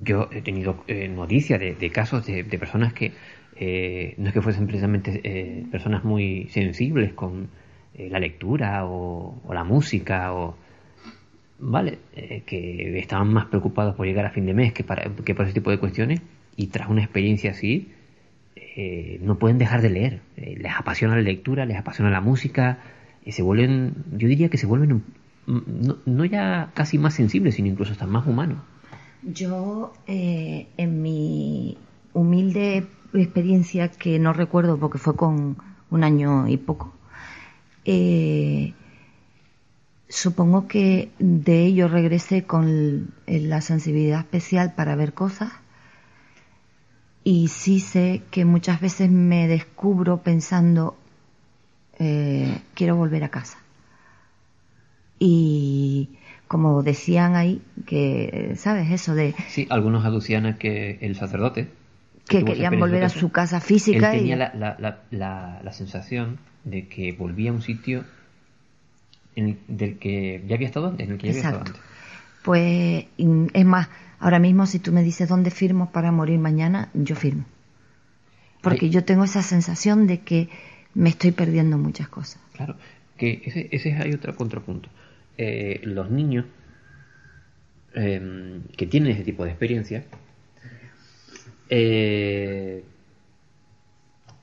Yo 0.00 0.28
he 0.32 0.42
tenido 0.42 0.84
eh, 0.86 1.08
noticias 1.08 1.60
de, 1.60 1.74
de 1.74 1.90
casos 1.90 2.26
de, 2.26 2.42
de 2.42 2.58
personas 2.58 2.92
que 2.92 3.12
eh, 3.64 4.14
no 4.18 4.26
es 4.26 4.34
que 4.34 4.42
fuesen 4.42 4.66
precisamente 4.66 5.20
eh, 5.22 5.64
personas 5.70 6.02
muy 6.02 6.48
sensibles 6.50 7.12
con 7.12 7.46
eh, 7.94 8.08
la 8.10 8.18
lectura 8.18 8.86
o, 8.86 9.40
la 9.54 9.62
música 9.62 10.34
o 10.34 10.56
vale 11.60 12.00
que 12.44 12.98
estaban 12.98 13.32
más 13.32 13.46
preocupados 13.46 13.94
por 13.94 14.04
llegar 14.04 14.26
a 14.26 14.30
fin 14.30 14.46
de 14.46 14.52
mes 14.52 14.72
que 14.72 14.82
para 14.82 15.04
que 15.14 15.36
por 15.36 15.44
ese 15.44 15.54
tipo 15.54 15.70
de 15.70 15.78
cuestiones 15.78 16.20
y 16.56 16.66
tras 16.66 16.88
una 16.88 17.02
experiencia 17.04 17.52
así 17.52 17.92
no 19.20 19.38
pueden 19.38 19.58
dejar 19.58 19.80
de 19.80 19.90
leer. 19.90 20.20
Les 20.36 20.72
apasiona 20.76 21.14
la 21.14 21.22
lectura 21.22 21.64
les 21.64 21.76
apasiona 21.76 22.10
la 22.10 22.20
música 22.20 22.80
y 23.24 23.30
se 23.30 23.42
vuelven 23.42 23.94
yo 24.10 24.26
diría 24.26 24.48
que 24.48 24.58
se 24.58 24.66
vuelven 24.66 25.04
no, 25.46 25.98
no 26.04 26.24
ya 26.24 26.72
casi 26.74 26.98
más 26.98 27.14
sensibles 27.14 27.54
sino 27.54 27.68
incluso 27.68 27.92
hasta 27.92 28.08
más 28.08 28.26
humanos. 28.26 28.58
Yo, 29.22 29.92
en 30.08 31.02
mi 31.02 31.78
humilde 32.12 32.88
experiencia, 33.14 33.88
que 33.88 34.18
no 34.18 34.32
recuerdo 34.32 34.78
porque 34.78 34.98
fue 34.98 35.16
con 35.16 35.56
un 35.90 36.04
año 36.04 36.48
y 36.48 36.56
poco, 36.56 36.92
eh, 37.84 38.74
supongo 40.08 40.68
que 40.68 41.10
de 41.18 41.64
ello 41.64 41.88
regresé 41.88 42.44
con 42.44 43.12
la 43.26 43.60
sensibilidad 43.60 44.20
especial 44.20 44.74
para 44.74 44.94
ver 44.96 45.14
cosas 45.14 45.52
y 47.24 47.48
sí 47.48 47.80
sé 47.80 48.22
que 48.30 48.44
muchas 48.44 48.80
veces 48.80 49.10
me 49.10 49.46
descubro 49.46 50.18
pensando, 50.18 50.96
eh, 51.98 52.58
quiero 52.74 52.96
volver 52.96 53.24
a 53.24 53.28
casa. 53.28 53.58
Y 55.18 56.10
como 56.48 56.82
decían 56.82 57.36
ahí, 57.36 57.62
que, 57.86 58.54
¿sabes? 58.56 58.90
Eso 58.90 59.14
de 59.14 59.34
sí 59.48 59.68
algunos 59.70 60.04
aducían 60.04 60.46
a 60.46 60.58
que 60.58 60.98
el 61.00 61.14
sacerdote 61.14 61.68
que 62.28 62.44
querían 62.44 62.78
volver 62.78 63.04
a 63.04 63.08
su 63.08 63.30
casa 63.30 63.60
física 63.60 64.12
él 64.12 64.16
y 64.16 64.20
tenía 64.20 64.36
la, 64.36 64.54
la, 64.54 64.76
la, 64.78 65.02
la, 65.10 65.60
la 65.62 65.72
sensación 65.72 66.38
de 66.64 66.88
que 66.88 67.12
volvía 67.12 67.50
a 67.50 67.54
un 67.54 67.62
sitio 67.62 68.04
en 69.34 69.48
el- 69.48 69.58
del 69.68 69.98
que 69.98 70.42
ya 70.46 70.54
había 70.56 70.66
estado 70.68 70.88
antes, 70.88 71.06
en 71.06 71.12
el 71.14 71.18
que 71.18 71.26
ya 71.28 71.30
había 71.32 71.42
estado 71.42 71.62
Exacto. 71.62 71.80
antes. 71.80 71.92
Pues 72.44 73.04
mm, 73.18 73.46
es 73.54 73.64
más, 73.64 73.88
ahora 74.20 74.38
mismo 74.38 74.66
si 74.66 74.78
tú 74.78 74.92
me 74.92 75.02
dices 75.02 75.28
dónde 75.28 75.50
firmo 75.50 75.90
para 75.90 76.12
morir 76.12 76.38
mañana, 76.38 76.88
yo 76.94 77.16
firmo. 77.16 77.44
Porque 78.60 78.90
yo 78.90 79.04
tengo 79.04 79.24
esa 79.24 79.42
sensación 79.42 80.06
de 80.06 80.20
que 80.20 80.48
me 80.94 81.08
estoy 81.08 81.32
perdiendo 81.32 81.78
muchas 81.78 82.08
cosas. 82.08 82.40
Claro, 82.52 82.76
que 83.16 83.42
ese, 83.44 83.68
ese 83.72 83.94
hay 83.94 84.12
otro 84.12 84.36
contrapunto. 84.36 84.88
Eh, 85.36 85.80
los 85.82 86.10
niños 86.10 86.44
eh, 87.94 88.60
que 88.76 88.86
tienen 88.86 89.12
ese 89.12 89.24
tipo 89.24 89.44
de 89.44 89.50
experiencia, 89.50 90.04
eh, 91.74 92.84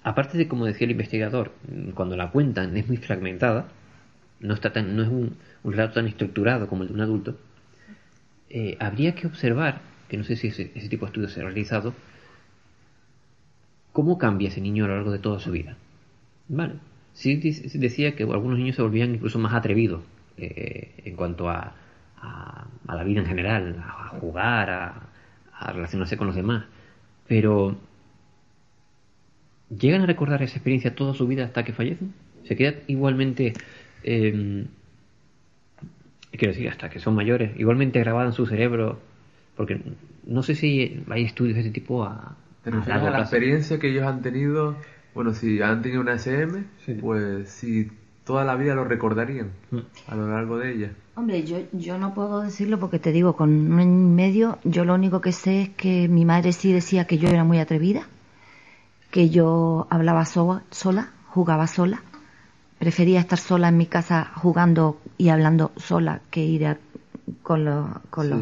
aparte 0.03 0.35
de 0.39 0.47
como 0.47 0.65
decía 0.65 0.85
el 0.85 0.91
investigador, 0.91 1.53
cuando 1.93 2.17
la 2.17 2.31
cuentan 2.31 2.75
es 2.75 2.87
muy 2.87 2.97
fragmentada, 2.97 3.67
no 4.39 4.55
está 4.55 4.69
no 4.81 5.03
es 5.03 5.09
un, 5.09 5.37
relato 5.63 5.95
tan 5.95 6.07
estructurado 6.07 6.67
como 6.67 6.81
el 6.81 6.87
de 6.89 6.95
un 6.95 7.01
adulto. 7.01 7.37
eh, 8.49 8.77
habría 8.79 9.13
que 9.13 9.27
observar, 9.27 9.81
que 10.07 10.17
no 10.17 10.23
sé 10.23 10.35
si 10.37 10.47
ese, 10.47 10.65
tipo 10.89 11.05
de 11.05 11.09
estudios 11.09 11.33
se 11.33 11.41
ha 11.41 11.43
realizado, 11.43 11.93
cómo 13.91 14.17
cambia 14.17 14.47
ese 14.49 14.61
niño 14.61 14.85
a 14.85 14.87
lo 14.87 14.95
largo 14.95 15.11
de 15.11 15.19
toda 15.19 15.39
su 15.39 15.51
vida. 15.51 15.77
Vale. 16.47 16.75
Sí 17.13 17.35
decía 17.35 18.15
que 18.15 18.23
algunos 18.23 18.57
niños 18.57 18.75
se 18.75 18.81
volvían 18.81 19.13
incluso 19.13 19.37
más 19.39 19.53
atrevidos 19.53 20.01
eh, 20.37 20.93
en 21.05 21.15
cuanto 21.15 21.49
a, 21.49 21.75
a, 22.17 22.67
la 22.87 23.03
vida 23.03 23.19
en 23.21 23.27
general, 23.27 23.75
a, 23.83 24.05
a 24.05 24.07
jugar, 24.19 24.69
a 24.71 25.73
relacionarse 25.73 26.17
con 26.17 26.27
los 26.27 26.35
demás. 26.35 26.65
Pero 27.29 27.77
llegan 29.69 30.01
a 30.01 30.05
recordar 30.05 30.41
esa 30.43 30.55
experiencia 30.57 30.95
toda 30.95 31.13
su 31.13 31.27
vida 31.27 31.45
hasta 31.45 31.63
que 31.63 31.73
fallecen. 31.73 32.13
Se 32.43 32.55
queda 32.55 32.73
igualmente, 32.87 33.53
eh, 34.03 34.65
quiero 36.31 36.53
decir, 36.53 36.69
hasta 36.69 36.89
que 36.89 36.99
son 36.99 37.15
mayores, 37.15 37.51
igualmente 37.59 37.99
grabada 37.99 38.27
en 38.27 38.33
su 38.33 38.45
cerebro. 38.45 38.99
Porque 39.55 39.81
no 40.25 40.43
sé 40.43 40.55
si 40.55 41.03
hay 41.09 41.25
estudios 41.25 41.55
de 41.55 41.61
ese 41.61 41.71
tipo 41.71 42.03
a, 42.03 42.37
¿Te 42.63 42.71
a 42.71 42.73
refieres 42.73 42.87
largo 42.87 43.07
a 43.07 43.11
la 43.11 43.17
plazo. 43.17 43.35
experiencia 43.35 43.79
que 43.79 43.89
ellos 43.89 44.03
han 44.05 44.21
tenido? 44.21 44.87
Bueno, 45.13 45.33
si 45.33 45.61
han 45.61 45.81
tenido 45.81 46.01
una 46.01 46.13
SM, 46.13 46.63
pues 47.01 47.49
si 47.49 47.91
toda 48.29 48.45
la 48.45 48.55
vida 48.55 48.75
lo 48.75 48.83
recordarían 48.83 49.49
a 50.07 50.13
lo 50.13 50.27
largo 50.27 50.59
de 50.59 50.71
ella. 50.71 50.91
Hombre, 51.15 51.43
yo, 51.45 51.57
yo 51.71 51.97
no 51.97 52.13
puedo 52.13 52.41
decirlo 52.41 52.79
porque 52.79 52.99
te 52.99 53.11
digo, 53.11 53.35
con 53.35 53.49
un 53.49 53.79
año 53.79 53.91
y 53.91 54.13
medio, 54.13 54.59
yo 54.63 54.85
lo 54.85 54.93
único 54.93 55.19
que 55.19 55.31
sé 55.31 55.63
es 55.63 55.69
que 55.69 56.07
mi 56.07 56.25
madre 56.25 56.53
sí 56.53 56.71
decía 56.71 57.07
que 57.07 57.17
yo 57.17 57.27
era 57.27 57.43
muy 57.43 57.57
atrevida, 57.57 58.03
que 59.09 59.31
yo 59.31 59.87
hablaba 59.89 60.25
sola, 60.25 60.61
sola 60.69 61.09
jugaba 61.25 61.65
sola, 61.65 62.03
prefería 62.77 63.19
estar 63.19 63.39
sola 63.39 63.69
en 63.69 63.77
mi 63.77 63.87
casa 63.87 64.31
jugando 64.35 65.01
y 65.17 65.29
hablando 65.29 65.71
sola 65.77 66.21
que 66.29 66.45
ir 66.45 66.67
a, 66.67 66.77
con 67.41 67.65
los, 67.65 67.87
con 68.11 68.29
los, 68.29 68.41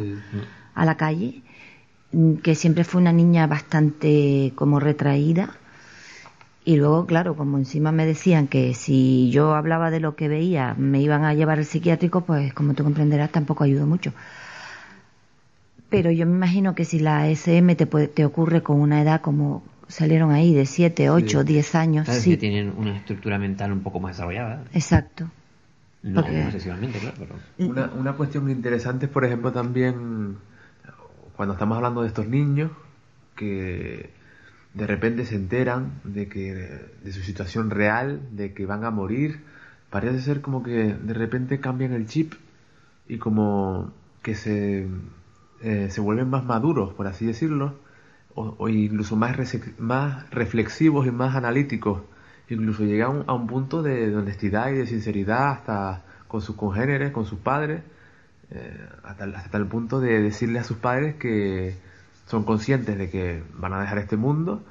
a 0.76 0.84
la 0.84 0.98
calle, 0.98 1.44
mm, 2.12 2.34
que 2.44 2.56
siempre 2.56 2.84
fue 2.84 3.00
una 3.00 3.14
niña 3.14 3.48
bastante 3.48 4.52
como 4.54 4.82
retraída. 4.82 5.56
Y 6.68 6.76
luego, 6.76 7.06
claro, 7.06 7.38
como 7.38 7.58
encima 7.58 7.94
me 7.94 8.06
decían 8.06 8.48
que 8.50 8.74
si 8.74 9.30
yo 9.32 9.56
hablaba 9.56 9.90
de 9.90 10.02
lo 10.02 10.18
que 10.18 10.28
veía 10.28 10.74
me 10.78 11.02
iban 11.02 11.24
a 11.24 11.34
llevar 11.34 11.60
al 11.60 11.64
psiquiátrico, 11.66 12.26
pues 12.26 12.54
como 12.54 12.74
tú 12.74 12.84
comprenderás 12.84 13.32
tampoco 13.32 13.64
ayudó 13.64 13.86
mucho. 13.88 14.12
Pero 15.90 16.12
yo 16.12 16.26
me 16.26 16.34
imagino 16.34 16.76
que 16.76 16.84
si 16.84 17.00
la 17.00 17.30
SM 17.30 17.74
te, 17.78 17.86
puede- 17.88 18.10
te 18.10 18.26
ocurre 18.26 18.64
con 18.64 18.82
una 18.82 19.02
edad 19.02 19.22
como 19.22 19.64
salieron 19.88 20.32
ahí 20.32 20.54
de 20.54 20.66
7, 20.66 21.10
8, 21.10 21.46
10 21.46 21.74
años, 21.74 22.04
Claro, 22.04 22.20
sí, 22.20 22.32
que 22.32 22.38
tienen 22.38 22.74
una 22.76 22.98
estructura 22.98 23.40
mental 23.40 23.72
un 23.72 23.80
poco 23.80 24.02
más 24.02 24.18
desarrollada. 24.18 24.66
exacto. 24.74 25.30
No 26.04 26.22
Porque- 26.22 26.44
excesivamente, 26.48 27.00
claro, 27.00 27.16
pero... 27.18 27.70
Una, 27.72 27.86
una 27.98 28.14
cuestión 28.18 28.50
interesante 28.50 29.06
es, 29.06 29.12
por 29.14 29.24
ejemplo, 29.24 29.54
también 29.54 30.36
cuando 31.38 31.54
estamos 31.54 31.78
hablando 31.78 32.02
de 32.02 32.10
estos 32.10 32.28
niños 32.28 32.72
que 33.38 34.17
de 34.74 34.88
repente 34.88 35.26
se 35.26 35.36
enteran 35.36 36.02
de 36.04 36.28
que 36.28 36.54
de 37.04 37.12
su 37.12 37.22
situación 37.22 37.70
real, 37.70 38.22
de 38.32 38.54
que 38.54 38.66
van 38.66 38.84
a 38.84 38.92
morir, 38.92 39.42
parece 39.90 40.22
ser 40.22 40.42
como 40.42 40.64
que 40.64 40.94
de 40.94 41.14
repente 41.14 41.60
cambian 41.60 41.94
el 41.94 42.08
chip 42.08 42.34
y 43.08 43.18
como 43.18 43.94
que 44.22 44.36
se, 44.36 44.88
eh, 45.62 45.88
se 45.90 46.02
vuelven 46.02 46.30
más 46.30 46.44
maduros, 46.46 46.94
por 46.94 47.08
así 47.08 47.26
decirlo, 47.26 47.76
o, 48.36 48.70
incluso 48.70 49.16
más, 49.16 49.36
más 49.80 50.30
reflexivos 50.30 51.08
y 51.08 51.12
más 51.12 51.36
analíticos. 51.36 52.04
Incluso 52.50 52.84
llegan 52.84 53.24
a 53.26 53.34
un, 53.34 53.48
punto 53.48 53.82
de, 53.82 54.16
honestidad 54.16 54.70
y 54.70 54.76
de 54.76 54.86
sinceridad 54.86 55.50
hasta 55.50 56.04
con 56.28 56.42
sus 56.42 56.56
congéneres, 56.56 57.12
con 57.12 57.26
sus 57.26 57.40
padres, 57.40 57.82
eh, 58.52 58.78
hasta, 59.04 59.26
hasta 59.26 59.58
el 59.58 59.66
punto 59.66 60.00
de 60.00 60.22
decirle 60.22 60.60
a 60.60 60.64
sus 60.64 60.78
padres 60.78 61.16
que 61.16 61.76
son 62.28 62.44
conscientes 62.44 62.98
de 62.98 63.10
que 63.10 63.42
van 63.56 63.74
a 63.74 63.82
dejar 63.82 63.98
este 64.00 64.18
mundo 64.18 64.62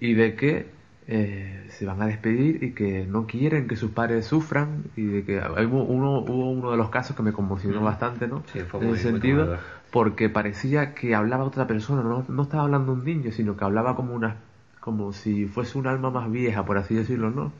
y 0.00 0.14
de 0.14 0.34
que 0.34 0.66
eh, 1.06 1.66
se 1.68 1.84
van 1.86 2.00
a 2.02 2.06
despedir 2.06 2.62
y 2.64 2.70
que 2.72 3.04
no 3.06 3.26
quieren 3.26 3.68
que 3.68 3.76
sus 3.76 3.90
padres 3.90 4.24
sufran 4.26 4.84
y 4.96 5.04
de 5.04 5.24
que 5.24 5.38
hay 5.40 5.66
uno, 5.66 6.20
hubo 6.20 6.50
uno 6.50 6.70
de 6.70 6.76
los 6.78 6.88
casos 6.90 7.14
que 7.14 7.22
me 7.22 7.32
conmocionó 7.32 7.80
Mm. 7.80 7.84
bastante, 7.84 8.26
¿no? 8.26 8.42
Sí, 8.52 8.60
fue 8.60 8.80
en 8.80 8.86
muy- 8.86 8.96
ese 8.98 9.10
muy 9.10 9.20
sentido, 9.20 9.56
porque 9.90 10.28
parecía 10.30 10.94
que 10.94 11.14
hablaba 11.14 11.44
otra 11.44 11.66
persona, 11.66 12.02
no, 12.02 12.24
no 12.28 12.42
estaba 12.42 12.64
hablando 12.64 12.92
un 12.94 13.04
niño, 13.04 13.32
sino 13.32 13.56
que 13.56 13.64
hablaba 13.64 13.94
como 13.96 14.14
una 14.14 14.36
como 14.80 15.12
si 15.14 15.46
fuese 15.46 15.78
un 15.78 15.86
alma 15.86 16.10
más 16.10 16.30
vieja, 16.30 16.64
por 16.66 16.76
así 16.76 16.94
decirlo, 16.94 17.30
¿no? 17.30 17.52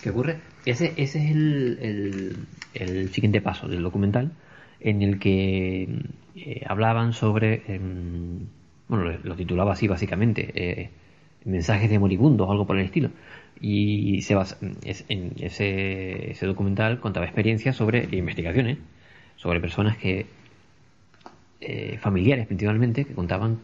¿Qué 0.00 0.10
ocurre? 0.10 0.36
Ese, 0.64 0.94
ese 0.96 1.24
es 1.24 1.30
el, 1.32 1.78
el, 1.80 2.36
el 2.74 3.08
siguiente 3.12 3.40
paso 3.40 3.66
del 3.68 3.82
documental, 3.82 4.30
en 4.80 5.02
el 5.02 5.18
que 5.18 5.88
eh, 6.36 6.64
hablaban 6.68 7.12
sobre, 7.12 7.62
em, 7.66 8.46
bueno, 8.92 9.18
lo, 9.24 9.34
titulaba 9.36 9.72
así 9.72 9.88
básicamente, 9.88 10.50
eh, 10.54 10.90
mensajes 11.46 11.88
de 11.88 11.98
moribundos 11.98 12.46
o 12.46 12.52
algo 12.52 12.66
por 12.66 12.76
el 12.78 12.84
estilo. 12.84 13.10
Y 13.60 14.20
se 14.22 14.34
basa, 14.34 14.58
en 14.60 15.32
ese, 15.40 16.30
ese 16.30 16.46
documental 16.46 17.00
contaba 17.00 17.24
experiencias 17.24 17.74
sobre 17.76 18.06
investigaciones, 18.12 18.78
sobre 19.36 19.60
personas 19.60 19.96
que, 19.96 20.26
eh, 21.60 21.96
familiares 22.00 22.46
principalmente, 22.46 23.04
que 23.04 23.14
contaban 23.14 23.58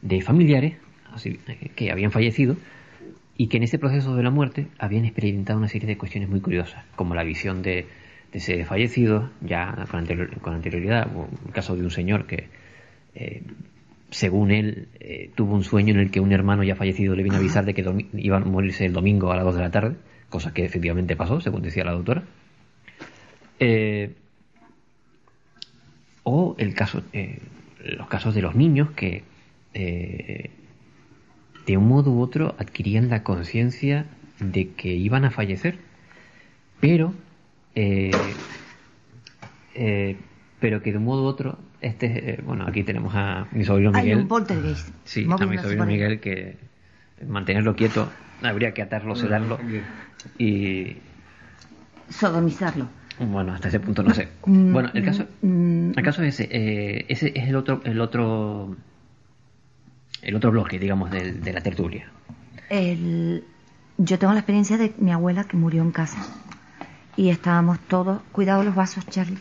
de 0.00 0.20
familiares 0.20 0.74
eh, 1.24 1.70
que 1.74 1.90
habían 1.90 2.12
fallecido 2.12 2.56
y 3.36 3.48
que 3.48 3.56
en 3.56 3.64
ese 3.64 3.78
proceso 3.78 4.14
de 4.14 4.22
la 4.22 4.30
muerte 4.30 4.68
habían 4.78 5.06
experimentado 5.06 5.58
una 5.58 5.68
serie 5.68 5.88
de 5.88 5.98
cuestiones 5.98 6.28
muy 6.28 6.40
curiosas, 6.40 6.84
como 6.94 7.14
la 7.14 7.24
visión 7.24 7.62
de, 7.62 7.86
de 8.32 8.40
seres 8.40 8.68
fallecidos, 8.68 9.30
ya 9.40 9.86
con, 9.90 10.00
anterior- 10.00 10.38
con 10.40 10.54
anterioridad, 10.54 11.08
o 11.16 11.26
el 11.46 11.52
caso 11.52 11.74
de 11.74 11.82
un 11.82 11.90
señor 11.90 12.26
que, 12.26 12.46
según 14.12 14.50
él, 14.50 14.88
eh, 15.00 15.30
tuvo 15.34 15.54
un 15.54 15.64
sueño 15.64 15.94
en 15.94 16.00
el 16.00 16.10
que 16.10 16.20
un 16.20 16.32
hermano 16.32 16.62
ya 16.62 16.76
fallecido 16.76 17.16
le 17.16 17.22
vino 17.22 17.36
a 17.36 17.38
avisar 17.38 17.64
de 17.64 17.72
que 17.72 17.82
iba 18.18 18.36
a 18.36 18.40
morirse 18.40 18.84
el 18.84 18.92
domingo 18.92 19.32
a 19.32 19.36
las 19.36 19.44
2 19.44 19.54
de 19.54 19.60
la 19.62 19.70
tarde, 19.70 19.96
cosa 20.28 20.52
que 20.52 20.66
efectivamente 20.66 21.16
pasó, 21.16 21.40
según 21.40 21.62
decía 21.62 21.84
la 21.84 21.92
doctora. 21.92 22.22
Eh, 23.58 24.14
o 26.24 26.54
el 26.58 26.74
caso, 26.74 27.02
eh, 27.14 27.38
los 27.84 28.06
casos 28.08 28.34
de 28.34 28.42
los 28.42 28.54
niños 28.54 28.90
que 28.90 29.24
de 29.72 30.50
un 31.78 31.88
modo 31.88 32.12
u 32.12 32.20
otro 32.20 32.54
adquirían 32.58 33.08
la 33.08 33.22
conciencia 33.22 34.04
de 34.38 34.72
que 34.72 34.92
iban 34.92 35.24
a 35.24 35.30
fallecer, 35.30 35.78
pero 36.80 37.14
pero 40.60 40.82
que 40.82 40.92
de 40.92 40.98
un 40.98 41.04
modo 41.04 41.22
u 41.22 41.26
otro 41.26 41.58
este 41.82 42.30
eh, 42.34 42.40
bueno 42.44 42.64
aquí 42.66 42.82
tenemos 42.84 43.12
a 43.14 43.46
mi 43.52 43.64
sobrino 43.64 43.90
Hay 43.94 44.02
Miguel 44.04 44.18
un 44.18 44.28
poltergeist. 44.28 44.88
sí 45.04 45.24
a 45.24 45.26
moviéndose 45.28 45.56
mi 45.56 45.62
sobrino. 45.62 45.86
Miguel 45.86 46.20
que 46.20 46.56
mantenerlo 47.26 47.76
quieto 47.76 48.10
habría 48.42 48.72
que 48.74 48.82
atarlo 48.82 49.14
sedarlo 49.16 49.58
y 50.38 50.96
Sodomizarlo. 52.10 52.88
bueno 53.18 53.52
hasta 53.52 53.68
ese 53.68 53.80
punto 53.80 54.02
no 54.02 54.14
sé 54.14 54.28
Mm, 54.46 54.72
bueno 54.72 54.90
el 54.94 55.04
caso 55.04 55.26
mm, 55.42 55.90
el 55.96 56.02
caso 56.04 56.22
es 56.24 56.40
ese 56.40 56.48
eh, 56.50 57.04
ese 57.08 57.32
es 57.34 57.48
el 57.48 57.54
otro 57.56 57.80
el 57.84 58.00
otro 58.00 58.76
el 60.22 60.34
otro 60.36 60.50
bloque 60.50 60.78
digamos 60.78 61.10
del- 61.10 61.42
de, 61.42 61.52
la 61.52 61.60
tertulia 61.60 62.06
El- 62.70 63.44
Yo 63.98 64.18
tengo 64.18 64.32
la 64.32 64.40
experiencia 64.40 64.78
de 64.78 64.92
mi 64.98 65.12
abuela 65.12 65.44
que 65.44 65.56
murió 65.56 65.82
en 65.82 65.92
casa. 65.92 66.18
Y 67.16 67.28
estábamos 67.28 67.78
todos, 67.80 68.22
cuidado 68.32 68.64
los 68.64 68.74
vasos, 68.74 69.06
Charlie. 69.10 69.38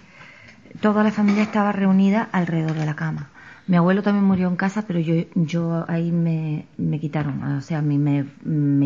Toda 0.80 1.03
la 1.03 1.11
familia 1.11 1.43
estaba 1.43 1.72
reunida 1.72 2.30
alrededor 2.31 2.77
de 2.77 2.85
la 2.85 2.95
cama. 2.95 3.30
Mi 3.68 3.76
abuelo 3.77 4.03
también 4.03 4.26
murió 4.26 4.48
en 4.48 4.56
casa, 4.56 4.84
pero 4.88 4.99
yo, 4.99 5.15
yo 5.35 5.85
ahí 5.88 6.11
me, 6.11 6.65
me 6.77 6.99
quitaron, 6.99 7.43
o 7.43 7.61
sea, 7.61 7.80
a 7.80 7.81
mí 7.81 7.98
me, 7.98 8.26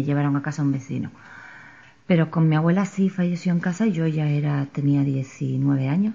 llevaron 0.04 0.36
a 0.36 0.42
casa 0.42 0.64
un 0.64 0.72
vecino. 0.72 1.12
Pero 2.08 2.32
con 2.32 2.50
mi 2.50 2.56
abuela 2.56 2.86
sí 2.86 3.10
falleció 3.10 3.52
en 3.52 3.60
casa 3.60 3.88
y 3.88 3.94
yo 3.94 4.08
ya 4.08 4.28
era, 4.30 4.66
tenía 4.68 5.04
19 5.04 5.88
años. 5.88 6.14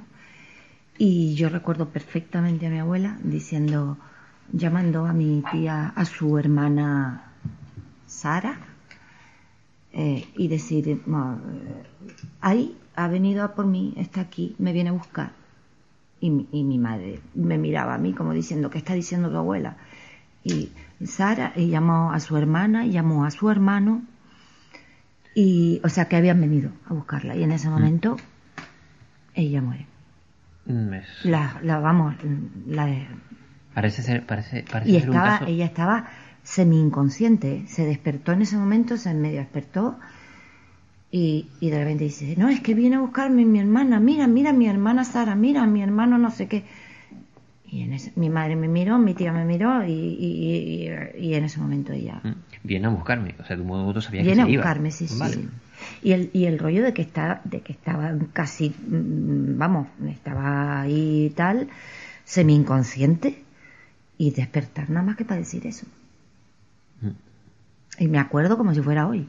Y 0.98 1.34
yo 1.34 1.48
recuerdo 1.48 1.88
perfectamente 1.88 2.66
a 2.66 2.70
mi 2.70 2.78
abuela 2.78 3.16
diciendo, 3.22 3.96
llamando 4.52 5.06
a 5.06 5.12
mi 5.12 5.42
tía, 5.50 5.92
a 5.94 6.04
su 6.04 6.36
hermana 6.38 7.32
Sara, 8.06 8.58
eh, 9.92 10.28
y 10.36 10.48
decir, 10.48 11.02
"Ma, 11.06 11.38
eh, 11.42 11.82
ahí 12.40 12.76
ha 12.94 13.08
venido 13.08 13.44
a 13.44 13.54
por 13.54 13.66
mí, 13.66 13.94
está 13.96 14.20
aquí, 14.20 14.54
me 14.58 14.72
viene 14.72 14.90
a 14.90 14.92
buscar. 14.92 15.39
Y, 16.20 16.30
mi- 16.30 16.48
y 16.52 16.64
mi 16.64 16.78
madre 16.78 17.20
me 17.34 17.56
miraba 17.58 17.94
a 17.94 17.98
mí 17.98 18.12
como 18.12 18.32
diciendo, 18.34 18.68
¿qué 18.70 18.78
está 18.78 18.94
diciendo 18.94 19.30
tu 19.30 19.36
abuela? 19.38 19.76
Y 20.44 20.70
Sara 21.04 21.52
y 21.56 21.68
llamó 21.68 22.12
a 22.12 22.20
su 22.20 22.36
hermana, 22.36 22.84
y 22.86 22.92
llamó 22.92 23.24
a 23.24 23.30
su 23.30 23.50
hermano, 23.50 24.02
y, 25.34 25.80
o 25.84 25.88
sea, 25.88 26.06
que 26.08 26.16
habían 26.16 26.40
venido 26.40 26.70
a 26.88 26.94
buscarla. 26.94 27.36
Y 27.36 27.42
en 27.42 27.52
ese 27.52 27.68
momento, 27.70 28.16
ella 29.34 29.62
muere. 29.62 29.86
Mm, 30.66 30.92
es- 30.94 31.24
La, 31.24 31.58
la 31.62 31.78
vamos, 31.78 32.14
la, 32.66 32.88
parece 33.74 34.02
ser 34.02 34.26
parece 34.26 34.64
parece 34.70 34.90
y 34.90 35.00
ser 35.00 35.10
un 35.10 35.16
estaba, 35.16 35.38
caso 35.38 35.46
ella 35.50 35.64
estaba 35.64 36.08
semi 36.42 36.80
inconsciente, 36.80 37.64
se 37.66 37.84
despertó 37.86 38.32
en 38.32 38.42
ese 38.42 38.56
momento, 38.56 38.96
se 38.96 39.14
medio 39.14 39.38
despertó 39.40 39.98
y, 41.12 41.46
y 41.60 41.70
de 41.70 41.78
repente 41.78 42.04
dice, 42.04 42.34
no, 42.36 42.48
es 42.48 42.60
que 42.60 42.74
viene 42.74 42.96
a 42.96 43.00
buscarme 43.00 43.44
mi 43.44 43.58
hermana, 43.58 43.98
mira, 44.00 44.26
mira 44.26 44.52
mi 44.52 44.66
hermana 44.68 45.04
Sara, 45.04 45.34
mira 45.34 45.66
mi 45.66 45.82
hermano 45.82 46.18
no 46.18 46.30
sé 46.30 46.46
qué. 46.48 46.64
Y 47.64 47.82
en 47.82 47.92
ese, 47.92 48.12
mi 48.16 48.30
madre 48.30 48.56
me 48.56 48.66
miró, 48.68 48.98
mi 48.98 49.14
tía 49.14 49.32
me 49.32 49.44
miró 49.44 49.84
y, 49.86 49.92
y, 49.92 50.88
y- 51.16 51.26
y 51.26 51.34
en 51.34 51.44
ese 51.44 51.60
momento 51.60 51.92
ella 51.92 52.20
Mm, 52.24 52.32
viene 52.64 52.86
a 52.86 52.90
buscarme 52.90 53.34
o 53.40 53.44
sea 53.44 53.56
de 53.56 53.62
un 53.62 53.68
modo 53.68 53.84
u 53.86 53.88
otro 53.88 54.02
sabía 54.02 54.22
viene 54.22 54.42
a 54.42 54.44
que 54.44 54.50
se 54.50 54.54
iba. 54.54 54.62
buscarme, 54.62 54.90
sí, 54.90 55.06
sí. 55.08 55.18
Vale. 55.18 55.34
sí. 55.34 55.48
Y 56.02 56.12
el, 56.12 56.30
y 56.32 56.44
el 56.46 56.58
rollo 56.58 56.82
de 56.82 56.92
que 56.92 57.02
está, 57.02 57.40
de 57.44 57.60
que 57.60 57.72
estaba 57.72 58.12
casi, 58.32 58.70
mm, 58.70 59.56
vamos, 59.58 59.86
estaba 60.08 60.80
ahí 60.82 61.26
y 61.26 61.30
tal, 61.30 61.68
semi 62.24 62.54
inconsciente 62.54 63.42
y 64.18 64.30
despertar 64.32 64.90
nada 64.90 65.06
más 65.06 65.16
que 65.16 65.24
para 65.24 65.40
decir 65.40 65.66
eso. 65.66 65.86
Y 67.98 68.08
me 68.08 68.18
acuerdo 68.18 68.56
como 68.58 68.74
si 68.74 68.80
fuera 68.80 69.06
hoy. 69.06 69.28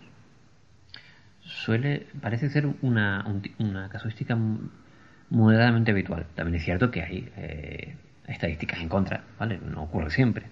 Suele 1.62 2.08
parece 2.22 2.50
ser 2.50 2.68
una, 2.82 3.26
una 3.60 3.90
casuística 3.90 4.38
moderadamente 5.30 5.92
habitual. 5.92 6.26
También 6.36 6.56
es 6.56 6.64
cierto 6.64 6.92
que 6.92 7.02
hay 7.02 7.30
eh, 7.38 7.96
estadísticas 8.28 8.80
en 8.82 8.90
contra, 8.90 9.24
¿vale? 9.40 9.60
No 9.60 9.84
ocurre 9.84 10.10
siempre. 10.10 10.46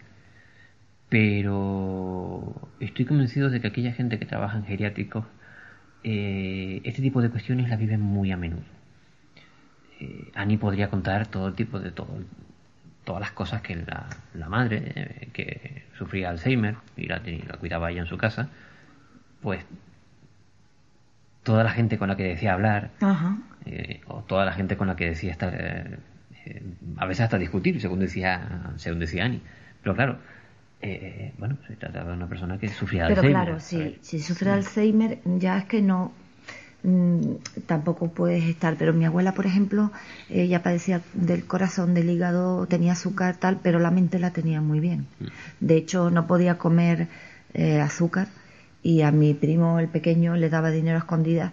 Pero 1.09 2.69
estoy 2.79 3.05
convencido 3.05 3.49
de 3.49 3.59
que 3.59 3.67
aquella 3.67 3.93
gente 3.93 4.19
que 4.19 4.25
trabaja 4.25 4.57
en 4.57 4.65
geriátricos, 4.65 5.25
eh, 6.03 6.81
este 6.83 7.01
tipo 7.01 7.21
de 7.21 7.29
cuestiones 7.29 7.69
las 7.69 7.79
viven 7.79 8.01
muy 8.01 8.31
a 8.31 8.37
menudo. 8.37 8.63
Eh, 9.99 10.31
Annie 10.35 10.57
podría 10.57 10.89
contar 10.89 11.27
todo 11.27 11.53
tipo 11.53 11.79
de 11.79 11.91
todo, 11.91 12.19
todas 13.03 13.21
las 13.21 13.31
cosas 13.31 13.61
que 13.61 13.75
la, 13.75 14.07
la 14.35 14.49
madre, 14.49 14.93
eh, 14.95 15.29
que 15.33 15.83
sufría 15.97 16.29
Alzheimer 16.29 16.75
y 16.95 17.07
la, 17.07 17.21
y 17.25 17.41
la 17.41 17.57
cuidaba 17.57 17.91
ella 17.91 18.01
en 18.01 18.07
su 18.07 18.17
casa, 18.17 18.49
pues 19.41 19.65
toda 21.43 21.63
la 21.63 21.71
gente 21.71 21.97
con 21.97 22.07
la 22.09 22.15
que 22.17 22.23
decía 22.23 22.53
hablar, 22.53 22.91
Ajá. 23.01 23.37
eh, 23.65 24.01
o 24.07 24.19
toda 24.21 24.45
la 24.45 24.53
gente 24.53 24.77
con 24.77 24.87
la 24.87 24.95
que 24.95 25.09
decía 25.09 25.31
estar, 25.31 25.53
eh, 25.57 25.97
eh, 26.45 26.63
a 26.97 27.05
veces 27.05 27.23
hasta 27.25 27.37
discutir, 27.37 27.79
según 27.81 27.99
decía, 27.99 28.71
según 28.77 28.99
decía 28.99 29.25
Annie. 29.25 29.41
Pero 29.81 29.95
claro, 29.95 30.17
eh, 30.81 31.33
bueno, 31.37 31.57
se 31.67 31.75
trataba 31.75 32.11
de 32.11 32.17
una 32.17 32.27
persona 32.27 32.57
que 32.57 32.69
sufría 32.69 33.03
de 33.03 33.09
Pero 33.09 33.21
Alzheimer. 33.21 33.43
claro, 33.45 33.59
si, 33.59 33.97
si 34.01 34.19
sufre 34.19 34.51
Alzheimer, 34.51 35.19
ya 35.25 35.57
es 35.57 35.65
que 35.65 35.81
no, 35.81 36.11
mm, 36.83 37.35
tampoco 37.65 38.11
puedes 38.11 38.43
estar. 38.45 38.75
Pero 38.77 38.93
mi 38.93 39.05
abuela, 39.05 39.33
por 39.33 39.45
ejemplo, 39.45 39.91
ella 40.29 40.61
padecía 40.63 41.01
del 41.13 41.45
corazón, 41.45 41.93
del 41.93 42.09
hígado, 42.09 42.65
tenía 42.67 42.93
azúcar, 42.93 43.35
tal, 43.37 43.59
pero 43.61 43.79
la 43.79 43.91
mente 43.91 44.19
la 44.19 44.31
tenía 44.31 44.61
muy 44.61 44.79
bien. 44.79 45.07
De 45.59 45.75
hecho, 45.77 46.09
no 46.09 46.27
podía 46.27 46.57
comer 46.57 47.07
eh, 47.53 47.79
azúcar 47.81 48.27
y 48.83 49.01
a 49.01 49.11
mi 49.11 49.33
primo, 49.33 49.79
el 49.79 49.87
pequeño, 49.89 50.35
le 50.35 50.49
daba 50.49 50.69
dinero 50.71 50.95
a 50.97 50.99
escondidas 50.99 51.51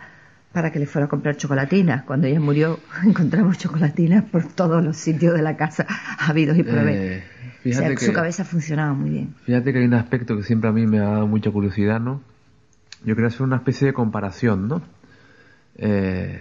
para 0.53 0.71
que 0.73 0.79
le 0.79 0.87
fuera 0.87 1.07
a 1.07 1.09
comprar 1.09 1.37
chocolatinas. 1.37 2.05
Cuando 2.05 2.27
ella 2.27 2.41
murió, 2.41 2.79
encontramos 3.05 3.59
chocolatinas 3.59 4.25
por 4.25 4.45
todos 4.49 4.83
los 4.85 4.97
sitios 4.97 5.35
de 5.35 5.43
la 5.43 5.57
casa, 5.57 5.87
habidos 6.19 6.57
y 6.57 6.63
por 6.63 6.79
haber. 6.79 6.95
Eh, 6.97 7.25
o 7.59 7.63
fíjate 7.63 7.87
sea, 7.87 7.95
que- 7.97 8.07
su 8.07 8.13
cabeza 8.13 8.45
funcionaba 8.45 8.93
muy 8.95 9.11
bien. 9.11 9.35
Fíjate 9.45 9.73
que 9.73 9.81
hay 9.81 9.85
un 9.85 9.95
aspecto 9.95 10.37
que 10.37 10.43
siempre 10.45 10.71
a 10.71 10.73
mí 10.73 10.87
me 10.87 10.99
ha 11.01 11.05
dado 11.09 11.27
mucha 11.27 11.51
curiosidad, 11.51 12.01
¿no? 12.01 12.21
Yo 13.05 13.15
quería 13.15 13.29
hacer 13.29 13.43
una 13.43 13.57
especie 13.57 13.87
de 13.89 13.93
comparación, 13.93 14.69
¿no? 14.69 14.83
Eh, 15.77 16.41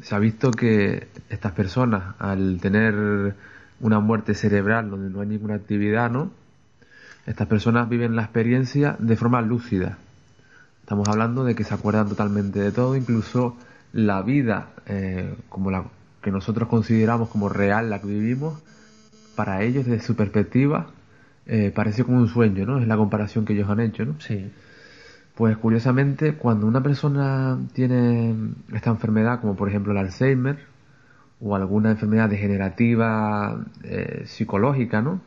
se 0.00 0.14
ha 0.14 0.18
visto 0.18 0.50
que 0.50 1.08
estas 1.28 1.52
personas, 1.52 2.14
al 2.18 2.58
tener 2.60 3.34
una 3.80 4.00
muerte 4.00 4.34
cerebral 4.34 4.90
donde 4.90 5.10
no 5.10 5.20
hay 5.20 5.28
ninguna 5.28 5.54
actividad, 5.54 6.10
¿no? 6.10 6.30
Estas 7.26 7.46
personas 7.48 7.88
viven 7.88 8.16
la 8.16 8.22
experiencia 8.22 8.96
de 8.98 9.16
forma 9.16 9.40
lúcida. 9.42 9.98
Estamos 10.84 11.08
hablando 11.08 11.44
de 11.44 11.54
que 11.54 11.64
se 11.64 11.72
acuerdan 11.72 12.10
totalmente 12.10 12.60
de 12.60 12.70
todo, 12.70 12.94
incluso 12.94 13.56
la 13.94 14.20
vida 14.20 14.68
eh, 14.84 15.34
como 15.48 15.70
la 15.70 15.86
que 16.20 16.30
nosotros 16.30 16.68
consideramos 16.68 17.30
como 17.30 17.48
real, 17.48 17.88
la 17.88 18.02
que 18.02 18.08
vivimos, 18.08 18.62
para 19.34 19.62
ellos 19.62 19.86
desde 19.86 20.04
su 20.04 20.14
perspectiva 20.14 20.88
eh, 21.46 21.72
parece 21.74 22.04
como 22.04 22.18
un 22.18 22.28
sueño, 22.28 22.66
¿no? 22.66 22.80
Es 22.80 22.86
la 22.86 22.98
comparación 22.98 23.46
que 23.46 23.54
ellos 23.54 23.70
han 23.70 23.80
hecho, 23.80 24.04
¿no? 24.04 24.20
Sí. 24.20 24.52
Pues 25.34 25.56
curiosamente, 25.56 26.34
cuando 26.34 26.66
una 26.66 26.82
persona 26.82 27.58
tiene 27.72 28.34
esta 28.74 28.90
enfermedad, 28.90 29.40
como 29.40 29.56
por 29.56 29.70
ejemplo 29.70 29.92
el 29.92 29.98
Alzheimer, 29.98 30.58
o 31.40 31.56
alguna 31.56 31.92
enfermedad 31.92 32.28
degenerativa 32.28 33.64
eh, 33.84 34.24
psicológica, 34.26 35.00
¿no? 35.00 35.22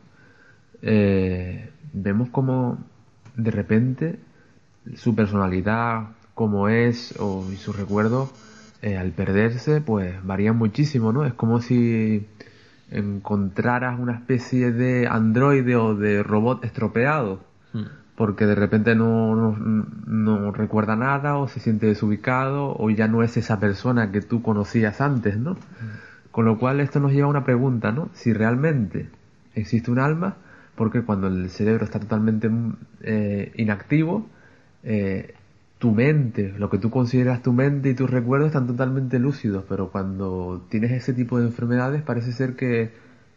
Eh, 0.82 1.68
vemos 1.92 2.28
como 2.28 2.78
de 3.34 3.50
repente 3.50 4.27
su 4.96 5.14
personalidad, 5.14 6.08
como 6.34 6.68
es, 6.68 7.14
o 7.18 7.46
y 7.52 7.56
sus 7.56 7.76
recuerdos, 7.76 8.30
eh, 8.82 8.96
al 8.96 9.10
perderse, 9.10 9.80
pues 9.80 10.24
varían 10.24 10.56
muchísimo, 10.56 11.12
¿no? 11.12 11.24
Es 11.24 11.34
como 11.34 11.60
si 11.60 12.26
encontraras 12.90 13.98
una 13.98 14.14
especie 14.14 14.72
de 14.72 15.06
androide 15.06 15.76
o 15.76 15.94
de 15.94 16.22
robot 16.22 16.64
estropeado 16.64 17.40
porque 18.18 18.46
de 18.46 18.56
repente 18.56 18.96
no, 18.96 19.36
no, 19.36 19.86
no 20.06 20.50
recuerda 20.50 20.96
nada 20.96 21.36
o 21.36 21.46
se 21.46 21.60
siente 21.60 21.86
desubicado 21.86 22.74
o 22.76 22.90
ya 22.90 23.06
no 23.06 23.22
es 23.22 23.36
esa 23.36 23.60
persona 23.60 24.10
que 24.10 24.20
tú 24.20 24.42
conocías 24.42 25.00
antes, 25.00 25.38
¿no? 25.38 25.56
Con 26.32 26.44
lo 26.44 26.58
cual 26.58 26.80
esto 26.80 26.98
nos 26.98 27.12
lleva 27.12 27.28
a 27.28 27.30
una 27.30 27.44
pregunta, 27.44 27.92
¿no? 27.92 28.10
Si 28.14 28.32
realmente 28.32 29.08
existe 29.54 29.92
un 29.92 30.00
alma, 30.00 30.34
porque 30.74 31.02
cuando 31.02 31.28
el 31.28 31.48
cerebro 31.48 31.84
está 31.84 32.00
totalmente 32.00 32.50
eh, 33.02 33.52
inactivo, 33.54 34.26
eh, 34.82 35.34
tu 35.78 35.92
mente, 35.92 36.52
lo 36.58 36.70
que 36.70 36.78
tú 36.78 36.90
consideras 36.90 37.42
tu 37.42 37.52
mente 37.52 37.90
y 37.90 37.94
tus 37.94 38.10
recuerdos 38.10 38.48
están 38.48 38.66
totalmente 38.66 39.18
lúcidos, 39.18 39.64
pero 39.68 39.90
cuando 39.90 40.66
tienes 40.68 40.90
ese 40.90 41.12
tipo 41.12 41.38
de 41.38 41.46
enfermedades 41.46 42.02
parece 42.02 42.32
ser 42.32 42.56
que 42.56 42.90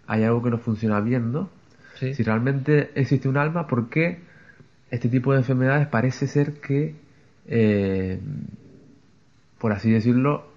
hay 0.07 0.23
algo 0.23 0.41
que 0.41 0.49
no 0.49 0.57
funciona 0.57 0.99
bien, 1.01 1.31
¿no? 1.31 1.49
Sí. 1.95 2.15
Si 2.15 2.23
realmente 2.23 2.89
existe 2.95 3.29
un 3.29 3.37
alma, 3.37 3.67
¿por 3.67 3.89
qué 3.89 4.19
este 4.89 5.07
tipo 5.07 5.33
de 5.33 5.39
enfermedades 5.39 5.87
parece 5.87 6.27
ser 6.27 6.53
que, 6.53 6.95
eh, 7.47 8.19
por 9.59 9.71
así 9.71 9.91
decirlo, 9.91 10.47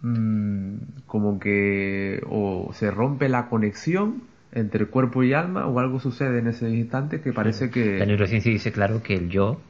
mm, 0.00 0.76
como 1.06 1.38
que 1.38 2.22
o 2.28 2.70
se 2.72 2.90
rompe 2.90 3.28
la 3.28 3.48
conexión 3.48 4.22
entre 4.52 4.86
cuerpo 4.86 5.22
y 5.22 5.34
alma 5.34 5.66
o 5.66 5.78
algo 5.78 6.00
sucede 6.00 6.38
en 6.38 6.48
ese 6.48 6.70
instante 6.70 7.20
que 7.20 7.32
parece 7.32 7.70
que... 7.70 7.98
La 7.98 8.06
neurociencia 8.06 8.50
dice 8.50 8.72
claro 8.72 9.02
que 9.02 9.14
el 9.14 9.28
yo 9.28 9.60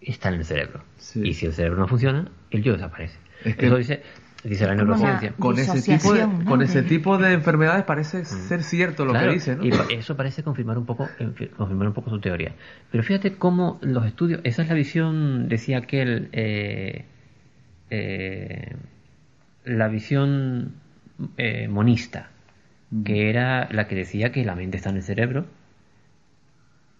está 0.00 0.28
en 0.28 0.36
el 0.36 0.44
cerebro. 0.44 0.82
Y 1.14 1.34
si 1.34 1.46
el 1.46 1.52
cerebro 1.52 1.78
no 1.78 1.88
funciona, 1.88 2.28
el 2.50 2.62
yo 2.62 2.72
desaparece. 2.74 3.18
Es 3.44 3.56
que- 3.56 3.66
Eso 3.66 3.76
dice, 3.76 4.02
dice 4.44 4.66
la 4.66 4.74
neurociencia. 4.74 5.32
Con 5.38 5.58
ese 5.58 5.80
tipo 5.82 6.12
de, 6.14 6.26
con 6.44 6.62
ese 6.62 6.82
tipo 6.82 7.18
de 7.18 7.32
enfermedades 7.32 7.84
parece 7.84 8.24
ser 8.24 8.62
cierto 8.62 9.04
lo 9.04 9.12
Claro, 9.12 9.28
que 9.28 9.34
dice, 9.34 9.56
¿no? 9.56 9.64
Y 9.64 9.72
eso 9.94 10.16
parece 10.16 10.42
confirmar 10.42 10.78
un 10.78 10.86
poco 10.86 11.08
confirmar 11.56 11.88
un 11.88 11.94
poco 11.94 12.10
su 12.10 12.20
teoría. 12.20 12.54
Pero 12.90 13.02
fíjate 13.02 13.34
cómo 13.36 13.78
los 13.82 14.06
estudios, 14.06 14.40
esa 14.44 14.62
es 14.62 14.68
la 14.68 14.74
visión, 14.74 15.48
decía 15.48 15.78
aquel, 15.78 16.28
eh, 16.32 17.04
eh, 17.90 18.74
la 19.64 19.88
visión 19.88 20.74
eh, 21.36 21.68
monista, 21.68 22.30
que 23.04 23.30
era 23.30 23.68
la 23.72 23.88
que 23.88 23.94
decía 23.96 24.30
que 24.32 24.44
la 24.44 24.54
mente 24.54 24.76
está 24.76 24.90
en 24.90 24.96
el 24.96 25.02
cerebro, 25.02 25.46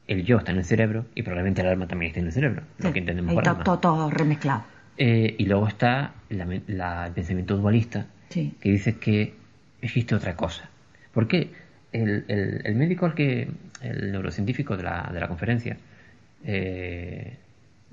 el 0.09 0.25
yo 0.25 0.39
está 0.39 0.53
en 0.53 0.59
el 0.59 0.65
cerebro 0.65 1.07
y 1.15 1.23
probablemente 1.23 1.63
el 1.63 1.69
alma 1.69 1.87
también 1.89 2.11
está 2.11 2.21
en 2.21 2.27
el 2.27 2.33
cerebro, 2.33 2.63
lo 2.79 2.93
que 2.93 2.99
entendemos 3.01 3.35
por 3.35 3.43
está 3.43 3.51
alma. 3.53 3.65
todo, 3.65 3.79
todo 3.79 4.11
remezclado. 4.11 4.65
Eh, 4.99 5.35
y 5.39 5.47
luego 5.47 5.69
está 5.69 6.15
la 6.31 6.45
men- 6.47 6.63
la- 6.69 7.07
el 7.07 7.13
pensamiento 7.13 7.57
dualista, 7.57 8.07
Sí. 8.31 8.55
que 8.61 8.71
dice 8.71 8.97
que 8.99 9.35
existe 9.83 10.15
otra 10.15 10.37
cosa. 10.37 10.69
¿Por 11.13 11.27
qué? 11.29 11.51
El, 11.93 12.25
el- 12.29 12.63
el 12.65 12.75
médico 12.77 13.07
al 13.07 13.15
que, 13.15 13.49
el 13.83 14.13
neurocientífico 14.13 14.77
de 14.77 14.83
la, 14.85 15.11
de 15.13 15.21
la 15.21 15.29
conferencia, 15.29 15.77
eh, 16.45 17.37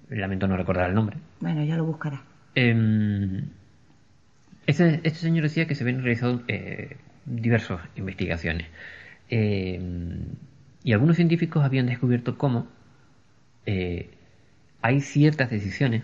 lamento 0.10 0.48
no 0.48 0.56
recordar 0.58 0.90
el 0.90 0.96
nombre, 0.96 1.18
Bueno, 1.40 1.64
ya 1.64 1.76
lo 1.78 1.86
buscará. 1.86 2.22
Este, 4.66 4.96
este 5.04 5.20
señor 5.20 5.44
decía 5.44 5.68
que 5.68 5.76
se 5.76 5.84
habían 5.84 6.04
realizado 6.04 6.42
eh, 6.48 6.96
diversas 7.26 7.82
investigaciones. 7.96 8.68
Em, 9.30 10.20
y 10.84 10.94
algunos 10.94 11.16
científicos 11.16 11.64
habían 11.64 11.86
descubierto 11.86 12.38
cómo 12.38 12.68
eh, 13.66 14.10
hay 14.82 15.00
ciertas 15.00 15.50
decisiones 15.50 16.04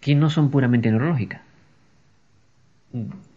que 0.00 0.14
no 0.14 0.30
son 0.30 0.50
puramente 0.50 0.90
neurológicas. 0.90 1.42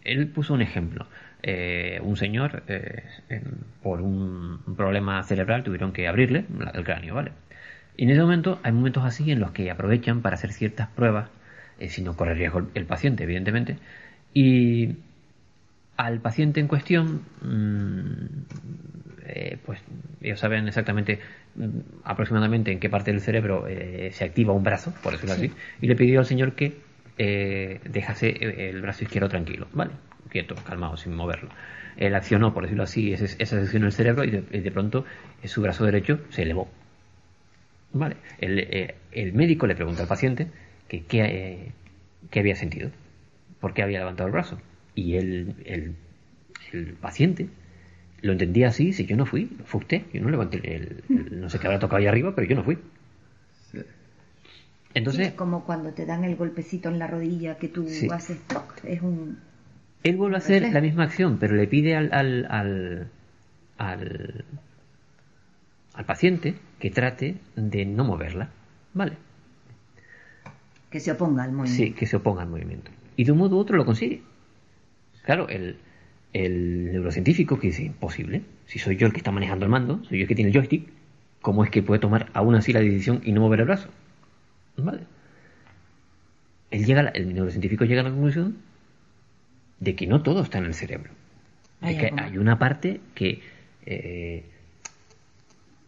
Él 0.04 0.28
puso 0.28 0.54
un 0.54 0.62
ejemplo. 0.62 1.06
Eh, 1.42 2.00
un 2.02 2.16
señor, 2.16 2.64
eh, 2.66 3.04
por 3.82 4.00
un, 4.00 4.60
problema 4.76 5.22
cerebral, 5.22 5.62
tuvieron 5.62 5.92
que 5.92 6.08
abrirle 6.08 6.44
el 6.74 6.84
cráneo, 6.84 7.14
¿vale? 7.14 7.32
Y 7.96 8.04
en 8.04 8.10
ese 8.10 8.20
momento 8.20 8.58
hay 8.62 8.72
momentos 8.72 9.04
así 9.04 9.30
en 9.30 9.38
los 9.38 9.52
que 9.52 9.70
aprovechan 9.70 10.22
para 10.22 10.34
hacer 10.34 10.52
ciertas 10.52 10.88
pruebas, 10.88 11.30
si 11.88 12.02
no 12.02 12.16
corre 12.16 12.34
riesgo 12.34 12.66
el 12.74 12.86
paciente, 12.86 13.24
evidentemente, 13.24 13.78
y 14.34 14.96
al 15.96 16.20
paciente 16.20 16.60
en 16.60 16.68
cuestión, 16.68 17.22
mm, 17.42 18.26
eh, 19.26 19.58
pues 19.64 19.80
ellos 20.20 20.38
saben 20.38 20.68
exactamente 20.68 21.20
mm, 21.54 21.68
aproximadamente 22.04 22.70
en 22.72 22.78
qué 22.80 22.88
parte 22.90 23.10
del 23.12 23.20
cerebro 23.20 23.66
eh, 23.68 24.10
se 24.12 24.24
activa 24.24 24.52
un 24.52 24.62
brazo, 24.62 24.92
por 25.02 25.12
decirlo 25.12 25.34
Sí. 25.34 25.46
así, 25.46 25.54
y 25.80 25.86
le 25.88 25.96
pidió 25.96 26.20
al 26.20 26.26
señor 26.26 26.52
que 26.52 26.78
eh, 27.18 27.80
dejase 27.84 28.28
eh, 28.28 28.70
el 28.70 28.82
brazo 28.82 29.04
izquierdo 29.04 29.28
tranquilo, 29.28 29.68
¿vale? 29.72 29.92
Quieto, 30.28 30.54
calmado, 30.66 30.96
sin 30.96 31.14
moverlo. 31.14 31.48
Él 31.96 32.14
accionó, 32.14 32.52
por 32.52 32.64
decirlo 32.64 32.82
así, 32.82 33.14
esa 33.14 33.26
sección 33.46 33.82
del 33.82 33.92
cerebro 33.92 34.24
y 34.24 34.30
de, 34.30 34.44
y 34.52 34.60
de 34.60 34.70
pronto 34.70 35.06
eh, 35.42 35.48
su 35.48 35.62
brazo 35.62 35.86
derecho 35.86 36.20
se 36.28 36.42
elevó. 36.42 36.68
Vale. 37.94 38.16
El, 38.38 38.94
el 39.12 39.32
médico 39.32 39.66
le 39.66 39.74
pregunta 39.74 40.02
al 40.02 40.08
paciente 40.08 40.48
que 40.88 41.04
qué 41.04 42.40
había 42.40 42.54
sentido, 42.54 42.90
por 43.60 43.72
qué 43.72 43.82
había 43.82 43.98
levantado 44.00 44.26
el 44.26 44.32
brazo. 44.32 44.60
Y 44.96 45.14
el, 45.16 45.54
el, 45.64 45.94
el 46.72 46.86
paciente 46.94 47.48
lo 48.22 48.32
entendía 48.32 48.68
así, 48.68 48.92
si 48.92 49.06
yo 49.06 49.16
no 49.16 49.26
fui, 49.26 49.46
fue 49.66 49.80
usted, 49.82 50.02
yo 50.12 50.20
no 50.22 50.30
levanté 50.30 50.56
el, 50.74 51.04
el- 51.10 51.40
no 51.40 51.48
sé 51.50 51.58
qué 51.60 51.66
habrá 51.68 51.78
tocado 51.78 51.98
ahí 51.98 52.06
arriba, 52.08 52.34
pero 52.34 52.48
yo 52.48 52.56
no 52.56 52.64
fui. 52.64 52.78
Entonces, 54.94 55.28
Sí, 55.28 55.32
como 55.34 55.64
cuando 55.64 55.92
te 55.92 56.06
dan 56.06 56.24
el 56.24 56.36
golpecito 56.36 56.88
en 56.88 56.98
la 56.98 57.06
rodilla 57.06 57.58
que 57.58 57.68
tú 57.68 57.86
Sí. 57.86 58.08
haces 58.10 58.40
toc, 58.48 58.82
es 58.84 59.02
un... 59.02 59.38
él 60.02 60.16
vuelve 60.16 60.36
a 60.36 60.38
hacer 60.38 60.54
reflejo. 60.62 60.74
la 60.74 60.80
misma 60.80 61.04
acción, 61.04 61.36
pero 61.38 61.54
le 61.54 61.66
pide 61.66 61.94
al, 61.96 62.08
al, 62.14 62.46
al, 62.48 63.08
al, 63.76 64.44
al 65.92 66.04
paciente 66.06 66.54
que 66.78 66.90
trate 66.90 67.36
de 67.56 67.84
no 67.84 68.04
moverla. 68.04 68.48
Vale. 68.94 69.12
que 70.90 71.00
se 71.00 71.12
oponga 71.12 71.42
al 71.44 71.52
movimiento. 71.52 71.84
Sí, 71.84 71.92
que 71.92 72.06
se 72.06 72.16
oponga 72.16 72.40
al 72.42 72.48
movimiento. 72.48 72.90
Y 73.16 73.24
de 73.24 73.32
un 73.32 73.38
modo 73.38 73.56
u 73.56 73.58
otro 73.58 73.76
lo 73.76 73.84
consigue. 73.84 74.22
Claro, 75.26 75.48
el, 75.50 75.76
el 76.32 76.92
neurocientífico 76.92 77.58
que 77.58 77.66
dice, 77.66 77.82
imposible, 77.82 78.42
si 78.66 78.78
soy 78.78 78.96
yo 78.96 79.06
el 79.06 79.12
que 79.12 79.18
está 79.18 79.30
manejando 79.32 79.66
el 79.66 79.70
mando, 79.70 80.02
soy 80.04 80.18
yo 80.18 80.22
el 80.22 80.28
que 80.28 80.34
tiene 80.34 80.50
el 80.50 80.56
joystick, 80.56 80.88
¿cómo 81.42 81.62
es 81.64 81.70
que 81.70 81.82
puede 81.82 82.00
tomar 82.00 82.30
aún 82.32 82.54
así 82.54 82.72
la 82.72 82.80
decisión 82.80 83.20
y 83.24 83.32
no 83.32 83.42
mover 83.42 83.60
el 83.60 83.66
brazo? 83.66 83.88
Vale. 84.78 85.00
Él 86.70 86.84
llega, 86.86 87.00
a 87.00 87.04
la- 87.04 87.10
el 87.10 87.34
neurocientífico 87.34 87.84
llega 87.84 88.00
a 88.00 88.04
la 88.04 88.10
conclusión 88.10 88.56
de 89.80 89.94
que 89.94 90.06
no 90.06 90.22
todo 90.22 90.42
está 90.42 90.58
en 90.58 90.64
el 90.64 90.74
cerebro. 90.74 91.10
De 91.82 91.96
que 91.98 92.10
hay 92.16 92.38
una 92.38 92.58
parte 92.58 93.00
que... 93.14 93.40
eh, 93.84 94.44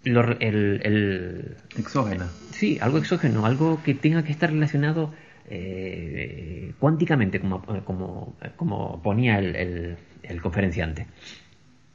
lo 0.04 0.22
re- 0.22 0.36
el, 0.40 0.80
el- 0.84 1.56
Exógena. 1.76 2.28
Sí, 2.52 2.78
algo 2.80 2.98
exógeno, 2.98 3.44
algo 3.46 3.82
que 3.82 3.94
tenga 3.94 4.22
que 4.24 4.32
estar 4.32 4.50
relacionado 4.50 5.12
eh, 5.50 6.72
cuánticamente, 6.78 7.40
como, 7.40 7.62
como, 7.84 8.36
como 8.56 9.02
ponía 9.02 9.38
el, 9.38 9.56
el- 9.56 9.96
el 10.22 10.40
conferenciante. 10.42 11.06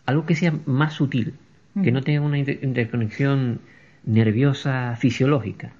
Algo 0.05 0.25
que 0.25 0.35
sea 0.35 0.53
más 0.65 0.93
sutil, 0.93 1.33
que 1.81 1.91
Mm. 1.91 1.93
no 1.93 2.01
tenga 2.01 2.21
una 2.21 2.37
inter- 2.37 2.59
interconexión 2.63 3.59
nerviosa 4.05 4.95
fisiológica 4.97 5.73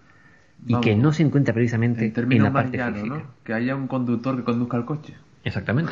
y 0.66 0.74
Vamos, 0.74 0.86
que 0.86 0.96
no 0.96 1.12
se 1.12 1.24
encuentra 1.24 1.54
precisamente 1.54 2.14
En 2.16 2.44
la 2.44 2.54
parte 2.54 2.78
física. 2.84 3.06
¿no? 3.18 3.24
Que 3.44 3.54
haya 3.54 3.76
un 3.76 3.88
conductor 3.88 4.36
que 4.38 4.44
conduzca 4.44 4.78
el 4.78 4.86
coche. 4.86 5.14
Exactamente. 5.44 5.92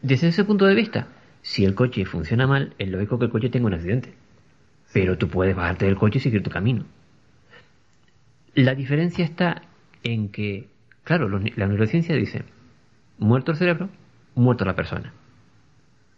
Desde 0.00 0.28
ese 0.28 0.44
punto 0.44 0.64
de 0.66 0.74
vista, 0.76 1.08
si 1.42 1.64
el 1.64 1.74
coche 1.74 2.04
funciona 2.04 2.46
mal, 2.46 2.74
es 2.78 2.88
lógico 2.88 3.18
que 3.18 3.24
el 3.24 3.30
coche 3.32 3.48
tenga 3.50 3.66
un 3.66 3.74
accidente. 3.74 4.14
Pero 4.92 5.18
tú 5.18 5.28
puedes 5.28 5.56
bajarte 5.56 5.86
del 5.86 5.96
coche 5.96 6.18
y 6.18 6.20
seguir 6.22 6.42
tu 6.42 6.50
camino. 6.50 6.84
La 8.54 8.74
diferencia 8.74 9.24
está 9.24 9.62
en 10.02 10.28
que, 10.30 10.68
claro, 11.06 11.28
la 11.28 11.66
neurociencia 11.68 12.16
dice, 12.16 12.44
muerto 13.18 13.52
el 13.52 13.56
cerebro, 13.56 13.88
muerto 14.34 14.64
la 14.64 14.74
persona. 14.74 15.12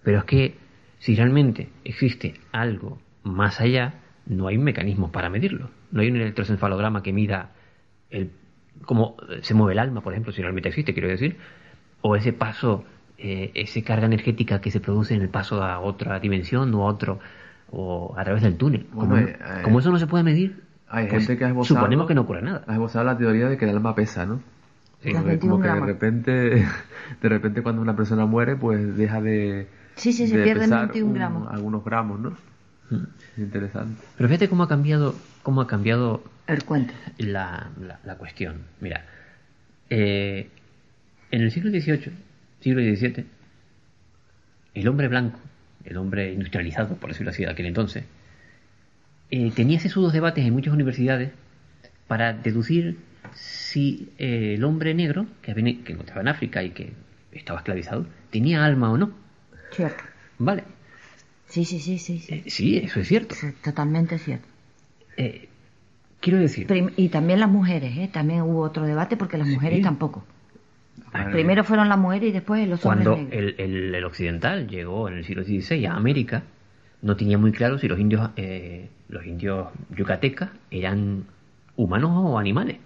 Pero 0.03 0.19
es 0.19 0.25
que 0.25 0.57
si 0.99 1.15
realmente 1.15 1.69
existe 1.85 2.35
algo 2.53 2.99
más 3.23 3.61
allá, 3.61 4.01
no 4.25 4.49
hay 4.49 4.57
mecanismos 4.57 5.11
para 5.11 5.29
medirlo. 5.29 5.69
No 5.93 6.01
hay 6.01 6.09
un 6.09 6.17
electroencefalograma 6.17 7.03
que 7.03 7.13
mida 7.13 7.53
el, 8.09 8.31
cómo 8.87 9.17
se 9.43 9.53
mueve 9.53 9.75
el 9.75 9.79
alma, 9.79 10.01
por 10.01 10.15
ejemplo, 10.15 10.33
si 10.33 10.41
realmente 10.41 10.71
existe, 10.71 10.95
quiero 10.95 11.09
decir, 11.09 11.37
o 12.01 12.17
ese 12.17 12.33
paso, 12.33 12.85
eh, 13.19 13.51
esa 13.55 13.83
carga 13.83 14.07
energética 14.07 14.63
que 14.63 14.71
se 14.71 14.81
produce 14.81 15.15
en 15.15 15.21
el 15.21 15.29
paso 15.29 15.63
a 15.63 15.81
otra 15.81 16.19
dimensión 16.19 16.75
o 16.75 16.85
a 16.85 16.87
otro, 16.87 17.21
o 17.71 18.15
a 18.17 18.25
través 18.25 18.43
del 18.43 18.57
túnel. 18.57 18.87
Como, 18.87 19.19
eh, 19.19 19.37
eso 19.79 19.91
no 19.91 19.99
se 19.99 20.07
puede 20.07 20.25
medir, 20.25 20.63
Hay 20.89 21.09
pues 21.09 21.27
gente 21.27 21.37
que 21.37 21.45
ha 21.45 21.49
esbozado... 21.49 21.81
suponemos 21.81 22.07
que 22.07 22.15
no 22.15 22.23
ocurre 22.23 22.41
nada. 22.41 22.65
Ha 22.67 22.73
esbozado 22.73 23.05
la 23.05 23.19
teoría 23.19 23.51
de 23.51 23.59
que 23.59 23.67
el 23.67 23.77
alma 23.77 23.95
pesa, 23.95 24.25
¿no? 24.25 24.41
Sí. 25.03 25.13
Como 25.13 25.25
Las 25.27 25.35
que- 25.35 25.39
como 25.41 25.59
21 25.59 25.63
que 25.63 25.81
de 25.81 25.87
repente, 25.93 26.31
de 27.23 27.29
repente 27.29 27.63
cuando 27.63 27.81
una 27.83 27.95
persona 27.97 28.27
muere, 28.27 28.57
pues 28.57 28.97
deja 28.97 29.21
de... 29.21 29.69
Sí, 29.97 30.13
sí, 30.13 30.27
se 30.29 30.37
de 30.39 30.45
pierden 30.45 30.71
pesar 30.71 30.87
21 30.89 31.07
un- 31.09 31.15
gramos. 31.15 31.49
Algunos 31.53 31.85
gramos, 31.85 32.21
¿no? 32.21 32.31
Mm. 32.91 33.05
Interesante. 33.41 34.03
Pero 34.17 34.29
fíjate 34.29 34.49
cómo 34.49 34.63
ha 34.65 34.69
cambiado, 34.69 35.15
cómo 35.43 35.61
ha 35.61 35.67
cambiado 35.67 36.23
El 36.47 36.65
cuento. 36.65 36.95
la, 37.19 37.69
la, 37.81 38.01
la 38.05 38.15
cuestión. 38.17 38.63
Mira, 38.81 39.05
eh, 39.91 40.49
en 41.31 41.43
el 41.43 41.51
siglo 41.51 41.71
XVIII, 41.71 42.13
siglo 42.61 42.81
XVII, 42.83 43.25
el 44.75 44.89
hombre 44.89 45.09
blanco, 45.09 45.39
el 45.85 45.97
hombre 45.97 46.33
industrializado, 46.33 46.97
por 46.97 47.11
decirlo 47.11 47.31
así, 47.31 47.45
de 47.45 47.51
aquel 47.51 47.67
entonces, 47.67 48.05
eh, 49.31 49.53
tenía 49.55 49.79
sesudos 49.81 50.13
debates 50.13 50.45
en 50.45 50.53
muchas 50.55 50.73
universidades 50.73 51.31
para 52.07 52.33
deducir 52.33 52.99
si 53.35 54.11
eh, 54.19 54.55
el 54.55 54.65
hombre 54.65 54.95
negro, 54.95 55.27
que, 55.43 55.51
había- 55.53 55.83
que 55.85 55.93
encontraba 55.93 56.21
en 56.21 56.29
África 56.29 56.63
y 56.63 56.71
que 56.71 56.93
estaba 57.33 57.59
esclavizado, 57.61 58.07
tenía 58.31 58.65
alma 58.65 58.91
o 58.91 58.99
no. 58.99 59.13
Cierto. 59.73 60.03
Vale. 60.39 60.65
Sí, 61.47 61.65
sí, 61.65 61.79
sí, 61.81 61.99
sí. 61.99 62.19
sí. 62.19 62.43
Sí, 62.47 62.77
eso 62.79 63.01
es 63.01 63.09
cierto. 63.09 63.35
Totalmente 63.63 64.19
cierto. 64.19 64.47
Eh, 65.17 65.49
quiero 66.21 66.39
decir... 66.39 66.67
Prim- 66.67 66.91
y 66.97 67.09
también 67.09 67.41
las 67.41 67.49
mujeres, 67.51 67.97
¿eh? 67.97 68.09
También 68.13 68.43
hubo 68.43 68.61
otro 68.61 68.85
debate 68.85 69.17
porque 69.17 69.39
las 69.39 69.49
mujeres 69.49 69.83
tampoco. 69.83 70.25
Vale. 71.13 71.31
Primero 71.33 71.65
fueron 71.65 71.89
las 71.89 71.99
mujeres 71.99 72.29
y 72.29 72.33
después 72.33 72.69
los 72.69 72.85
hombres 72.85 73.07
Cuando 73.09 73.35
el, 73.35 73.55
el- 73.59 73.95
el 73.95 74.05
occidental 74.05 74.69
llegó 74.69 75.09
en 75.09 75.15
el 75.19 75.25
siglo 75.25 75.43
XVI 75.45 75.87
a 75.87 75.95
América, 75.95 76.43
no 77.01 77.17
tenía 77.17 77.39
muy 77.39 77.53
claro 77.53 77.79
si 77.79 77.89
los 77.89 77.99
indios, 77.99 78.31
eh, 78.37 78.89
los 79.09 79.25
indios 79.25 79.69
yucatecas 79.97 80.51
eran 80.71 81.25
humanos 81.77 82.11
o 82.15 82.39
animales. 82.39 82.77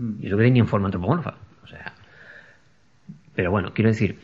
Y 0.00 0.26
eso 0.26 0.36
que 0.36 0.44
tenían 0.44 0.66
forma 0.66 0.86
antropomorfa. 0.86 1.34
O 1.62 1.66
sea, 1.66 1.92
pero 3.34 3.50
bueno, 3.50 3.72
quiero 3.74 3.90
decir, 3.90 4.18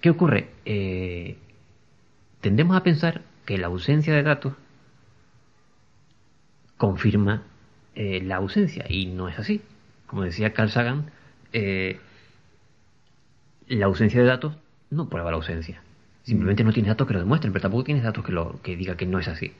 ¿qué 0.00 0.10
ocurre? 0.10 0.50
Eh, 0.64 1.36
tendemos 2.40 2.76
a 2.76 2.82
pensar 2.82 3.22
que 3.44 3.58
la 3.58 3.68
ausencia 3.68 4.14
de 4.14 4.22
datos 4.22 4.54
confirma 6.76 7.42
eh, 7.94 8.20
la 8.22 8.36
ausencia, 8.36 8.84
y 8.88 9.06
no 9.06 9.28
es 9.28 9.38
así. 9.38 9.62
Como 10.06 10.22
decía 10.22 10.52
Carl 10.52 10.70
Sagan, 10.70 11.10
eh, 11.52 12.00
la 13.68 13.86
ausencia 13.86 14.20
de 14.20 14.26
datos 14.26 14.56
no 14.90 15.08
prueba 15.08 15.30
la 15.30 15.36
ausencia. 15.36 15.80
Simplemente 16.24 16.64
no 16.64 16.72
tienes 16.72 16.88
datos 16.88 17.06
que 17.06 17.14
lo 17.14 17.20
demuestren, 17.20 17.52
pero 17.52 17.62
tampoco 17.62 17.84
tienes 17.84 18.04
datos 18.04 18.24
que, 18.24 18.32
lo, 18.32 18.60
que 18.62 18.76
diga 18.76 18.96
que 18.96 19.06
no 19.06 19.18
es 19.18 19.28
así. 19.28 19.52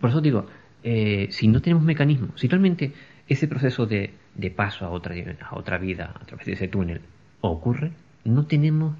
Por 0.00 0.10
eso 0.10 0.20
digo, 0.20 0.46
si 0.82 1.48
no 1.48 1.62
tenemos 1.62 1.82
mecanismos, 1.82 2.38
si 2.38 2.46
realmente 2.46 2.92
ese 3.28 3.48
proceso 3.48 3.86
de, 3.86 4.12
de 4.34 4.50
paso 4.50 4.84
a 4.84 4.90
otra, 4.90 5.14
a 5.40 5.56
otra 5.56 5.78
vida 5.78 6.14
a 6.20 6.24
través 6.26 6.46
de 6.46 6.52
ese 6.52 6.68
túnel 6.68 7.00
ocurre, 7.40 7.92
no 8.24 8.46
tenemos 8.46 8.96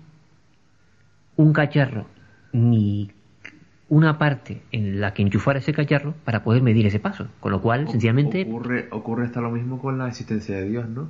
un 1.36 1.52
cacharro 1.52 2.06
ni 2.52 3.10
una 3.88 4.18
parte 4.18 4.62
en 4.72 5.00
la 5.00 5.12
que 5.14 5.22
enchufar 5.22 5.56
ese 5.56 5.72
cacharro 5.72 6.14
para 6.24 6.42
poder 6.42 6.62
medir 6.62 6.86
ese 6.86 7.00
paso. 7.00 7.28
Con 7.40 7.52
lo 7.52 7.60
cual, 7.60 7.88
sencillamente, 7.88 8.42
Ocurre, 8.48 8.88
ocurre 8.90 9.26
hasta 9.26 9.40
lo 9.40 9.50
mismo 9.50 9.78
con 9.80 9.98
la 9.98 10.08
existencia 10.08 10.56
de 10.56 10.68
Dios, 10.68 10.88
¿no? 10.88 11.08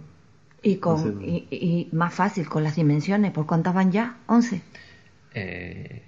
Y, 0.62 0.76
con, 0.76 1.22
y, 1.22 1.46
y 1.50 1.88
más 1.92 2.14
fácil 2.14 2.48
con 2.48 2.62
las 2.64 2.76
dimensiones. 2.76 3.32
¿Por 3.32 3.46
cuántas 3.46 3.74
van 3.74 3.92
ya? 3.92 4.16
11. 4.26 4.62
eh, 5.34 6.02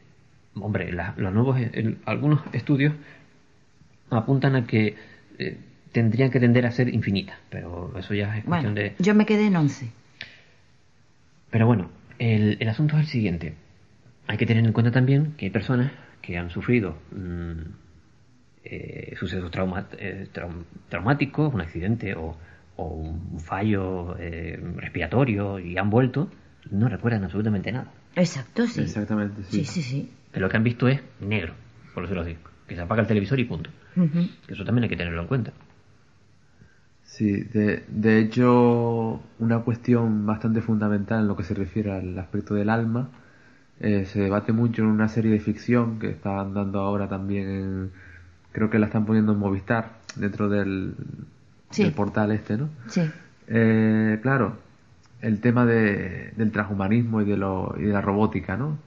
hombre, 0.55 0.93
la- 0.93 1.15
los 1.19 1.33
nuevos, 1.35 1.59
el- 1.61 1.99
algunos 2.07 2.41
estudios 2.53 2.95
apuntan 4.11 4.57
a 4.57 4.67
que 4.67 4.97
eh, 5.39 5.59
tendrían 6.01 6.31
que 6.31 6.39
tender 6.41 6.67
a 6.67 6.71
ser 6.71 6.89
infinitas, 6.93 7.39
pero 7.51 7.93
eso 7.99 8.13
ya 8.15 8.37
es 8.37 8.45
cuestión 8.45 8.75
Bueno, 8.75 8.91
de... 8.91 8.95
yo 8.99 9.15
me 9.15 9.25
quedé 9.25 9.47
en 9.47 9.57
11. 9.57 9.91
Pero 11.51 11.67
bueno, 11.67 11.91
el, 12.19 12.59
el 12.61 12.69
asunto 12.69 12.97
es 12.97 13.01
el 13.03 13.07
siguiente. 13.07 13.55
Hay 14.27 14.37
que 14.37 14.45
tener 14.47 14.65
en 14.65 14.73
cuenta 14.73 14.91
también 14.93 15.33
que 15.39 15.47
hay 15.47 15.51
personas 15.51 15.91
que 16.21 16.37
han 16.37 16.51
sufrido 16.51 16.99
mm, 17.13 17.61
eh, 18.65 19.15
sucesos 19.19 19.51
trauma- 19.51 19.87
eh, 19.99 20.29
traum- 20.35 20.65
traumáticos, 20.89 21.55
un 21.55 21.61
accidente 21.61 22.15
o, 22.15 22.37
o 22.77 22.85
un 22.89 23.41
fallo 23.41 24.17
eh, 24.19 24.59
respiratorio 24.77 25.59
y 25.59 25.79
han 25.79 25.89
vuelto 25.89 26.29
y 26.71 26.75
no 26.75 26.89
recuerdan 26.89 27.25
absolutamente 27.25 27.73
nada. 27.73 27.91
Exacto, 28.17 28.67
sí. 28.67 28.81
Exactamente, 28.83 29.43
Sí, 29.45 29.65
sí, 29.65 29.83
sí. 29.83 30.11
Que 30.33 30.41
lo 30.41 30.49
que 30.49 30.57
han 30.57 30.65
visto 30.65 30.89
es 30.89 31.01
negro, 31.21 31.55
por 31.95 32.03
decirlo 32.03 32.23
así. 32.23 32.37
Que 32.67 32.75
se 32.75 32.81
apaga 32.83 33.03
el 33.03 33.07
televisor 33.09 33.39
y 33.39 33.45
punto. 33.45 33.71
Ujú. 33.95 34.29
Que 34.47 34.55
eso 34.55 34.65
también 34.65 34.83
hay 34.85 34.89
que 34.91 34.97
tenerlo 34.97 35.23
en 35.23 35.29
cuenta. 35.29 35.53
Sí, 37.17 37.33
de, 37.45 37.83
de 37.89 38.19
hecho, 38.19 39.21
una 39.39 39.61
cuestión 39.61 40.27
bastante 40.27 40.61
fundamental 40.61 41.21
en 41.21 41.29
lo 41.29 41.37
que 41.37 41.45
se 41.45 41.55
refiere 41.55 41.91
al 41.93 42.19
aspecto 42.19 42.55
del 42.55 42.69
alma 42.69 43.09
eh, 43.81 44.05
se 44.05 44.21
debate 44.21 44.53
mucho 44.53 44.83
en 44.83 44.89
una 44.89 45.09
serie 45.09 45.31
de 45.33 45.41
ficción 45.41 45.99
que 45.99 46.11
están 46.11 46.53
dando 46.53 46.81
ahora 46.81 47.09
también 47.09 47.49
en, 47.49 47.91
creo 48.53 48.69
que 48.69 48.79
la 48.79 48.87
están 48.87 49.07
poniendo 49.07 49.33
en 49.33 49.39
Movistar 49.39 49.93
dentro 50.17 50.49
del, 50.51 50.95
Sí. 51.71 51.85
del 51.85 51.93
portal 51.93 52.33
este, 52.33 52.57
¿no? 52.59 52.69
Sí. 52.89 53.03
Eh, 53.49 54.19
claro, 54.23 54.57
el 55.23 55.41
tema 55.41 55.65
de, 55.67 56.33
del 56.37 56.53
transhumanismo 56.53 57.23
y 57.23 57.25
de, 57.25 57.37
lo, 57.39 57.75
y 57.79 57.83
de 57.85 57.93
la 57.93 58.01
robótica, 58.03 58.57
¿no? 58.59 58.79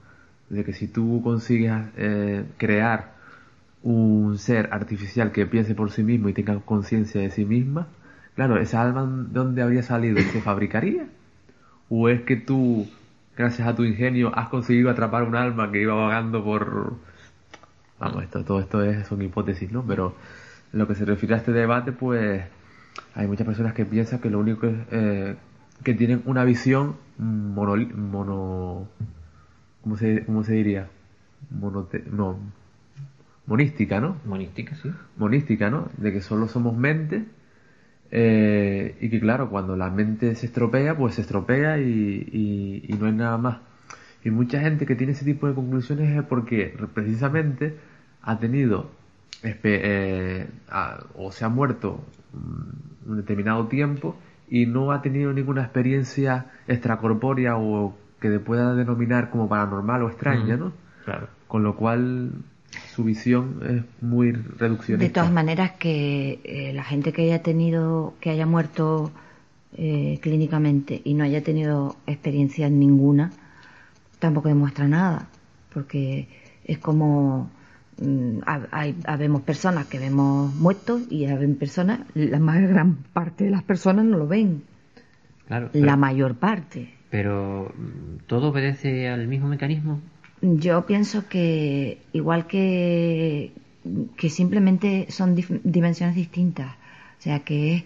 De 0.50 0.64
que 0.64 0.72
si 0.72 0.86
tú 0.88 1.20
consigues 1.22 1.72
eh, 1.96 2.44
crear 2.58 3.12
un 3.82 4.38
ser 4.38 4.68
artificial 4.72 5.32
que 5.32 5.46
piense 5.46 5.74
por 5.74 5.90
sí 5.90 6.02
mismo 6.02 6.28
y 6.28 6.32
tenga 6.32 6.58
conciencia 6.60 7.20
de 7.20 7.30
sí 7.30 7.44
misma, 7.44 7.86
claro, 8.34 8.58
¿esa 8.58 8.82
alma 8.82 9.04
de 9.04 9.32
dónde 9.32 9.62
habría 9.62 9.82
salido? 9.82 10.18
¿Se 10.18 10.40
fabricaría? 10.42 11.06
¿O 11.88 12.08
es 12.08 12.22
que 12.22 12.36
tú, 12.36 12.88
gracias 13.36 13.66
a 13.66 13.74
tu 13.74 13.84
ingenio, 13.84 14.32
has 14.36 14.48
conseguido 14.48 14.90
atrapar 14.90 15.24
un 15.24 15.36
alma 15.36 15.70
que 15.72 15.82
iba 15.82 15.94
vagando 15.94 16.44
por... 16.44 16.94
Vamos, 17.98 18.22
esto, 18.22 18.44
todo 18.44 18.60
esto 18.60 18.82
es, 18.82 19.06
son 19.06 19.20
hipótesis, 19.22 19.70
¿no? 19.70 19.84
Pero 19.86 20.14
lo 20.72 20.86
que 20.86 20.94
se 20.94 21.04
refiere 21.04 21.34
a 21.34 21.38
este 21.38 21.52
debate, 21.52 21.92
pues 21.92 22.42
hay 23.14 23.26
muchas 23.26 23.46
personas 23.46 23.74
que 23.74 23.84
piensan 23.84 24.20
que 24.20 24.30
lo 24.30 24.38
único 24.38 24.66
es 24.66 24.76
eh, 24.90 25.36
que 25.82 25.94
tienen 25.94 26.22
una 26.24 26.44
visión 26.44 26.96
mono, 27.18 27.76
mono 27.94 28.88
¿cómo 29.82 29.96
se, 29.96 30.24
cómo 30.24 30.44
se 30.44 30.54
diría? 30.54 30.88
Monote, 31.50 32.04
no, 32.10 32.38
monística, 33.46 34.00
¿no? 34.00 34.16
Monística, 34.24 34.74
sí. 34.76 34.90
Monística, 35.16 35.70
¿no? 35.70 35.88
De 35.96 36.12
que 36.12 36.20
solo 36.20 36.48
somos 36.48 36.76
mente 36.76 37.24
eh, 38.10 38.96
y 39.00 39.08
que 39.08 39.20
claro, 39.20 39.50
cuando 39.50 39.76
la 39.76 39.90
mente 39.90 40.34
se 40.34 40.46
estropea, 40.46 40.96
pues 40.96 41.14
se 41.14 41.20
estropea 41.20 41.78
y, 41.78 41.84
y, 42.32 42.84
y 42.88 42.92
no 42.98 43.06
hay 43.06 43.12
nada 43.12 43.38
más. 43.38 43.58
Y 44.24 44.30
mucha 44.30 44.60
gente 44.60 44.84
que 44.86 44.96
tiene 44.96 45.12
ese 45.12 45.24
tipo 45.24 45.46
de 45.48 45.54
conclusiones 45.54 46.16
es 46.16 46.22
porque 46.24 46.74
precisamente 46.92 47.76
ha 48.22 48.38
tenido 48.38 48.90
eh, 49.42 50.46
a- 50.68 51.04
o 51.14 51.32
se 51.32 51.44
ha 51.44 51.48
muerto 51.48 52.04
un 53.06 53.16
determinado 53.16 53.66
tiempo 53.66 54.16
y 54.48 54.66
no 54.66 54.92
ha 54.92 55.00
tenido 55.02 55.32
ninguna 55.32 55.62
experiencia 55.62 56.46
extracorpórea 56.68 57.56
o 57.56 57.96
que 58.20 58.38
pueda 58.40 58.74
denominar 58.74 59.30
como 59.30 59.48
paranormal 59.48 60.02
o 60.02 60.08
extraña, 60.10 60.56
Mm, 60.56 60.60
¿no? 60.60 60.72
Claro. 61.04 61.28
Con 61.48 61.62
lo 61.62 61.74
cual 61.76 62.32
su 62.94 63.04
visión 63.04 63.60
es 63.68 64.02
muy 64.02 64.32
reduccionista. 64.32 65.06
De 65.06 65.10
todas 65.12 65.32
maneras 65.32 65.72
que 65.72 66.40
eh, 66.44 66.72
la 66.74 66.84
gente 66.84 67.12
que 67.12 67.22
haya 67.22 67.42
tenido, 67.42 68.14
que 68.20 68.30
haya 68.30 68.46
muerto 68.46 69.10
eh, 69.76 70.18
clínicamente 70.22 71.00
y 71.04 71.14
no 71.14 71.24
haya 71.24 71.42
tenido 71.42 71.96
experiencia 72.06 72.68
ninguna, 72.70 73.30
tampoco 74.18 74.48
demuestra 74.48 74.86
nada, 74.88 75.28
porque 75.72 76.28
es 76.64 76.78
como 76.78 77.50
mm, 78.00 78.38
ha- 78.46 78.66
hay, 78.72 78.96
habemos 79.04 79.42
personas 79.42 79.86
que 79.86 79.98
vemos 79.98 80.54
muertos 80.54 81.02
y 81.10 81.26
habemos 81.26 81.56
personas, 81.58 82.00
la 82.14 82.38
más 82.38 82.60
gran 82.60 82.96
parte 83.12 83.44
de 83.44 83.50
las 83.50 83.62
personas 83.62 84.04
no 84.04 84.18
lo 84.18 84.26
ven, 84.28 84.62
Claro. 85.46 85.66
la 85.66 85.80
pero- 85.80 85.96
mayor 85.96 86.34
parte. 86.36 86.94
Pero 87.10 87.72
mm, 87.76 88.26
todo 88.28 88.50
obedece 88.50 89.08
al 89.08 89.26
mismo 89.26 89.48
mecanismo. 89.48 90.00
Yo 90.42 90.86
pienso 90.86 91.28
que 91.28 91.98
igual 92.12 92.46
que, 92.46 93.52
que 94.16 94.30
simplemente 94.30 95.06
son 95.10 95.34
dimensiones 95.64 96.16
distintas. 96.16 96.74
O 97.18 97.22
sea 97.22 97.40
que 97.40 97.84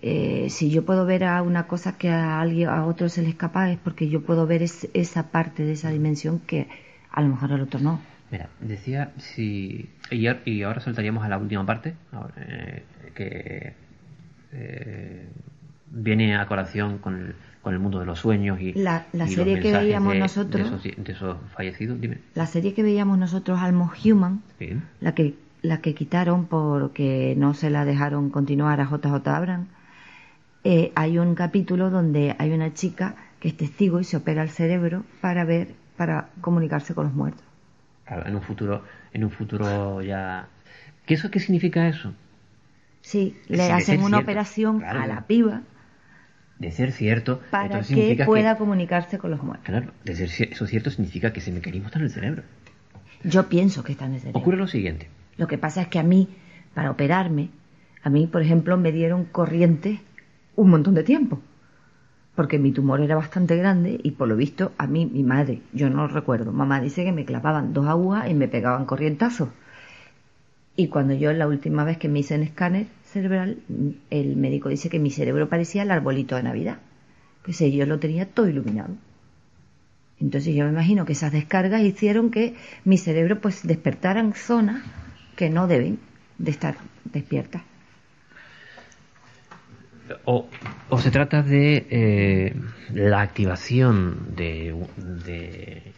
eh, 0.00 0.46
si 0.48 0.70
yo 0.70 0.84
puedo 0.84 1.04
ver 1.04 1.24
a 1.24 1.42
una 1.42 1.66
cosa 1.66 1.98
que 1.98 2.08
a 2.08 2.40
alguien 2.40 2.68
a 2.68 2.86
otro 2.86 3.08
se 3.08 3.22
le 3.22 3.28
escapa 3.28 3.70
es 3.70 3.78
porque 3.78 4.08
yo 4.08 4.22
puedo 4.22 4.46
ver 4.46 4.62
es- 4.62 4.88
esa 4.94 5.30
parte 5.30 5.64
de 5.64 5.72
esa 5.72 5.90
dimensión 5.90 6.40
que 6.40 6.68
a 7.10 7.20
lo 7.20 7.28
mejor 7.28 7.52
al 7.52 7.60
otro 7.60 7.78
no. 7.80 8.00
Mira, 8.30 8.48
decía 8.60 9.12
si. 9.18 9.90
Y 10.10 10.62
ahora 10.62 10.80
saltaríamos 10.80 11.22
a 11.24 11.28
la 11.28 11.36
última 11.36 11.66
parte, 11.66 11.94
ahora, 12.10 12.32
eh, 12.38 12.82
que 13.14 13.74
eh, 14.54 15.26
viene 15.90 16.36
a 16.36 16.46
colación 16.46 16.96
con 16.98 17.16
el, 17.20 17.34
con 17.62 17.72
el 17.74 17.78
mundo 17.80 18.00
de 18.00 18.06
los 18.06 18.18
sueños 18.18 18.60
y. 18.60 18.72
La- 18.74 19.06
la 19.12 19.24
y 19.24 19.28
los 19.28 19.34
serie 19.36 19.60
que 19.60 19.72
veíamos 19.72 20.12
de- 20.14 20.18
nosotros- 20.18 20.82
De 20.82 20.88
esos, 20.90 21.04
de 21.04 21.12
esos 21.12 21.36
fallecidos, 21.54 22.00
dime. 22.00 22.18
La 22.34 22.46
serie 22.46 22.74
que 22.74 22.82
veíamos 22.82 23.18
nosotros 23.18 23.60
Almost 23.60 24.04
Human, 24.04 24.42
la 25.00 25.14
que 25.14 25.34
la 25.62 25.80
que 25.80 25.94
quitaron 25.94 26.46
porque 26.46 27.34
no 27.38 27.54
se 27.54 27.70
la 27.70 27.84
dejaron 27.84 28.30
continuar 28.30 28.80
a 28.80 28.84
JJ 28.84 29.28
Abrams, 29.28 29.68
eh, 30.64 30.90
hay 30.96 31.18
un 31.18 31.34
capítulo 31.36 31.88
donde 31.90 32.34
hay 32.38 32.50
una 32.52 32.74
chica 32.74 33.14
que 33.38 33.48
es 33.48 33.56
testigo 33.56 34.00
y 34.00 34.04
se 34.04 34.16
opera 34.16 34.42
el 34.42 34.50
cerebro 34.50 35.04
para 35.20 35.44
ver, 35.44 35.68
para 35.96 36.30
comunicarse 36.40 36.94
con 36.94 37.04
los 37.04 37.14
muertos. 37.14 37.44
Claro, 38.06 38.26
en 38.26 38.34
un 38.34 38.42
futuro, 38.42 38.82
en 39.12 39.22
un 39.24 39.30
futuro 39.30 40.02
ya. 40.02 40.48
¿Qué 41.06 41.14
eso 41.14 41.30
qué 41.30 41.38
significa 41.38 41.86
eso? 41.88 42.12
Sí, 43.00 43.36
le 43.48 43.70
hacen 43.70 44.00
una 44.00 44.08
cierto, 44.18 44.24
operación 44.24 44.78
claro. 44.80 45.00
a 45.02 45.06
la 45.06 45.26
piba 45.26 45.62
De 46.62 46.70
ser 46.70 46.92
cierto, 46.92 47.40
para 47.50 47.80
que 47.80 48.22
pueda 48.24 48.56
comunicarse 48.56 49.18
con 49.18 49.32
los 49.32 49.42
muertos. 49.42 49.66
Claro, 49.66 49.90
de 50.04 50.14
ser 50.14 50.52
eso 50.52 50.64
cierto 50.68 50.90
significa 50.90 51.32
que 51.32 51.40
ese 51.40 51.50
mecanismo 51.50 51.86
está 51.88 51.98
en 51.98 52.04
el 52.04 52.10
cerebro. 52.12 52.42
Yo 53.24 53.48
pienso 53.48 53.82
que 53.82 53.90
está 53.90 54.06
en 54.06 54.14
el 54.14 54.20
cerebro. 54.20 54.38
Ocurre 54.38 54.58
lo 54.58 54.68
siguiente. 54.68 55.08
Lo 55.36 55.48
que 55.48 55.58
pasa 55.58 55.82
es 55.82 55.88
que 55.88 55.98
a 55.98 56.04
mí, 56.04 56.28
para 56.72 56.92
operarme, 56.92 57.50
a 58.04 58.10
mí, 58.10 58.28
por 58.28 58.42
ejemplo, 58.42 58.76
me 58.76 58.92
dieron 58.92 59.24
corriente 59.24 60.02
un 60.54 60.70
montón 60.70 60.94
de 60.94 61.02
tiempo. 61.02 61.40
Porque 62.36 62.60
mi 62.60 62.70
tumor 62.70 63.00
era 63.00 63.16
bastante 63.16 63.56
grande 63.56 63.98
y 64.00 64.12
por 64.12 64.28
lo 64.28 64.36
visto 64.36 64.70
a 64.78 64.86
mí, 64.86 65.04
mi 65.04 65.24
madre, 65.24 65.62
yo 65.72 65.90
no 65.90 66.06
recuerdo, 66.06 66.52
mamá 66.52 66.80
dice 66.80 67.02
que 67.02 67.10
me 67.10 67.24
clavaban 67.24 67.72
dos 67.72 67.88
agujas 67.88 68.30
y 68.30 68.34
me 68.34 68.46
pegaban 68.46 68.86
corrientazos. 68.86 69.48
Y 70.76 70.86
cuando 70.86 71.14
yo 71.14 71.32
la 71.32 71.48
última 71.48 71.82
vez 71.82 71.98
que 71.98 72.08
me 72.08 72.20
hice 72.20 72.36
un 72.36 72.44
escáner 72.44 72.86
cerebral, 73.12 73.58
el 74.10 74.36
médico 74.36 74.68
dice 74.68 74.88
que 74.88 74.98
mi 74.98 75.10
cerebro 75.10 75.48
parecía 75.48 75.82
el 75.82 75.90
arbolito 75.90 76.36
de 76.36 76.42
Navidad. 76.42 76.78
Pues 77.44 77.58
yo 77.58 77.86
lo 77.86 77.98
tenía 77.98 78.26
todo 78.26 78.48
iluminado. 78.48 78.94
Entonces 80.20 80.54
yo 80.54 80.64
me 80.64 80.70
imagino 80.70 81.04
que 81.04 81.12
esas 81.12 81.32
descargas 81.32 81.82
hicieron 81.82 82.30
que 82.30 82.54
mi 82.84 82.96
cerebro 82.98 83.40
pues 83.40 83.66
despertara 83.66 84.20
en 84.20 84.32
zonas 84.34 84.82
que 85.36 85.50
no 85.50 85.66
deben 85.66 85.98
de 86.38 86.50
estar 86.50 86.76
despiertas. 87.04 87.62
O, 90.24 90.46
o 90.90 90.98
se 90.98 91.10
trata 91.10 91.42
de 91.42 91.86
eh, 91.90 92.54
la 92.92 93.22
activación 93.22 94.34
de, 94.36 94.74
de- 94.96 95.92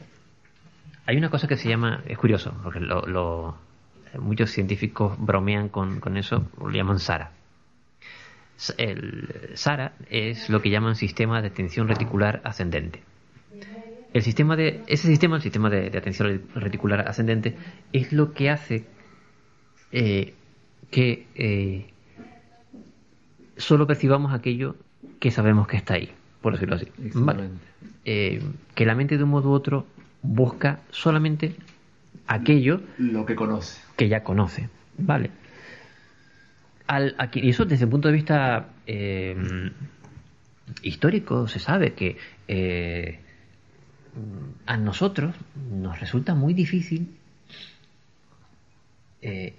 Hay 1.07 1.17
una 1.17 1.31
cosa 1.31 1.49
que 1.49 1.57
se 1.57 1.69
llama... 1.69 2.03
Es 2.07 2.17
curioso, 2.17 2.55
porque 2.63 2.81
lo, 2.81 3.03
lo- 3.07 3.59
muchos 4.19 4.51
científicos 4.51 5.17
bromean 5.19 5.69
con, 5.69 6.01
con 6.01 6.17
eso, 6.17 6.47
lo 6.59 6.71
llaman 6.71 6.99
SARA. 6.99 7.33
El 8.79 9.51
SARA 9.55 9.93
es 10.11 10.49
lo 10.49 10.63
que 10.63 10.71
llaman 10.71 10.95
sistema 10.95 11.43
de 11.43 11.49
atención 11.49 11.89
reticular 11.89 12.41
ascendente. 12.45 13.03
El 14.13 14.23
sistema 14.23 14.55
de, 14.55 14.83
ese 14.87 15.09
sistema, 15.09 15.37
el 15.37 15.43
sistema 15.43 15.71
de, 15.71 15.91
de 15.91 15.99
atención 15.99 16.43
reticular 16.55 17.09
ascendente, 17.09 17.57
es 17.93 18.13
lo 18.13 18.33
que 18.33 18.49
hace 18.49 18.85
eh, 19.91 20.35
que 20.91 21.27
eh, 21.35 21.87
solo 23.57 23.87
percibamos 23.87 24.33
aquello 24.33 24.77
que 25.21 25.31
sabemos 25.31 25.67
que 25.67 25.77
está 25.77 25.95
ahí, 25.95 26.11
por 26.41 26.53
decirlo 26.53 26.77
así. 26.77 26.89
¿vale? 27.15 27.51
Eh, 28.05 28.43
que 28.75 28.87
la 28.87 28.95
mente 28.95 29.17
de 29.17 29.25
un 29.25 29.31
modo 29.31 29.51
u 29.51 29.53
otro 29.53 29.87
busca 30.23 30.81
solamente 30.91 31.55
aquello 32.27 32.81
Lo 32.99 33.27
que 33.27 33.35
conoce. 33.35 33.81
que 33.97 34.09
ya 34.09 34.23
conoce. 34.23 34.69
Vale. 34.99 35.31
Al, 36.87 37.15
aquí, 37.19 37.41
y 37.41 37.51
eso 37.51 37.65
desde 37.65 37.85
el 37.85 37.91
punto 37.91 38.09
de 38.09 38.15
vista 38.15 38.69
eh, 38.87 39.37
histórico 40.83 41.49
se 41.49 41.59
sabe 41.59 41.95
que 41.95 42.17
eh, 42.49 43.21
a 44.67 44.77
nosotros 44.77 45.35
nos 45.71 45.99
resulta 46.01 46.35
muy 46.35 46.55
difícil 46.55 47.17
eh, 49.23 49.55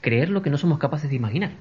creer 0.00 0.28
lo 0.28 0.42
que 0.42 0.50
no 0.50 0.58
somos 0.58 0.78
capaces 0.78 1.08
de 1.10 1.16
imaginar. 1.16 1.52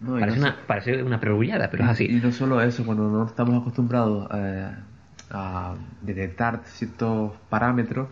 No, 0.00 0.18
parece, 0.18 0.38
no 0.38 0.46
una, 0.46 0.56
parece 0.66 1.02
una 1.02 1.20
prerullada, 1.20 1.70
pero 1.70 1.84
es 1.84 1.90
así. 1.90 2.06
Y 2.06 2.14
no 2.14 2.32
solo 2.32 2.60
eso, 2.60 2.84
cuando 2.84 3.08
no 3.08 3.26
estamos 3.26 3.60
acostumbrados 3.60 4.28
eh, 4.34 4.70
a 5.30 5.74
detectar 6.00 6.62
ciertos 6.64 7.32
parámetros, 7.48 8.08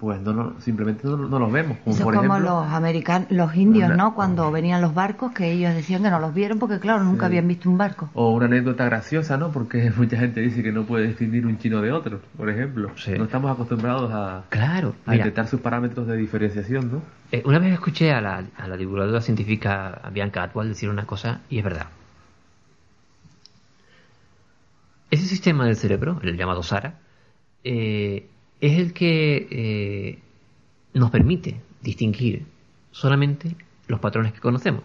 pues 0.00 0.18
no, 0.22 0.32
no- 0.32 0.54
simplemente 0.60 1.06
no, 1.06 1.16
no 1.18 1.38
los 1.38 1.52
vemos. 1.52 1.76
Como 1.84 1.94
Eso 1.94 2.04
por 2.04 2.14
es 2.14 2.20
como 2.20 2.34
ejemplo, 2.36 2.62
los 2.62 2.72
americanos, 2.72 3.30
los 3.30 3.54
indios, 3.54 3.88
Una- 3.88 3.96
¿no? 3.96 4.14
Cuando 4.14 4.50
venían 4.50 4.80
los 4.80 4.94
barcos, 4.94 5.32
que 5.32 5.52
ellos 5.52 5.74
decían 5.74 6.02
que 6.02 6.08
no 6.10 6.18
los 6.18 6.32
vieron 6.32 6.58
porque, 6.58 6.80
claro, 6.80 7.04
nunca 7.04 7.20
Sí. 7.20 7.26
habían 7.26 7.46
visto 7.46 7.68
un 7.68 7.76
barco. 7.76 8.08
o 8.14 8.32
una 8.32 8.46
anécdota 8.46 8.86
graciosa, 8.86 9.36
¿no? 9.36 9.50
Porque 9.52 9.90
mucha 9.96 10.16
gente 10.16 10.40
dice 10.40 10.62
que 10.62 10.72
no 10.72 10.84
puede 10.84 11.06
distinguir 11.08 11.44
un 11.46 11.58
chino 11.58 11.82
de 11.82 11.92
otro, 11.92 12.20
por 12.36 12.48
ejemplo. 12.48 12.90
No 13.18 13.24
estamos 13.24 13.50
acostumbrados 13.52 14.10
a, 14.12 14.44
Claro, 14.48 14.94
a 15.04 15.10
mira. 15.10 15.24
detectar 15.24 15.46
sus 15.46 15.60
parámetros 15.60 16.06
de 16.06 16.16
diferenciación, 16.16 16.90
¿no? 16.90 17.02
Eh, 17.30 17.42
una 17.44 17.58
vez 17.58 17.72
escuché 17.74 18.12
a 18.12 18.20
la, 18.22 18.42
a 18.56 18.66
la 18.68 18.76
divulgadora 18.78 19.20
científica 19.20 20.00
Bianca 20.12 20.42
Atwal 20.42 20.68
decir 20.70 20.88
una 20.88 21.04
cosa 21.04 21.40
y 21.50 21.58
es 21.58 21.64
verdad. 21.64 21.86
Ese 25.10 25.26
sistema 25.26 25.64
del 25.66 25.76
cerebro, 25.76 26.20
el 26.22 26.36
llamado 26.36 26.62
SARA, 26.62 26.94
eh, 27.64 28.28
es 28.60 28.78
el 28.78 28.92
que 28.92 29.48
eh, 29.50 30.18
nos 30.94 31.10
permite 31.10 31.60
distinguir 31.82 32.44
solamente 32.90 33.56
los 33.88 34.00
patrones 34.00 34.32
que 34.32 34.40
conocemos. 34.40 34.82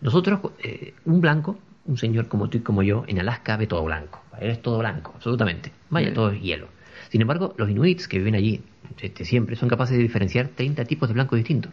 Nosotros, 0.00 0.40
eh, 0.62 0.94
un 1.04 1.20
blanco, 1.20 1.58
un 1.86 1.98
señor 1.98 2.28
como 2.28 2.48
tú 2.48 2.58
y 2.58 2.60
como 2.60 2.82
yo, 2.82 3.04
en 3.06 3.18
Alaska 3.18 3.56
ve 3.56 3.66
todo 3.66 3.84
blanco. 3.84 4.22
Es 4.40 4.62
todo 4.62 4.78
blanco, 4.78 5.12
absolutamente. 5.16 5.72
Vaya, 5.90 6.08
Sí. 6.08 6.14
todo 6.14 6.30
es 6.30 6.40
hielo. 6.40 6.68
Sin 7.10 7.20
embargo, 7.20 7.54
los 7.58 7.68
inuits 7.70 8.06
que 8.06 8.18
viven 8.18 8.34
allí 8.34 8.62
este, 9.00 9.24
siempre 9.24 9.56
son 9.56 9.68
capaces 9.68 9.96
de 9.96 10.02
diferenciar 10.02 10.48
30 10.48 10.84
tipos 10.84 11.08
de 11.08 11.14
blanco 11.14 11.36
distintos. 11.36 11.72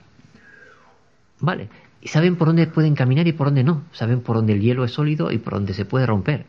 Vale. 1.40 1.70
Y 2.02 2.08
saben 2.08 2.36
por 2.36 2.48
dónde 2.48 2.68
pueden 2.68 2.96
caminar 2.96 3.28
y 3.28 3.34
por 3.34 3.48
dónde 3.48 3.64
no. 3.64 3.84
Saben 3.92 4.22
por 4.22 4.36
dónde 4.38 4.54
el 4.54 4.62
hielo 4.62 4.84
es 4.86 4.92
sólido 4.92 5.32
y 5.32 5.38
por 5.38 5.54
dónde 5.54 5.74
se 5.74 5.86
puede 5.86 6.06
romper. 6.06 6.46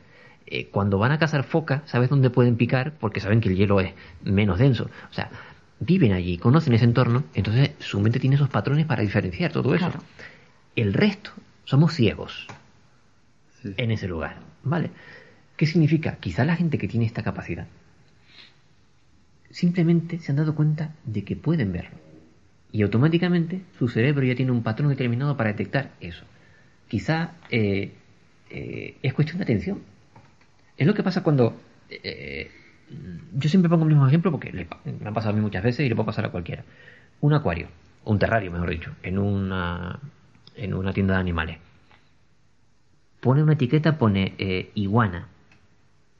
Eh, 0.47 0.69
cuando 0.69 0.99
van 0.99 1.13
a 1.13 1.19
cazar 1.19 1.45
foca, 1.45 1.83
sabes 1.87 2.09
dónde 2.09 2.31
pueden 2.31 2.57
picar 2.57 2.93
porque 2.99 3.21
saben 3.21 3.41
que 3.41 3.49
el 3.49 3.57
hielo 3.57 3.81
es 3.81 3.95
menos 4.23 4.59
denso. 4.59 4.89
O 5.11 5.15
sea, 5.15 5.31
viven 5.81 6.13
allí, 6.13 6.39
conocen 6.39 6.75
ese 6.75 6.85
entorno, 6.85 7.25
entonces 7.35 7.73
su 7.81 8.01
mente 8.01 8.21
tiene 8.21 8.37
esos 8.37 8.49
patrones 8.49 8.87
para 8.87 9.03
diferenciar 9.03 9.53
todo 9.53 9.75
eso. 9.75 9.91
El 10.77 10.95
resto 10.95 11.31
somos 11.65 11.95
ciegos 11.95 12.47
en 13.65 13.91
ese 13.91 14.09
lugar. 14.09 14.37
¿Vale? 14.63 14.91
¿Qué 15.57 15.67
significa? 15.67 16.17
Quizá 16.17 16.45
la 16.45 16.57
gente 16.57 16.79
que 16.79 16.89
tiene 16.89 17.07
esta 17.07 17.23
capacidad 17.23 17.67
simplemente 19.57 20.19
se 20.19 20.33
han 20.33 20.37
dado 20.37 20.55
cuenta 20.55 20.95
de 21.07 21.25
que 21.25 21.35
pueden 21.35 21.73
verlo. 21.73 21.97
Y 22.73 22.83
automáticamente 22.83 23.63
su 23.79 23.89
cerebro 23.89 24.23
ya 24.27 24.35
tiene 24.35 24.53
un 24.53 24.63
patrón 24.63 24.91
determinado 24.91 25.35
para 25.39 25.49
detectar 25.49 25.93
eso. 25.99 26.27
Quizá 26.89 27.33
eh, 27.51 27.93
eh, 28.51 28.97
es 29.03 29.15
cuestión 29.15 29.39
de 29.39 29.45
atención. 29.45 29.81
Es 30.77 30.87
lo 30.87 30.95
que 30.95 31.03
pasa 31.03 31.23
cuando... 31.23 31.57
eh, 31.91 32.51
yo 33.37 33.49
siempre 33.49 33.69
pongo 33.69 33.83
el 33.85 33.91
mismo 33.91 34.07
ejemplo 34.07 34.31
porque 34.31 34.53
le 34.53 34.69
me 35.01 35.09
ha 35.09 35.13
pasado 35.13 35.33
a 35.33 35.37
mí 35.37 35.41
muchas 35.43 35.63
veces 35.65 35.85
y 35.85 35.89
le 35.89 35.97
puede 35.97 36.07
pasar 36.07 36.25
a 36.27 36.31
cualquiera. 36.31 36.65
Un 37.21 37.33
acuario, 37.33 37.67
o 38.05 38.13
un 38.13 38.19
terrario, 38.19 38.53
mejor 38.53 38.71
dicho, 38.71 38.93
en 39.03 39.19
una, 39.19 39.99
en 40.55 40.73
una 40.75 40.93
tienda 40.93 41.15
de 41.15 41.21
animales. 41.21 41.59
Pone 43.21 43.43
una 43.43 43.55
etiqueta, 43.55 43.99
pone 43.99 44.35
eh, 44.39 44.71
iguana. 44.75 45.27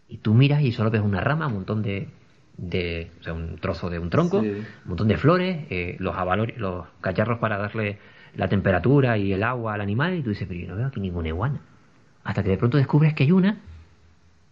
Y 0.09 0.19
tú 0.19 0.35
miras 0.35 0.63
y 0.63 0.73
solo 0.73 0.91
ves 0.91 1.03
una 1.03 1.21
rama, 1.21 1.47
un 1.47 1.55
montón 1.55 1.83
de, 1.83 2.09
de 2.57 3.11
o 3.21 3.23
sea, 3.23 3.33
un 3.35 3.57
trozo 3.59 3.91
de 3.91 3.99
un 3.99 4.11
tronco, 4.11 4.43
Sí. 4.43 4.49
un 4.49 4.67
montón 4.89 5.09
de 5.09 5.17
flores, 5.17 5.67
eh, 5.71 5.97
los, 6.01 6.17
avalor- 6.17 6.57
los 6.57 6.87
cacharros 7.01 7.39
para 7.39 7.59
darle 7.59 7.99
la 8.35 8.49
temperatura 8.49 9.19
y 9.19 9.33
el 9.33 9.43
agua 9.43 9.75
al 9.75 9.81
animal, 9.81 10.15
y 10.15 10.23
tú 10.23 10.31
dices, 10.31 10.49
pero 10.49 10.59
yo 10.61 10.69
no 10.69 10.77
veo 10.77 10.87
aquí 10.87 11.01
ninguna 11.01 11.29
iguana. 11.29 11.61
Hasta 12.25 12.43
que 12.43 12.51
de 12.51 12.57
pronto 12.59 12.77
descubres 12.77 13.15
que 13.15 13.23
hay 13.25 13.33
una. 13.33 13.61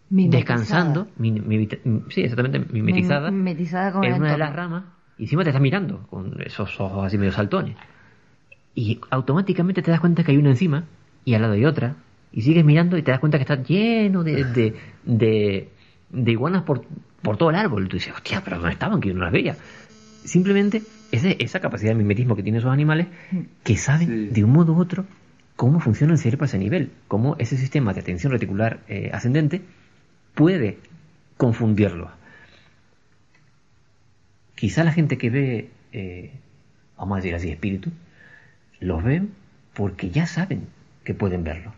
Descansando, 0.09 1.07
mi- 1.17 1.31
mi- 1.31 1.67
sí, 2.09 2.21
exactamente, 2.21 2.59
mimetizada, 2.71 3.31
Mimetizada 3.31 3.91
con 3.91 4.03
en 4.05 4.13
una 4.13 4.31
de 4.31 4.37
las 4.37 4.55
ramas, 4.55 4.83
y 5.17 5.23
encima 5.23 5.43
te 5.43 5.49
está 5.49 5.59
mirando 5.59 6.05
con 6.07 6.41
esos 6.41 6.79
ojos 6.79 7.05
así 7.05 7.17
medio 7.17 7.31
saltones. 7.31 7.75
Y 8.73 8.99
automáticamente 9.09 9.81
te 9.81 9.91
das 9.91 9.99
cuenta 10.01 10.23
que 10.23 10.31
hay 10.31 10.37
una 10.37 10.49
encima, 10.49 10.83
y 11.23 11.33
al 11.33 11.41
lado 11.41 11.53
hay 11.53 11.65
otra, 11.65 11.95
y 12.31 12.41
sigues 12.41 12.65
mirando 12.65 12.97
y 12.97 13.01
te 13.03 13.11
das 13.11 13.19
cuenta 13.19 13.37
que 13.37 13.43
está 13.43 13.61
lleno 13.63 14.23
de, 14.23 14.43
de, 14.43 14.75
de, 15.05 15.69
de 16.09 16.31
iguanas 16.31 16.63
por, 16.63 16.83
por 17.21 17.37
todo 17.37 17.49
el 17.49 17.55
árbol. 17.55 17.85
Y 17.85 17.87
tú 17.87 17.95
dices, 17.97 18.13
hostia, 18.13 18.41
pero 18.43 18.57
¿dónde 18.57 18.73
estaban? 18.73 18.99
Que 18.99 19.09
yo 19.09 19.15
no 19.15 19.23
las 19.23 19.31
veía. 19.31 19.55
Simplemente 20.23 20.81
ese- 21.11 21.37
esa 21.39 21.59
capacidad 21.61 21.91
de 21.91 21.95
mimetismo 21.95 22.35
que 22.35 22.43
tienen 22.43 22.59
esos 22.59 22.71
animales 22.71 23.07
que 23.63 23.77
saben 23.77 24.33
de 24.33 24.43
un 24.43 24.51
modo 24.51 24.73
u 24.73 24.79
otro 24.79 25.05
cómo 25.55 25.79
funciona 25.79 26.11
el 26.13 26.19
cerebro 26.19 26.43
a 26.43 26.47
ese 26.47 26.57
nivel, 26.57 26.91
cómo 27.07 27.35
ese 27.39 27.55
sistema 27.57 27.93
de 27.93 28.01
atención 28.01 28.33
reticular 28.33 28.81
eh, 28.89 29.11
ascendente 29.13 29.61
puede 30.35 30.79
confundirlo. 31.37 32.09
Quizá 34.55 34.83
la 34.83 34.91
gente 34.91 35.17
que 35.17 35.29
ve, 35.29 35.69
eh, 35.91 36.31
vamos 36.97 37.13
a 37.17 37.21
decir 37.21 37.35
así, 37.35 37.49
espíritus, 37.51 37.93
los 38.79 39.03
ven 39.03 39.31
porque 39.75 40.09
ya 40.11 40.27
saben 40.27 40.67
que 41.03 41.13
pueden 41.13 41.43
verlo. 41.43 41.73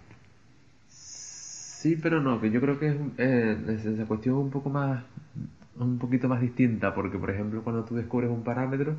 Sí, 0.90 1.96
pero 2.02 2.22
no, 2.22 2.42
que 2.42 2.52
yo 2.52 2.60
creo 2.62 2.80
que 2.80 2.88
es, 2.90 2.96
eh, 3.18 3.58
es- 3.70 3.86
esa 3.86 4.06
cuestión 4.06 4.36
un 4.36 4.50
poco 4.52 4.70
más, 4.70 5.04
un 5.80 5.98
poquito 6.00 6.28
más 6.30 6.42
distinta, 6.42 6.94
porque 6.96 7.18
por 7.20 7.30
ejemplo 7.32 7.64
cuando 7.64 7.84
tú 7.86 7.96
descubres 7.96 8.30
un 8.30 8.44
parámetro, 8.44 8.96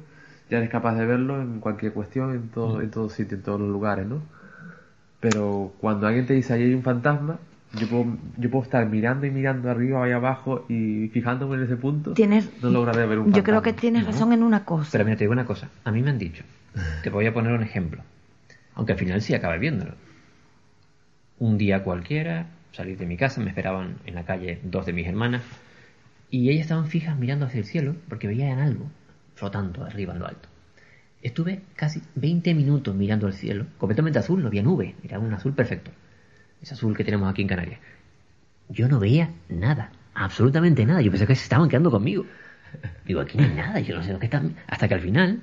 ya 0.50 0.58
eres 0.58 0.70
capaz 0.70 0.94
de 0.96 1.06
verlo 1.06 1.40
en 1.42 1.60
cualquier 1.60 1.92
cuestión, 1.92 2.32
en 2.34 2.48
todo, 2.50 2.80
en 2.82 2.90
todo 2.90 3.08
sitio, 3.10 3.36
en 3.36 3.42
todos 3.42 3.60
los 3.60 3.70
lugares, 3.70 4.06
¿no? 4.06 4.22
Pero 5.20 5.72
cuando 5.80 6.06
alguien 6.06 6.26
te 6.26 6.34
dice 6.34 6.52
ahí 6.52 6.62
hay 6.64 6.74
un 6.74 6.82
fantasma, 6.82 7.38
yo 7.74 7.86
puedo, 7.88 8.06
yo 8.38 8.50
puedo 8.50 8.64
estar 8.64 8.86
mirando 8.88 9.26
y 9.26 9.30
mirando 9.30 9.70
arriba 9.70 10.08
y 10.08 10.12
abajo 10.12 10.64
y 10.68 11.08
fijándome 11.08 11.56
en 11.56 11.62
ese 11.64 11.76
punto, 11.76 12.14
Tienes- 12.14 12.50
no 12.62 12.70
lograré 12.70 13.06
ver 13.06 13.18
un 13.18 13.26
Yo 13.26 13.32
fantasma. 13.32 13.44
creo 13.44 13.62
que 13.62 13.72
tienes 13.80 14.06
razón 14.06 14.32
en 14.32 14.42
una 14.42 14.64
cosa. 14.64 14.88
Pero 14.92 15.04
mira, 15.04 15.16
te 15.16 15.24
digo 15.24 15.32
una 15.32 15.44
cosa. 15.44 15.68
A 15.84 15.90
mí 15.92 16.02
me 16.02 16.10
han 16.10 16.18
dicho. 16.18 16.44
Te 17.02 17.10
voy 17.10 17.26
a 17.26 17.34
poner 17.34 17.52
un 17.52 17.62
ejemplo. 17.62 18.02
Aunque 18.74 18.92
al 18.92 18.98
final 18.98 19.20
sí 19.22 19.34
acabé 19.34 19.58
viéndolo. 19.58 19.94
Un 21.38 21.56
día 21.58 21.84
cualquiera, 21.84 22.46
salí 22.72 22.94
de 22.96 23.06
mi 23.06 23.16
casa, 23.16 23.40
me 23.40 23.48
esperaban 23.50 23.96
en 24.06 24.14
la 24.14 24.24
calle 24.24 24.60
dos 24.64 24.86
de 24.86 24.92
mis 24.92 25.06
hermanas. 25.06 25.42
Y 26.30 26.50
ellas 26.50 26.62
estaban 26.62 26.86
fijas 26.86 27.16
mirando 27.18 27.46
hacia 27.46 27.58
el 27.60 27.64
cielo 27.64 27.94
porque 28.08 28.26
veían 28.28 28.58
algo 28.58 28.86
flotando 29.34 29.84
arriba 29.84 30.12
en 30.12 30.18
lo 30.20 30.26
alto. 30.26 30.48
Estuve 31.22 31.62
casi 31.74 32.02
20 32.16 32.54
minutos 32.54 32.94
mirando 32.94 33.26
al 33.26 33.32
cielo, 33.34 33.66
completamente 33.78 34.18
azul, 34.18 34.40
no 34.40 34.48
había 34.48 34.62
nube, 34.62 34.94
era 35.02 35.18
un 35.18 35.32
azul 35.32 35.52
perfecto. 35.52 35.90
Ese 36.62 36.74
azul 36.74 36.96
que 36.96 37.04
tenemos 37.04 37.30
aquí 37.30 37.42
en 37.42 37.48
Canarias. 37.48 37.80
Yo 38.68 38.88
no 38.88 38.98
veía 38.98 39.30
nada, 39.48 39.92
absolutamente 40.14 40.84
nada. 40.84 41.00
Yo 41.00 41.10
pensé 41.10 41.26
que 41.26 41.34
se 41.34 41.44
estaban 41.44 41.68
quedando 41.68 41.90
conmigo. 41.90 42.26
Digo, 43.06 43.20
aquí 43.20 43.38
no 43.38 43.44
hay 43.44 43.54
nada, 43.54 43.80
yo 43.80 43.96
no 43.96 44.02
sé 44.02 44.12
lo 44.12 44.18
que 44.18 44.26
están. 44.26 44.56
Hasta 44.66 44.88
que 44.88 44.94
al 44.94 45.00
final, 45.00 45.40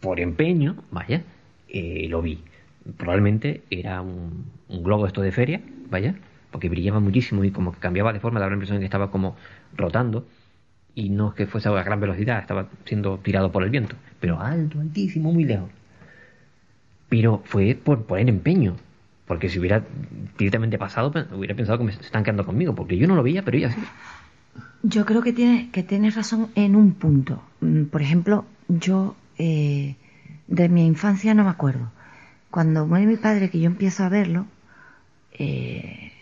por 0.00 0.20
empeño, 0.20 0.76
vaya, 0.90 1.22
eh, 1.68 2.06
lo 2.08 2.22
vi. 2.22 2.42
Probablemente 2.96 3.62
era 3.70 4.00
un, 4.00 4.46
un 4.68 4.82
globo 4.82 5.06
esto 5.06 5.20
de 5.20 5.32
feria, 5.32 5.60
vaya, 5.90 6.14
porque 6.50 6.68
brillaba 6.68 7.00
muchísimo 7.00 7.44
y 7.44 7.50
como 7.50 7.72
que 7.72 7.80
cambiaba 7.80 8.12
de 8.12 8.20
forma, 8.20 8.40
daba 8.40 8.50
la 8.50 8.54
impresión 8.54 8.76
de 8.76 8.80
que 8.80 8.86
estaba 8.86 9.10
como 9.10 9.36
rotando 9.76 10.26
y 10.98 11.10
no 11.10 11.28
es 11.28 11.34
que 11.34 11.46
fuese 11.46 11.68
a 11.68 11.82
gran 11.84 12.00
velocidad, 12.00 12.40
estaba 12.40 12.68
siendo 12.84 13.18
tirado 13.18 13.52
por 13.52 13.62
el 13.62 13.70
viento, 13.70 13.94
pero 14.18 14.40
alto, 14.40 14.80
altísimo, 14.80 15.32
muy 15.32 15.44
lejos. 15.44 15.70
Pero 17.08 17.40
fue 17.44 17.76
por 17.76 18.04
poner 18.04 18.28
empeño, 18.28 18.74
porque 19.28 19.50
si 19.50 19.58
hubiera 19.58 19.84
directamente 20.38 20.78
pasado, 20.78 21.12
hubiera 21.36 21.54
pensado 21.54 21.78
que 21.78 21.84
me 21.84 21.92
están 21.92 22.24
quedando 22.24 22.46
conmigo, 22.46 22.74
porque 22.74 22.96
yo 22.96 23.06
no 23.06 23.14
lo 23.14 23.22
veía, 23.22 23.44
pero 23.44 23.58
ella 23.58 23.70
sí. 23.70 23.80
Yo 24.82 25.04
creo 25.04 25.22
que 25.22 25.32
tienes, 25.32 25.70
que 25.70 25.82
tienes 25.82 26.16
razón 26.16 26.48
en 26.54 26.74
un 26.74 26.94
punto. 26.94 27.42
Mm, 27.60 27.84
Por 27.84 28.00
ejemplo, 28.00 28.46
yo 28.68 29.16
eh, 29.38 29.96
de 30.46 30.68
mi 30.68 30.86
infancia 30.86 31.34
no 31.34 31.44
me 31.44 31.50
acuerdo, 31.50 31.90
cuando 32.50 32.86
muere 32.86 33.06
mi 33.06 33.16
padre, 33.16 33.50
que 33.50 33.60
yo 33.60 33.66
empiezo 33.66 34.02
a 34.02 34.08
verlo, 34.08 34.46
eh, 35.32 36.12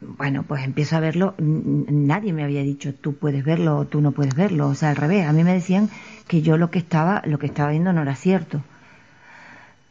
bueno, 0.00 0.44
pues 0.44 0.64
empiezo 0.64 0.96
a 0.96 1.00
verlo, 1.00 1.34
nadie 1.38 2.32
me 2.32 2.44
había 2.44 2.62
dicho 2.62 2.94
tú 2.94 3.14
puedes 3.14 3.44
verlo 3.44 3.78
o 3.78 3.84
tú 3.86 4.00
no 4.00 4.12
puedes 4.12 4.34
verlo, 4.34 4.68
o 4.68 4.74
sea, 4.74 4.90
al 4.90 4.96
revés, 4.96 5.26
a 5.26 5.32
mí 5.32 5.42
me 5.42 5.52
decían 5.52 5.90
que 6.28 6.42
yo 6.42 6.56
lo 6.58 6.70
que 6.70 6.78
estaba, 6.78 7.22
lo 7.24 7.38
que 7.38 7.46
estaba 7.46 7.70
viendo 7.70 7.92
no 7.92 8.02
era 8.02 8.14
cierto. 8.14 8.62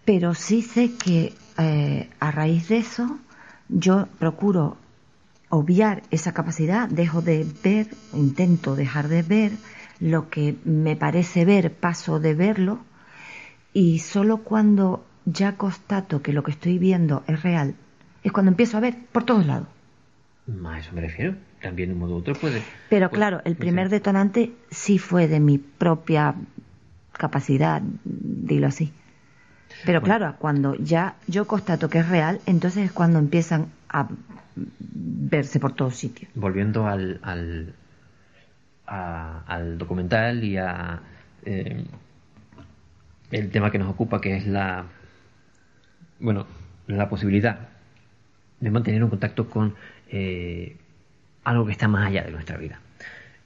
Pero 0.05 0.33
sí 0.33 0.61
sé 0.61 0.93
que 0.93 1.33
eh, 1.57 2.09
a 2.19 2.31
raíz 2.31 2.67
de 2.69 2.77
eso 2.77 3.19
yo 3.69 4.07
procuro 4.19 4.77
obviar 5.49 6.03
esa 6.11 6.33
capacidad, 6.33 6.89
dejo 6.89 7.21
de 7.21 7.45
ver, 7.63 7.87
intento 8.13 8.75
dejar 8.75 9.07
de 9.07 9.23
ver 9.23 9.51
lo 9.99 10.29
que 10.29 10.55
me 10.65 10.95
parece 10.95 11.45
ver, 11.45 11.73
paso 11.73 12.19
de 12.19 12.33
verlo 12.35 12.79
y 13.73 13.99
solo 13.99 14.37
cuando 14.39 15.05
ya 15.25 15.57
constato 15.57 16.21
que 16.21 16.33
lo 16.33 16.43
que 16.43 16.51
estoy 16.51 16.77
viendo 16.79 17.23
es 17.27 17.43
real, 17.43 17.75
es 18.23 18.31
cuando 18.31 18.51
empiezo 18.51 18.77
a 18.77 18.81
ver 18.81 18.95
por 19.11 19.23
todos 19.23 19.45
lados. 19.45 19.67
A 20.65 20.79
eso 20.79 20.91
me 20.93 21.01
refiero. 21.01 21.35
También 21.61 21.89
de 21.89 21.93
un 21.95 21.99
modo 21.99 22.15
u 22.15 22.17
otro 22.19 22.35
puede. 22.35 22.61
Pero 22.89 23.09
puede- 23.09 23.19
claro, 23.19 23.41
el 23.43 23.55
primer 23.55 23.89
detonante 23.89 24.53
sí 24.69 24.97
fue 24.99 25.27
de 25.27 25.39
mi 25.39 25.57
propia 25.57 26.35
capacidad, 27.11 27.81
dilo 28.03 28.67
así. 28.67 28.93
Pero 29.85 30.01
claro, 30.01 30.35
cuando 30.39 30.75
ya 30.75 31.15
yo 31.27 31.45
constato 31.47 31.89
que 31.89 31.99
es 31.99 32.09
real, 32.09 32.41
entonces 32.45 32.85
es 32.85 32.91
cuando 32.91 33.19
empiezan 33.19 33.67
a 33.89 34.07
verse 34.55 35.59
por 35.59 35.73
todos 35.73 35.95
sitios. 35.95 36.31
volviendo 36.35 36.87
al, 36.87 37.19
al, 37.21 37.73
a- 38.87 39.43
al 39.47 39.77
documental 39.77 40.43
y 40.43 40.57
a 40.57 40.99
eh, 41.45 41.85
el 43.31 43.49
tema 43.51 43.71
que 43.71 43.77
nos 43.77 43.89
ocupa, 43.89 44.21
que 44.21 44.35
es 44.37 44.47
la 44.47 44.85
bueno 46.19 46.47
la 46.87 47.09
posibilidad 47.09 47.59
de 48.59 48.71
mantener 48.71 49.03
un 49.03 49.09
contacto 49.09 49.49
con 49.49 49.75
eh, 50.09 50.77
algo 51.43 51.65
que 51.65 51.71
está 51.73 51.87
más 51.87 52.07
allá 52.07 52.23
de 52.23 52.31
nuestra 52.31 52.57
vida. 52.57 52.79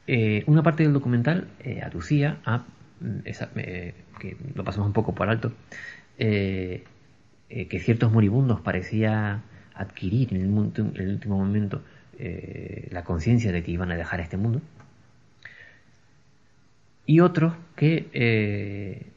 Eh, 0.07 0.43
una 0.47 0.63
parte 0.63 0.83
del 0.83 0.93
documental 0.93 1.47
eh, 1.59 1.81
aducía 1.83 2.37
a 2.45 2.59
mm, 2.99 3.19
esa- 3.25 3.49
que 3.53 4.37
lo 4.55 4.63
pasamos 4.63 4.87
un 4.87 4.93
poco 4.93 5.13
por 5.15 5.27
alto 5.29 5.51
eh, 6.21 6.83
eh, 7.49 7.67
que 7.67 7.79
ciertos 7.79 8.11
moribundos 8.11 8.61
parecía 8.61 9.41
adquirir 9.73 10.33
en 10.33 10.41
el, 10.41 10.47
mun- 10.49 10.73
en 10.77 10.93
el 11.01 11.09
último 11.15 11.37
momento 11.37 11.81
eh, 12.19 12.87
la 12.91 13.03
conciencia 13.03 13.51
de 13.51 13.63
que 13.63 13.71
iban 13.71 13.91
a 13.91 13.95
dejar 13.95 14.19
este 14.21 14.37
mundo 14.37 14.61
y 17.05 17.19
otros 17.19 17.53
que 17.75 19.07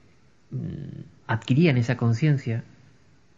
mm, 0.51 1.01
adquirían 1.27 1.77
esa 1.77 1.97
conciencia 1.97 2.65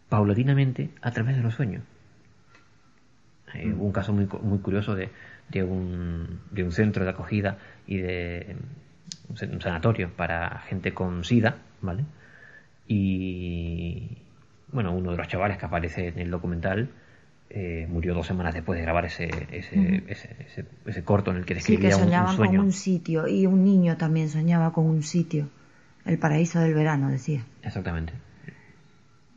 paulatinamente 0.09 0.89
a 1.01 1.11
través 1.11 1.35
de 1.37 1.43
los 1.43 1.53
sueños. 1.55 1.83
Eh, 3.53 3.73
hubo 3.73 3.85
un 3.85 3.91
caso 3.91 4.13
muy, 4.13 4.27
muy 4.41 4.59
curioso 4.59 4.95
de, 4.95 5.09
de, 5.49 5.63
un, 5.63 6.41
de 6.51 6.63
un 6.63 6.71
centro 6.71 7.03
de 7.03 7.09
acogida 7.11 7.57
y 7.85 7.97
de 7.97 8.55
mm, 9.29 9.31
un 9.53 9.61
sanatorio 9.61 10.09
para 10.15 10.59
gente 10.67 10.93
con 10.93 11.23
SIDA, 11.23 11.57
¿vale? 11.81 12.05
Y 12.87 14.17
bueno, 14.71 14.93
uno 14.93 15.11
de 15.11 15.17
los 15.17 15.27
chavales 15.27 15.57
que 15.57 15.65
aparece 15.65 16.07
en 16.07 16.19
el 16.19 16.31
documental 16.31 16.89
eh, 17.49 17.87
murió 17.89 18.13
dos 18.13 18.27
semanas 18.27 18.53
después 18.53 18.77
de 18.77 18.83
grabar 18.83 19.05
ese, 19.05 19.47
ese, 19.51 20.03
ese, 20.07 20.35
ese- 20.39 20.65
ese 20.85 21.03
corto 21.03 21.31
en 21.31 21.37
el 21.37 21.45
que 21.45 21.55
Sí, 21.59 21.77
que 21.77 21.89
describía 21.89 21.95
un- 21.97 22.03
un, 22.03 22.07
soñaban 22.07 22.37
con 22.37 22.59
un 22.59 22.71
sitio 22.73 23.27
y 23.27 23.45
un 23.45 23.63
niño 23.63 23.97
también 23.97 24.29
soñaba 24.29 24.73
con 24.73 24.85
un 24.85 25.03
sitio, 25.03 25.49
el 26.05 26.17
paraíso 26.17 26.59
del 26.59 26.73
verano, 26.73 27.09
decía. 27.09 27.41
Exactamente. 27.63 28.13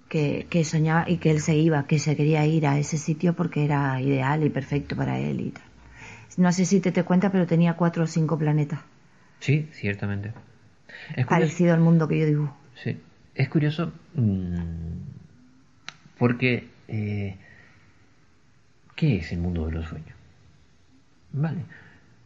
que, 0.09 0.47
que 0.51 0.65
soñaba 0.65 1.09
y 1.09 1.19
que 1.19 1.31
él 1.31 1.41
se 1.41 1.57
iba, 1.57 1.87
que 1.87 1.99
se 2.01 2.17
quería 2.17 2.45
ir 2.45 2.67
a 2.67 2.79
ese 2.79 2.99
sitio 2.99 3.35
porque 3.35 3.65
era 3.65 4.01
ideal 4.01 4.43
y 4.45 4.51
perfecto 4.51 4.97
para 4.97 5.19
él 5.21 5.41
y 5.41 5.51
tal. 5.51 5.63
No 6.37 6.51
sé 6.53 6.65
si 6.65 6.81
te 6.81 6.91
te 6.91 7.05
cuenta, 7.05 7.31
pero 7.31 7.47
tenía 7.47 7.75
cuatro 7.75 8.05
o 8.05 8.07
cinco 8.07 8.37
planetas, 8.39 8.81
Sí, 9.39 9.69
ciertamente. 9.73 10.33
Es 11.17 11.27
parecido 11.27 11.75
al 11.75 11.81
mundo 11.81 12.09
que 12.09 12.19
yo 12.19 12.27
dibujo. 12.27 12.57
sí. 12.75 12.99
Es 13.41 13.49
curioso 13.49 13.91
mm, 14.15 14.99
porque 16.19 16.69
eh, 16.89 17.37
¿qué 18.97 19.17
es 19.17 19.33
el 19.33 19.39
mundo 19.39 19.65
de 19.67 19.73
los 19.73 19.87
sueños? 19.89 20.15
Vale. 21.33 21.61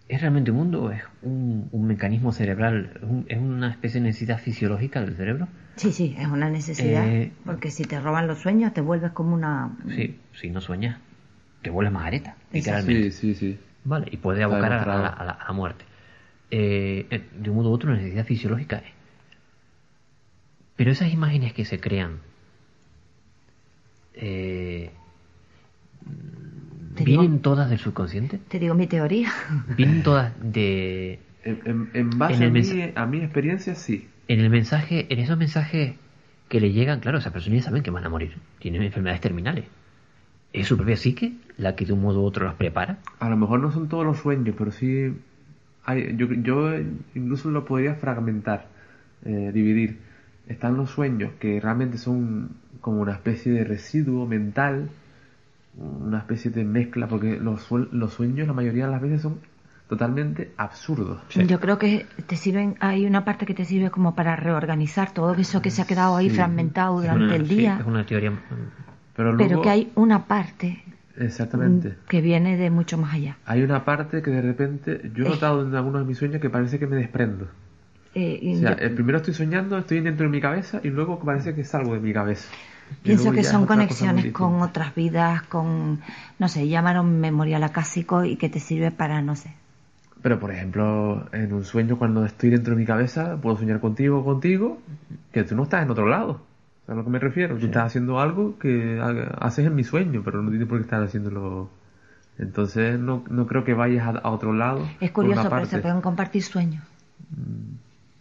¿Es 0.08 0.20
realmente 0.20 0.50
un 0.50 0.56
mundo 0.56 0.82
o 0.84 0.90
es 0.90 1.02
un, 1.22 1.68
un 1.70 1.86
mecanismo 1.86 2.32
cerebral? 2.32 2.90
¿Es 2.96 3.02
un- 3.02 3.26
¿Es 3.28 3.38
una 3.38 3.70
especie 3.70 4.00
de 4.00 4.08
necesidad 4.08 4.38
fisiológica 4.40 5.00
del 5.02 5.14
cerebro? 5.16 5.46
Sí, 5.76 5.92
sí, 5.92 6.16
es 6.18 6.26
una 6.26 6.50
necesidad, 6.50 7.06
Eh, 7.06 7.32
porque 7.46 7.70
si 7.70 7.84
te 7.84 8.00
roban 8.00 8.26
los 8.26 8.38
sueños 8.40 8.72
te 8.74 8.80
vuelves 8.80 9.12
como 9.12 9.34
una... 9.34 9.70
Sí, 9.94 10.18
si 10.32 10.50
no 10.50 10.60
sueñas, 10.60 10.98
te 11.62 11.70
vuelves 11.70 11.92
más 11.92 12.06
areta, 12.06 12.36
literalmente. 12.52 13.12
Sí, 13.12 13.34
sí, 13.34 13.34
sí. 13.34 13.60
Vale, 13.84 14.08
y 14.10 14.16
puede 14.16 14.42
abocar 14.42 14.64
a, 14.64 14.68
demostrado. 14.78 15.02
la, 15.02 15.08
a 15.10 15.24
la- 15.24 15.32
a 15.32 15.46
la 15.46 15.52
muerte. 15.52 15.84
Eh, 16.50 17.06
eh, 17.10 17.28
de 17.38 17.50
un 17.50 17.56
modo 17.56 17.70
u 17.70 17.72
otro, 17.74 17.90
una 17.90 17.98
necesidad 17.98 18.24
fisiológica 18.26 18.78
es. 18.78 18.92
Pero 20.76 20.90
esas 20.90 21.12
imágenes 21.12 21.52
que 21.52 21.64
se 21.64 21.78
crean, 21.78 22.18
eh, 24.14 24.90
Te 26.96 27.05
¿vienen 27.05 27.32
digo- 27.32 27.42
todas 27.42 27.70
del 27.70 27.78
subconsciente? 27.78 28.38
Te 28.48 28.59
digo 28.59 28.74
mi 28.74 28.86
teoría. 28.86 29.32
¿Vienen 29.76 30.02
todas 30.02 30.32
de... 30.40 31.18
En, 31.44 31.60
en- 31.64 31.90
en 31.94 32.10
base 32.18 32.34
En 32.34 32.42
a, 32.42 32.46
mi, 32.46 32.60
mensa- 32.62 32.92
a 33.02 33.06
mi 33.06 33.18
experiencia, 33.20 33.74
sí. 33.74 34.09
En 34.28 34.40
el 34.40 34.48
mensaje, 34.51 35.06
en 35.10 35.18
esos 35.18 35.36
mensajes 35.36 35.94
que 36.48 36.60
le 36.60 36.72
llegan, 36.72 37.01
claro, 37.01 37.18
esas 37.18 37.32
personas 37.32 37.60
ya 37.60 37.64
saben 37.66 37.82
que 37.82 37.90
van 37.90 38.05
a 38.05 38.09
morir. 38.09 38.36
Tienen 38.60 38.82
enfermedades 38.82 39.20
terminales. 39.20 39.64
¿Es 40.52 40.68
su 40.68 40.76
propia 40.76 40.96
psique 40.96 41.32
la 41.59 41.74
que 41.74 41.84
de 41.84 41.92
un 41.92 42.01
modo 42.01 42.22
u 42.22 42.24
otro 42.24 42.44
los 42.46 42.55
prepara? 42.55 42.98
A 43.18 43.28
lo 43.28 43.36
mejor 43.36 43.60
no 43.60 43.72
son 43.72 43.88
todos 43.88 44.05
los 44.06 44.18
sueños, 44.18 44.55
pero 44.56 44.70
sí. 44.70 45.12
Hay, 45.84 46.14
yo, 46.16 46.32
yo 46.32 46.72
incluso 47.14 47.51
lo 47.51 47.64
podría 47.64 47.94
fragmentar, 47.96 48.68
eh, 49.24 49.51
dividir. 49.52 49.98
Están 50.48 50.76
los 50.76 50.90
sueños 50.90 51.32
que 51.40 51.58
realmente 51.60 51.96
son 51.98 52.50
como 52.80 53.00
una 53.00 53.12
especie 53.12 53.52
de 53.52 53.64
residuo 53.64 54.26
mental, 54.26 54.90
una 55.78 56.18
especie 56.18 56.50
de 56.50 56.64
mezcla, 56.64 57.08
porque 57.08 57.38
los, 57.40 57.68
suel- 57.70 57.88
los 57.92 58.12
sueños 58.12 58.46
la 58.46 58.52
mayoría 58.52 58.86
de 58.86 58.92
las 58.92 59.00
veces 59.00 59.22
son 59.22 59.38
totalmente 59.88 60.52
absurdos. 60.56 61.20
Yo 61.34 61.60
creo 61.60 61.78
que 61.78 62.06
te 62.26 62.36
sirven, 62.36 62.76
hay 62.80 63.06
una 63.06 63.24
parte 63.24 63.46
que 63.46 63.54
te 63.54 63.64
sirve 63.64 63.90
como 63.90 64.14
para 64.14 64.36
reorganizar 64.36 65.12
todo 65.12 65.32
eso 65.34 65.62
que 65.62 65.70
se 65.70 65.82
ha 65.82 65.86
quedado 65.86 66.16
ahí 66.16 66.30
Sí. 66.30 66.36
fragmentado 66.36 67.00
durante 67.00 67.24
una- 67.24 67.36
el 67.36 67.48
sí, 67.48 67.56
día, 67.56 67.78
es 67.80 67.86
una 67.86 68.04
teoría. 68.06 68.30
Pero, 69.16 69.36
pero 69.36 69.48
luego- 69.48 69.62
que 69.62 69.70
hay 69.70 69.92
una 69.94 70.24
parte 70.26 70.82
Exactamente. 71.16 71.94
que 72.08 72.20
viene 72.20 72.56
de 72.56 72.70
mucho 72.70 72.98
más 72.98 73.14
allá. 73.14 73.36
Hay 73.46 73.62
una 73.62 73.84
parte 73.84 74.22
que 74.22 74.30
de 74.30 74.42
repente 74.42 75.10
yo 75.14 75.26
he 75.26 75.28
notado 75.28 75.66
en 75.66 75.74
algunos 75.74 76.02
de 76.02 76.06
mis 76.08 76.18
sueños 76.18 76.40
que 76.40 76.50
parece 76.50 76.78
que 76.78 76.86
me 76.86 76.96
desprendo. 76.96 77.46
Eh, 78.14 78.54
O 78.56 78.58
sea, 78.60 78.76
yo 78.76 78.84
el 78.86 78.92
primero 78.94 79.18
estoy 79.18 79.34
soñando, 79.34 79.78
estoy 79.78 80.00
dentro 80.00 80.26
de 80.26 80.30
mi 80.30 80.40
cabeza 80.40 80.80
y 80.82 80.88
luego 80.88 81.18
parece 81.18 81.54
que 81.54 81.64
salgo 81.64 81.94
de 81.94 82.00
mi 82.00 82.12
cabeza. 82.12 82.48
Pienso 83.02 83.32
que 83.32 83.42
son 83.44 83.66
conexiones 83.66 84.32
con 84.32 84.60
otras 84.62 84.94
vidas, 84.94 85.42
con, 85.42 86.00
no 86.38 86.48
sé, 86.48 86.68
llamaron 86.68 87.18
memorial 87.20 87.62
acásico 87.64 88.24
y 88.24 88.36
que 88.36 88.48
te 88.48 88.60
sirve 88.60 88.90
para, 88.90 89.20
no 89.22 89.34
sé. 89.36 89.52
Pero 90.22 90.38
por 90.38 90.50
ejemplo, 90.52 91.26
en 91.32 91.52
un 91.52 91.64
sueño 91.64 91.98
cuando 91.98 92.24
estoy 92.24 92.50
dentro 92.50 92.74
de 92.74 92.80
mi 92.80 92.86
cabeza, 92.86 93.36
puedo 93.42 93.56
soñar 93.56 93.80
contigo 93.80 94.20
o 94.20 94.24
contigo, 94.24 94.78
que 95.32 95.44
tú 95.44 95.54
no 95.56 95.64
estás 95.64 95.82
en 95.82 95.90
otro 95.90 96.06
lado. 96.08 96.40
¿Sabes 96.86 96.98
a 96.98 97.00
lo 97.00 97.04
que 97.04 97.10
me 97.10 97.18
refiero? 97.18 97.56
Tú 97.56 97.66
estás 97.66 97.84
haciendo 97.86 98.20
algo 98.20 98.58
que 98.58 99.00
ha- 99.00 99.46
haces 99.46 99.66
en 99.66 99.74
mi 99.74 99.84
sueño, 99.84 100.22
pero 100.24 100.42
no 100.42 100.50
tienes 100.50 100.68
por 100.68 100.78
qué 100.78 100.84
estar 100.84 101.02
haciéndolo. 101.02 101.68
Entonces 102.38 102.98
no, 102.98 103.24
no 103.30 103.46
creo 103.46 103.64
que 103.64 103.74
vayas 103.74 104.06
a, 104.06 104.10
a 104.18 104.30
otro 104.30 104.52
lado. 104.52 104.86
Es 105.00 105.10
por 105.10 105.24
curioso, 105.24 105.40
una 105.40 105.50
pero 105.50 105.64
se 105.66 105.70
parte. 105.72 105.82
pueden 105.82 106.00
compartir 106.00 106.42
sueños. 106.42 106.84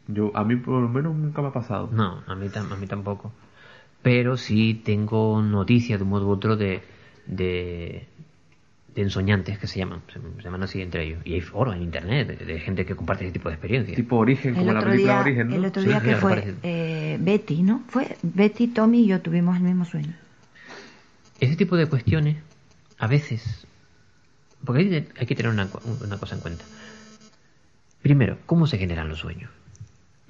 Yo, 0.07 0.31
a 0.35 0.43
mí 0.43 0.55
por 0.57 0.81
lo 0.81 0.89
menos 0.89 1.15
nunca 1.15 1.41
me 1.41 1.47
ha 1.49 1.53
pasado. 1.53 1.89
No, 1.91 2.23
a 2.27 2.35
mí, 2.35 2.47
tam- 2.49 2.71
a 2.71 2.75
mí 2.75 2.88
tampoco. 2.88 3.31
Pero 4.01 4.35
sí 4.38 4.81
tengo 4.84 5.41
noticias 5.41 5.97
de 5.99 6.03
un 6.03 6.09
modo 6.09 6.27
u 6.27 6.31
otro 6.31 6.57
de, 6.57 6.81
de, 7.25 8.05
de 8.93 9.01
ensoñantes 9.01 9.57
que 9.59 9.67
se 9.67 9.80
llaman, 9.80 10.01
se, 10.11 10.19
se 10.19 10.41
llaman 10.43 10.63
así 10.63 10.81
entre 10.81 11.05
ellos. 11.05 11.21
Y 11.25 11.35
hay 11.35 11.41
foros 11.41 11.75
en 11.75 11.84
internet 11.84 12.27
de, 12.38 12.45
de 12.45 12.59
gente 12.59 12.85
que 12.85 12.95
comparte 12.95 13.23
ese 13.23 13.31
tipo 13.31 13.47
de 13.47 13.55
experiencias. 13.55 13.95
Tipo 13.95 14.17
Origen, 14.17 14.57
El 14.57 14.69
otro 14.75 14.91
día, 14.91 15.23
el 15.25 15.63
otro 15.65 15.81
día 15.81 16.01
que 16.01 16.15
fue 16.17 16.53
eh, 16.63 17.17
Betty, 17.21 17.63
¿no? 17.63 17.84
Fue 17.88 18.17
Betty, 18.23 18.67
Tommy 18.67 19.03
y 19.03 19.07
yo 19.07 19.21
tuvimos 19.21 19.55
el 19.55 19.63
mismo 19.63 19.85
sueño. 19.85 20.13
Ese 21.39 21.55
tipo 21.55 21.77
de 21.77 21.88
cuestiones, 21.88 22.38
a 22.99 23.07
veces, 23.07 23.65
porque 24.65 24.81
hay, 24.81 25.07
hay 25.17 25.25
que 25.25 25.35
tener 25.35 25.51
una, 25.51 25.69
cu- 25.69 25.80
una 26.03 26.17
cosa 26.17 26.35
en 26.35 26.41
cuenta. 26.41 26.65
Primero, 28.01 28.38
¿cómo 28.45 28.67
se 28.67 28.77
generan 28.77 29.07
los 29.07 29.19
sueños? 29.19 29.49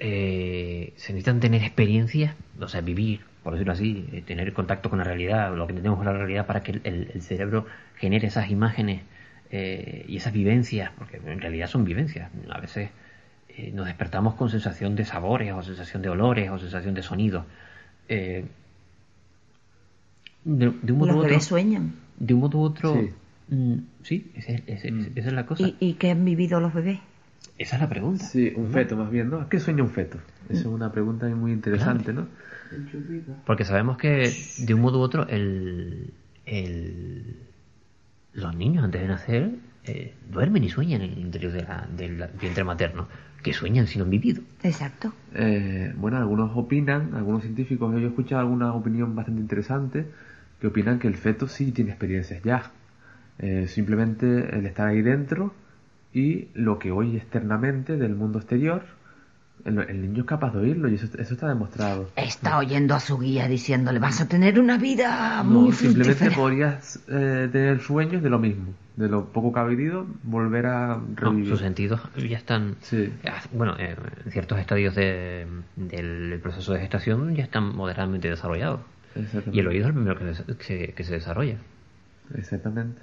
Eh, 0.05 0.91
se 0.97 1.13
necesitan 1.13 1.39
tener 1.39 1.61
experiencias, 1.63 2.35
o 2.59 2.67
sea, 2.67 2.81
vivir, 2.81 3.21
por 3.41 3.53
decirlo 3.53 3.71
así, 3.71 4.05
eh, 4.11 4.21
tener 4.21 4.51
contacto 4.51 4.89
con 4.89 4.99
la 4.99 5.05
realidad, 5.05 5.55
lo 5.55 5.65
que 5.65 5.71
entendemos 5.71 5.97
por 5.97 6.05
la 6.05 6.11
realidad, 6.11 6.45
para 6.45 6.61
que 6.61 6.73
el, 6.73 6.81
el- 6.83 7.11
el 7.13 7.21
cerebro 7.21 7.65
genere 7.95 8.27
esas 8.27 8.49
imágenes 8.51 9.01
eh, 9.49 10.03
y 10.09 10.17
esas 10.17 10.33
vivencias, 10.33 10.91
porque 10.97 11.17
en 11.25 11.39
realidad 11.39 11.67
son 11.67 11.85
vivencias. 11.85 12.29
A 12.49 12.59
veces 12.59 12.89
eh, 13.49 13.71
nos 13.73 13.85
despertamos 13.85 14.33
con 14.35 14.49
sensación 14.49 14.95
de 14.97 15.05
sabores, 15.05 15.53
o 15.53 15.63
sensación 15.63 16.01
de 16.01 16.09
olores, 16.09 16.49
o 16.49 16.59
sensación 16.59 16.93
de 16.95 17.01
sonidos. 17.03 17.45
Eh, 18.09 18.43
De, 20.43 20.73
de 20.81 20.91
un 20.91 20.99
modo 20.99 21.07
Los 21.07 21.15
u 21.15 21.19
otro. 21.19 21.29
bebés 21.29 21.45
sueñan. 21.45 21.93
De 22.19 22.33
un 22.33 22.41
modo 22.41 22.57
u 22.57 22.61
otro. 22.63 22.93
Sí. 22.99 23.09
mm, 23.55 23.75
Sí, 24.03 24.31
ese- 24.35 24.63
ese- 24.67 24.89
esa 25.15 25.27
es 25.29 25.33
la 25.33 25.45
cosa. 25.45 25.63
¿Y, 25.63 25.75
¿Y 25.79 25.93
qué 25.93 26.11
han 26.11 26.25
vivido 26.25 26.59
los 26.59 26.73
bebés? 26.73 26.99
Esa 27.57 27.75
es 27.75 27.81
la 27.81 27.89
pregunta. 27.89 28.25
Sí, 28.25 28.51
un 28.55 28.71
feto 28.71 28.97
más 28.97 29.11
bien, 29.11 29.29
¿no? 29.29 29.47
¿Qué 29.49 29.59
sueña 29.59 29.83
un 29.83 29.89
feto? 29.89 30.17
Esa 30.49 30.61
es 30.61 30.65
una 30.65 30.91
pregunta 30.91 31.27
muy 31.27 31.51
interesante, 31.51 32.11
¿no? 32.13 32.27
Porque 33.45 33.63
sabemos 33.65 33.97
que 33.97 34.33
de 34.57 34.73
un 34.73 34.81
modo 34.81 34.99
u 34.99 35.01
otro 35.01 35.27
el, 35.27 36.11
el- 36.45 37.37
los 38.33 38.55
niños 38.55 38.83
antes 38.83 39.01
de 39.01 39.07
nacer 39.07 39.51
eh, 39.85 40.13
duermen 40.31 40.63
y 40.63 40.69
sueñan 40.69 41.01
en 41.01 41.11
el 41.11 41.19
interior 41.19 41.51
de 41.51 41.61
la- 41.61 41.87
del 41.95 42.27
vientre 42.39 42.63
materno. 42.63 43.07
Que 43.43 43.51
sueñan 43.53 43.85
si 43.87 43.97
no 43.99 44.05
han 44.05 44.09
vivido. 44.09 44.41
Exacto. 44.63 45.13
Eh, 45.35 45.93
bueno, 45.97 46.17
algunos 46.17 46.51
opinan, 46.55 47.13
algunos 47.13 47.41
científicos, 47.43 47.91
yo 47.93 47.99
he 47.99 48.05
escuchado 48.07 48.39
alguna 48.41 48.73
opinión 48.73 49.13
bastante 49.15 49.41
interesante, 49.41 50.05
que 50.61 50.67
opinan 50.67 50.99
que 50.99 51.07
el 51.09 51.15
feto 51.15 51.47
sí 51.47 51.71
tiene 51.73 51.91
experiencias 51.91 52.41
ya. 52.43 52.71
Eh, 53.39 53.67
simplemente 53.67 54.57
el 54.57 54.65
estar 54.65 54.87
ahí 54.87 55.01
dentro 55.01 55.53
y 56.13 56.47
lo 56.53 56.77
que 56.79 56.91
oye 56.91 57.17
externamente 57.17 57.97
del 57.97 58.15
mundo 58.15 58.39
exterior, 58.39 58.83
el, 59.65 59.79
el 59.79 60.01
niño 60.01 60.21
es 60.21 60.27
capaz 60.27 60.51
de 60.53 60.59
oírlo 60.59 60.89
y 60.89 60.95
eso, 60.95 61.05
eso 61.17 61.33
está 61.33 61.47
demostrado. 61.47 62.09
Está 62.15 62.57
oyendo 62.57 62.95
a 62.95 62.99
su 62.99 63.17
guía 63.17 63.47
diciéndole, 63.47 63.99
vas 63.99 64.19
a 64.21 64.27
tener 64.27 64.59
una 64.59 64.77
vida 64.77 65.41
No, 65.43 65.61
muy 65.61 65.71
simplemente 65.71 66.15
fructífera. 66.25 66.35
podrías 66.35 66.99
eh, 67.07 67.49
tener 67.51 67.79
sueños 67.79 68.21
de 68.21 68.29
lo 68.29 68.39
mismo, 68.39 68.73
de 68.97 69.07
lo 69.09 69.25
poco 69.31 69.53
que 69.53 69.59
ha 69.59 69.63
vivido, 69.63 70.05
volver 70.23 70.65
a 70.65 70.97
No, 70.97 71.03
revivir. 71.15 71.49
sus 71.49 71.59
sentidos 71.61 72.01
ya 72.17 72.37
están. 72.37 72.75
Sí. 72.81 73.11
ah, 73.25 73.41
Bueno, 73.53 73.75
eh, 73.79 73.95
en 74.25 74.31
ciertos 74.31 74.59
estadios 74.59 74.95
de- 74.95 75.47
del 75.77 76.39
proceso 76.43 76.73
de 76.73 76.79
gestación 76.81 77.33
ya 77.35 77.43
están 77.43 77.73
moderadamente 77.75 78.29
desarrollados. 78.29 78.81
Y 79.51 79.59
el 79.59 79.67
oído 79.67 79.83
es 79.83 79.87
el 79.89 79.93
primero 79.93 80.19
que 80.19 80.33
se, 80.33 80.43
que- 80.57 80.93
que 80.93 81.03
se 81.03 81.13
desarrolla. 81.13 81.55
Exactamente. 82.35 83.01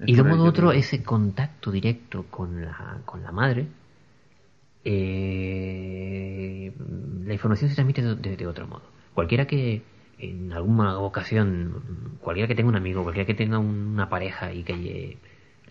Es 0.00 0.08
Y 0.08 0.14
de 0.14 0.22
modo 0.22 0.44
u 0.44 0.46
otro, 0.48 0.72
ese 0.72 1.02
contacto 1.02 1.70
directo 1.70 2.24
con 2.30 2.62
la, 2.64 3.00
con 3.04 3.22
la 3.22 3.32
madre, 3.32 3.66
eh, 4.84 6.72
la 7.24 7.32
información 7.32 7.68
se 7.70 7.74
transmite 7.76 8.02
de, 8.02 8.14
de- 8.16 8.36
de 8.36 8.46
otro 8.46 8.66
modo. 8.66 8.82
Cualquiera 9.14 9.46
que 9.46 9.82
en 10.18 10.52
alguna 10.52 10.98
ocasión, 10.98 12.16
cualquiera 12.20 12.48
que 12.48 12.54
tenga 12.54 12.68
un 12.70 12.76
amigo, 12.76 13.02
cualquiera 13.02 13.26
que 13.26 13.34
tenga 13.34 13.58
una 13.58 14.08
pareja 14.08 14.52
y 14.52 14.62
que 14.62 14.76
le 14.76 15.18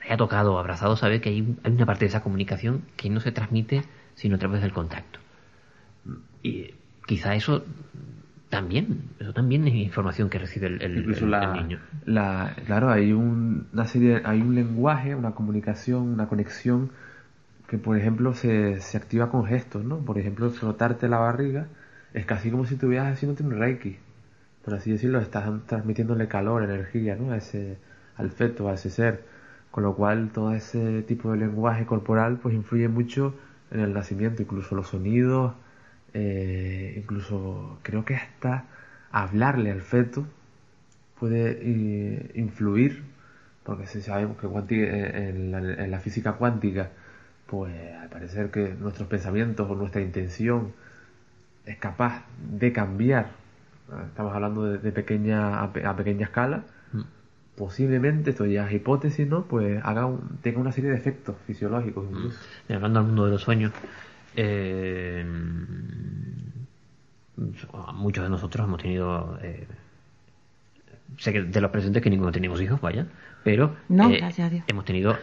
haya 0.04 0.18
tocado, 0.18 0.60
abrazado, 0.60 0.96
sabe 0.98 1.22
que 1.22 1.30
hay, 1.30 1.56
hay 1.64 1.72
una 1.72 1.86
parte 1.86 2.06
de 2.06 2.10
esa 2.10 2.22
comunicación 2.22 2.84
que 2.96 3.10
no 3.10 3.20
se 3.20 3.32
transmite 3.32 3.84
sino 4.16 4.36
a 4.36 4.40
través 4.40 4.62
del 4.62 4.72
contacto. 4.74 5.20
Y 6.44 6.72
quizá 7.08 7.36
eso 7.36 7.66
también, 8.50 9.04
eso 9.20 9.34
también 9.34 9.68
es 9.68 9.74
información 9.76 10.30
que 10.30 10.40
recibe 10.40 10.68
el, 10.68 10.82
el- 10.82 10.98
Incluso 11.00 11.26
el- 11.26 11.32
la, 11.32 11.44
el 11.46 11.54
niño. 11.54 11.80
la- 12.06 12.56
claro, 12.66 12.90
hay 12.92 13.12
un, 13.14 13.68
una 13.74 13.86
serie, 13.88 14.22
hay 14.26 14.42
un 14.42 14.56
lenguaje, 14.56 15.16
una 15.16 15.32
comunicación, 15.32 16.04
una 16.04 16.28
conexión 16.28 16.92
que, 17.68 17.78
por 17.78 17.98
ejemplo, 17.98 18.34
se, 18.34 18.80
se 18.82 18.98
activa 18.98 19.30
con 19.32 19.46
gestos, 19.46 19.84
¿no? 19.86 20.00
Por 20.00 20.18
ejemplo, 20.20 20.50
frotarte 20.52 21.08
la 21.10 21.18
barriga 21.20 21.68
es 22.14 22.26
casi 22.26 22.52
como 22.52 22.66
si 22.66 22.76
estuvieras 22.76 23.14
haciéndote 23.14 23.44
un 23.44 23.52
reiki, 23.60 23.98
por 24.64 24.74
así 24.74 24.92
decirlo, 24.92 25.20
estás 25.20 25.50
transmitiéndole 25.68 26.28
calor, 26.28 26.64
energía, 26.64 27.16
¿no? 27.16 27.32
A 27.32 27.38
ese, 27.38 27.78
al 28.18 28.32
feto, 28.32 28.70
a 28.70 28.74
ese 28.76 28.90
ser, 28.90 29.24
con 29.72 29.84
lo 29.84 29.96
cual 29.96 30.30
todo 30.34 30.54
ese 30.54 31.02
tipo 31.04 31.32
de 31.32 31.38
lenguaje 31.38 31.86
corporal, 31.86 32.38
pues 32.42 32.56
influye 32.56 32.88
mucho 32.88 33.36
en 33.72 33.80
el 33.82 33.94
nacimiento, 33.94 34.42
incluso 34.42 34.76
los 34.76 34.88
sonidos, 34.90 35.54
eh, 36.18 36.94
incluso 36.98 37.78
creo 37.84 38.06
que 38.06 38.16
hasta 38.16 38.64
hablarle 39.12 39.70
al 39.72 39.82
feto 39.82 40.26
puede 41.20 41.60
eh, 41.62 42.32
influir, 42.36 43.04
porque 43.64 43.86
si 43.86 44.02
sabemos 44.02 44.38
que 44.38 44.48
eh, 44.48 45.30
en, 45.30 45.52
la, 45.52 45.60
en 45.60 45.92
la 45.92 46.00
física 46.00 46.34
cuántica, 46.34 46.90
pues 47.48 47.74
al 48.02 48.08
parecer 48.10 48.50
que 48.50 48.74
nuestros 48.80 49.08
pensamientos 49.10 49.70
o 49.70 49.76
nuestra 49.76 50.02
intención 50.02 50.72
es 51.66 51.78
capaz 51.78 52.24
de 52.60 52.72
cambiar, 52.72 53.28
estamos 54.08 54.34
hablando 54.34 54.64
de, 54.66 54.78
de 54.78 54.92
pequeña 54.92 55.62
a, 55.62 55.74
pe- 55.74 55.86
a 55.86 55.96
pequeña 55.96 56.26
escala, 56.26 56.64
posiblemente, 57.56 58.32
esto 58.32 58.46
ya 58.46 58.68
es 58.68 58.74
hipótesis, 58.74 59.28
¿no? 59.28 59.44
Pues 59.46 59.82
haga 59.84 60.06
un- 60.06 60.38
tenga 60.42 60.60
una 60.60 60.72
serie 60.72 60.92
de 60.92 60.98
efectos 60.98 61.36
fisiológicos 61.48 62.06
incluso. 62.10 62.40
Y 62.70 62.74
hablando 62.74 63.00
del 63.00 63.08
mundo 63.08 63.26
de 63.26 63.32
los 63.32 63.42
sueños, 63.42 63.72
eh, 64.36 65.26
muchos 67.94 68.24
de 68.24 68.30
nosotros 68.30 68.68
hemos 68.68 68.82
tenido, 68.82 69.38
eh, 69.42 69.68
sé 71.18 71.34
que 71.34 71.44
de 71.44 71.62
los 71.62 71.72
presentes 71.72 72.02
que 72.02 72.10
ninguno 72.10 72.32
tenemos 72.32 72.62
hijos, 72.62 72.80
vaya, 72.82 73.08
pero 73.44 73.76
No, 73.90 74.10
eh, 74.10 74.18
gracias 74.18 74.48
a 74.48 74.50
Dios. 74.50 74.64
hemos 74.68 74.86
tenido 74.86 75.18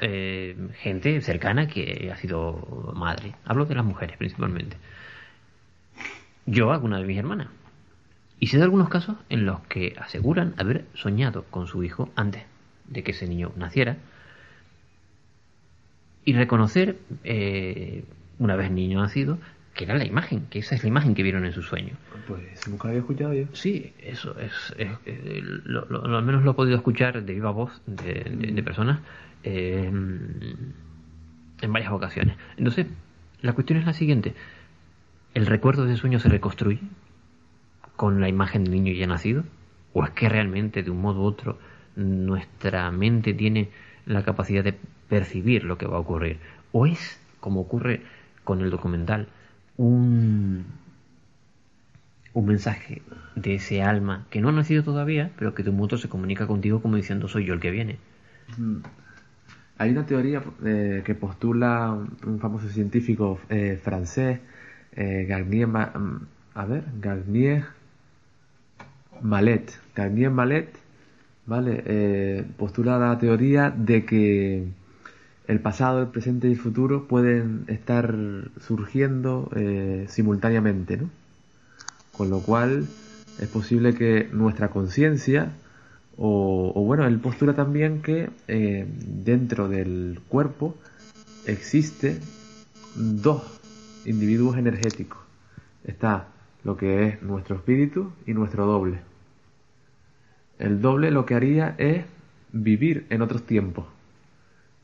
gente 0.80 1.20
cercana 1.20 1.66
que 1.66 2.10
ha 2.12 2.16
sido 2.16 2.92
madre. 2.94 3.34
Hablo 3.44 3.64
de 3.66 3.74
las 3.74 3.84
mujeres 3.84 4.16
principalmente. 4.16 4.76
Yo, 6.46 6.72
alguna 6.72 6.98
de 6.98 7.06
mis 7.06 7.18
hermanas. 7.18 7.48
Y 8.40 8.48
sé 8.48 8.58
de 8.58 8.64
algunos 8.64 8.88
casos 8.88 9.16
en 9.28 9.46
los 9.46 9.60
que 9.68 9.94
aseguran 9.98 10.54
haber 10.56 10.84
soñado 10.94 11.44
con 11.44 11.68
su 11.68 11.84
hijo 11.84 12.10
antes 12.16 12.42
de 12.88 13.04
que 13.04 13.12
ese 13.12 13.28
niño 13.28 13.52
naciera 13.56 13.96
y 16.24 16.32
reconocer, 16.34 16.98
eh, 17.24 18.04
una 18.42 18.56
vez 18.56 18.70
niño 18.70 19.00
nacido, 19.00 19.38
que 19.74 19.84
era 19.84 19.94
la 19.96 20.04
imagen, 20.04 20.46
que 20.50 20.58
esa 20.58 20.74
es 20.74 20.82
la 20.82 20.88
imagen 20.88 21.14
que 21.14 21.22
vieron 21.22 21.44
en 21.46 21.52
su 21.52 21.62
sueño. 21.62 21.94
Pues 22.26 22.68
nunca 22.68 22.88
había 22.88 23.00
escuchado 23.00 23.32
yo. 23.32 23.44
Sí, 23.52 23.92
eso 24.02 24.38
es, 24.38 24.52
es- 24.76 24.90
eh, 25.06 25.40
lo, 25.64 25.86
lo- 25.86 26.06
lo- 26.06 26.18
al 26.18 26.24
menos 26.24 26.42
lo 26.44 26.50
he 26.50 26.54
podido 26.54 26.76
escuchar 26.76 27.22
de 27.24 27.32
viva 27.32 27.50
voz 27.50 27.80
de, 27.86 28.12
de- 28.36 28.52
de 28.52 28.62
personas 28.62 29.00
eh, 29.44 29.90
en 31.60 31.72
varias 31.72 31.92
ocasiones. 31.92 32.36
Entonces, 32.56 32.86
la 33.40 33.52
cuestión 33.54 33.78
es 33.78 33.86
la 33.86 33.92
siguiente: 33.92 34.34
¿el 35.34 35.46
recuerdo 35.46 35.84
de 35.86 35.92
ese 35.92 36.00
sueño 36.00 36.18
se 36.20 36.28
reconstruye 36.28 36.80
con 37.96 38.20
la 38.20 38.28
imagen 38.28 38.64
del 38.64 38.72
niño 38.74 38.92
ya 38.92 39.06
nacido? 39.06 39.44
¿O 39.94 40.04
es 40.04 40.10
que 40.10 40.28
realmente, 40.28 40.82
de 40.82 40.90
un 40.90 41.00
modo 41.00 41.20
u 41.22 41.24
otro, 41.24 41.58
nuestra 41.96 42.90
mente 42.90 43.34
tiene 43.34 43.68
la 44.06 44.22
capacidad 44.22 44.64
de 44.64 44.74
percibir 45.08 45.64
lo 45.64 45.76
que 45.78 45.86
va 45.86 45.96
a 45.96 46.00
ocurrir? 46.00 46.38
¿O 46.72 46.86
es, 46.86 47.20
como 47.40 47.60
ocurre 47.60 48.00
con 48.44 48.60
el 48.60 48.70
documental, 48.70 49.28
un, 49.76 50.64
un 52.34 52.46
mensaje 52.46 53.02
de 53.34 53.54
ese 53.56 53.82
alma 53.82 54.26
que 54.30 54.40
no 54.40 54.48
ha 54.48 54.52
nacido 54.52 54.82
todavía, 54.82 55.30
pero 55.38 55.54
que 55.54 55.62
de 55.62 55.70
un 55.70 55.76
modo 55.76 55.98
se 55.98 56.08
comunica 56.08 56.46
contigo 56.46 56.82
como 56.82 56.96
diciendo 56.96 57.28
soy 57.28 57.44
yo 57.46 57.54
el 57.54 57.60
que 57.60 57.70
viene? 57.70 57.98
Mm. 58.58 58.78
Hay 59.78 59.90
una 59.90 60.06
teoría 60.06 60.42
eh, 60.64 61.02
que 61.04 61.14
postula 61.14 61.90
un, 62.26 62.38
famoso 62.38 62.68
científico 62.68 63.40
eh, 63.48 63.80
francés, 63.82 64.38
eh, 64.92 65.24
Garnier, 65.28 65.66
Ma- 65.66 65.92
mm, 65.94 66.26
a 66.54 66.64
ver, 66.66 66.84
Garnier 67.00 67.64
Malet. 69.22 69.80
Garnier 69.94 70.30
Malet, 70.30 70.68
¿vale? 71.46 71.82
Eh, 71.86 72.44
postula 72.56 72.98
la 72.98 73.18
teoría 73.18 73.70
de 73.70 74.04
que 74.04 74.64
el 75.52 75.60
pasado, 75.60 76.00
el 76.00 76.08
presente 76.08 76.48
y 76.48 76.52
el 76.52 76.58
futuro 76.58 77.06
pueden 77.06 77.64
estar 77.68 78.14
surgiendo 78.60 79.50
eh, 79.54 80.06
simultáneamente, 80.08 80.96
¿no? 80.96 81.10
Con 82.12 82.30
lo 82.30 82.40
cual 82.40 82.86
es 83.38 83.48
posible 83.48 83.94
que 83.94 84.28
nuestra 84.32 84.68
conciencia, 84.70 85.52
o, 86.16 86.72
bueno, 86.84 87.06
él 87.06 87.18
postula 87.18 87.54
también 87.54 88.00
que 88.00 88.30
eh, 88.48 88.86
dentro 88.88 89.68
del 89.68 90.20
cuerpo 90.28 90.74
existe 91.46 92.18
dos 92.94 93.42
individuos 94.06 94.56
energéticos. 94.56 95.18
Está 95.84 96.28
lo 96.64 96.76
que 96.78 97.08
es 97.08 97.22
nuestro 97.22 97.56
espíritu 97.56 98.12
y 98.26 98.32
nuestro 98.32 98.66
doble. 98.66 99.00
El 100.58 100.80
doble 100.80 101.10
lo 101.10 101.26
que 101.26 101.34
haría 101.34 101.74
es 101.76 102.04
vivir 102.52 103.06
en 103.10 103.20
otros 103.20 103.42
tiempos. 103.42 103.86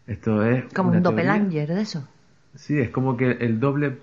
Esto 0.08 0.42
es 0.44 0.64
Como 0.74 0.90
un 0.90 1.02
teoría- 1.02 1.10
doppelanger 1.10 1.68
de 1.74 1.80
eso. 1.82 2.08
Sí, 2.54 2.78
es 2.80 2.88
como 2.90 3.16
que 3.16 3.30
el 3.30 3.60
doble 3.60 3.98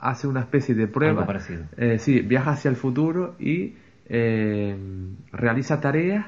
hace 0.00 0.26
una 0.26 0.40
especie 0.40 0.74
de 0.74 0.86
prueba. 0.86 1.20
Algo 1.22 1.26
parecido. 1.26 1.64
Eh, 1.76 1.98
sí, 1.98 2.20
viaja 2.20 2.52
hacia 2.52 2.70
el 2.70 2.76
futuro 2.76 3.34
y 3.38 3.74
eh, 4.08 4.76
realiza 5.32 5.80
tareas 5.80 6.24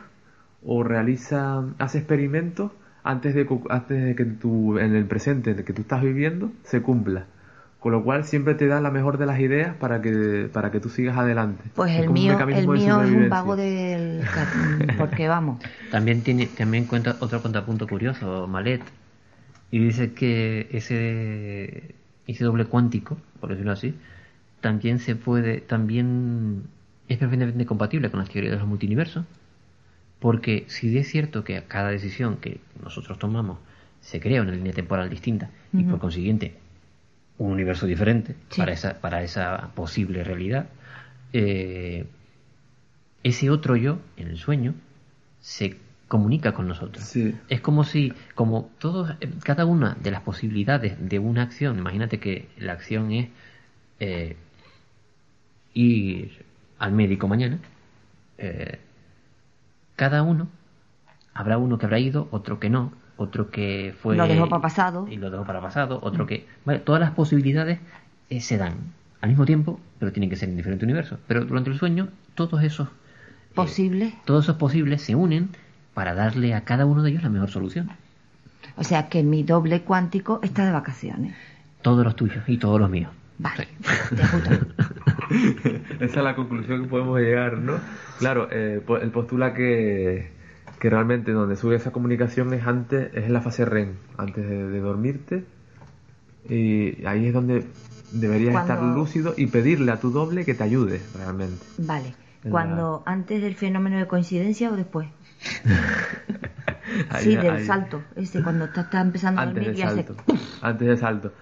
o 0.64 0.82
realiza, 0.82 1.62
hace 1.78 1.98
experimentos 1.98 2.72
antes 3.02 3.34
de, 3.34 3.46
antes 3.70 4.04
de 4.04 4.14
que 4.14 4.24
tu, 4.26 4.78
en 4.78 4.94
el 4.94 5.06
presente 5.06 5.52
en 5.52 5.58
el 5.60 5.64
que 5.64 5.72
tú 5.72 5.82
estás 5.82 6.02
viviendo 6.02 6.50
se 6.64 6.82
cumpla. 6.82 7.24
Con 7.78 7.92
lo 7.92 8.04
cual 8.04 8.24
siempre 8.26 8.52
te 8.54 8.66
da 8.66 8.78
la 8.82 8.90
mejor 8.90 9.16
de 9.16 9.24
las 9.24 9.40
ideas 9.40 9.74
para 9.76 10.02
que, 10.02 10.50
para 10.52 10.70
que 10.70 10.80
tú 10.80 10.90
sigas 10.90 11.16
adelante. 11.16 11.64
Pues 11.74 11.92
Es 11.92 12.00
el 12.02 12.10
mío, 12.10 12.38
el 12.38 12.68
mío 12.68 13.00
es 13.02 13.10
un 13.10 13.30
vago 13.30 13.56
del... 13.56 14.20
Porque 14.98 15.28
vamos, 15.28 15.62
También 15.90 16.20
tiene 16.22 16.44
también 16.46 16.84
cuenta 16.84 17.16
otro 17.20 17.40
contrapunto 17.40 17.86
curioso, 17.88 18.46
Malet, 18.46 18.82
y 19.70 19.78
dice 19.78 20.12
que 20.12 20.68
ese 20.72 21.94
ese 22.26 22.44
doble 22.44 22.64
cuántico, 22.66 23.18
por 23.40 23.50
decirlo 23.50 23.72
así, 23.72 23.94
también 24.60 24.98
se 25.00 25.16
puede, 25.16 25.60
también 25.60 26.64
es 27.08 27.18
perfectamente 27.18 27.66
compatible 27.66 28.10
con 28.10 28.20
las 28.20 28.28
teorías 28.30 28.52
de 28.52 28.58
los 28.58 28.68
multiversos, 28.68 29.24
Porque 30.20 30.64
si 30.68 30.96
es 30.96 31.08
cierto 31.08 31.44
que 31.44 31.62
cada 31.66 31.90
decisión 31.90 32.36
que 32.36 32.60
nosotros 32.82 33.18
tomamos 33.18 33.58
se 34.00 34.20
crea 34.20 34.42
una 34.42 34.52
línea 34.52 34.72
temporal 34.72 35.08
distinta 35.10 35.50
y 35.72 35.82
por 35.84 35.98
consiguiente 35.98 36.54
un 37.38 37.52
universo 37.52 37.86
diferente 37.86 38.34
Sí. 38.50 38.60
para, 38.60 38.72
esa, 38.72 39.00
para 39.00 39.22
esa 39.22 39.70
posible 39.74 40.22
realidad, 40.24 40.68
eh, 41.32 42.04
ese 43.22 43.50
otro 43.50 43.76
yo 43.76 43.98
en 44.16 44.28
el 44.28 44.36
sueño 44.36 44.74
se 45.40 45.76
comunica 46.10 46.52
con 46.52 46.66
nosotros. 46.66 47.16
Es 47.48 47.60
como 47.60 47.84
si, 47.84 48.12
como 48.34 48.68
todos, 48.80 49.12
eh, 49.20 49.30
cada 49.44 49.64
una 49.64 49.96
de 50.02 50.10
las 50.10 50.22
posibilidades 50.22 50.96
de 50.98 51.20
una 51.20 51.42
acción, 51.42 51.78
imagínate 51.78 52.18
que 52.18 52.48
la 52.58 52.72
acción 52.72 53.12
es 53.12 53.28
eh, 54.00 54.36
ir 55.72 56.44
al 56.80 56.90
médico 56.90 57.28
mañana, 57.28 57.60
eh, 58.38 58.80
cada 59.94 60.24
uno, 60.24 60.48
habrá 61.32 61.58
uno 61.58 61.78
que 61.78 61.86
habrá 61.86 62.00
ido, 62.00 62.26
otro 62.32 62.58
que 62.58 62.70
no, 62.70 62.92
otro 63.16 63.52
que 63.52 63.94
fue... 64.02 64.16
Lo 64.16 64.26
dejó 64.26 64.48
para 64.48 64.62
pasado. 64.62 65.06
Y 65.08 65.16
lo 65.16 65.30
dejó 65.30 65.44
para 65.44 65.60
pasado, 65.60 66.00
otro 66.02 66.26
que... 66.26 66.44
Vale, 66.64 66.80
todas 66.80 67.00
las 67.00 67.12
posibilidades 67.12 67.78
eh, 68.30 68.40
se 68.40 68.58
dan 68.58 68.74
al 69.20 69.28
mismo 69.28 69.46
tiempo, 69.46 69.78
pero 70.00 70.10
tienen 70.10 70.28
que 70.28 70.34
ser 70.34 70.48
en 70.48 70.56
diferentes 70.56 70.84
universos. 70.84 71.20
Pero 71.28 71.44
durante 71.44 71.70
el 71.70 71.78
sueño, 71.78 72.08
todos 72.34 72.64
esos 72.64 72.88
Posible. 73.54 74.14
todos 74.24 74.46
esos 74.46 74.56
posibles 74.56 75.02
se 75.02 75.14
unen 75.14 75.50
para 75.94 76.14
darle 76.14 76.54
a 76.54 76.62
cada 76.64 76.86
uno 76.86 77.02
de 77.02 77.10
ellos 77.10 77.22
la 77.22 77.28
mejor 77.30 77.50
solución. 77.50 77.90
O 78.76 78.84
sea 78.84 79.08
que 79.08 79.22
mi 79.22 79.42
doble 79.42 79.82
cuántico 79.82 80.40
está 80.42 80.64
de 80.64 80.72
vacaciones. 80.72 81.34
Todos 81.82 82.04
los 82.04 82.14
tuyos 82.16 82.42
y 82.48 82.56
todos 82.58 82.80
los 82.80 82.88
míos. 82.90 83.10
Vale. 83.38 83.68
Esa 86.00 86.18
es 86.18 86.24
la 86.24 86.34
conclusión 86.34 86.82
que 86.82 86.88
podemos 86.88 87.18
llegar, 87.20 87.58
¿no? 87.58 87.74
Claro, 88.18 88.48
eh, 88.50 88.82
po- 88.84 88.98
él 88.98 89.10
postula 89.10 89.54
que, 89.54 90.30
que 90.78 90.90
realmente 90.90 91.32
donde 91.32 91.56
sube 91.56 91.76
esa 91.76 91.90
comunicación 91.92 92.52
es 92.52 92.66
antes, 92.66 93.14
es 93.14 93.24
en 93.24 93.32
la 93.32 93.40
fase 93.40 93.64
REM, 93.64 93.94
antes 94.18 94.46
de, 94.48 94.68
de 94.68 94.80
dormirte. 94.80 95.44
Y 96.48 97.04
ahí 97.06 97.26
es 97.26 97.32
donde 97.34 97.64
deberías 98.12 98.52
Cuando- 98.52 98.72
estar 98.74 98.86
lúcido 98.94 99.34
y 99.36 99.46
pedirle 99.46 99.92
a 99.92 100.00
tu 100.00 100.10
doble 100.10 100.44
que 100.44 100.54
te 100.54 100.64
ayude 100.64 101.00
realmente. 101.16 101.64
Vale. 101.78 102.14
Cuando 102.50 103.02
antes 103.04 103.42
del 103.42 103.54
fenómeno 103.54 103.98
de 103.98 104.06
coincidencia 104.06 104.70
o 104.72 104.76
después. 104.76 105.08
Ahí- 107.10 107.24
sí, 107.24 107.36
del 107.36 107.56
ahí- 107.56 107.64
salto. 107.64 108.02
Este, 108.16 108.42
cuando 108.42 108.64
está, 108.66 108.82
está 108.82 109.00
empezando 109.00 109.40
a 109.40 109.44
Antes 109.44 109.64
dormir 109.64 109.70
del 109.70 109.78
y 109.78 109.82
hace. 110.00 110.04
salto. 110.04 110.22
Antes 110.62 110.88
del 110.88 110.98
salto. 110.98 111.32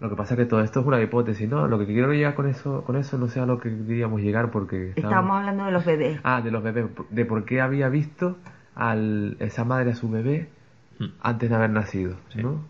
Lo 0.00 0.10
que 0.10 0.16
pasa 0.16 0.34
es 0.34 0.38
que 0.40 0.46
todo 0.46 0.60
esto 0.62 0.80
es 0.80 0.86
una 0.86 1.00
hipótesis, 1.00 1.48
¿no? 1.48 1.66
Lo 1.68 1.78
que 1.78 1.86
quiero 1.86 2.12
llegar 2.12 2.34
con 2.34 2.46
eso, 2.48 2.82
con 2.84 2.96
eso 2.96 3.16
no 3.16 3.28
sé 3.28 3.40
a 3.40 3.46
lo 3.46 3.58
que 3.58 3.70
queríamos 3.86 4.20
llegar 4.20 4.50
porque 4.50 4.92
Estábamos 4.94 5.38
hablando 5.38 5.64
de 5.64 5.70
los 5.72 5.84
bebés. 5.86 6.20
Ah, 6.22 6.42
de 6.42 6.50
los 6.50 6.62
bebés, 6.62 6.86
de 7.08 7.24
por 7.24 7.44
qué 7.46 7.60
había 7.62 7.88
visto 7.88 8.36
a 8.74 8.94
esa 9.38 9.64
madre 9.64 9.92
a 9.92 9.94
su 9.94 10.10
bebé 10.10 10.48
Hmm. 10.98 11.06
antes 11.22 11.48
de 11.50 11.56
haber 11.56 11.70
nacido, 11.70 12.16
¿no? 12.34 12.60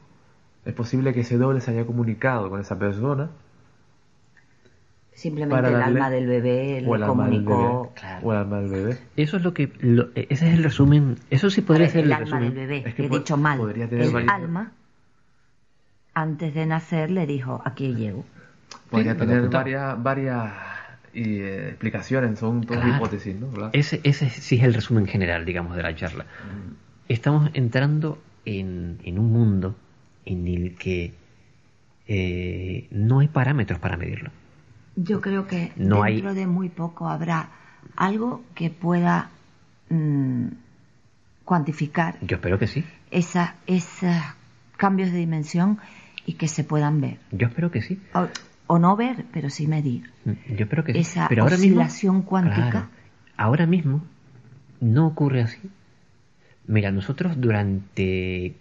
Es 0.65 0.75
posible 0.75 1.13
que 1.15 1.21
ese 1.21 1.37
doble 1.39 1.61
se 1.61 1.71
haya 1.71 1.87
comunicado 1.87 2.51
con 2.51 2.61
esa 2.61 2.77
persona 2.79 3.31
Simplemente 5.17 5.57
para 5.57 5.69
el 5.69 5.75
darle- 5.75 5.87
alma 6.01 6.11
del 6.11 6.27
bebé 6.27 6.85
o 6.87 6.95
le 6.95 6.97
el 6.97 7.03
alma 7.11 7.29
del 7.29 7.45
comunicó. 7.45 7.93
bebé, 7.95 8.19
o 8.23 8.33
el 8.33 8.39
alma 8.39 8.61
del 8.61 8.71
bebé. 8.71 8.99
Eso 9.17 9.37
es 9.39 9.43
lo 9.43 9.55
que. 9.55 9.73
lo- 9.81 10.11
ese 10.15 10.47
es 10.49 10.55
el 10.55 10.63
resumen. 10.63 11.17
Eso 11.31 11.49
sí 11.51 11.63
podría 11.63 11.89
ser 11.89 12.01
el 12.01 12.07
el, 12.07 12.13
alma 12.13 12.25
resumen. 12.39 12.55
del 12.55 12.67
bebé. 12.69 12.89
Es 12.89 12.95
que 12.95 13.07
He 13.07 13.09
dicho 13.09 13.37
mal. 13.39 13.59
El 13.61 13.67
varios- 14.13 14.29
alma, 14.29 14.73
antes 16.15 16.55
de 16.55 16.67
nacer, 16.67 17.11
le 17.11 17.27
dijo: 17.27 17.63
Aquí 17.65 17.95
llego. 17.95 18.25
Podría 18.91 19.13
Sí, 19.15 19.19
tener 19.21 19.49
varias, 19.49 20.03
varias 20.03 20.53
y, 21.15 21.39
eh, 21.41 21.69
explicaciones, 21.71 22.39
son 22.39 22.61
todas 22.63 22.83
Claro. 22.83 22.97
hipótesis, 22.99 23.35
¿no? 23.37 23.49
Claro. 23.49 23.71
Ese, 23.73 24.01
ese 24.05 24.29
sí 24.29 24.57
es 24.57 24.65
el 24.65 24.75
resumen 24.75 25.07
general, 25.07 25.45
digamos, 25.47 25.77
de 25.77 25.83
la 25.83 25.95
charla. 25.95 26.25
Mm. 26.25 26.73
Estamos 27.09 27.51
entrando 27.55 28.19
en, 28.45 28.99
en 29.05 29.19
un 29.19 29.33
mundo 29.33 29.77
en 30.27 30.47
el 30.47 30.75
que 30.77 31.15
eh, 32.09 32.87
no 32.91 33.21
hay 33.21 33.29
parámetros 33.29 33.79
para 33.79 33.97
medirlo. 33.97 34.31
Yo 34.97 35.21
creo 35.21 35.47
que 35.47 35.73
No 35.77 36.03
hay- 36.03 36.15
dentro 36.15 36.35
de 36.35 36.47
muy 36.47 36.69
poco 36.69 37.09
habrá 37.09 37.51
algo 37.97 38.43
que 38.55 38.71
pueda 38.71 39.31
mm, 39.91 40.47
cuantificar 41.45 42.17
Yo 42.23 42.37
espero 42.37 42.59
que 42.59 42.67
sí. 42.67 42.85
esa, 43.11 43.55
esos 43.67 44.15
cambios 44.77 45.13
de 45.13 45.19
dimensión 45.19 45.79
y 46.25 46.35
que 46.35 46.49
se 46.49 46.65
puedan 46.65 47.01
ver. 47.01 47.19
Yo 47.31 47.47
espero 47.47 47.71
que 47.71 47.83
sí. 47.83 48.01
O, 48.15 48.27
o 48.67 48.79
no 48.79 48.97
ver, 48.97 49.25
pero 49.33 49.49
sí 49.51 49.67
medir. 49.69 50.11
Yo 50.25 50.65
espero 50.65 50.83
que 50.83 50.93
sí. 50.95 50.99
Esa 50.99 51.29
Pero 51.29 51.43
ahora 51.45 51.57
mismo, 51.57 51.81
oscilación 51.81 52.23
cuántica. 52.23 52.71
Claro, 52.71 52.89
ahora 53.37 53.67
mismo 53.67 54.03
no 54.81 55.07
ocurre 55.07 55.43
así. 55.43 55.61
Mira, 56.67 56.91
nosotros 56.91 57.41
durante 57.41 58.57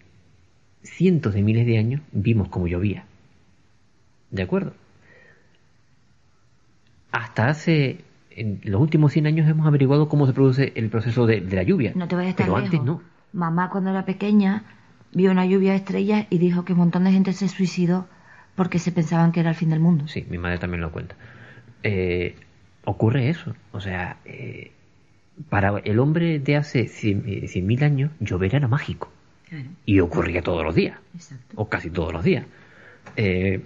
cientos 0.82 1.34
de 1.34 1.42
miles 1.42 1.66
de 1.66 1.78
años 1.78 2.02
vimos 2.12 2.48
cómo 2.48 2.68
llovía. 2.68 3.04
¿De 4.30 4.42
acuerdo? 4.42 4.74
Hasta 7.16 7.48
hace, 7.48 8.04
en 8.30 8.60
los 8.64 8.78
últimos 8.80 9.12
100 9.12 9.26
años 9.26 9.48
hemos 9.48 9.66
averiguado 9.66 10.08
cómo 10.08 10.26
se 10.26 10.34
produce 10.34 10.72
el 10.76 10.90
proceso 10.90 11.26
de, 11.26 11.40
de 11.40 11.56
la 11.56 11.62
lluvia. 11.62 11.92
No 11.94 12.06
te 12.08 12.14
vayas 12.14 12.36
tan 12.36 12.46
Pero 12.46 12.58
lejos. 12.58 12.74
antes 12.74 12.86
no. 12.86 13.02
Mamá 13.32 13.70
cuando 13.70 13.90
era 13.90 14.04
pequeña 14.04 14.64
vio 15.12 15.30
una 15.30 15.46
lluvia 15.46 15.70
de 15.70 15.78
estrellas 15.78 16.26
y 16.28 16.36
dijo 16.38 16.64
que 16.66 16.74
un 16.74 16.80
montón 16.80 17.04
de 17.04 17.12
gente 17.12 17.32
se 17.32 17.48
suicidó 17.48 18.06
porque 18.54 18.78
se 18.78 18.92
pensaban 18.92 19.32
que 19.32 19.40
era 19.40 19.50
el 19.50 19.56
fin 19.56 19.70
del 19.70 19.80
mundo. 19.80 20.08
Sí, 20.08 20.26
mi 20.28 20.36
madre 20.36 20.58
también 20.58 20.82
lo 20.82 20.92
cuenta. 20.92 21.14
Eh, 21.82 22.34
ocurre 22.84 23.30
eso. 23.30 23.54
O 23.72 23.80
sea, 23.80 24.18
eh, 24.26 24.72
para 25.48 25.78
el 25.84 25.98
hombre 25.98 26.38
de 26.38 26.56
hace 26.56 26.84
100.000 26.84 27.82
años, 27.82 28.10
llover 28.20 28.54
era 28.54 28.68
mágico. 28.68 29.10
Y 29.86 30.00
ocurría 30.00 30.42
todos 30.42 30.64
los 30.64 30.74
días. 30.74 30.98
O 31.54 31.68
casi 31.68 31.88
todos 31.88 32.12
los 32.12 32.24
días. 32.24 32.44
Eh, 33.16 33.62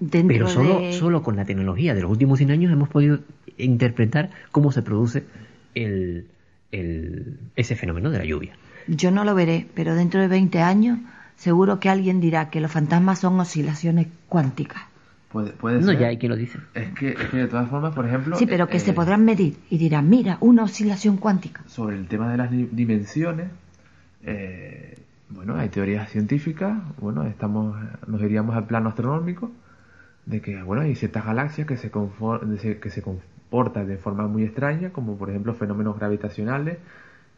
Dentro 0.00 0.28
pero 0.28 0.48
solo, 0.48 0.80
de- 0.80 0.92
solo 0.92 1.22
con 1.22 1.36
la 1.36 1.44
tecnología 1.44 1.94
de 1.94 2.02
los 2.02 2.10
últimos 2.10 2.38
100 2.38 2.50
años 2.50 2.72
hemos 2.72 2.88
podido 2.88 3.20
interpretar 3.56 4.30
cómo 4.52 4.70
se 4.72 4.82
produce 4.82 5.24
el, 5.74 6.26
el- 6.72 7.38
ese 7.56 7.76
fenómeno 7.76 8.10
de 8.10 8.18
la 8.18 8.24
lluvia. 8.24 8.52
Yo 8.88 9.10
no 9.10 9.24
lo 9.24 9.34
veré, 9.34 9.66
pero 9.74 9.94
dentro 9.94 10.20
de 10.20 10.28
20 10.28 10.60
años 10.60 10.98
seguro 11.36 11.80
que 11.80 11.88
alguien 11.88 12.20
dirá 12.20 12.50
que 12.50 12.60
los 12.60 12.70
fantasmas 12.72 13.18
son 13.20 13.38
oscilaciones 13.40 14.06
cuánticas. 14.28 14.82
Puede, 15.32 15.50
puede 15.50 15.80
No, 15.80 15.88
ser. 15.88 15.98
ya 15.98 16.06
hay 16.08 16.18
quien 16.18 16.30
lo 16.30 16.36
dice. 16.36 16.58
Es 16.74 16.92
que, 16.94 17.08
es 17.10 17.28
que 17.30 17.36
de 17.38 17.46
todas 17.48 17.68
formas, 17.68 17.94
por 17.94 18.06
ejemplo... 18.06 18.36
Sí, 18.36 18.46
pero 18.46 18.68
que 18.68 18.76
eh, 18.78 18.80
se 18.80 18.92
podrán 18.92 19.24
medir 19.24 19.56
y 19.68 19.76
dirán, 19.76 20.08
mira, 20.08 20.38
una 20.40 20.62
oscilación 20.62 21.16
cuántica. 21.16 21.62
sobre 21.66 21.96
el 21.96 22.06
tema 22.06 22.30
de 22.30 22.36
las 22.38 22.50
di- 22.50 22.68
dimensiones, 22.70 23.48
eh, 24.24 24.96
bueno, 25.28 25.56
hay 25.56 25.68
teorías 25.68 26.10
científicas, 26.10 26.78
bueno, 27.00 27.24
estamos, 27.24 27.76
nos 28.06 28.22
iríamos 28.22 28.56
al 28.56 28.66
plano 28.66 28.88
astronómico, 28.90 29.50
de 30.26 30.40
que, 30.42 30.62
bueno, 30.62 30.82
hay 30.82 30.94
ciertas 30.94 31.24
galaxias 31.24 31.66
que 31.66 31.76
se, 31.76 31.90
que 31.90 32.90
se 32.90 33.02
comportan 33.02 33.86
de 33.86 33.96
forma 33.96 34.26
muy 34.26 34.44
extraña, 34.44 34.90
como 34.90 35.16
por 35.16 35.30
ejemplo 35.30 35.54
fenómenos 35.54 35.98
gravitacionales 35.98 36.78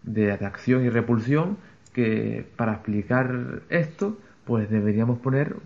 de 0.03 0.33
atracción 0.33 0.85
y 0.85 0.89
repulsión, 0.89 1.59
que 1.93 2.47
para 2.57 2.73
explicar 2.73 3.63
esto, 3.69 4.19
pues 4.45 4.71
deberíamos 4.71 5.19
poner 5.19 5.57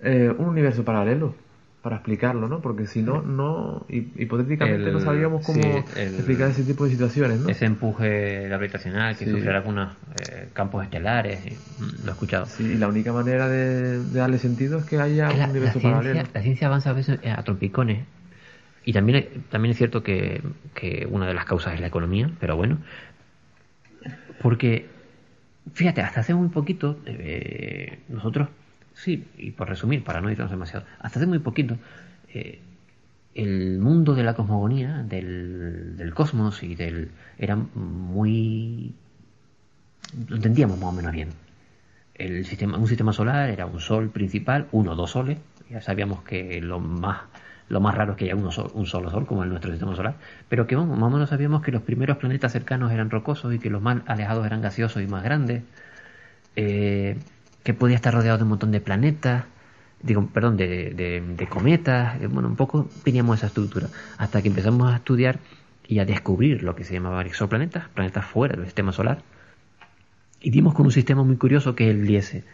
eh, 0.00 0.34
un 0.36 0.46
universo 0.46 0.84
paralelo 0.84 1.34
para 1.82 1.96
explicarlo, 1.96 2.48
¿no? 2.48 2.60
Porque 2.60 2.86
si 2.86 3.02
no, 3.02 3.22
no 3.22 3.84
hi- 3.88 4.12
hipotéticamente 4.16 4.86
El- 4.86 4.92
no 4.94 5.00
sabríamos 5.00 5.42
cómo 5.44 5.58
sí, 5.58 6.00
el- 6.00 6.14
explicar 6.14 6.50
ese 6.50 6.62
tipo 6.62 6.84
de 6.84 6.90
situaciones, 6.92 7.40
¿no? 7.40 7.48
Ese 7.48 7.64
empuje 7.66 8.46
gravitacional 8.48 9.16
que 9.16 9.24
Sí. 9.24 9.32
sufre 9.32 9.50
algunos 9.50 9.92
eh, 10.16 10.48
campos 10.52 10.84
estelares, 10.84 11.40
mm, 11.78 12.04
lo 12.04 12.08
he 12.08 12.12
escuchado. 12.12 12.46
Sí, 12.46 12.62
y 12.64 12.76
la 12.76 12.86
única 12.88 13.12
manera 13.12 13.48
de, 13.48 13.98
de 14.04 14.18
darle 14.18 14.38
sentido 14.38 14.78
es 14.78 14.84
que 14.84 14.98
haya 15.00 15.30
un 15.30 15.38
la, 15.38 15.46
la 15.46 15.50
universo 15.50 15.80
ciencia, 15.80 16.00
paralelo. 16.02 16.28
la 16.32 16.42
ciencia 16.42 16.66
avanza 16.68 16.90
a 16.90 16.92
veces 16.92 17.18
a 17.26 17.42
trompicones. 17.42 18.04
Y 18.84 18.92
también, 18.92 19.44
también 19.50 19.72
es 19.72 19.78
cierto 19.78 20.02
que, 20.02 20.42
que 20.74 21.06
una 21.10 21.26
de 21.26 21.34
las 21.34 21.44
causas 21.44 21.74
es 21.74 21.80
la 21.80 21.86
economía, 21.88 22.30
pero 22.40 22.56
bueno. 22.56 22.78
Porque, 24.40 24.86
fíjate, 25.72 26.00
hasta 26.00 26.20
hace 26.20 26.34
muy 26.34 26.48
poquito, 26.48 26.98
eh, 27.06 27.98
nosotros, 28.08 28.48
sí, 29.02 29.26
y 29.36 29.50
por 29.50 29.68
resumir, 29.68 30.04
para 30.04 30.20
no 30.20 30.30
irnos 30.30 30.50
demasiado, 30.50 30.86
hasta 31.00 31.18
hace 31.18 31.26
muy 31.26 31.40
poquito, 31.40 31.76
eh, 32.32 32.60
el 33.34 33.78
mundo 33.78 34.14
de 34.14 34.22
la 34.22 34.34
cosmogonía, 34.34 35.02
del, 35.02 36.12
cosmos 36.14 36.62
y 36.62 36.74
del. 36.74 37.10
era 37.38 37.56
muy. 37.56 38.94
lo 40.28 40.36
entendíamos 40.36 40.78
más 40.78 40.90
o 40.90 40.92
menos 40.92 41.12
bien. 41.12 41.30
El 42.14 42.44
sistema, 42.44 42.78
un 42.78 42.86
sistema 42.86 43.12
solar 43.12 43.50
era 43.50 43.66
un 43.66 43.80
sol 43.80 44.10
principal, 44.10 44.68
uno 44.72 44.92
o 44.92 44.94
dos 44.94 45.10
soles. 45.12 45.38
Ya 45.70 45.80
sabíamos 45.80 46.22
que 46.22 46.60
lo 46.60 46.78
más, 46.78 47.22
lo 47.68 47.80
más 47.80 47.94
raro 47.94 48.12
es 48.12 48.18
que 48.18 48.26
haya 48.26 48.36
un 48.36 48.52
solo 48.86 49.10
sol, 49.10 49.26
como 49.26 49.42
en 49.42 49.48
nuestro 49.48 49.70
sistema 49.70 49.96
solar. 49.96 50.14
Pero 50.48 50.66
que 50.66 50.76
vamos, 50.76 50.98
más 50.98 51.08
o 51.08 51.10
menos 51.10 51.30
sabíamos 51.30 51.62
que 51.62 51.72
los 51.72 51.82
primeros 51.82 52.18
planetas 52.18 52.52
cercanos 52.52 52.92
eran 52.92 53.10
rocosos 53.10 53.54
y 53.54 53.58
que 53.58 53.70
los 53.70 53.80
más 53.80 54.02
alejados 54.06 54.46
eran 54.46 54.60
gaseosos 54.60 55.02
y 55.02 55.06
más 55.06 55.24
grandes. 55.24 55.62
Eh, 56.54 57.16
que 57.64 57.74
podía 57.74 57.96
estar 57.96 58.14
rodeado 58.14 58.38
de 58.38 58.44
un 58.44 58.50
montón 58.50 58.72
de 58.72 58.80
planetas, 58.80 59.44
digo, 60.02 60.26
perdón, 60.26 60.56
de, 60.56 60.90
de- 60.94 61.46
cometas. 61.48 62.20
eh, 62.20 62.26
Bueno, 62.26 62.48
un 62.48 62.56
poco 62.56 62.88
teníamos 63.04 63.38
esa 63.38 63.46
estructura. 63.48 63.88
Hasta 64.18 64.42
que 64.42 64.48
empezamos 64.48 64.92
a 64.92 64.96
estudiar 64.96 65.38
y 65.88 65.98
a 65.98 66.04
descubrir 66.04 66.62
lo 66.62 66.74
que 66.74 66.84
se 66.84 66.94
llamaban 66.94 67.26
exoplanetas, 67.26 67.88
planetas 67.94 68.24
fuera 68.24 68.56
del 68.56 68.64
sistema 68.66 68.92
solar. 68.92 69.22
Y 70.40 70.50
dimos 70.50 70.74
con 70.74 70.86
un 70.86 70.92
sistema 70.92 71.22
muy 71.22 71.36
curioso 71.36 71.74
que 71.74 71.88
es 71.88 71.94
el 71.94 72.02
Gliese. 72.02 72.44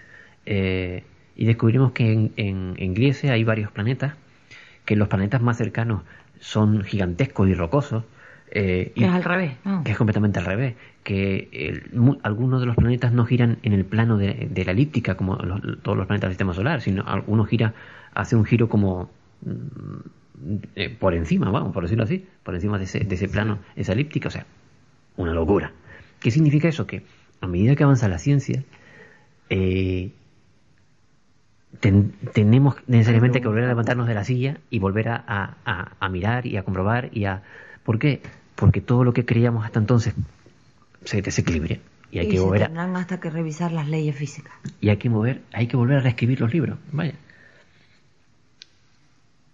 Eh, 0.46 1.04
y 1.36 1.44
descubrimos 1.46 1.92
que 1.92 2.12
en, 2.12 2.32
en, 2.36 2.74
en 2.76 2.94
Gliese 2.94 3.30
hay 3.30 3.44
varios 3.44 3.70
planetas, 3.70 4.14
que 4.84 4.96
los 4.96 5.08
planetas 5.08 5.40
más 5.42 5.56
cercanos 5.56 6.02
son 6.40 6.82
gigantescos 6.84 7.48
y 7.48 7.54
rocosos. 7.54 8.04
Eh, 8.50 8.92
y 8.94 9.04
es 9.04 9.10
al 9.10 9.24
revés, 9.24 9.52
que 9.84 9.90
es 9.92 9.98
completamente 9.98 10.38
al 10.38 10.44
revés, 10.46 10.74
que 11.04 11.48
el- 11.52 11.90
mu- 11.98 12.18
algunos 12.22 12.60
de 12.60 12.66
los 12.66 12.76
planetas 12.76 13.12
no 13.12 13.24
giran 13.26 13.58
en 13.62 13.72
el 13.72 13.84
plano 13.84 14.16
de, 14.18 14.48
de 14.50 14.64
la 14.64 14.72
elíptica 14.72 15.16
como 15.16 15.36
los- 15.36 15.60
todos 15.82 15.96
los 15.98 16.06
planetas 16.06 16.28
del 16.28 16.32
sistema 16.34 16.54
solar, 16.54 16.80
sino 16.80 17.02
algunos 17.06 17.48
gira, 17.48 17.74
hace 18.14 18.36
un 18.36 18.44
giro 18.44 18.68
como 18.68 19.10
mm, 19.44 20.56
eh, 20.76 20.88
por 20.98 21.14
encima, 21.14 21.50
vamos, 21.50 21.72
por 21.72 21.82
decirlo 21.82 22.04
así, 22.04 22.24
por 22.42 22.54
encima 22.54 22.78
de 22.78 22.84
ese, 22.84 23.00
de 23.00 23.14
ese 23.14 23.28
plano, 23.28 23.58
esa 23.76 23.92
elíptica, 23.92 24.28
o 24.28 24.30
sea, 24.30 24.46
una 25.16 25.32
locura. 25.32 25.72
¿Qué 26.20 26.30
significa 26.30 26.68
eso? 26.68 26.86
Que 26.86 27.02
a 27.40 27.46
medida 27.46 27.74
que 27.76 27.82
avanza 27.84 28.08
la 28.08 28.18
ciencia, 28.18 28.62
eh, 29.50 30.10
ten- 31.80 32.12
tenemos 32.34 32.76
necesariamente 32.86 33.40
que 33.40 33.48
volver 33.48 33.64
a 33.64 33.68
levantarnos 33.68 34.06
de 34.06 34.14
la 34.14 34.24
silla 34.24 34.58
y 34.70 34.78
volver 34.78 35.08
a- 35.08 35.54
a 36.00 36.08
mirar 36.08 36.46
y 36.46 36.56
a 36.56 36.62
comprobar 36.62 37.10
y 37.12 37.24
a... 37.26 37.42
¿Por 37.84 37.98
qué? 37.98 38.20
Porque 38.58 38.80
todo 38.80 39.04
lo 39.04 39.12
que 39.12 39.24
creíamos 39.24 39.64
hasta 39.64 39.78
entonces 39.78 40.14
se 41.04 41.22
desequilibra 41.22 41.76
y 42.10 42.18
hay 42.18 42.26
Y 42.26 42.30
que 42.30 42.36
se 42.38 42.42
volver 42.42 42.64
a, 42.64 42.66
tendrán 42.66 42.96
hasta 42.96 43.20
que 43.20 43.30
revisar 43.30 43.70
las 43.70 43.86
leyes 43.86 44.16
físicas. 44.16 44.52
y 44.80 44.88
hay 44.88 44.96
que 44.96 45.08
mover, 45.08 45.42
hay 45.52 45.68
que 45.68 45.76
volver 45.76 45.98
a 45.98 46.00
reescribir 46.00 46.40
los 46.40 46.52
libros. 46.52 46.76
Vaya. 46.90 47.14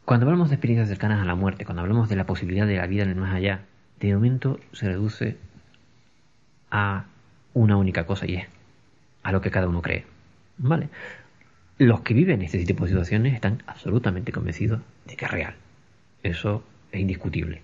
Cuando 0.06 0.24
hablamos 0.24 0.48
de 0.48 0.54
experiencias 0.54 0.88
cercanas 0.88 1.20
a 1.20 1.26
la 1.26 1.34
muerte, 1.34 1.66
cuando 1.66 1.82
hablamos 1.82 2.08
de 2.08 2.16
la 2.16 2.24
posibilidad 2.24 2.66
de 2.66 2.76
la 2.76 2.86
vida 2.86 3.02
en 3.02 3.10
el 3.10 3.16
más 3.16 3.34
allá, 3.34 3.66
de 4.00 4.14
momento 4.14 4.58
se 4.72 4.86
reduce 4.88 5.36
a 6.70 7.04
una 7.52 7.76
única 7.76 8.06
cosa 8.06 8.26
y 8.26 8.36
es 8.36 8.46
a 9.22 9.32
lo 9.32 9.42
que 9.42 9.50
cada 9.50 9.68
uno 9.68 9.82
cree. 9.82 10.06
¿Vale? 10.56 10.88
Los 11.76 12.00
que 12.00 12.14
viven 12.14 12.40
este 12.40 12.64
tipo 12.64 12.84
de 12.84 12.90
situaciones 12.90 13.34
están 13.34 13.62
absolutamente 13.66 14.32
convencidos 14.32 14.80
de 15.06 15.16
que 15.16 15.26
es 15.26 15.30
real. 15.30 15.54
Eso 16.22 16.64
es 16.90 17.00
indiscutible. 17.00 17.60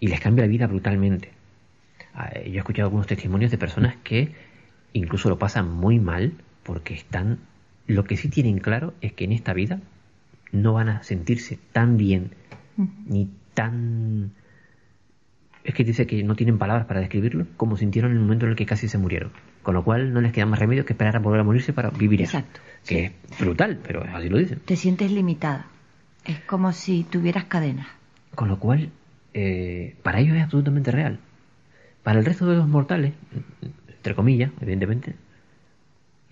Y 0.00 0.08
les 0.08 0.20
cambia 0.20 0.44
la 0.44 0.50
vida 0.50 0.66
brutalmente. 0.66 1.30
Ah, 2.14 2.32
Yo 2.34 2.54
he 2.54 2.58
escuchado 2.58 2.86
algunos 2.86 3.06
testimonios 3.06 3.50
de 3.50 3.58
personas 3.58 3.96
que 4.02 4.32
incluso 4.92 5.28
lo 5.28 5.38
pasan 5.38 5.70
muy 5.72 5.98
mal 5.98 6.34
porque 6.62 6.94
están... 6.94 7.38
Lo 7.86 8.04
que 8.04 8.16
sí 8.16 8.28
tienen 8.28 8.58
claro 8.58 8.92
es 9.00 9.12
que 9.12 9.24
en 9.24 9.32
esta 9.32 9.54
vida 9.54 9.80
no 10.52 10.74
van 10.74 10.88
a 10.88 11.02
sentirse 11.02 11.58
tan 11.72 11.96
bien 11.96 12.32
ni 13.06 13.30
tan... 13.54 14.32
Es 15.64 15.74
que 15.74 15.84
dice 15.84 16.06
que 16.06 16.22
no 16.22 16.34
tienen 16.34 16.58
palabras 16.58 16.86
para 16.86 17.00
describirlo 17.00 17.46
como 17.56 17.76
sintieron 17.76 18.12
en 18.12 18.18
el 18.18 18.22
momento 18.22 18.46
en 18.46 18.52
el 18.52 18.56
que 18.56 18.66
casi 18.66 18.88
se 18.88 18.98
murieron. 18.98 19.32
Con 19.62 19.74
lo 19.74 19.84
cual 19.84 20.12
no 20.12 20.20
les 20.20 20.32
queda 20.32 20.46
más 20.46 20.58
remedio 20.58 20.86
que 20.86 20.92
esperar 20.92 21.16
a 21.16 21.18
volver 21.18 21.40
a 21.40 21.44
morirse 21.44 21.72
para 21.72 21.90
vivir 21.90 22.22
eso. 22.22 22.38
Exacto, 22.38 22.60
Que 22.86 23.04
es 23.06 23.38
brutal, 23.38 23.78
pero 23.82 24.02
así 24.02 24.28
lo 24.28 24.38
dicen. 24.38 24.60
Te 24.64 24.76
sientes 24.76 25.10
limitada. 25.10 25.66
Es 26.24 26.40
como 26.40 26.72
si 26.72 27.04
tuvieras 27.04 27.44
cadenas. 27.44 27.86
Con 28.34 28.48
lo 28.48 28.58
cual, 28.58 28.90
eh, 29.40 29.94
para 30.02 30.18
ellos 30.18 30.36
es 30.36 30.42
absolutamente 30.42 30.90
real. 30.90 31.20
Para 32.02 32.18
el 32.18 32.24
resto 32.24 32.44
de 32.46 32.56
los 32.56 32.66
mortales, 32.66 33.12
entre 33.88 34.16
comillas, 34.16 34.50
evidentemente, 34.60 35.14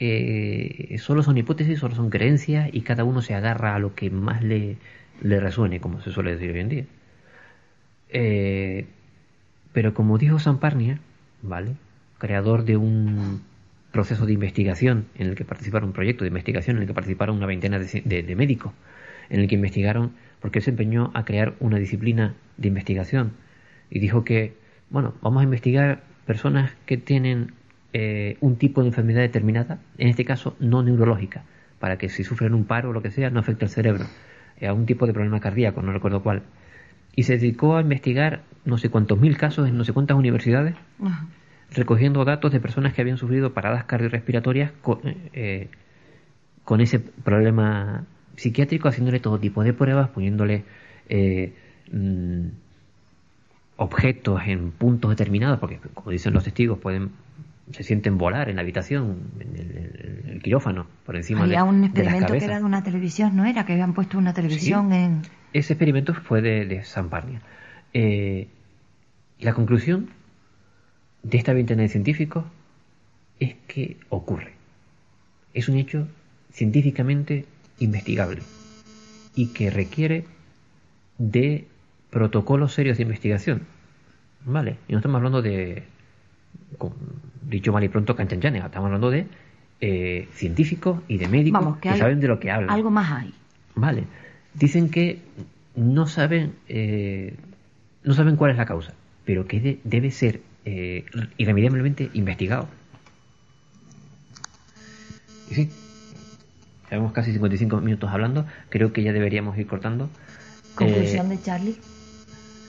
eh, 0.00 0.96
solo 0.98 1.22
son 1.22 1.38
hipótesis, 1.38 1.78
solo 1.78 1.94
son 1.94 2.10
creencias 2.10 2.68
y 2.72 2.80
cada 2.80 3.04
uno 3.04 3.22
se 3.22 3.34
agarra 3.34 3.76
a 3.76 3.78
lo 3.78 3.94
que 3.94 4.10
más 4.10 4.42
le, 4.42 4.78
le 5.22 5.38
resuene, 5.38 5.78
como 5.78 6.00
se 6.00 6.10
suele 6.10 6.32
decir 6.32 6.50
hoy 6.50 6.58
en 6.58 6.68
día. 6.68 6.84
Eh, 8.08 8.86
pero 9.72 9.94
como 9.94 10.18
dijo 10.18 10.40
Samparnia, 10.40 10.98
¿vale? 11.42 11.76
Creador 12.18 12.64
de 12.64 12.76
un 12.76 13.42
proceso 13.92 14.26
de 14.26 14.32
investigación 14.32 15.06
en 15.14 15.28
el 15.28 15.36
que 15.36 15.44
participaron, 15.44 15.90
un 15.90 15.94
proyecto 15.94 16.24
de 16.24 16.28
investigación 16.28 16.76
en 16.76 16.82
el 16.82 16.88
que 16.88 16.94
participaron 16.94 17.36
una 17.36 17.46
veintena 17.46 17.78
de, 17.78 18.22
de 18.22 18.36
médicos, 18.36 18.72
en 19.30 19.40
el 19.42 19.48
que 19.48 19.54
investigaron, 19.54 20.12
porque 20.46 20.60
él 20.60 20.64
se 20.64 20.70
empeñó 20.70 21.10
a 21.12 21.24
crear 21.24 21.54
una 21.58 21.76
disciplina 21.76 22.36
de 22.56 22.68
investigación 22.68 23.32
y 23.90 23.98
dijo 23.98 24.22
que, 24.22 24.54
bueno, 24.90 25.14
vamos 25.20 25.40
a 25.40 25.42
investigar 25.42 26.04
personas 26.24 26.70
que 26.86 26.96
tienen 26.96 27.54
eh, 27.92 28.36
un 28.40 28.54
tipo 28.54 28.80
de 28.82 28.86
enfermedad 28.86 29.22
determinada, 29.22 29.80
en 29.98 30.06
este 30.06 30.24
caso 30.24 30.54
no 30.60 30.84
neurológica, 30.84 31.42
para 31.80 31.98
que 31.98 32.08
si 32.08 32.22
sufren 32.22 32.54
un 32.54 32.64
paro 32.64 32.90
o 32.90 32.92
lo 32.92 33.02
que 33.02 33.10
sea 33.10 33.28
no 33.28 33.40
afecte 33.40 33.64
al 33.64 33.72
cerebro, 33.72 34.04
eh, 34.60 34.68
a 34.68 34.72
un 34.72 34.86
tipo 34.86 35.08
de 35.08 35.12
problema 35.12 35.40
cardíaco, 35.40 35.82
no 35.82 35.90
recuerdo 35.90 36.22
cuál. 36.22 36.44
Y 37.16 37.24
se 37.24 37.38
dedicó 37.38 37.76
a 37.76 37.80
investigar 37.80 38.42
no 38.64 38.78
sé 38.78 38.88
cuántos 38.88 39.18
mil 39.18 39.36
casos 39.36 39.68
en 39.68 39.76
no 39.76 39.82
sé 39.82 39.92
cuántas 39.92 40.16
universidades, 40.16 40.76
recogiendo 41.72 42.24
datos 42.24 42.52
de 42.52 42.60
personas 42.60 42.94
que 42.94 43.00
habían 43.00 43.18
sufrido 43.18 43.52
paradas 43.52 43.82
cardiorrespiratorias 43.86 44.70
con, 44.80 45.00
eh, 45.02 45.70
con 46.62 46.80
ese 46.80 47.00
problema 47.00 48.06
psiquiátrico, 48.36 48.88
haciéndole 48.88 49.20
todo 49.20 49.38
tipo 49.38 49.64
de 49.64 49.72
pruebas, 49.72 50.08
poniéndole 50.10 50.64
eh, 51.08 51.52
mm, 51.92 52.46
objetos 53.76 54.40
en 54.46 54.70
puntos 54.70 55.10
determinados, 55.10 55.58
porque 55.58 55.78
como 55.94 56.10
dicen 56.10 56.32
los 56.32 56.44
testigos, 56.44 56.78
pueden 56.78 57.10
se 57.72 57.82
sienten 57.82 58.16
volar 58.16 58.48
en 58.48 58.56
la 58.56 58.62
habitación, 58.62 59.16
en 59.40 59.56
el, 59.56 60.20
en 60.24 60.30
el 60.34 60.42
quirófano, 60.42 60.86
por 61.04 61.16
encima 61.16 61.42
Había 61.42 61.64
de, 61.64 61.68
un 61.68 61.80
de 61.80 61.88
las 62.04 62.14
experimento 62.14 62.26
que 62.26 62.26
cabezas. 62.28 62.48
era 62.48 62.58
de 62.58 62.64
una 62.64 62.82
televisión, 62.84 63.36
¿no 63.36 63.44
era? 63.44 63.66
Que 63.66 63.72
habían 63.72 63.92
puesto 63.92 64.18
una 64.18 64.32
televisión 64.32 64.90
Sí. 64.90 64.96
en... 64.96 65.22
Ese 65.52 65.72
experimento 65.72 66.14
fue 66.14 66.42
de, 66.42 66.64
de 66.64 66.84
Samparnia. 66.84 67.40
Eh, 67.92 68.46
y 69.38 69.44
la 69.44 69.52
conclusión 69.54 70.10
de 71.24 71.38
esta 71.38 71.54
veintena 71.54 71.82
de 71.82 71.88
científicos 71.88 72.44
es 73.40 73.56
que 73.66 73.96
ocurre. 74.10 74.52
Es 75.52 75.68
un 75.68 75.76
hecho 75.76 76.06
científicamente 76.52 77.46
investigable 77.78 78.42
y 79.34 79.48
que 79.48 79.70
requiere 79.70 80.24
de 81.18 81.66
protocolos 82.10 82.72
serios 82.74 82.96
de 82.96 83.02
investigación. 83.04 83.62
¿Vale? 84.44 84.76
Y 84.88 84.92
no 84.92 84.98
estamos 84.98 85.16
hablando 85.16 85.42
de, 85.42 85.82
con- 86.78 86.92
dicho 87.42 87.72
mal 87.72 87.82
y 87.84 87.88
pronto, 87.88 88.14
canchanchanes, 88.14 88.64
estamos 88.64 88.86
hablando 88.86 89.10
de 89.10 89.26
eh, 89.80 90.28
científicos 90.34 91.00
y 91.08 91.18
de 91.18 91.28
médicos 91.28 91.60
Vamos, 91.62 91.78
que 91.80 91.96
saben 91.96 92.20
de 92.20 92.28
lo 92.28 92.38
que 92.40 92.50
hablan. 92.50 92.70
Algo 92.70 92.90
más 92.90 93.10
hay. 93.10 93.34
Vale. 93.74 94.04
Dicen 94.54 94.88
que 94.90 95.18
no 95.74 96.06
saben, 96.06 96.54
eh, 96.68 97.34
no 98.04 98.14
saben 98.14 98.36
cuál 98.36 98.52
es 98.52 98.56
la 98.56 98.66
causa, 98.66 98.94
pero 99.24 99.46
que 99.46 99.60
de- 99.60 99.80
debe 99.84 100.10
ser 100.12 100.40
eh, 100.64 101.04
irremediablemente 101.38 102.08
investigado. 102.14 102.68
Sí, 105.50 105.70
llevamos 106.90 107.12
casi 107.12 107.32
55 107.32 107.80
minutos 107.80 108.10
hablando, 108.10 108.46
creo 108.68 108.92
que 108.92 109.02
ya 109.02 109.12
deberíamos 109.12 109.56
ir 109.58 109.66
cortando. 109.66 110.08
Conclusión 110.74 111.26
Eh, 111.26 111.36
de 111.36 111.42
Charlie. 111.42 111.76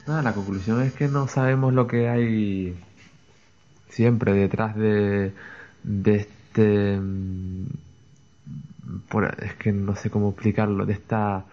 Nada, 0.08 0.22
la 0.22 0.34
conclusión 0.34 0.82
es 0.82 0.94
que 0.94 1.08
no 1.08 1.28
sabemos 1.28 1.74
lo 1.74 1.88
que 1.88 2.08
hay 2.10 2.76
siempre 3.90 4.34
detrás 4.34 4.76
de, 4.76 5.34
de 5.84 6.16
este... 6.16 6.98
mm, 7.00 7.66
por- 9.10 9.36
es 9.44 9.54
que 9.56 9.72
no 9.74 9.96
sé 9.96 10.10
cómo 10.10 10.30
explicarlo, 10.30 10.86
de 10.86 10.94
esta 10.94 11.44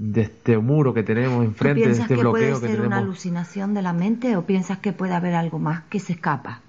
de 0.00 0.20
este 0.22 0.58
muro 0.58 0.94
que 0.94 1.02
tenemos 1.02 1.38
¿Tú 1.42 1.48
enfrente, 1.50 1.80
de 1.88 1.90
este 1.90 2.02
que 2.06 2.14
puede 2.14 2.22
bloqueo 2.22 2.60
que 2.60 2.68
ser 2.68 2.80
una 2.82 2.98
alucinación 2.98 3.74
de 3.74 3.82
la 3.82 3.92
mente 3.92 4.36
o 4.36 4.42
piensas 4.46 4.78
que 4.78 4.92
puede 4.92 5.12
haber 5.12 5.34
algo 5.34 5.58
más 5.58 5.82
que 5.90 5.98
se 5.98 6.12
escapa? 6.12 6.60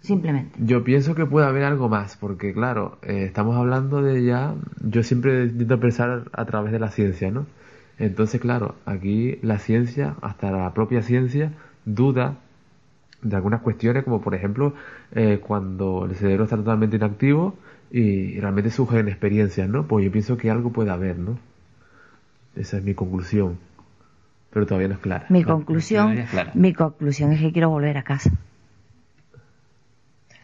Simplemente. 0.00 0.58
Yo 0.62 0.84
pienso 0.84 1.14
que 1.14 1.26
puede 1.26 1.46
haber 1.46 1.64
algo 1.64 1.88
más, 1.88 2.16
porque 2.16 2.52
claro, 2.52 2.98
eh, 3.02 3.24
estamos 3.24 3.56
hablando 3.56 4.00
de 4.00 4.24
ya, 4.24 4.54
yo 4.80 5.02
siempre 5.02 5.44
intento 5.44 5.80
pensar 5.80 6.24
a 6.32 6.44
través 6.44 6.72
de 6.72 6.78
la 6.78 6.90
ciencia, 6.90 7.30
¿no? 7.30 7.46
Entonces, 7.98 8.40
claro, 8.40 8.76
aquí 8.86 9.38
la 9.42 9.58
ciencia, 9.58 10.14
hasta 10.22 10.52
la 10.52 10.72
propia 10.72 11.02
ciencia, 11.02 11.52
duda 11.84 12.36
de 13.22 13.34
algunas 13.34 13.60
cuestiones, 13.62 14.04
como 14.04 14.20
por 14.20 14.34
ejemplo, 14.36 14.72
eh, 15.12 15.40
cuando 15.44 16.04
el 16.08 16.14
cerebro 16.14 16.44
está 16.44 16.56
totalmente 16.56 16.96
inactivo 16.96 17.56
y 17.90 18.38
realmente 18.38 18.70
surgen 18.70 19.08
experiencias, 19.08 19.68
¿no? 19.68 19.86
Pues 19.88 20.04
yo 20.04 20.12
pienso 20.12 20.36
que 20.36 20.48
algo 20.50 20.70
puede 20.70 20.90
haber, 20.90 21.18
¿no? 21.18 21.38
Esa 22.54 22.76
es 22.78 22.84
mi 22.84 22.94
conclusión, 22.94 23.58
pero 24.50 24.64
todavía 24.66 24.88
no 24.88 24.94
es 24.94 25.00
clara. 25.00 25.26
Mi 25.28 25.40
No, 25.42 25.48
conclusión, 25.48 26.14
no 26.14 26.20
es 26.20 26.30
clara. 26.30 26.52
mi 26.54 26.72
conclusión 26.72 27.32
es 27.32 27.40
que 27.40 27.52
quiero 27.52 27.70
volver 27.70 27.96
a 27.98 28.04
casa. 28.04 28.30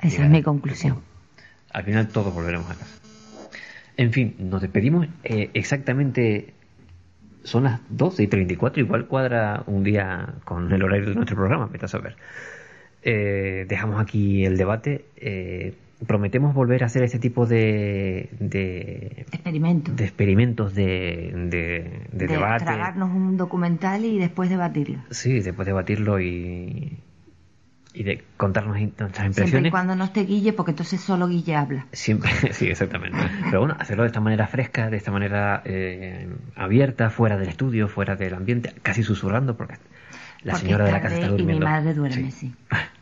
Esa 0.05 0.25
es 0.25 0.31
mi 0.31 0.43
conclusión. 0.43 0.99
Al 1.73 1.83
final 1.85 2.09
todos 2.09 2.33
volveremos 2.33 2.71
a 2.71 2.75
casa. 2.75 2.99
En 3.97 4.13
fin, 4.13 4.35
nos 4.39 4.63
despedimos 4.63 5.07
eh, 5.25 5.51
exactamente. 5.55 6.53
Son 7.43 7.65
las 7.65 7.81
12 7.91 8.23
y 8.23 8.27
34, 8.27 8.83
igual 8.83 9.07
cuadra 9.07 9.63
un 9.67 9.85
día 9.85 10.35
con 10.45 10.73
el 10.73 10.83
horario 10.83 11.09
de 11.11 11.15
nuestro 11.15 11.37
programa, 11.37 11.67
vete 11.67 11.85
a 11.85 11.89
saber. 11.89 12.17
eh, 13.03 13.67
dejamos 13.69 14.01
aquí 14.01 14.45
el 14.45 14.57
debate. 14.57 15.05
Eh, 15.17 15.75
prometemos 16.07 16.55
volver 16.55 16.83
a 16.83 16.87
hacer 16.87 17.03
este 17.03 17.19
tipo 17.19 17.47
de, 17.47 18.29
de, 18.41 19.27
Experimento. 19.31 19.93
de 19.93 20.05
experimentos 20.05 20.75
de, 20.75 21.33
de, 21.35 21.49
de 22.13 22.27
de 22.27 22.27
debate. 22.27 22.65
tragarnos 22.65 23.11
un 23.11 23.37
documental 23.37 24.05
y 24.05 24.19
después 24.19 24.49
debatirlo. 24.51 24.99
Sí, 25.11 25.41
después 25.41 25.67
debatirlo 25.67 26.21
y, 26.21 26.99
y 27.97 28.03
de 28.03 28.25
contarnos 28.37 28.77
nuestras 28.77 29.09
Siempre 29.15 29.23
y 29.23 29.27
impresiones. 29.29 29.71
cuando 29.71 29.95
no 29.95 30.05
esté 30.05 30.25
Guille, 30.25 30.53
porque 30.53 30.73
entonces 30.73 31.01
solo 31.01 31.29
Guille 31.29 31.55
habla. 31.55 31.87
Siempre, 31.93 32.31
sí, 32.53 32.67
exactamente. 32.69 33.17
Pero 33.45 33.61
bueno, 33.61 33.77
hacerlo 33.79 34.03
de 34.03 34.09
esta 34.09 34.21
manera 34.21 34.47
fresca, 34.49 34.91
de 34.91 34.97
esta 34.97 35.13
manera 35.13 35.63
eh, 35.65 36.29
abierta, 36.57 37.11
fuera 37.11 37.37
del 37.39 37.49
estudio, 37.49 37.87
fuera 37.89 38.17
del 38.17 38.35
ambiente, 38.35 38.75
casi 38.83 39.03
susurrando, 39.05 39.57
porque 39.57 39.77
la 40.43 40.53
porque 40.55 40.67
señora 40.67 40.85
de 40.87 40.93
la 40.93 41.01
casa 41.01 41.15
está 41.15 41.27
Y 41.29 41.31
mi 41.31 41.37
durmiendo. 41.39 41.67
madre 41.67 41.95
duerme, 41.95 42.31
sí. 42.33 42.53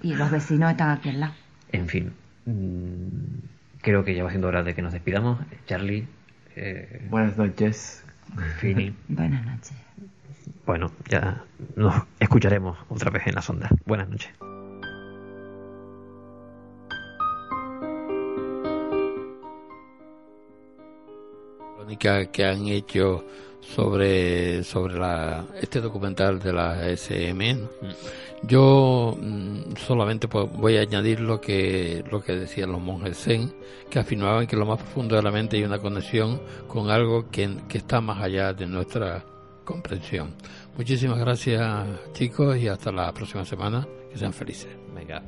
Y 0.03 0.15
los 0.15 0.31
vecinos 0.31 0.71
están 0.71 0.91
aquí 0.91 1.09
al 1.09 1.21
lado. 1.21 1.33
En 1.73 1.89
fin, 1.89 2.13
mm, 2.45 3.81
creo 3.81 4.05
que 4.05 4.15
ya 4.15 4.25
va 4.25 4.29
siendo 4.31 4.49
hora 4.49 4.63
de 4.63 4.75
que 4.75 4.83
nos 4.83 4.93
despidamos. 4.93 5.41
Charlie. 5.67 6.07
Eh, 6.55 7.07
Buenas 7.09 7.39
noches. 7.39 8.05
Fini. 8.59 8.95
Buenas 9.09 9.43
noches. 9.47 9.73
Bueno, 10.67 10.93
ya 11.09 11.43
nos 11.77 11.95
escucharemos 12.21 12.77
otra 12.91 13.11
vez 13.11 13.27
en 13.27 13.35
la 13.37 13.43
sonda. 13.43 13.71
Buenas 13.87 14.09
noches. 14.11 14.31
que 21.99 22.45
han 22.45 22.67
hecho 22.69 23.25
sobre, 23.61 24.65
sobre 24.65 24.99
la, 24.99 25.45
este 25.61 25.81
documental 25.81 26.39
de 26.39 26.53
la 26.53 26.89
SM. 26.89 27.55
Mm. 27.55 27.69
Yo 28.45 29.17
mm, 29.21 29.77
solamente 29.77 30.27
voy 30.27 30.77
a 30.77 30.81
añadir 30.81 31.21
lo 31.21 31.41
que, 31.41 32.05
lo 32.11 32.23
que 32.23 32.35
decían 32.35 32.73
los 32.73 32.81
monjes 32.81 33.17
zen, 33.17 33.55
que 33.89 34.01
afirmaban 34.01 34.47
que 34.47 34.57
lo 34.57 34.67
más 34.67 34.79
profundo 34.79 35.15
de 35.15 35.23
la 35.23 35.31
mente 35.31 35.57
hay 35.57 35.65
una 35.65 35.79
conexión 35.79 36.41
con 36.67 36.91
algo 36.91 37.31
que, 37.31 37.57
que 37.69 37.79
está 37.79 38.01
más 38.01 38.21
allá 38.21 38.53
de 38.53 38.67
nuestra 38.67 39.25
comprensión. 39.65 40.35
Muchísimas 40.77 41.19
gracias 41.19 41.87
chicos 42.13 42.57
y 42.57 42.69
hasta 42.69 42.91
la 42.91 43.13
próxima 43.13 43.45
semana. 43.45 43.87
Que 44.11 44.19
sean 44.19 44.33
felices. 44.33 44.69
Venga. 44.95 45.23